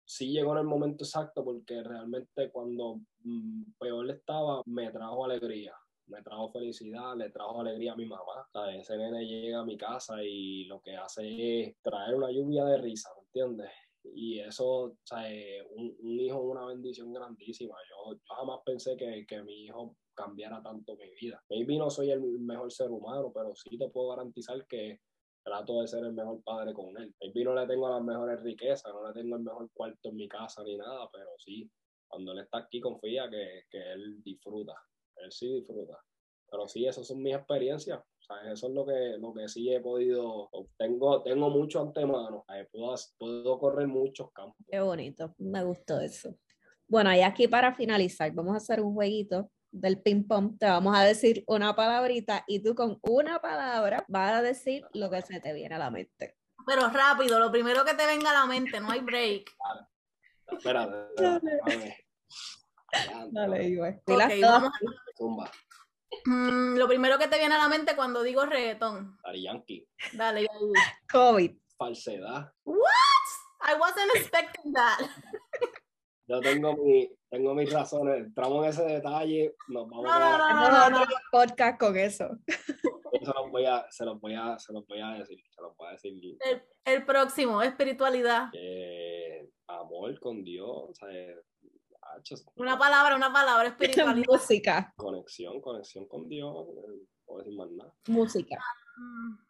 sí 0.04 0.30
llegó 0.30 0.52
en 0.52 0.58
el 0.58 0.66
momento 0.66 1.04
exacto 1.04 1.44
porque 1.44 1.82
realmente 1.82 2.50
cuando 2.50 3.00
mm, 3.22 3.72
peor 3.78 4.10
estaba 4.10 4.62
me 4.66 4.90
trajo 4.90 5.24
alegría 5.24 5.74
me 6.06 6.22
trajo 6.22 6.50
felicidad, 6.50 7.16
le 7.16 7.30
trajo 7.30 7.62
alegría 7.62 7.92
a 7.92 7.96
mi 7.96 8.04
mamá. 8.04 8.46
Ese 8.74 8.96
nene 8.98 9.24
llega 9.24 9.60
a 9.60 9.64
mi 9.64 9.76
casa 9.76 10.22
y 10.22 10.64
lo 10.64 10.78
que 10.82 10.94
hace 10.94 11.62
es 11.62 11.80
traer 11.80 12.14
una 12.14 12.30
lluvia 12.30 12.64
de 12.66 12.76
risa, 12.76 13.08
¿me 13.16 13.22
entiendes? 13.22 13.70
y 14.12 14.38
eso, 14.38 14.98
eh, 15.18 15.66
un, 15.76 15.96
un, 16.00 16.20
hijo 16.20 16.38
es 16.38 16.44
una 16.44 16.66
bendición 16.66 17.12
grandísima. 17.12 17.74
Yo, 17.88 18.18
jamás 18.36 18.60
pensé 18.64 18.96
que, 18.96 19.24
que, 19.26 19.42
mi 19.42 19.64
hijo 19.64 19.96
cambiara 20.12 20.62
tanto 20.62 20.96
mi 20.96 21.10
vida. 21.20 21.42
Maybe 21.48 21.78
no 21.78 21.90
soy 21.90 22.10
el 22.10 22.20
mejor 22.20 22.70
ser 22.70 22.90
humano, 22.90 23.32
pero 23.34 23.54
sí 23.54 23.78
te 23.78 23.88
puedo 23.88 24.10
garantizar 24.10 24.66
que 24.66 25.00
trato 25.44 25.80
de 25.80 25.86
ser 25.86 26.04
el 26.04 26.12
mejor 26.12 26.42
padre 26.42 26.72
con 26.72 26.96
él. 26.96 27.14
Maybe 27.20 27.44
no 27.44 27.54
le 27.54 27.66
tengo 27.66 27.88
las 27.88 28.02
mejores 28.02 28.42
riquezas, 28.42 28.92
no 28.92 29.06
le 29.06 29.12
tengo 29.12 29.36
el 29.36 29.42
mejor 29.42 29.70
cuarto 29.72 30.08
en 30.08 30.16
mi 30.16 30.28
casa 30.28 30.64
ni 30.64 30.76
nada, 30.76 31.08
pero 31.12 31.30
sí, 31.38 31.70
cuando 32.08 32.32
él 32.32 32.40
está 32.40 32.58
aquí 32.58 32.80
confía 32.80 33.28
que, 33.30 33.64
que 33.70 33.92
él 33.92 34.22
disfruta, 34.22 34.74
él 35.16 35.30
sí 35.30 35.52
disfruta. 35.54 35.98
Pero 36.50 36.66
sí, 36.68 36.86
esas 36.86 37.06
son 37.06 37.22
mis 37.22 37.34
experiencias. 37.34 37.98
O 37.98 38.22
sea, 38.26 38.52
eso 38.52 38.68
es 38.68 38.72
lo 38.72 38.86
que, 38.86 39.18
lo 39.18 39.34
que 39.34 39.48
sí 39.48 39.70
he 39.70 39.80
podido, 39.80 40.48
tengo, 40.78 41.22
tengo 41.22 41.50
mucho 41.50 41.82
antemano, 41.82 42.44
puedo, 42.72 42.94
puedo 43.18 43.58
correr 43.58 43.86
muchos 43.86 44.32
campos. 44.32 44.56
Qué 44.66 44.80
bonito, 44.80 45.34
me 45.38 45.62
gustó 45.62 46.00
eso. 46.00 46.34
Bueno, 46.88 47.14
y 47.14 47.20
aquí 47.20 47.48
para 47.48 47.74
finalizar, 47.74 48.32
vamos 48.32 48.54
a 48.54 48.58
hacer 48.58 48.80
un 48.80 48.94
jueguito 48.94 49.50
del 49.74 50.00
ping 50.00 50.26
pong. 50.26 50.58
Te 50.58 50.66
vamos 50.66 50.96
a 50.96 51.02
decir 51.02 51.44
una 51.46 51.74
palabrita 51.74 52.44
y 52.46 52.60
tú 52.62 52.74
con 52.74 52.98
una 53.02 53.40
palabra 53.40 54.04
vas 54.08 54.32
a 54.32 54.42
decir 54.42 54.86
lo 54.94 55.10
que 55.10 55.22
se 55.22 55.40
te 55.40 55.52
viene 55.52 55.74
a 55.74 55.78
la 55.78 55.90
mente. 55.90 56.36
Pero 56.66 56.88
rápido, 56.88 57.38
lo 57.38 57.50
primero 57.50 57.84
que 57.84 57.94
te 57.94 58.06
venga 58.06 58.30
a 58.30 58.34
la 58.34 58.46
mente, 58.46 58.80
no 58.80 58.90
hay 58.90 59.00
break. 59.00 59.50
Espérate, 60.46 61.06
espérate. 61.14 62.06
Dale, 63.32 63.76
Dale 63.76 64.02
Okay, 64.06 64.40
vamos 64.40 64.70
a... 64.70 65.50
Mm, 66.26 66.76
lo 66.76 66.86
primero 66.86 67.18
que 67.18 67.26
te 67.26 67.38
viene 67.38 67.54
a 67.54 67.58
la 67.58 67.68
mente 67.68 67.96
cuando 67.96 68.22
digo 68.22 68.46
reggaetón. 68.46 69.18
Dari 69.24 69.42
Yankee. 69.42 69.88
Dale, 70.12 70.46
COVID. 71.10 71.56
Falsedad. 71.76 72.52
What? 72.64 73.04
I 73.62 73.74
wasn't 73.78 74.14
expecting 74.14 74.72
that. 74.74 75.00
Yo 76.26 76.40
tengo, 76.40 76.76
mi, 76.76 77.10
tengo 77.34 77.54
mis 77.54 77.72
razones. 77.72 78.18
Entramos 78.18 78.64
en 78.64 78.70
ese 78.70 78.84
detalle. 78.84 79.56
Nos 79.66 79.88
vamos 79.88 80.04
no, 80.04 80.20
no, 80.20 80.38
no, 80.38 80.70
no, 80.70 81.00
no, 81.00 81.06
podcast 81.32 81.80
con 81.80 81.96
eso. 81.96 82.28
Se 83.24 83.32
los 83.32 83.50
voy 83.50 83.64
a, 83.64 83.86
se 83.90 84.04
los 84.04 84.20
voy 84.20 84.34
a, 84.34 84.58
se 84.58 84.72
los 84.72 84.86
voy 84.86 85.00
a 85.00 85.12
decir. 85.12 85.40
Se 85.48 85.62
los 85.62 85.74
voy 85.76 85.88
a 85.88 85.92
decir. 85.92 86.36
El, 86.40 86.62
el 86.84 87.06
próximo, 87.06 87.62
espiritualidad. 87.62 88.50
Eh, 88.52 89.48
amor 89.66 90.18
con 90.20 90.44
Dios. 90.44 90.90
O 90.90 90.94
sea, 90.94 91.08
una 92.56 92.76
palabra, 92.76 93.16
una 93.16 93.32
palabra 93.32 93.68
espiritual. 93.68 94.22
Música. 94.28 94.92
Conexión, 94.96 95.60
conexión 95.62 96.06
con 96.06 96.28
Dios. 96.28 96.66
No 97.26 97.38
decir 97.38 97.54
más 97.54 97.70
nada. 97.70 97.94
Música. 98.08 98.58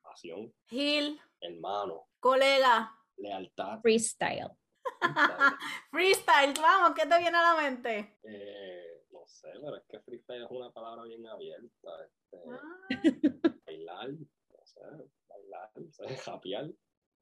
Pasión. 0.03 0.53
Gil. 0.68 1.18
Hermano. 1.41 2.07
Colega. 2.20 2.93
Lealtad. 3.16 3.80
Freestyle. 3.80 4.51
freestyle, 5.91 6.55
vamos, 6.61 6.93
¿qué 6.97 7.07
te 7.07 7.18
viene 7.18 7.37
a 7.37 7.55
la 7.55 7.62
mente? 7.62 8.18
Eh, 8.22 9.05
no 9.11 9.26
sé, 9.26 9.49
pero 9.53 9.76
es 9.76 9.85
que 9.89 10.01
freestyle 10.01 10.45
es 10.45 10.51
una 10.51 10.70
palabra 10.70 11.05
bien 11.05 11.26
abierta. 11.26 11.91
Este, 12.05 12.39
ah. 12.51 13.55
Bailar, 13.66 14.11
no 14.11 14.64
sé, 14.64 14.80
bailar, 15.28 15.70
no 15.76 15.93
sé, 15.93 16.16
japear. 16.16 16.70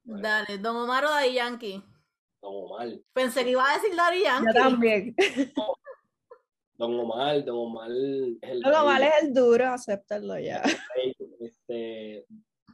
Dale, 0.03 0.57
Don 0.57 0.75
Omar 0.75 1.05
o 1.05 1.25
Yankee. 1.25 1.83
Don 2.41 2.65
Omar. 2.65 2.89
Pensé 3.13 3.43
que 3.43 3.51
iba 3.51 3.69
a 3.69 3.75
decir 3.75 3.95
Daddy 3.95 4.23
Yankee. 4.23 4.53
Yo 4.53 4.61
también. 4.61 5.15
Don 6.75 6.99
Omar, 6.99 7.45
Don 7.45 7.57
Omar 7.57 7.91
es 7.91 8.49
el 8.49 8.61
Don 8.61 8.73
Omar 8.73 9.01
es 9.01 9.23
el 9.23 9.33
duro, 9.33 9.67
acéptalo 9.67 10.37
ya. 10.39 10.63
Este, 11.39 12.25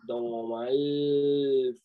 Don 0.09 0.25
Omar 0.25 0.73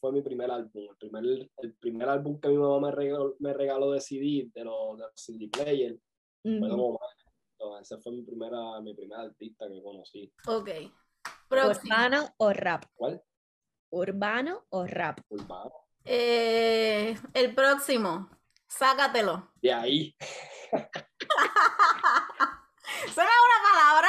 fue 0.01 0.11
mi 0.11 0.22
primer 0.22 0.51
álbum. 0.51 0.89
El 0.89 0.97
primer, 0.97 1.25
el 1.59 1.75
primer 1.75 2.09
álbum 2.09 2.41
que 2.41 2.49
mi 2.49 2.57
mamá 2.57 2.81
me 2.81 2.91
regaló, 2.91 3.37
me 3.39 3.53
regaló 3.53 3.91
de 3.91 4.01
CD, 4.01 4.51
de 4.55 4.64
los, 4.64 4.97
de 4.97 5.05
CD 5.14 5.51
player, 5.53 6.01
fue 6.43 6.68
Don 6.68 6.81
Omar. 6.81 7.11
Entonces, 7.53 7.93
ese 7.93 8.01
fue 8.03 8.12
mi 8.12 8.22
primera, 8.22 8.81
mi 8.81 8.95
primer 8.95 9.18
artista 9.18 9.68
que 9.68 9.83
conocí. 9.83 10.33
Ok. 10.47 10.70
¿Urbano 11.51 12.31
o 12.39 12.51
rap? 12.55 12.85
¿Cuál? 12.95 13.22
¿Urbano 13.91 14.64
o 14.70 14.87
rap? 14.87 15.20
Urbano. 15.29 15.75
Eh, 16.07 17.14
el 17.35 17.55
próximo, 17.55 18.31
sácatelo. 18.66 19.51
De 19.61 19.70
ahí. 19.70 20.16
¿Suena 23.12 23.33
una 23.45 23.59
palabra? 23.70 24.09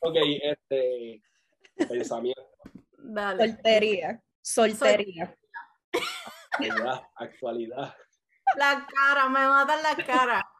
Ok, 0.00 0.16
este. 0.42 1.22
Pensamiento. 1.88 2.53
Dale. 3.06 3.48
Soltería. 3.48 4.22
Soltería. 4.40 5.36
Actualidad. 6.50 7.02
Actualidad. 7.16 7.94
La 8.56 8.86
cara, 8.86 9.28
me 9.28 9.46
matan 9.46 9.82
la 9.82 9.96
cara. 10.04 10.50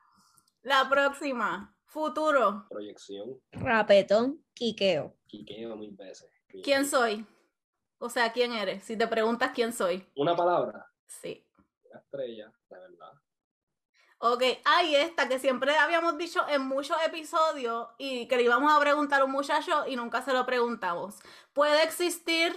La 0.63 0.89
próxima. 0.89 1.75
Futuro. 1.87 2.67
Proyección. 2.69 3.41
Rapetón. 3.53 4.45
Quiqueo. 4.53 5.17
Quiqueo 5.27 5.77
mil 5.77 5.95
veces. 5.95 6.31
¿Quién 6.63 6.87
soy? 6.87 7.27
O 7.99 8.09
sea, 8.09 8.33
¿quién 8.33 8.53
eres? 8.53 8.85
Si 8.85 8.97
te 8.97 9.07
preguntas 9.07 9.53
quién 9.55 9.73
soy. 9.73 10.07
¿Una 10.17 10.37
palabra? 10.37 10.87
Sí. 11.07 11.47
Una 11.91 12.01
estrella, 12.01 12.53
de 12.69 12.79
verdad. 12.79 13.13
Ok, 14.27 14.43
hay 14.65 14.97
esta 14.97 15.29
que 15.29 15.39
siempre 15.39 15.77
habíamos 15.77 16.17
dicho 16.17 16.41
en 16.49 16.63
muchos 16.63 16.97
episodios 17.05 17.89
y 17.99 18.27
que 18.27 18.39
le 18.39 18.45
íbamos 18.45 18.73
a 18.73 18.81
preguntar 18.81 19.21
a 19.21 19.27
un 19.27 19.33
muchacho 19.33 19.85
y 19.87 19.97
nunca 19.97 20.23
se 20.23 20.33
lo 20.33 20.47
preguntamos. 20.47 21.17
¿Puede 21.53 21.83
existir 21.83 22.55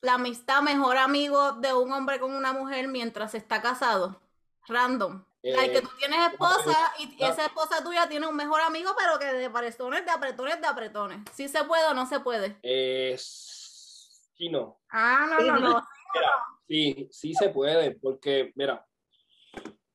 la 0.00 0.14
amistad 0.14 0.62
mejor 0.62 0.96
amigo 0.96 1.52
de 1.52 1.74
un 1.74 1.92
hombre 1.92 2.18
con 2.18 2.32
una 2.32 2.54
mujer 2.54 2.88
mientras 2.88 3.34
está 3.34 3.60
casado? 3.60 4.22
Random. 4.68 5.22
Eh, 5.42 5.70
que 5.70 5.82
tú 5.82 5.90
tienes 5.98 6.32
esposa 6.32 6.94
y 6.98 7.14
esa 7.22 7.44
esposa 7.44 7.84
tuya 7.84 8.08
tiene 8.08 8.26
un 8.26 8.36
mejor 8.36 8.62
amigo, 8.62 8.92
pero 8.96 9.18
que 9.18 9.26
de 9.26 9.44
apretones, 9.44 10.06
de 10.06 10.10
apretones, 10.10 10.62
de 10.62 10.66
apretones. 10.66 11.18
¿Sí 11.34 11.46
se 11.48 11.62
puede 11.64 11.84
o 11.88 11.92
no 11.92 12.06
se 12.06 12.20
puede? 12.20 12.56
Es 12.62 13.50
no. 14.48 14.80
Ah, 14.88 15.26
no, 15.28 15.40
no, 15.40 15.58
no. 15.58 15.88
sí, 16.66 17.06
sí 17.12 17.34
se 17.34 17.50
puede, 17.50 17.90
porque, 17.90 18.52
mira, 18.54 18.86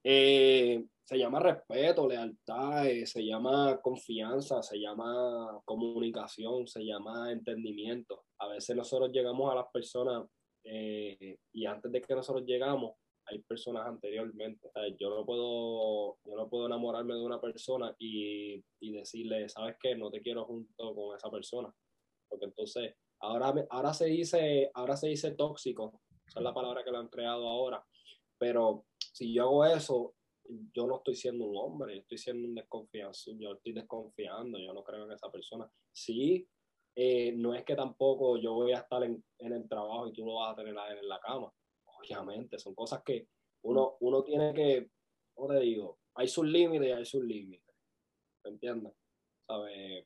eh, 0.05 0.85
se 1.03 1.17
llama 1.17 1.39
respeto, 1.39 2.07
lealtad, 2.07 2.87
eh, 2.87 3.05
se 3.05 3.25
llama 3.25 3.79
confianza, 3.81 4.61
se 4.61 4.77
llama 4.77 5.59
comunicación, 5.65 6.67
se 6.67 6.85
llama 6.85 7.31
entendimiento. 7.31 8.25
A 8.39 8.47
veces 8.47 8.75
nosotros 8.75 9.11
llegamos 9.11 9.51
a 9.51 9.55
las 9.55 9.65
personas 9.73 10.27
eh, 10.63 11.37
y 11.51 11.65
antes 11.65 11.91
de 11.91 12.01
que 12.01 12.15
nosotros 12.15 12.45
llegamos, 12.45 12.93
hay 13.27 13.39
personas 13.39 13.87
anteriormente. 13.87 14.69
yo 14.99 15.09
no 15.09 15.25
puedo, 15.25 16.17
yo 16.23 16.35
no 16.35 16.47
puedo 16.47 16.67
enamorarme 16.67 17.15
de 17.15 17.25
una 17.25 17.41
persona 17.41 17.95
y, 17.97 18.63
y 18.79 18.91
decirle, 18.93 19.49
¿sabes 19.49 19.77
qué? 19.81 19.95
No 19.95 20.11
te 20.11 20.21
quiero 20.21 20.45
junto 20.45 20.93
con 20.93 21.17
esa 21.17 21.31
persona. 21.31 21.73
Porque 22.29 22.45
entonces 22.45 22.93
Ahora, 23.21 23.53
ahora, 23.69 23.93
se 23.93 24.05
dice, 24.05 24.69
ahora 24.73 24.95
se 24.95 25.07
dice 25.07 25.31
tóxico, 25.31 26.01
esa 26.27 26.39
es 26.39 26.43
la 26.43 26.53
palabra 26.53 26.83
que 26.83 26.91
lo 26.91 26.99
han 26.99 27.07
creado 27.07 27.47
ahora, 27.47 27.83
pero 28.37 28.85
si 28.97 29.33
yo 29.33 29.43
hago 29.43 29.65
eso, 29.65 30.15
yo 30.73 30.87
no 30.87 30.97
estoy 30.97 31.15
siendo 31.15 31.45
un 31.45 31.57
hombre, 31.57 31.95
yo 31.95 32.01
estoy 32.01 32.17
siendo 32.17 32.47
un 32.47 32.55
desconfianza, 32.55 33.31
yo 33.37 33.53
estoy 33.53 33.73
desconfiando, 33.73 34.59
yo 34.59 34.73
no 34.73 34.83
creo 34.83 35.05
en 35.05 35.11
esa 35.11 35.31
persona. 35.31 35.69
Sí, 35.91 36.47
eh, 36.95 37.33
no 37.35 37.53
es 37.53 37.63
que 37.63 37.75
tampoco 37.75 38.37
yo 38.37 38.53
voy 38.53 38.71
a 38.73 38.79
estar 38.79 39.03
en, 39.03 39.23
en 39.39 39.53
el 39.53 39.67
trabajo 39.67 40.07
y 40.07 40.13
tú 40.13 40.25
lo 40.25 40.35
vas 40.35 40.53
a 40.53 40.55
tener 40.55 40.77
a 40.77 40.91
él 40.91 40.99
en 40.99 41.09
la 41.09 41.19
cama. 41.19 41.51
Obviamente, 41.85 42.59
son 42.59 42.75
cosas 42.75 43.01
que 43.03 43.27
uno, 43.63 43.97
uno 43.99 44.23
tiene 44.23 44.53
que, 44.53 44.89
¿cómo 45.33 45.53
te 45.53 45.59
digo? 45.59 45.99
Hay 46.15 46.27
sus 46.27 46.45
límites 46.45 46.87
y 46.87 46.91
hay 46.91 47.05
sus 47.05 47.23
límites. 47.23 47.75
¿Me 48.43 48.51
entiendes? 48.51 48.93
¿Sabes? 49.47 50.05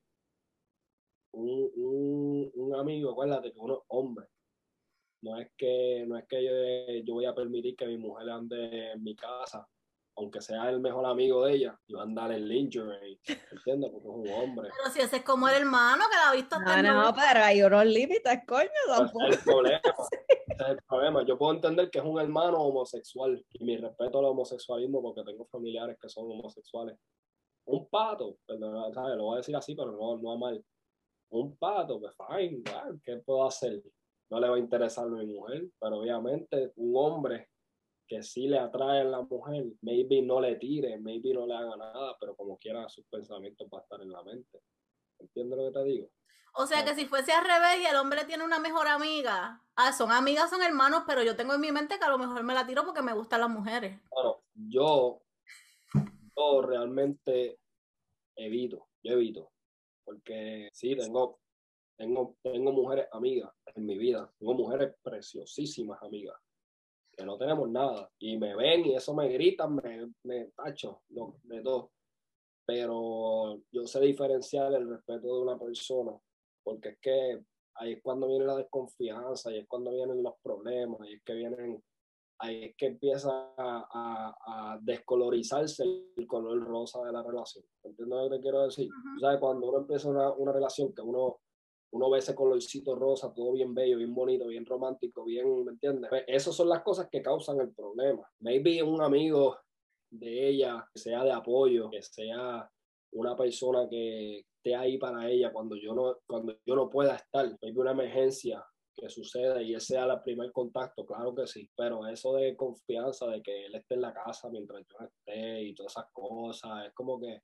Un, 1.32 1.70
un, 1.76 2.52
un, 2.56 2.76
amigo, 2.76 3.12
acuérdate 3.12 3.52
que 3.52 3.60
uno 3.60 3.76
es 3.76 3.80
hombre, 3.90 4.26
no 5.22 5.38
es 5.40 5.50
que, 5.58 6.06
no 6.08 6.18
es 6.18 6.26
que 6.28 6.44
yo, 6.44 7.04
yo 7.06 7.14
voy 7.14 7.26
a 7.26 7.36
permitir 7.36 7.76
que 7.76 7.88
mi 7.88 7.98
mujer 7.98 8.30
ande 8.30 8.92
en 8.92 9.04
mi 9.04 9.16
casa 9.16 9.68
aunque 10.20 10.42
sea 10.42 10.70
el 10.70 10.82
mejor 10.82 11.06
amigo 11.06 11.46
de 11.46 11.54
ella, 11.54 11.80
y 11.88 11.94
va 11.94 12.02
a 12.02 12.04
andar 12.04 12.32
en 12.34 12.48
lingerie, 12.48 13.20
¿entiendes? 13.52 13.90
Porque 13.90 14.08
es 14.08 14.14
un 14.14 14.30
hombre. 14.30 14.70
Pero 14.70 14.94
si 14.94 15.00
ese 15.00 15.18
es 15.18 15.24
como 15.24 15.48
el 15.48 15.56
hermano 15.56 16.04
que 16.10 16.16
la 16.18 16.30
ha 16.30 16.34
visto 16.34 16.58
hasta 16.58 16.82
No, 16.82 17.04
no, 17.06 17.14
pero 17.14 17.40
hay 17.46 17.64
unos 17.64 17.86
límites, 17.86 18.40
coño, 18.46 18.70
tampoco. 18.88 19.26
Ese 19.26 19.32
es 19.32 19.38
el 19.38 19.44
problema, 19.46 19.82
ese 20.48 20.64
es 20.64 20.70
el 20.70 20.78
problema. 20.88 21.26
Yo 21.26 21.38
puedo 21.38 21.54
entender 21.54 21.90
que 21.90 22.00
es 22.00 22.06
un 22.06 22.20
hermano 22.20 22.58
homosexual, 22.58 23.44
y 23.52 23.64
mi 23.64 23.78
respeto 23.78 24.20
al 24.20 24.26
homosexualismo 24.26 25.02
porque 25.02 25.24
tengo 25.24 25.46
familiares 25.46 25.98
que 26.02 26.10
son 26.10 26.26
homosexuales. 26.26 26.98
Un 27.66 27.88
pato, 27.88 28.38
¿sabes? 28.46 29.16
lo 29.16 29.24
voy 29.24 29.36
a 29.36 29.38
decir 29.38 29.56
así, 29.56 29.74
pero 29.74 29.94
no, 29.94 30.18
no 30.18 30.34
a 30.34 30.38
mal. 30.38 30.66
Un 31.30 31.56
pato, 31.56 32.00
pues 32.00 32.14
fine, 32.28 32.62
¿qué 33.06 33.18
puedo 33.18 33.46
hacer? 33.46 33.82
No 34.30 34.40
le 34.40 34.50
va 34.50 34.56
a 34.56 34.60
interesar 34.60 35.08
mi 35.10 35.26
mujer, 35.26 35.70
pero 35.80 36.00
obviamente 36.00 36.72
un 36.76 36.94
hombre 36.96 37.50
que 38.08 38.24
sí 38.24 38.48
le 38.48 38.58
atrae 38.58 39.02
a 39.02 39.04
la 39.04 39.22
mujer, 39.22 39.66
maybe 39.82 40.22
no 40.22 40.42
le 40.42 40.56
tire, 40.56 40.98
maybe 41.00 41.34
no 41.34 41.46
le 41.46 41.54
haga 41.54 41.78
nada, 41.78 42.18
pero 42.20 42.36
como 42.36 42.58
quiera 42.58 42.90
sus 42.90 43.06
pensamientos 43.06 43.68
va 43.72 43.80
a 43.80 43.82
estar 43.82 44.02
en 44.02 44.12
la 44.12 44.24
mente. 44.24 44.60
¿Entiendes 45.20 45.58
lo 45.58 45.66
que 45.66 45.80
te 45.80 45.84
digo? 45.86 46.10
O 46.54 46.66
sea 46.66 46.84
que 46.84 46.96
si 46.96 47.06
fuese 47.06 47.32
al 47.32 47.46
revés 47.46 47.82
y 47.82 47.86
el 47.86 47.96
hombre 47.96 48.26
tiene 48.26 48.44
una 48.44 48.60
mejor 48.60 48.88
amiga, 48.88 49.62
ah, 49.76 49.94
son 49.94 50.12
amigas, 50.12 50.50
son 50.50 50.64
hermanos, 50.64 51.04
pero 51.06 51.24
yo 51.24 51.36
tengo 51.36 51.54
en 51.54 51.62
mi 51.62 51.72
mente 51.72 52.00
que 52.00 52.06
a 52.06 52.10
lo 52.10 52.18
mejor 52.18 52.44
me 52.44 52.54
la 52.54 52.66
tiro 52.66 52.84
porque 52.84 53.02
me 53.02 53.14
gustan 53.14 53.42
las 53.42 53.50
mujeres. 53.50 54.00
Bueno, 54.10 54.42
yo, 54.54 55.22
yo 56.36 56.62
realmente 56.64 57.60
evito, 58.36 58.88
yo 59.04 59.14
evito, 59.14 59.52
porque 60.04 60.70
sí, 60.74 60.96
tengo, 60.96 61.40
tengo, 62.00 62.38
tengo 62.42 62.72
mujeres 62.72 63.08
amigas 63.12 63.52
en 63.76 63.86
mi 63.86 63.98
vida, 63.98 64.32
tengo 64.40 64.54
mujeres 64.54 64.96
preciosísimas 65.04 66.02
amigas, 66.02 66.38
que 67.12 67.26
no 67.26 67.38
tenemos 67.38 67.70
nada. 67.70 68.10
Y 68.20 68.38
me 68.38 68.56
ven 68.56 68.86
y 68.86 68.96
eso 68.96 69.14
me 69.14 69.28
gritan, 69.28 69.76
me, 69.76 70.10
me 70.24 70.46
tacho, 70.56 71.02
de 71.10 71.62
todo. 71.62 71.92
Pero 72.66 73.62
yo 73.72 73.86
sé 73.86 74.00
diferenciar 74.00 74.74
el 74.74 74.90
respeto 74.90 75.28
de 75.28 75.42
una 75.42 75.60
persona, 75.60 76.14
porque 76.64 76.90
es 76.90 77.00
que 77.02 77.44
ahí 77.76 77.94
es 77.94 78.02
cuando 78.02 78.28
viene 78.28 78.46
la 78.46 78.56
desconfianza, 78.56 79.50
ahí 79.50 79.58
es 79.60 79.68
cuando 79.68 79.92
vienen 79.92 80.24
los 80.24 80.36
problemas, 80.42 81.02
ahí 81.02 81.16
es 81.16 81.24
que 81.24 81.34
vienen, 81.34 81.84
ahí 82.38 82.64
es 82.64 82.76
que 82.78 82.86
empieza 82.86 83.30
a, 83.58 84.36
a, 84.46 84.80
descolorizarse 84.82 85.84
el 86.16 86.28
color 86.28 86.64
rosa 86.64 87.04
de 87.04 87.12
la 87.12 87.24
relación. 87.24 87.66
¿Entiendes 87.84 88.18
lo 88.18 88.30
que 88.30 88.36
te 88.38 88.42
quiero 88.42 88.64
decir? 88.64 88.90
O 89.18 89.20
sea, 89.20 89.38
cuando 89.38 89.68
uno 89.68 89.80
empieza 89.80 90.08
una, 90.08 90.32
una 90.32 90.54
relación 90.54 90.94
que 90.94 91.02
uno 91.02 91.40
uno 91.92 92.10
ve 92.10 92.20
ese 92.20 92.36
colorcito 92.36 92.96
rosa, 92.96 93.34
todo 93.34 93.54
bien 93.54 93.74
bello, 93.74 93.98
bien 93.98 94.14
bonito, 94.14 94.48
bien 94.48 94.66
romántico, 94.66 95.24
bien, 95.24 95.66
¿me 95.66 95.72
entiendes? 95.72 96.10
Pues, 96.10 96.24
esas 96.28 96.56
son 96.56 96.70
las 96.70 96.82
cosas 96.82 97.10
que 97.12 97.22
causan 97.22 97.60
el 97.60 97.74
problema. 97.74 98.30
Maybe 98.40 98.84
un 98.84 99.02
amigo 99.02 99.58
de 100.12 100.50
ella 100.50 100.88
que 100.94 101.00
sea 101.00 101.24
de 101.24 101.32
apoyo, 101.32 101.90
que 101.90 102.02
sea 102.02 102.70
una 103.12 103.36
persona 103.36 103.88
que 103.90 104.40
esté 104.40 104.76
ahí 104.76 104.98
para 104.98 105.30
ella 105.30 105.52
cuando 105.52 105.76
yo 105.76 105.94
no, 105.94 106.18
cuando 106.28 106.56
yo 106.66 106.76
no 106.76 106.90
pueda 106.90 107.16
estar, 107.16 107.58
maybe 107.62 107.80
una 107.80 107.92
emergencia 107.92 108.64
que 108.96 109.10
suceda 109.10 109.62
y 109.62 109.74
ese 109.74 109.94
sea 109.94 110.06
el 110.06 110.22
primer 110.22 110.52
contacto, 110.52 111.06
claro 111.06 111.34
que 111.34 111.48
sí, 111.48 111.70
pero 111.76 112.06
eso 112.06 112.36
de 112.36 112.56
confianza, 112.56 113.28
de 113.28 113.42
que 113.42 113.66
él 113.66 113.76
esté 113.76 113.96
en 113.96 114.02
la 114.02 114.14
casa 114.14 114.50
mientras 114.50 114.86
yo 114.86 115.06
esté 115.06 115.64
y 115.64 115.74
todas 115.74 115.94
esas 115.94 116.12
cosas, 116.12 116.88
es 116.88 116.94
como 116.94 117.20
que 117.20 117.42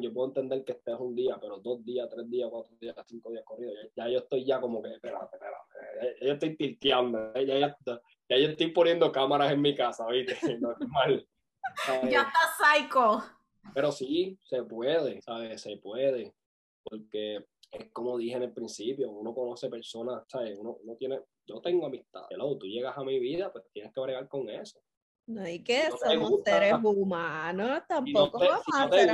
yo 0.00 0.12
puedo 0.12 0.28
entender 0.28 0.64
que 0.64 0.72
estés 0.72 0.96
un 0.98 1.14
día, 1.14 1.38
pero 1.40 1.58
dos 1.58 1.84
días, 1.84 2.08
tres 2.08 2.28
días, 2.30 2.48
cuatro 2.50 2.76
días, 2.80 2.94
cinco 3.06 3.30
días 3.30 3.44
corridos, 3.44 3.74
ya, 3.96 4.08
yo 4.08 4.18
estoy 4.18 4.44
ya 4.44 4.60
como 4.60 4.82
que, 4.82 4.92
espérate, 4.94 5.36
espérate, 5.36 6.18
ya, 6.20 6.26
yo 6.26 6.32
estoy 6.32 6.56
tilteando, 6.56 7.32
ya, 7.34 7.58
ya, 7.58 7.76
ya, 7.86 8.38
yo 8.38 8.48
estoy 8.48 8.68
poniendo 8.68 9.10
cámaras 9.10 9.52
en 9.52 9.60
mi 9.60 9.74
casa, 9.74 10.06
¿viste? 10.06 10.36
Normal. 10.60 11.26
Ya 12.10 12.22
está 12.22 12.40
psycho. 12.56 13.22
Pero 13.74 13.92
sí, 13.92 14.38
se 14.44 14.62
puede, 14.62 15.20
¿sabes? 15.22 15.60
Se 15.60 15.76
puede, 15.76 16.34
porque 16.82 17.44
es 17.70 17.90
como 17.92 18.18
dije 18.18 18.36
en 18.36 18.42
el 18.44 18.52
principio, 18.52 19.10
uno 19.10 19.34
conoce 19.34 19.68
personas, 19.68 20.24
¿sabes? 20.28 20.58
Uno, 20.58 20.78
uno 20.82 20.96
tiene, 20.96 21.20
yo 21.46 21.60
tengo 21.60 21.86
amistad, 21.86 22.22
hello, 22.30 22.56
tú 22.58 22.66
llegas 22.66 22.96
a 22.96 23.04
mi 23.04 23.18
vida, 23.18 23.52
pues 23.52 23.64
tienes 23.72 23.92
que 23.92 24.00
bregar 24.00 24.28
con 24.28 24.48
eso. 24.48 24.80
No 25.30 25.42
hay 25.42 25.62
que 25.62 25.88
somos 25.90 26.42
seres 26.44 26.74
humanos, 26.82 27.82
tampoco 27.86 28.40
vamos 28.40 28.64
a 28.74 28.88
ser 28.90 29.10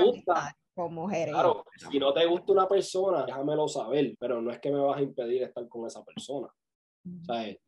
con 0.74 0.94
mujeres. 0.94 1.34
Claro, 1.34 1.64
si 1.90 1.98
no 1.98 2.14
te 2.14 2.24
gusta 2.24 2.52
una 2.52 2.66
persona, 2.66 3.24
déjamelo 3.26 3.68
saber, 3.68 4.14
pero 4.18 4.40
no 4.40 4.50
es 4.50 4.58
que 4.58 4.70
me 4.70 4.78
vas 4.78 4.96
a 4.96 5.02
impedir 5.02 5.42
estar 5.42 5.68
con 5.68 5.86
esa 5.86 6.02
persona. 6.04 6.48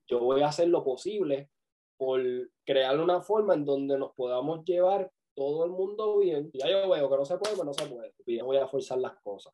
Yo 0.06 0.20
voy 0.20 0.40
a 0.40 0.48
hacer 0.48 0.68
lo 0.68 0.82
posible 0.82 1.50
por 1.98 2.22
crear 2.64 2.98
una 2.98 3.20
forma 3.20 3.52
en 3.52 3.66
donde 3.66 3.98
nos 3.98 4.14
podamos 4.14 4.64
llevar 4.64 5.10
todo 5.34 5.66
el 5.66 5.70
mundo 5.70 6.18
bien. 6.18 6.50
Ya 6.54 6.70
yo 6.70 6.88
veo 6.88 7.10
que 7.10 7.16
no 7.16 7.24
se 7.26 7.36
puede, 7.36 7.54
pues 7.54 7.66
no 7.66 7.74
se 7.74 7.86
puede. 7.86 8.14
Y 8.24 8.40
voy 8.40 8.56
a 8.56 8.66
forzar 8.66 8.98
las 8.98 9.16
cosas. 9.22 9.52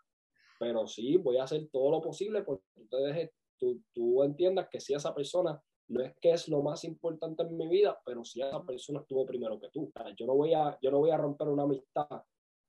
Pero 0.61 0.87
sí, 0.87 1.17
voy 1.17 1.39
a 1.39 1.45
hacer 1.45 1.69
todo 1.73 1.91
lo 1.91 2.01
posible 2.01 2.43
porque 2.43 3.33
tú, 3.59 3.83
tú 3.93 4.23
entiendas 4.23 4.69
que 4.71 4.81
si 4.81 4.95
esa 4.95 5.13
persona 5.13 5.61
no 5.89 6.03
es 6.03 6.15
que 6.21 6.33
es 6.33 6.49
lo 6.49 6.63
más 6.63 6.85
importante 6.85 7.43
en 7.43 7.57
mi 7.57 7.69
vida, 7.69 7.99
pero 8.05 8.25
si 8.25 8.41
esa 8.41 8.63
persona 8.65 9.01
estuvo 9.01 9.27
primero 9.27 9.61
que 9.61 9.69
tú. 9.69 9.93
yo, 10.17 10.27
no 10.27 10.35
voy 10.35 10.55
a, 10.55 10.79
yo 10.81 10.91
no 10.91 10.99
voy 10.99 11.11
a 11.11 11.17
romper 11.17 11.49
una 11.49 11.65
amistad 11.65 12.23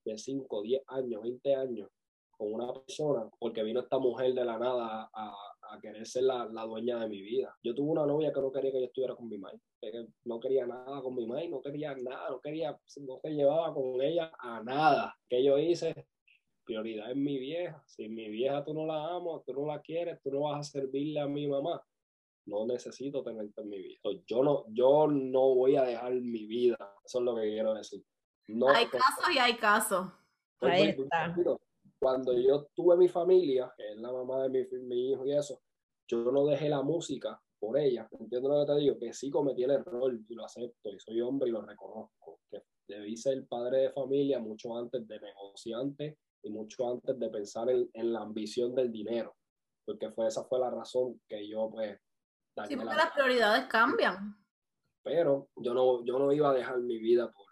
de 0.04 0.18
5, 0.18 0.62
10 0.62 0.84
años, 0.88 1.22
20 1.24 1.56
años 1.56 1.90
con 2.38 2.54
una 2.54 2.74
persona 2.74 3.30
porque 3.40 3.64
vino 3.64 3.80
esta 3.80 3.98
mujer 3.98 4.34
de 4.34 4.44
la 4.44 4.60
nada 4.60 5.10
a, 5.14 5.34
a 5.70 5.80
querer 5.80 6.06
ser 6.06 6.24
la, 6.24 6.46
la, 6.46 6.64
dueña 6.66 7.00
de 7.00 7.08
mi 7.08 7.22
vida. 7.22 7.56
Yo 7.64 7.74
tuve 7.74 7.92
una 7.92 8.06
novia 8.06 8.34
que 8.34 8.42
no 8.42 8.52
quería 8.52 8.72
que 8.72 8.80
yo 8.80 8.86
estuviera 8.88 9.16
con 9.16 9.30
mi 9.30 9.38
madre, 9.38 9.60
no 10.26 10.40
quería 10.40 10.68
nada 10.68 11.02
con 11.02 11.16
mi 11.16 11.26
madre, 11.26 11.48
no 11.48 11.62
quería 11.62 11.96
nada, 11.96 12.30
no 12.30 12.42
quería, 12.42 12.72
no 12.72 13.20
se 13.22 13.30
llevaba 13.30 13.74
con 13.74 14.02
ella 14.02 14.32
a 14.38 14.62
nada. 14.62 15.16
que 15.30 15.44
yo 15.44 15.58
hice? 15.58 16.08
Prioridad 16.66 17.12
es 17.12 17.16
mi 17.16 17.38
vieja. 17.38 17.82
Si 17.88 18.10
mi 18.10 18.28
vieja 18.28 18.64
tú 18.66 18.74
no 18.74 18.86
la 18.86 19.16
amas, 19.16 19.44
tú 19.46 19.54
no 19.54 19.68
la 19.68 19.82
quieres, 19.82 20.20
tú 20.22 20.32
no 20.32 20.42
vas 20.42 20.60
a 20.60 20.72
servirle 20.72 21.20
a 21.20 21.28
mi 21.28 21.48
mamá 21.48 21.82
no 22.46 22.66
necesito 22.66 23.24
tenerte 23.24 23.62
en 23.62 23.70
mi 23.70 23.78
vida. 23.82 24.00
yo, 24.28 24.44
no, 24.44 24.66
yo 24.70 25.08
no 25.08 25.56
voy 25.56 25.76
a 25.76 25.84
dejar 25.84 26.14
mi 26.14 26.46
vida, 26.46 26.78
eso 27.04 27.20
es 27.20 27.26
lo 27.26 27.36
que 27.36 27.44
quiero 27.44 27.74
decir. 27.74 28.04
No, 28.48 28.70
hay 28.70 28.86
casos 28.88 29.26
y 29.34 29.40
hay 29.40 29.58
casos. 29.58 30.08
Ahí 30.62 30.96
Cuando 32.00 32.34
yo 32.38 32.68
tuve 32.76 32.96
mi 32.98 33.08
familia, 33.08 33.74
que 33.76 33.92
es 33.92 33.98
la 33.98 34.12
mamá 34.12 34.44
de 34.44 34.50
mi, 34.50 34.80
mi, 34.80 35.12
hijo 35.12 35.26
y 35.26 35.34
eso, 35.34 35.62
yo 36.08 36.32
no 36.32 36.46
dejé 36.46 36.70
la 36.70 36.82
música 36.82 37.42
por 37.60 37.78
ella. 37.78 38.08
Entiendo 38.20 38.50
lo 38.50 38.66
que 38.66 38.74
te 38.74 38.80
digo, 38.80 39.00
que 39.00 39.14
sí 39.14 39.30
cometí 39.30 39.64
el 39.64 39.72
error 39.72 40.14
y 40.14 40.36
lo 40.36 40.46
acepto 40.46 40.92
y 40.92 41.00
soy 41.00 41.22
hombre 41.22 41.50
y 41.50 41.52
lo 41.52 41.62
reconozco. 41.62 42.42
Que 42.50 42.62
debí 42.88 43.18
ser 43.18 43.48
padre 43.48 43.80
de 43.80 43.92
familia 43.92 44.40
mucho 44.40 44.78
antes 44.78 45.08
de 45.08 45.20
negociante 45.20 46.20
y 46.44 46.52
mucho 46.52 46.92
antes 46.92 47.18
de 47.18 47.30
pensar 47.30 47.70
en, 47.70 47.90
en 47.94 48.14
la 48.14 48.22
ambición 48.22 48.76
del 48.76 48.92
dinero. 48.92 49.36
Porque 49.84 50.12
fue, 50.12 50.28
esa 50.28 50.44
fue 50.46 50.60
la 50.60 50.70
razón 50.70 51.20
que 51.28 51.48
yo 51.48 51.70
pues 51.72 52.00
Sí, 52.68 52.76
porque 52.76 52.96
las 52.96 53.12
prioridades 53.12 53.66
cambian. 53.66 54.38
Pero 55.04 55.50
yo 55.58 55.74
no, 55.74 56.04
yo 56.06 56.18
no 56.18 56.32
iba 56.32 56.50
a 56.50 56.54
dejar 56.54 56.80
mi 56.80 56.98
vida 56.98 57.32
por, 57.32 57.46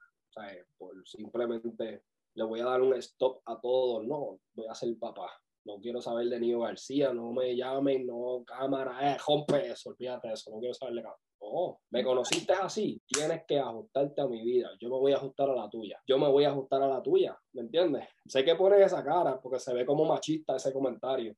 por 0.78 1.08
simplemente 1.08 2.04
le 2.36 2.44
voy 2.44 2.62
a 2.62 2.66
dar 2.66 2.82
un 2.82 2.94
stop 2.96 3.42
a 3.46 3.60
todos. 3.60 4.06
No, 4.06 4.40
voy 4.54 4.68
a 4.68 4.74
ser 4.74 4.98
papá. 4.98 5.30
No 5.66 5.80
quiero 5.80 6.02
saber 6.02 6.28
de 6.28 6.40
Nio 6.40 6.62
García, 6.62 7.14
no 7.14 7.32
me 7.32 7.56
llamen, 7.56 8.06
no 8.06 8.44
cámara, 8.46 9.14
eh, 9.14 9.18
rompe 9.26 9.72
eso, 9.72 9.92
olvídate 9.92 10.28
de 10.28 10.34
eso, 10.34 10.52
no 10.52 10.60
quiero 10.60 10.74
saber 10.74 10.96
de 10.96 11.04
cámara. 11.04 11.20
No, 11.42 11.80
me 11.90 12.04
conociste 12.04 12.54
así, 12.54 13.02
tienes 13.06 13.44
que 13.46 13.60
ajustarte 13.60 14.22
a 14.22 14.28
mi 14.28 14.44
vida. 14.44 14.72
Yo 14.80 14.90
me 14.90 14.98
voy 14.98 15.14
a 15.14 15.18
ajustar 15.18 15.50
a 15.50 15.56
la 15.56 15.70
tuya. 15.70 16.02
Yo 16.08 16.18
me 16.18 16.28
voy 16.28 16.46
a 16.46 16.50
ajustar 16.50 16.82
a 16.82 16.88
la 16.88 17.02
tuya, 17.02 17.38
¿me 17.54 17.62
entiendes? 17.62 18.08
Sé 18.26 18.44
que 18.44 18.56
pones 18.56 18.82
esa 18.82 19.04
cara 19.04 19.40
porque 19.40 19.60
se 19.60 19.74
ve 19.74 19.86
como 19.86 20.06
machista 20.06 20.56
ese 20.56 20.74
comentario, 20.74 21.36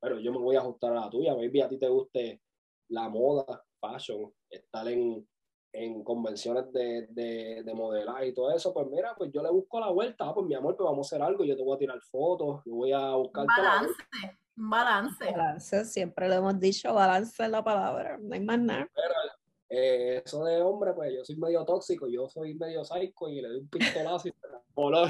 pero 0.00 0.18
yo 0.18 0.32
me 0.32 0.38
voy 0.38 0.56
a 0.56 0.60
ajustar 0.60 0.92
a 0.92 1.00
la 1.00 1.10
tuya. 1.10 1.34
Baby, 1.34 1.60
a 1.60 1.68
ti 1.68 1.78
te 1.78 1.88
guste 1.88 2.40
la 2.88 3.08
moda, 3.08 3.64
fashion, 3.80 4.32
estar 4.50 4.88
en, 4.88 5.26
en 5.72 6.02
convenciones 6.02 6.72
de, 6.72 7.06
de, 7.10 7.62
de, 7.64 7.74
modelaje 7.74 8.28
y 8.28 8.34
todo 8.34 8.54
eso, 8.54 8.72
pues 8.72 8.86
mira, 8.88 9.14
pues 9.16 9.30
yo 9.32 9.42
le 9.42 9.50
busco 9.50 9.80
la 9.80 9.90
vuelta, 9.90 10.24
ah, 10.26 10.34
pues 10.34 10.46
mi 10.46 10.54
amor, 10.54 10.76
pues 10.76 10.86
vamos 10.86 11.06
a 11.06 11.16
hacer 11.16 11.22
algo, 11.22 11.44
yo 11.44 11.56
te 11.56 11.62
voy 11.62 11.76
a 11.76 11.78
tirar 11.78 12.00
fotos, 12.02 12.62
yo 12.64 12.74
voy 12.74 12.92
a 12.92 13.14
buscar... 13.14 13.46
Balance, 13.46 13.94
balance. 14.56 15.24
Balance, 15.24 15.84
siempre 15.84 16.28
lo 16.28 16.34
hemos 16.34 16.58
dicho, 16.58 16.92
balance 16.94 17.42
es 17.42 17.50
la 17.50 17.62
palabra, 17.62 18.18
no 18.20 18.34
hay 18.34 18.40
más 18.40 18.58
nada. 18.58 18.88
Pero, 18.94 19.14
eh, 19.70 20.22
eso 20.24 20.44
de 20.44 20.62
hombre, 20.62 20.94
pues 20.94 21.12
yo 21.14 21.24
soy 21.24 21.36
medio 21.36 21.64
tóxico, 21.64 22.08
yo 22.08 22.28
soy 22.28 22.54
medio 22.54 22.84
psycho 22.84 23.28
y 23.28 23.42
le 23.42 23.48
doy 23.48 23.58
un 23.58 23.68
pistolazo 23.68 24.28
y 24.28 24.32
no, 24.78 24.90
no, 24.90 25.06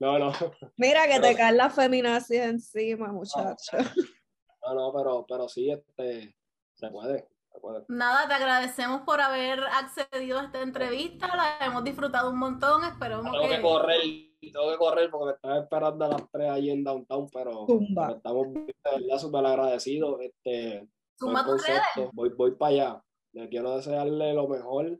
no, 0.00 0.18
no. 0.18 0.32
Mira 0.76 1.06
que 1.06 1.20
te 1.20 1.36
cae 1.36 1.52
la 1.52 1.70
feminacia 1.70 2.46
encima, 2.46 3.12
muchacho. 3.12 3.76
No, 4.62 4.74
no, 4.74 4.92
pero, 4.96 5.26
pero 5.28 5.48
sí, 5.48 5.70
este, 5.70 6.34
se 6.80 6.90
puede, 6.90 7.28
Nada, 7.88 8.26
te 8.26 8.34
agradecemos 8.34 9.02
por 9.02 9.20
haber 9.20 9.60
accedido 9.64 10.38
a 10.38 10.44
esta 10.44 10.62
entrevista, 10.62 11.28
la 11.36 11.66
hemos 11.66 11.84
disfrutado 11.84 12.30
un 12.30 12.38
montón, 12.38 12.84
esperamos 12.84 13.30
Tengo 13.32 13.48
que... 13.48 13.60
correr, 13.60 14.00
tengo 14.40 14.70
que 14.70 14.78
correr 14.78 15.10
porque 15.10 15.26
me 15.26 15.32
están 15.32 15.62
esperando 15.62 16.04
a 16.04 16.08
las 16.08 16.30
3 16.30 16.50
ahí 16.50 16.70
en 16.70 16.84
downtown, 16.84 17.28
pero, 17.30 17.66
pero 17.66 18.16
estamos 18.16 18.46
ya 19.08 19.18
súper 19.18 19.44
agradecidos. 19.44 20.20
Este, 20.20 20.88
voy, 22.12 22.30
voy 22.30 22.52
para 22.52 22.72
allá. 22.72 23.04
Le 23.32 23.48
quiero 23.48 23.76
desearle 23.76 24.32
lo 24.32 24.48
mejor. 24.48 24.98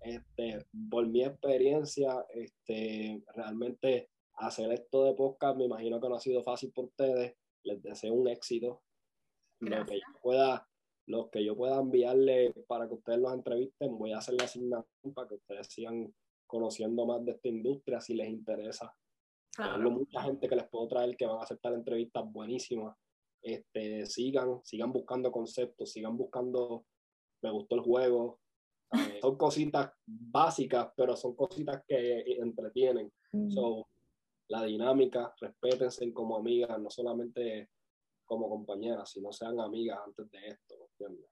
Este, 0.00 0.64
por 0.90 1.06
mi 1.08 1.24
experiencia, 1.24 2.24
este, 2.30 3.22
realmente 3.34 4.10
hacer 4.34 4.72
esto 4.72 5.04
de 5.04 5.14
podcast, 5.14 5.56
me 5.56 5.64
imagino 5.64 6.00
que 6.00 6.08
no 6.08 6.14
ha 6.14 6.20
sido 6.20 6.42
fácil 6.42 6.72
por 6.72 6.86
ustedes. 6.86 7.36
Les 7.64 7.82
deseo 7.82 8.14
un 8.14 8.28
éxito. 8.28 8.82
Lo 9.60 9.84
que 9.84 9.96
yo 9.96 10.20
pueda, 10.22 10.67
los 11.08 11.30
que 11.30 11.42
yo 11.42 11.56
pueda 11.56 11.80
enviarle 11.80 12.52
para 12.66 12.86
que 12.86 12.94
ustedes 12.94 13.18
los 13.18 13.32
entrevisten, 13.32 13.98
voy 13.98 14.12
a 14.12 14.18
hacer 14.18 14.34
la 14.34 14.44
asignación 14.44 15.14
para 15.14 15.26
que 15.26 15.36
ustedes 15.36 15.66
sigan 15.68 16.14
conociendo 16.46 17.06
más 17.06 17.24
de 17.24 17.32
esta 17.32 17.48
industria 17.48 18.00
si 18.00 18.14
les 18.14 18.28
interesa. 18.28 18.94
Hay 19.56 19.80
mucha 19.80 20.22
gente 20.22 20.48
que 20.48 20.54
les 20.54 20.68
puedo 20.68 20.86
traer 20.86 21.16
que 21.16 21.26
van 21.26 21.38
a 21.38 21.42
aceptar 21.42 21.72
entrevistas 21.72 22.24
buenísimas. 22.30 22.94
Este, 23.42 24.04
sigan, 24.06 24.60
sigan 24.64 24.92
buscando 24.92 25.32
conceptos, 25.32 25.90
sigan 25.90 26.16
buscando, 26.16 26.84
me 27.42 27.50
gustó 27.50 27.76
el 27.76 27.82
juego. 27.82 28.40
son 29.22 29.36
cositas 29.36 29.90
básicas, 30.06 30.90
pero 30.94 31.16
son 31.16 31.34
cositas 31.34 31.82
que 31.86 32.20
entretienen. 32.38 33.10
So, 33.48 33.88
la 34.48 34.64
dinámica, 34.64 35.34
respétense 35.40 36.12
como 36.12 36.36
amigas, 36.36 36.78
no 36.78 36.90
solamente 36.90 37.70
como 38.28 38.48
compañeras, 38.48 39.10
sino 39.10 39.32
sean 39.32 39.58
amigas 39.58 39.98
antes 40.06 40.30
de 40.30 40.38
esto, 40.46 40.76
¿entiendes? 40.92 41.30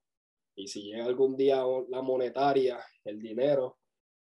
Y 0.56 0.66
si 0.66 0.82
llega 0.82 1.04
algún 1.04 1.36
día 1.36 1.62
la 1.88 2.02
monetaria, 2.02 2.78
el 3.04 3.20
dinero, 3.20 3.76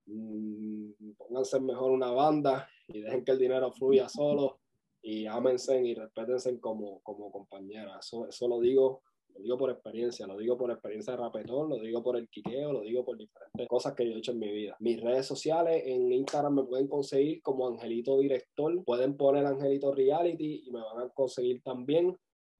mmm, 0.05 0.91
pónganse 1.17 1.59
mejor 1.59 1.91
una 1.91 2.11
banda 2.11 2.69
y 2.87 3.01
dejen 3.01 3.23
que 3.23 3.31
el 3.31 3.39
dinero 3.39 3.71
fluya 3.71 4.07
solo 4.09 4.59
y 5.01 5.25
ámense 5.25 5.81
y 5.81 5.95
respétense 5.95 6.59
como, 6.59 7.01
como 7.01 7.31
compañeras. 7.31 8.05
Eso, 8.05 8.27
eso 8.27 8.47
lo 8.47 8.59
digo 8.59 9.01
lo 9.37 9.43
digo 9.43 9.57
por 9.57 9.69
experiencia, 9.69 10.25
lo 10.25 10.37
digo 10.37 10.57
por 10.57 10.71
experiencia 10.71 11.13
de 11.13 11.17
rapetón, 11.17 11.69
lo 11.69 11.77
digo 11.77 12.01
por 12.01 12.17
el 12.17 12.27
quiqueo, 12.27 12.73
lo 12.73 12.81
digo 12.81 13.05
por 13.05 13.17
diferentes 13.17 13.67
cosas 13.67 13.93
que 13.93 14.05
yo 14.05 14.15
he 14.15 14.17
hecho 14.17 14.31
en 14.31 14.39
mi 14.39 14.51
vida. 14.51 14.75
Mis 14.79 14.99
redes 14.99 15.27
sociales 15.27 15.83
en 15.85 16.11
Instagram 16.11 16.55
me 16.55 16.63
pueden 16.63 16.87
conseguir 16.87 17.41
como 17.43 17.67
Angelito 17.67 18.17
Director, 18.17 18.83
pueden 18.83 19.15
poner 19.15 19.45
Angelito 19.45 19.93
Reality 19.93 20.63
y 20.65 20.71
me 20.71 20.81
van 20.81 21.05
a 21.05 21.09
conseguir 21.09 21.61
también. 21.61 22.17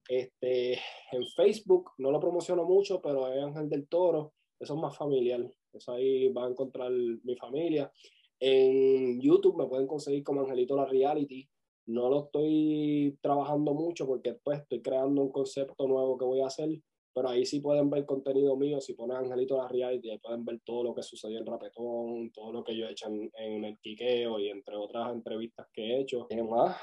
Este, 0.07 0.73
en 1.11 1.25
Facebook 1.35 1.91
no 1.97 2.11
lo 2.11 2.19
promociono 2.19 2.63
mucho, 2.63 3.01
pero 3.01 3.31
es 3.31 3.43
Ángel 3.43 3.69
del 3.69 3.87
Toro, 3.87 4.33
eso 4.59 4.73
es 4.73 4.79
más 4.79 4.95
familiar, 4.95 5.41
eso 5.73 5.91
ahí 5.91 6.29
va 6.29 6.45
a 6.45 6.49
encontrar 6.49 6.91
mi 6.91 7.35
familia. 7.35 7.91
En 8.39 9.19
YouTube 9.19 9.57
me 9.57 9.67
pueden 9.67 9.87
conseguir 9.87 10.23
como 10.23 10.41
Angelito 10.41 10.75
la 10.75 10.85
Reality, 10.85 11.47
no 11.87 12.09
lo 12.09 12.25
estoy 12.25 13.17
trabajando 13.21 13.73
mucho 13.73 14.05
porque 14.05 14.33
pues 14.43 14.59
estoy 14.59 14.81
creando 14.81 15.21
un 15.21 15.31
concepto 15.31 15.87
nuevo 15.87 16.17
que 16.17 16.25
voy 16.25 16.41
a 16.41 16.47
hacer, 16.47 16.69
pero 17.13 17.29
ahí 17.29 17.45
sí 17.45 17.61
pueden 17.61 17.89
ver 17.89 18.05
contenido 18.05 18.55
mío, 18.55 18.79
si 18.79 18.93
ponen 18.93 19.17
Angelito 19.17 19.57
la 19.57 19.67
Reality, 19.67 20.11
ahí 20.11 20.19
pueden 20.19 20.45
ver 20.45 20.59
todo 20.63 20.83
lo 20.83 20.93
que 20.93 21.01
sucedió 21.01 21.39
en 21.39 21.45
Rapetón, 21.45 22.31
todo 22.31 22.51
lo 22.51 22.63
que 22.63 22.77
yo 22.77 22.85
he 22.85 22.91
hecho 22.91 23.07
en, 23.07 23.65
el 23.65 23.79
Quiqueo 23.79 24.37
y 24.39 24.49
entre 24.49 24.75
otras 24.75 25.11
entrevistas 25.11 25.67
que 25.73 25.81
he 25.81 26.01
hecho. 26.01 26.27
¿Qué 26.27 26.43
más? 26.43 26.77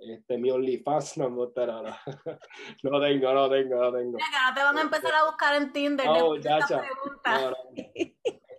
Este, 0.00 0.38
mi 0.38 0.50
OnlyFans 0.50 1.18
no 1.18 1.30
me 1.30 1.36
no, 1.36 1.46
no 2.82 3.00
tengo, 3.00 3.32
no 3.32 3.50
tengo, 3.50 3.76
no 3.76 3.92
tengo. 3.92 4.16
Mira, 4.16 4.52
te 4.54 4.62
van 4.62 4.78
a 4.78 4.82
empezar 4.82 5.14
a 5.14 5.24
buscar 5.26 5.56
en 5.56 5.72
Tinder. 5.72 6.06
No, 6.06 6.30
muchacha. 6.30 6.82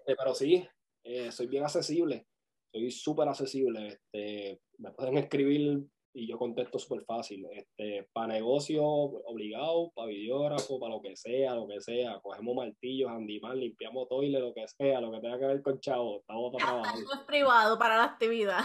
Este, 0.03 0.15
pero 0.17 0.33
sí, 0.33 0.67
eh, 1.03 1.31
soy 1.31 1.45
bien 1.45 1.63
accesible 1.63 2.25
soy 2.71 2.91
súper 2.91 3.27
accesible. 3.27 3.87
Este, 3.87 4.61
me 4.77 4.91
pueden 4.91 5.17
escribir 5.17 5.83
y 6.13 6.27
yo 6.27 6.37
contesto 6.37 6.79
súper 6.79 7.03
fácil. 7.05 7.45
Este, 7.51 8.07
para 8.13 8.33
negocio 8.33 8.83
obligado, 8.83 9.91
para 9.95 10.07
videógrafo, 10.07 10.79
para 10.79 10.95
lo 10.95 11.01
que 11.01 11.15
sea, 11.15 11.55
lo 11.55 11.67
que 11.67 11.81
sea. 11.81 12.19
Cogemos 12.21 12.55
martillos, 12.55 13.09
handyman, 13.09 13.59
limpiamos 13.59 14.07
toile, 14.07 14.39
lo 14.39 14.53
que 14.53 14.67
sea, 14.67 15.01
lo 15.01 15.11
que 15.11 15.19
tenga 15.19 15.39
que 15.39 15.45
ver 15.45 15.61
con 15.61 15.79
chavo. 15.79 16.19
Estamos 16.19 16.53
para 16.53 16.65
trabajar. 16.83 16.95
es 16.99 17.25
privado 17.25 17.77
para 17.77 17.97
la 17.97 18.03
actividad. 18.03 18.61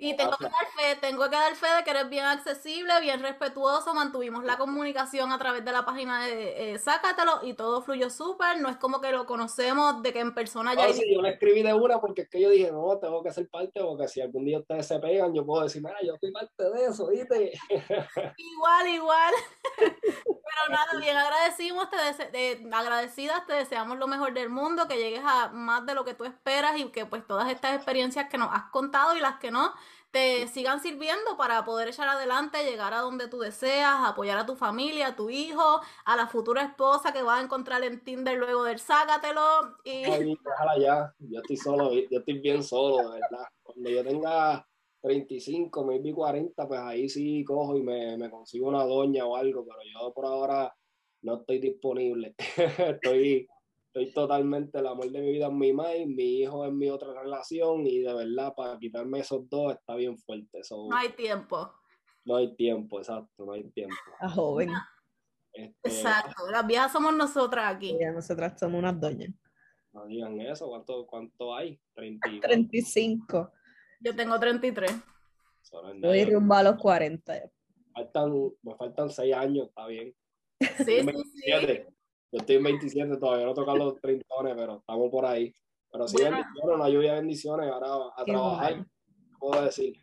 Y 0.00 0.16
tengo 0.16 0.36
que 0.36 0.44
dar 0.44 0.66
fe, 0.76 0.96
tengo 1.00 1.24
que 1.24 1.36
dar 1.36 1.54
fe 1.56 1.66
de 1.76 1.82
que 1.82 1.90
eres 1.90 2.08
bien 2.08 2.24
accesible, 2.24 3.00
bien 3.00 3.20
respetuoso, 3.20 3.94
mantuvimos 3.94 4.44
la 4.44 4.56
comunicación 4.56 5.32
a 5.32 5.38
través 5.38 5.64
de 5.64 5.72
la 5.72 5.84
página 5.84 6.24
de 6.24 6.72
eh, 6.72 6.78
Sácatelo 6.78 7.40
y 7.42 7.54
todo 7.54 7.82
fluyó 7.82 8.08
súper, 8.08 8.60
no 8.60 8.68
es 8.68 8.76
como 8.76 9.00
que 9.00 9.10
lo 9.10 9.26
conocemos 9.26 10.00
de 10.02 10.12
que 10.12 10.20
en 10.20 10.34
persona 10.34 10.74
ya... 10.74 10.92
Sí, 10.92 11.02
yo 11.12 11.20
le 11.20 11.30
escribí 11.30 11.62
de 11.62 11.74
una 11.74 12.00
porque 12.00 12.22
es 12.22 12.28
que 12.28 12.40
yo 12.40 12.48
dije, 12.48 12.70
no, 12.70 12.96
tengo 12.98 13.24
que 13.24 13.32
ser 13.32 13.48
parte 13.48 13.80
porque 13.80 14.06
si 14.06 14.20
algún 14.20 14.44
día 14.44 14.60
ustedes 14.60 14.86
se 14.86 15.00
pegan, 15.00 15.34
yo 15.34 15.44
puedo 15.44 15.64
decir, 15.64 15.82
mira, 15.82 15.96
yo 16.04 16.16
soy 16.20 16.30
parte 16.30 16.70
de 16.70 16.86
eso, 16.86 17.08
¿viste? 17.08 17.52
Igual, 18.38 18.88
igual. 18.88 19.34
Pero 19.76 20.70
nada, 20.70 20.98
bien 21.00 21.16
agradecimos, 21.16 21.88
te 21.90 22.68
agradecidas, 22.72 23.46
te 23.46 23.52
deseamos 23.54 23.98
lo 23.98 24.06
mejor 24.06 24.32
del 24.32 24.48
mundo, 24.48 24.88
que 24.88 24.96
llegues 24.96 25.22
a 25.24 25.48
más 25.48 25.84
de 25.86 25.94
lo 25.94 26.04
que 26.04 26.14
tú 26.14 26.24
esperas 26.24 26.78
y 26.78 26.84
que 26.90 27.06
pues 27.06 27.26
todas 27.26 27.50
estas 27.50 27.76
experiencias 27.76 28.28
que 28.28 28.38
nos 28.38 28.52
has 28.52 28.70
contado 28.70 29.16
y 29.16 29.20
las 29.20 29.38
que 29.38 29.50
no, 29.50 29.72
te 30.10 30.48
sigan 30.48 30.80
sirviendo 30.80 31.36
para 31.36 31.64
poder 31.64 31.88
echar 31.88 32.08
adelante, 32.08 32.64
llegar 32.64 32.94
a 32.94 33.00
donde 33.00 33.28
tú 33.28 33.38
deseas, 33.38 33.96
apoyar 34.04 34.38
a 34.38 34.46
tu 34.46 34.56
familia, 34.56 35.08
a 35.08 35.16
tu 35.16 35.30
hijo, 35.30 35.80
a 36.04 36.16
la 36.16 36.26
futura 36.26 36.62
esposa 36.62 37.12
que 37.12 37.22
vas 37.22 37.40
a 37.40 37.44
encontrar 37.44 37.82
en 37.84 38.02
Tinder 38.02 38.38
luego 38.38 38.64
del 38.64 38.78
sácatelo. 38.78 39.76
Y... 39.84 40.02
déjala 40.44 40.78
ya, 40.78 41.14
yo 41.18 41.40
estoy 41.40 41.56
solo, 41.56 41.92
yo 41.92 42.18
estoy 42.18 42.38
bien 42.40 42.62
solo, 42.62 43.10
verdad. 43.10 43.46
Cuando 43.62 43.90
yo 43.90 44.02
tenga 44.02 44.66
35, 45.02 45.84
maybe 45.84 46.12
40, 46.12 46.66
pues 46.66 46.80
ahí 46.80 47.08
sí 47.08 47.44
cojo 47.44 47.76
y 47.76 47.82
me, 47.82 48.16
me 48.16 48.30
consigo 48.30 48.68
una 48.68 48.84
doña 48.84 49.26
o 49.26 49.36
algo, 49.36 49.64
pero 49.64 49.78
yo 49.92 50.12
por 50.14 50.24
ahora 50.24 50.74
no 51.22 51.36
estoy 51.36 51.58
disponible. 51.58 52.34
estoy 52.78 53.48
estoy 54.00 54.12
totalmente, 54.12 54.78
el 54.78 54.86
amor 54.86 55.10
de 55.10 55.20
mi 55.20 55.32
vida 55.32 55.46
en 55.46 55.58
mi 55.58 55.72
madre, 55.72 56.06
mi 56.06 56.40
hijo 56.40 56.64
en 56.64 56.78
mi 56.78 56.88
otra 56.88 57.12
relación 57.20 57.86
y 57.86 58.00
de 58.00 58.14
verdad 58.14 58.54
para 58.54 58.78
quitarme 58.78 59.20
esos 59.20 59.48
dos 59.48 59.74
está 59.74 59.94
bien 59.94 60.16
fuerte. 60.18 60.60
no 60.70 60.96
hay 60.96 61.10
tiempo. 61.10 61.72
No 62.24 62.36
hay 62.36 62.54
tiempo, 62.54 62.98
exacto, 62.98 63.46
no 63.46 63.52
hay 63.52 63.64
tiempo. 63.70 63.96
A 64.20 64.28
joven. 64.28 64.70
Este, 65.52 65.88
exacto, 65.88 66.48
las 66.50 66.66
viejas 66.66 66.92
somos 66.92 67.14
nosotras 67.14 67.74
aquí. 67.74 67.96
nosotras 68.14 68.58
somos 68.58 68.78
unas 68.78 69.00
doñas. 69.00 69.30
No 69.92 70.06
digan 70.06 70.40
eso, 70.40 70.68
¿cuánto, 70.68 71.06
cuánto 71.06 71.54
hay? 71.54 71.80
35. 71.94 73.52
Yo 74.00 74.14
tengo 74.14 74.38
33. 74.38 74.92
Voy 76.00 76.24
rumbo 76.26 76.54
a 76.54 76.62
los 76.62 76.76
40. 76.76 77.50
Faltan, 77.92 78.52
me 78.62 78.74
faltan 78.76 79.10
6 79.10 79.34
años, 79.34 79.68
está 79.68 79.86
bien. 79.86 80.14
Sí, 80.60 80.84
sí, 80.84 81.06
sí. 81.34 81.82
Yo 82.30 82.40
estoy 82.40 82.56
en 82.56 82.62
27 82.64 83.16
todavía, 83.16 83.46
no 83.46 83.54
tocar 83.54 83.76
los 83.76 84.00
30, 84.00 84.24
pero 84.56 84.76
estamos 84.78 85.10
por 85.10 85.24
ahí. 85.24 85.54
Pero 85.90 86.06
sí, 86.06 86.16
bendiciones, 86.22 86.76
una 86.76 86.88
lluvia 86.88 87.12
de 87.12 87.20
bendiciones, 87.20 87.70
ahora 87.70 88.12
a 88.16 88.24
trabajar, 88.24 88.86
puedo 89.38 89.62
decir. 89.62 89.96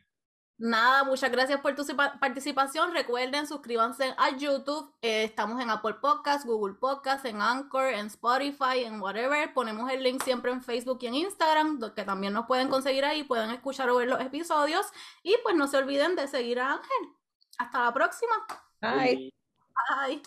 Nada, 0.57 1.03
muchas 1.03 1.30
gracias 1.31 1.60
por 1.60 1.76
tu 1.76 1.85
participación. 1.95 2.93
Recuerden, 2.93 3.45
suscríbanse 3.45 4.15
a 4.18 4.38
YouTube. 4.38 4.89
Eh, 5.02 5.26
estamos 5.26 5.61
en 5.61 5.69
Apple 5.69 5.95
Podcasts, 5.95 6.45
Google 6.45 6.76
Podcasts, 6.76 7.26
en 7.26 7.41
Anchor, 7.41 7.93
en 7.93 8.06
Spotify, 8.07 8.85
en 8.85 9.02
whatever. 9.02 9.53
Ponemos 9.53 9.91
el 9.91 10.02
link 10.02 10.23
siempre 10.23 10.53
en 10.53 10.64
Facebook 10.64 10.99
y 11.02 11.07
en 11.07 11.15
Instagram, 11.15 11.93
que 11.93 12.03
también 12.06 12.31
nos 12.31 12.45
pueden 12.45 12.69
conseguir 12.69 13.03
ahí, 13.03 13.23
pueden 13.23 13.52
escuchar 13.52 13.89
o 13.89 13.97
ver 13.97 14.07
los 14.07 14.22
episodios. 14.22 14.85
Y 15.23 15.35
pues 15.43 15.56
no 15.56 15.68
se 15.68 15.76
olviden 15.76 16.15
de 16.15 16.27
seguir 16.30 16.61
a 16.61 16.76
Ángel. 16.76 17.10
Hasta 17.57 17.84
la 17.84 17.93
próxima. 17.93 18.35
Bye. 18.80 19.34
Bye. 20.07 20.22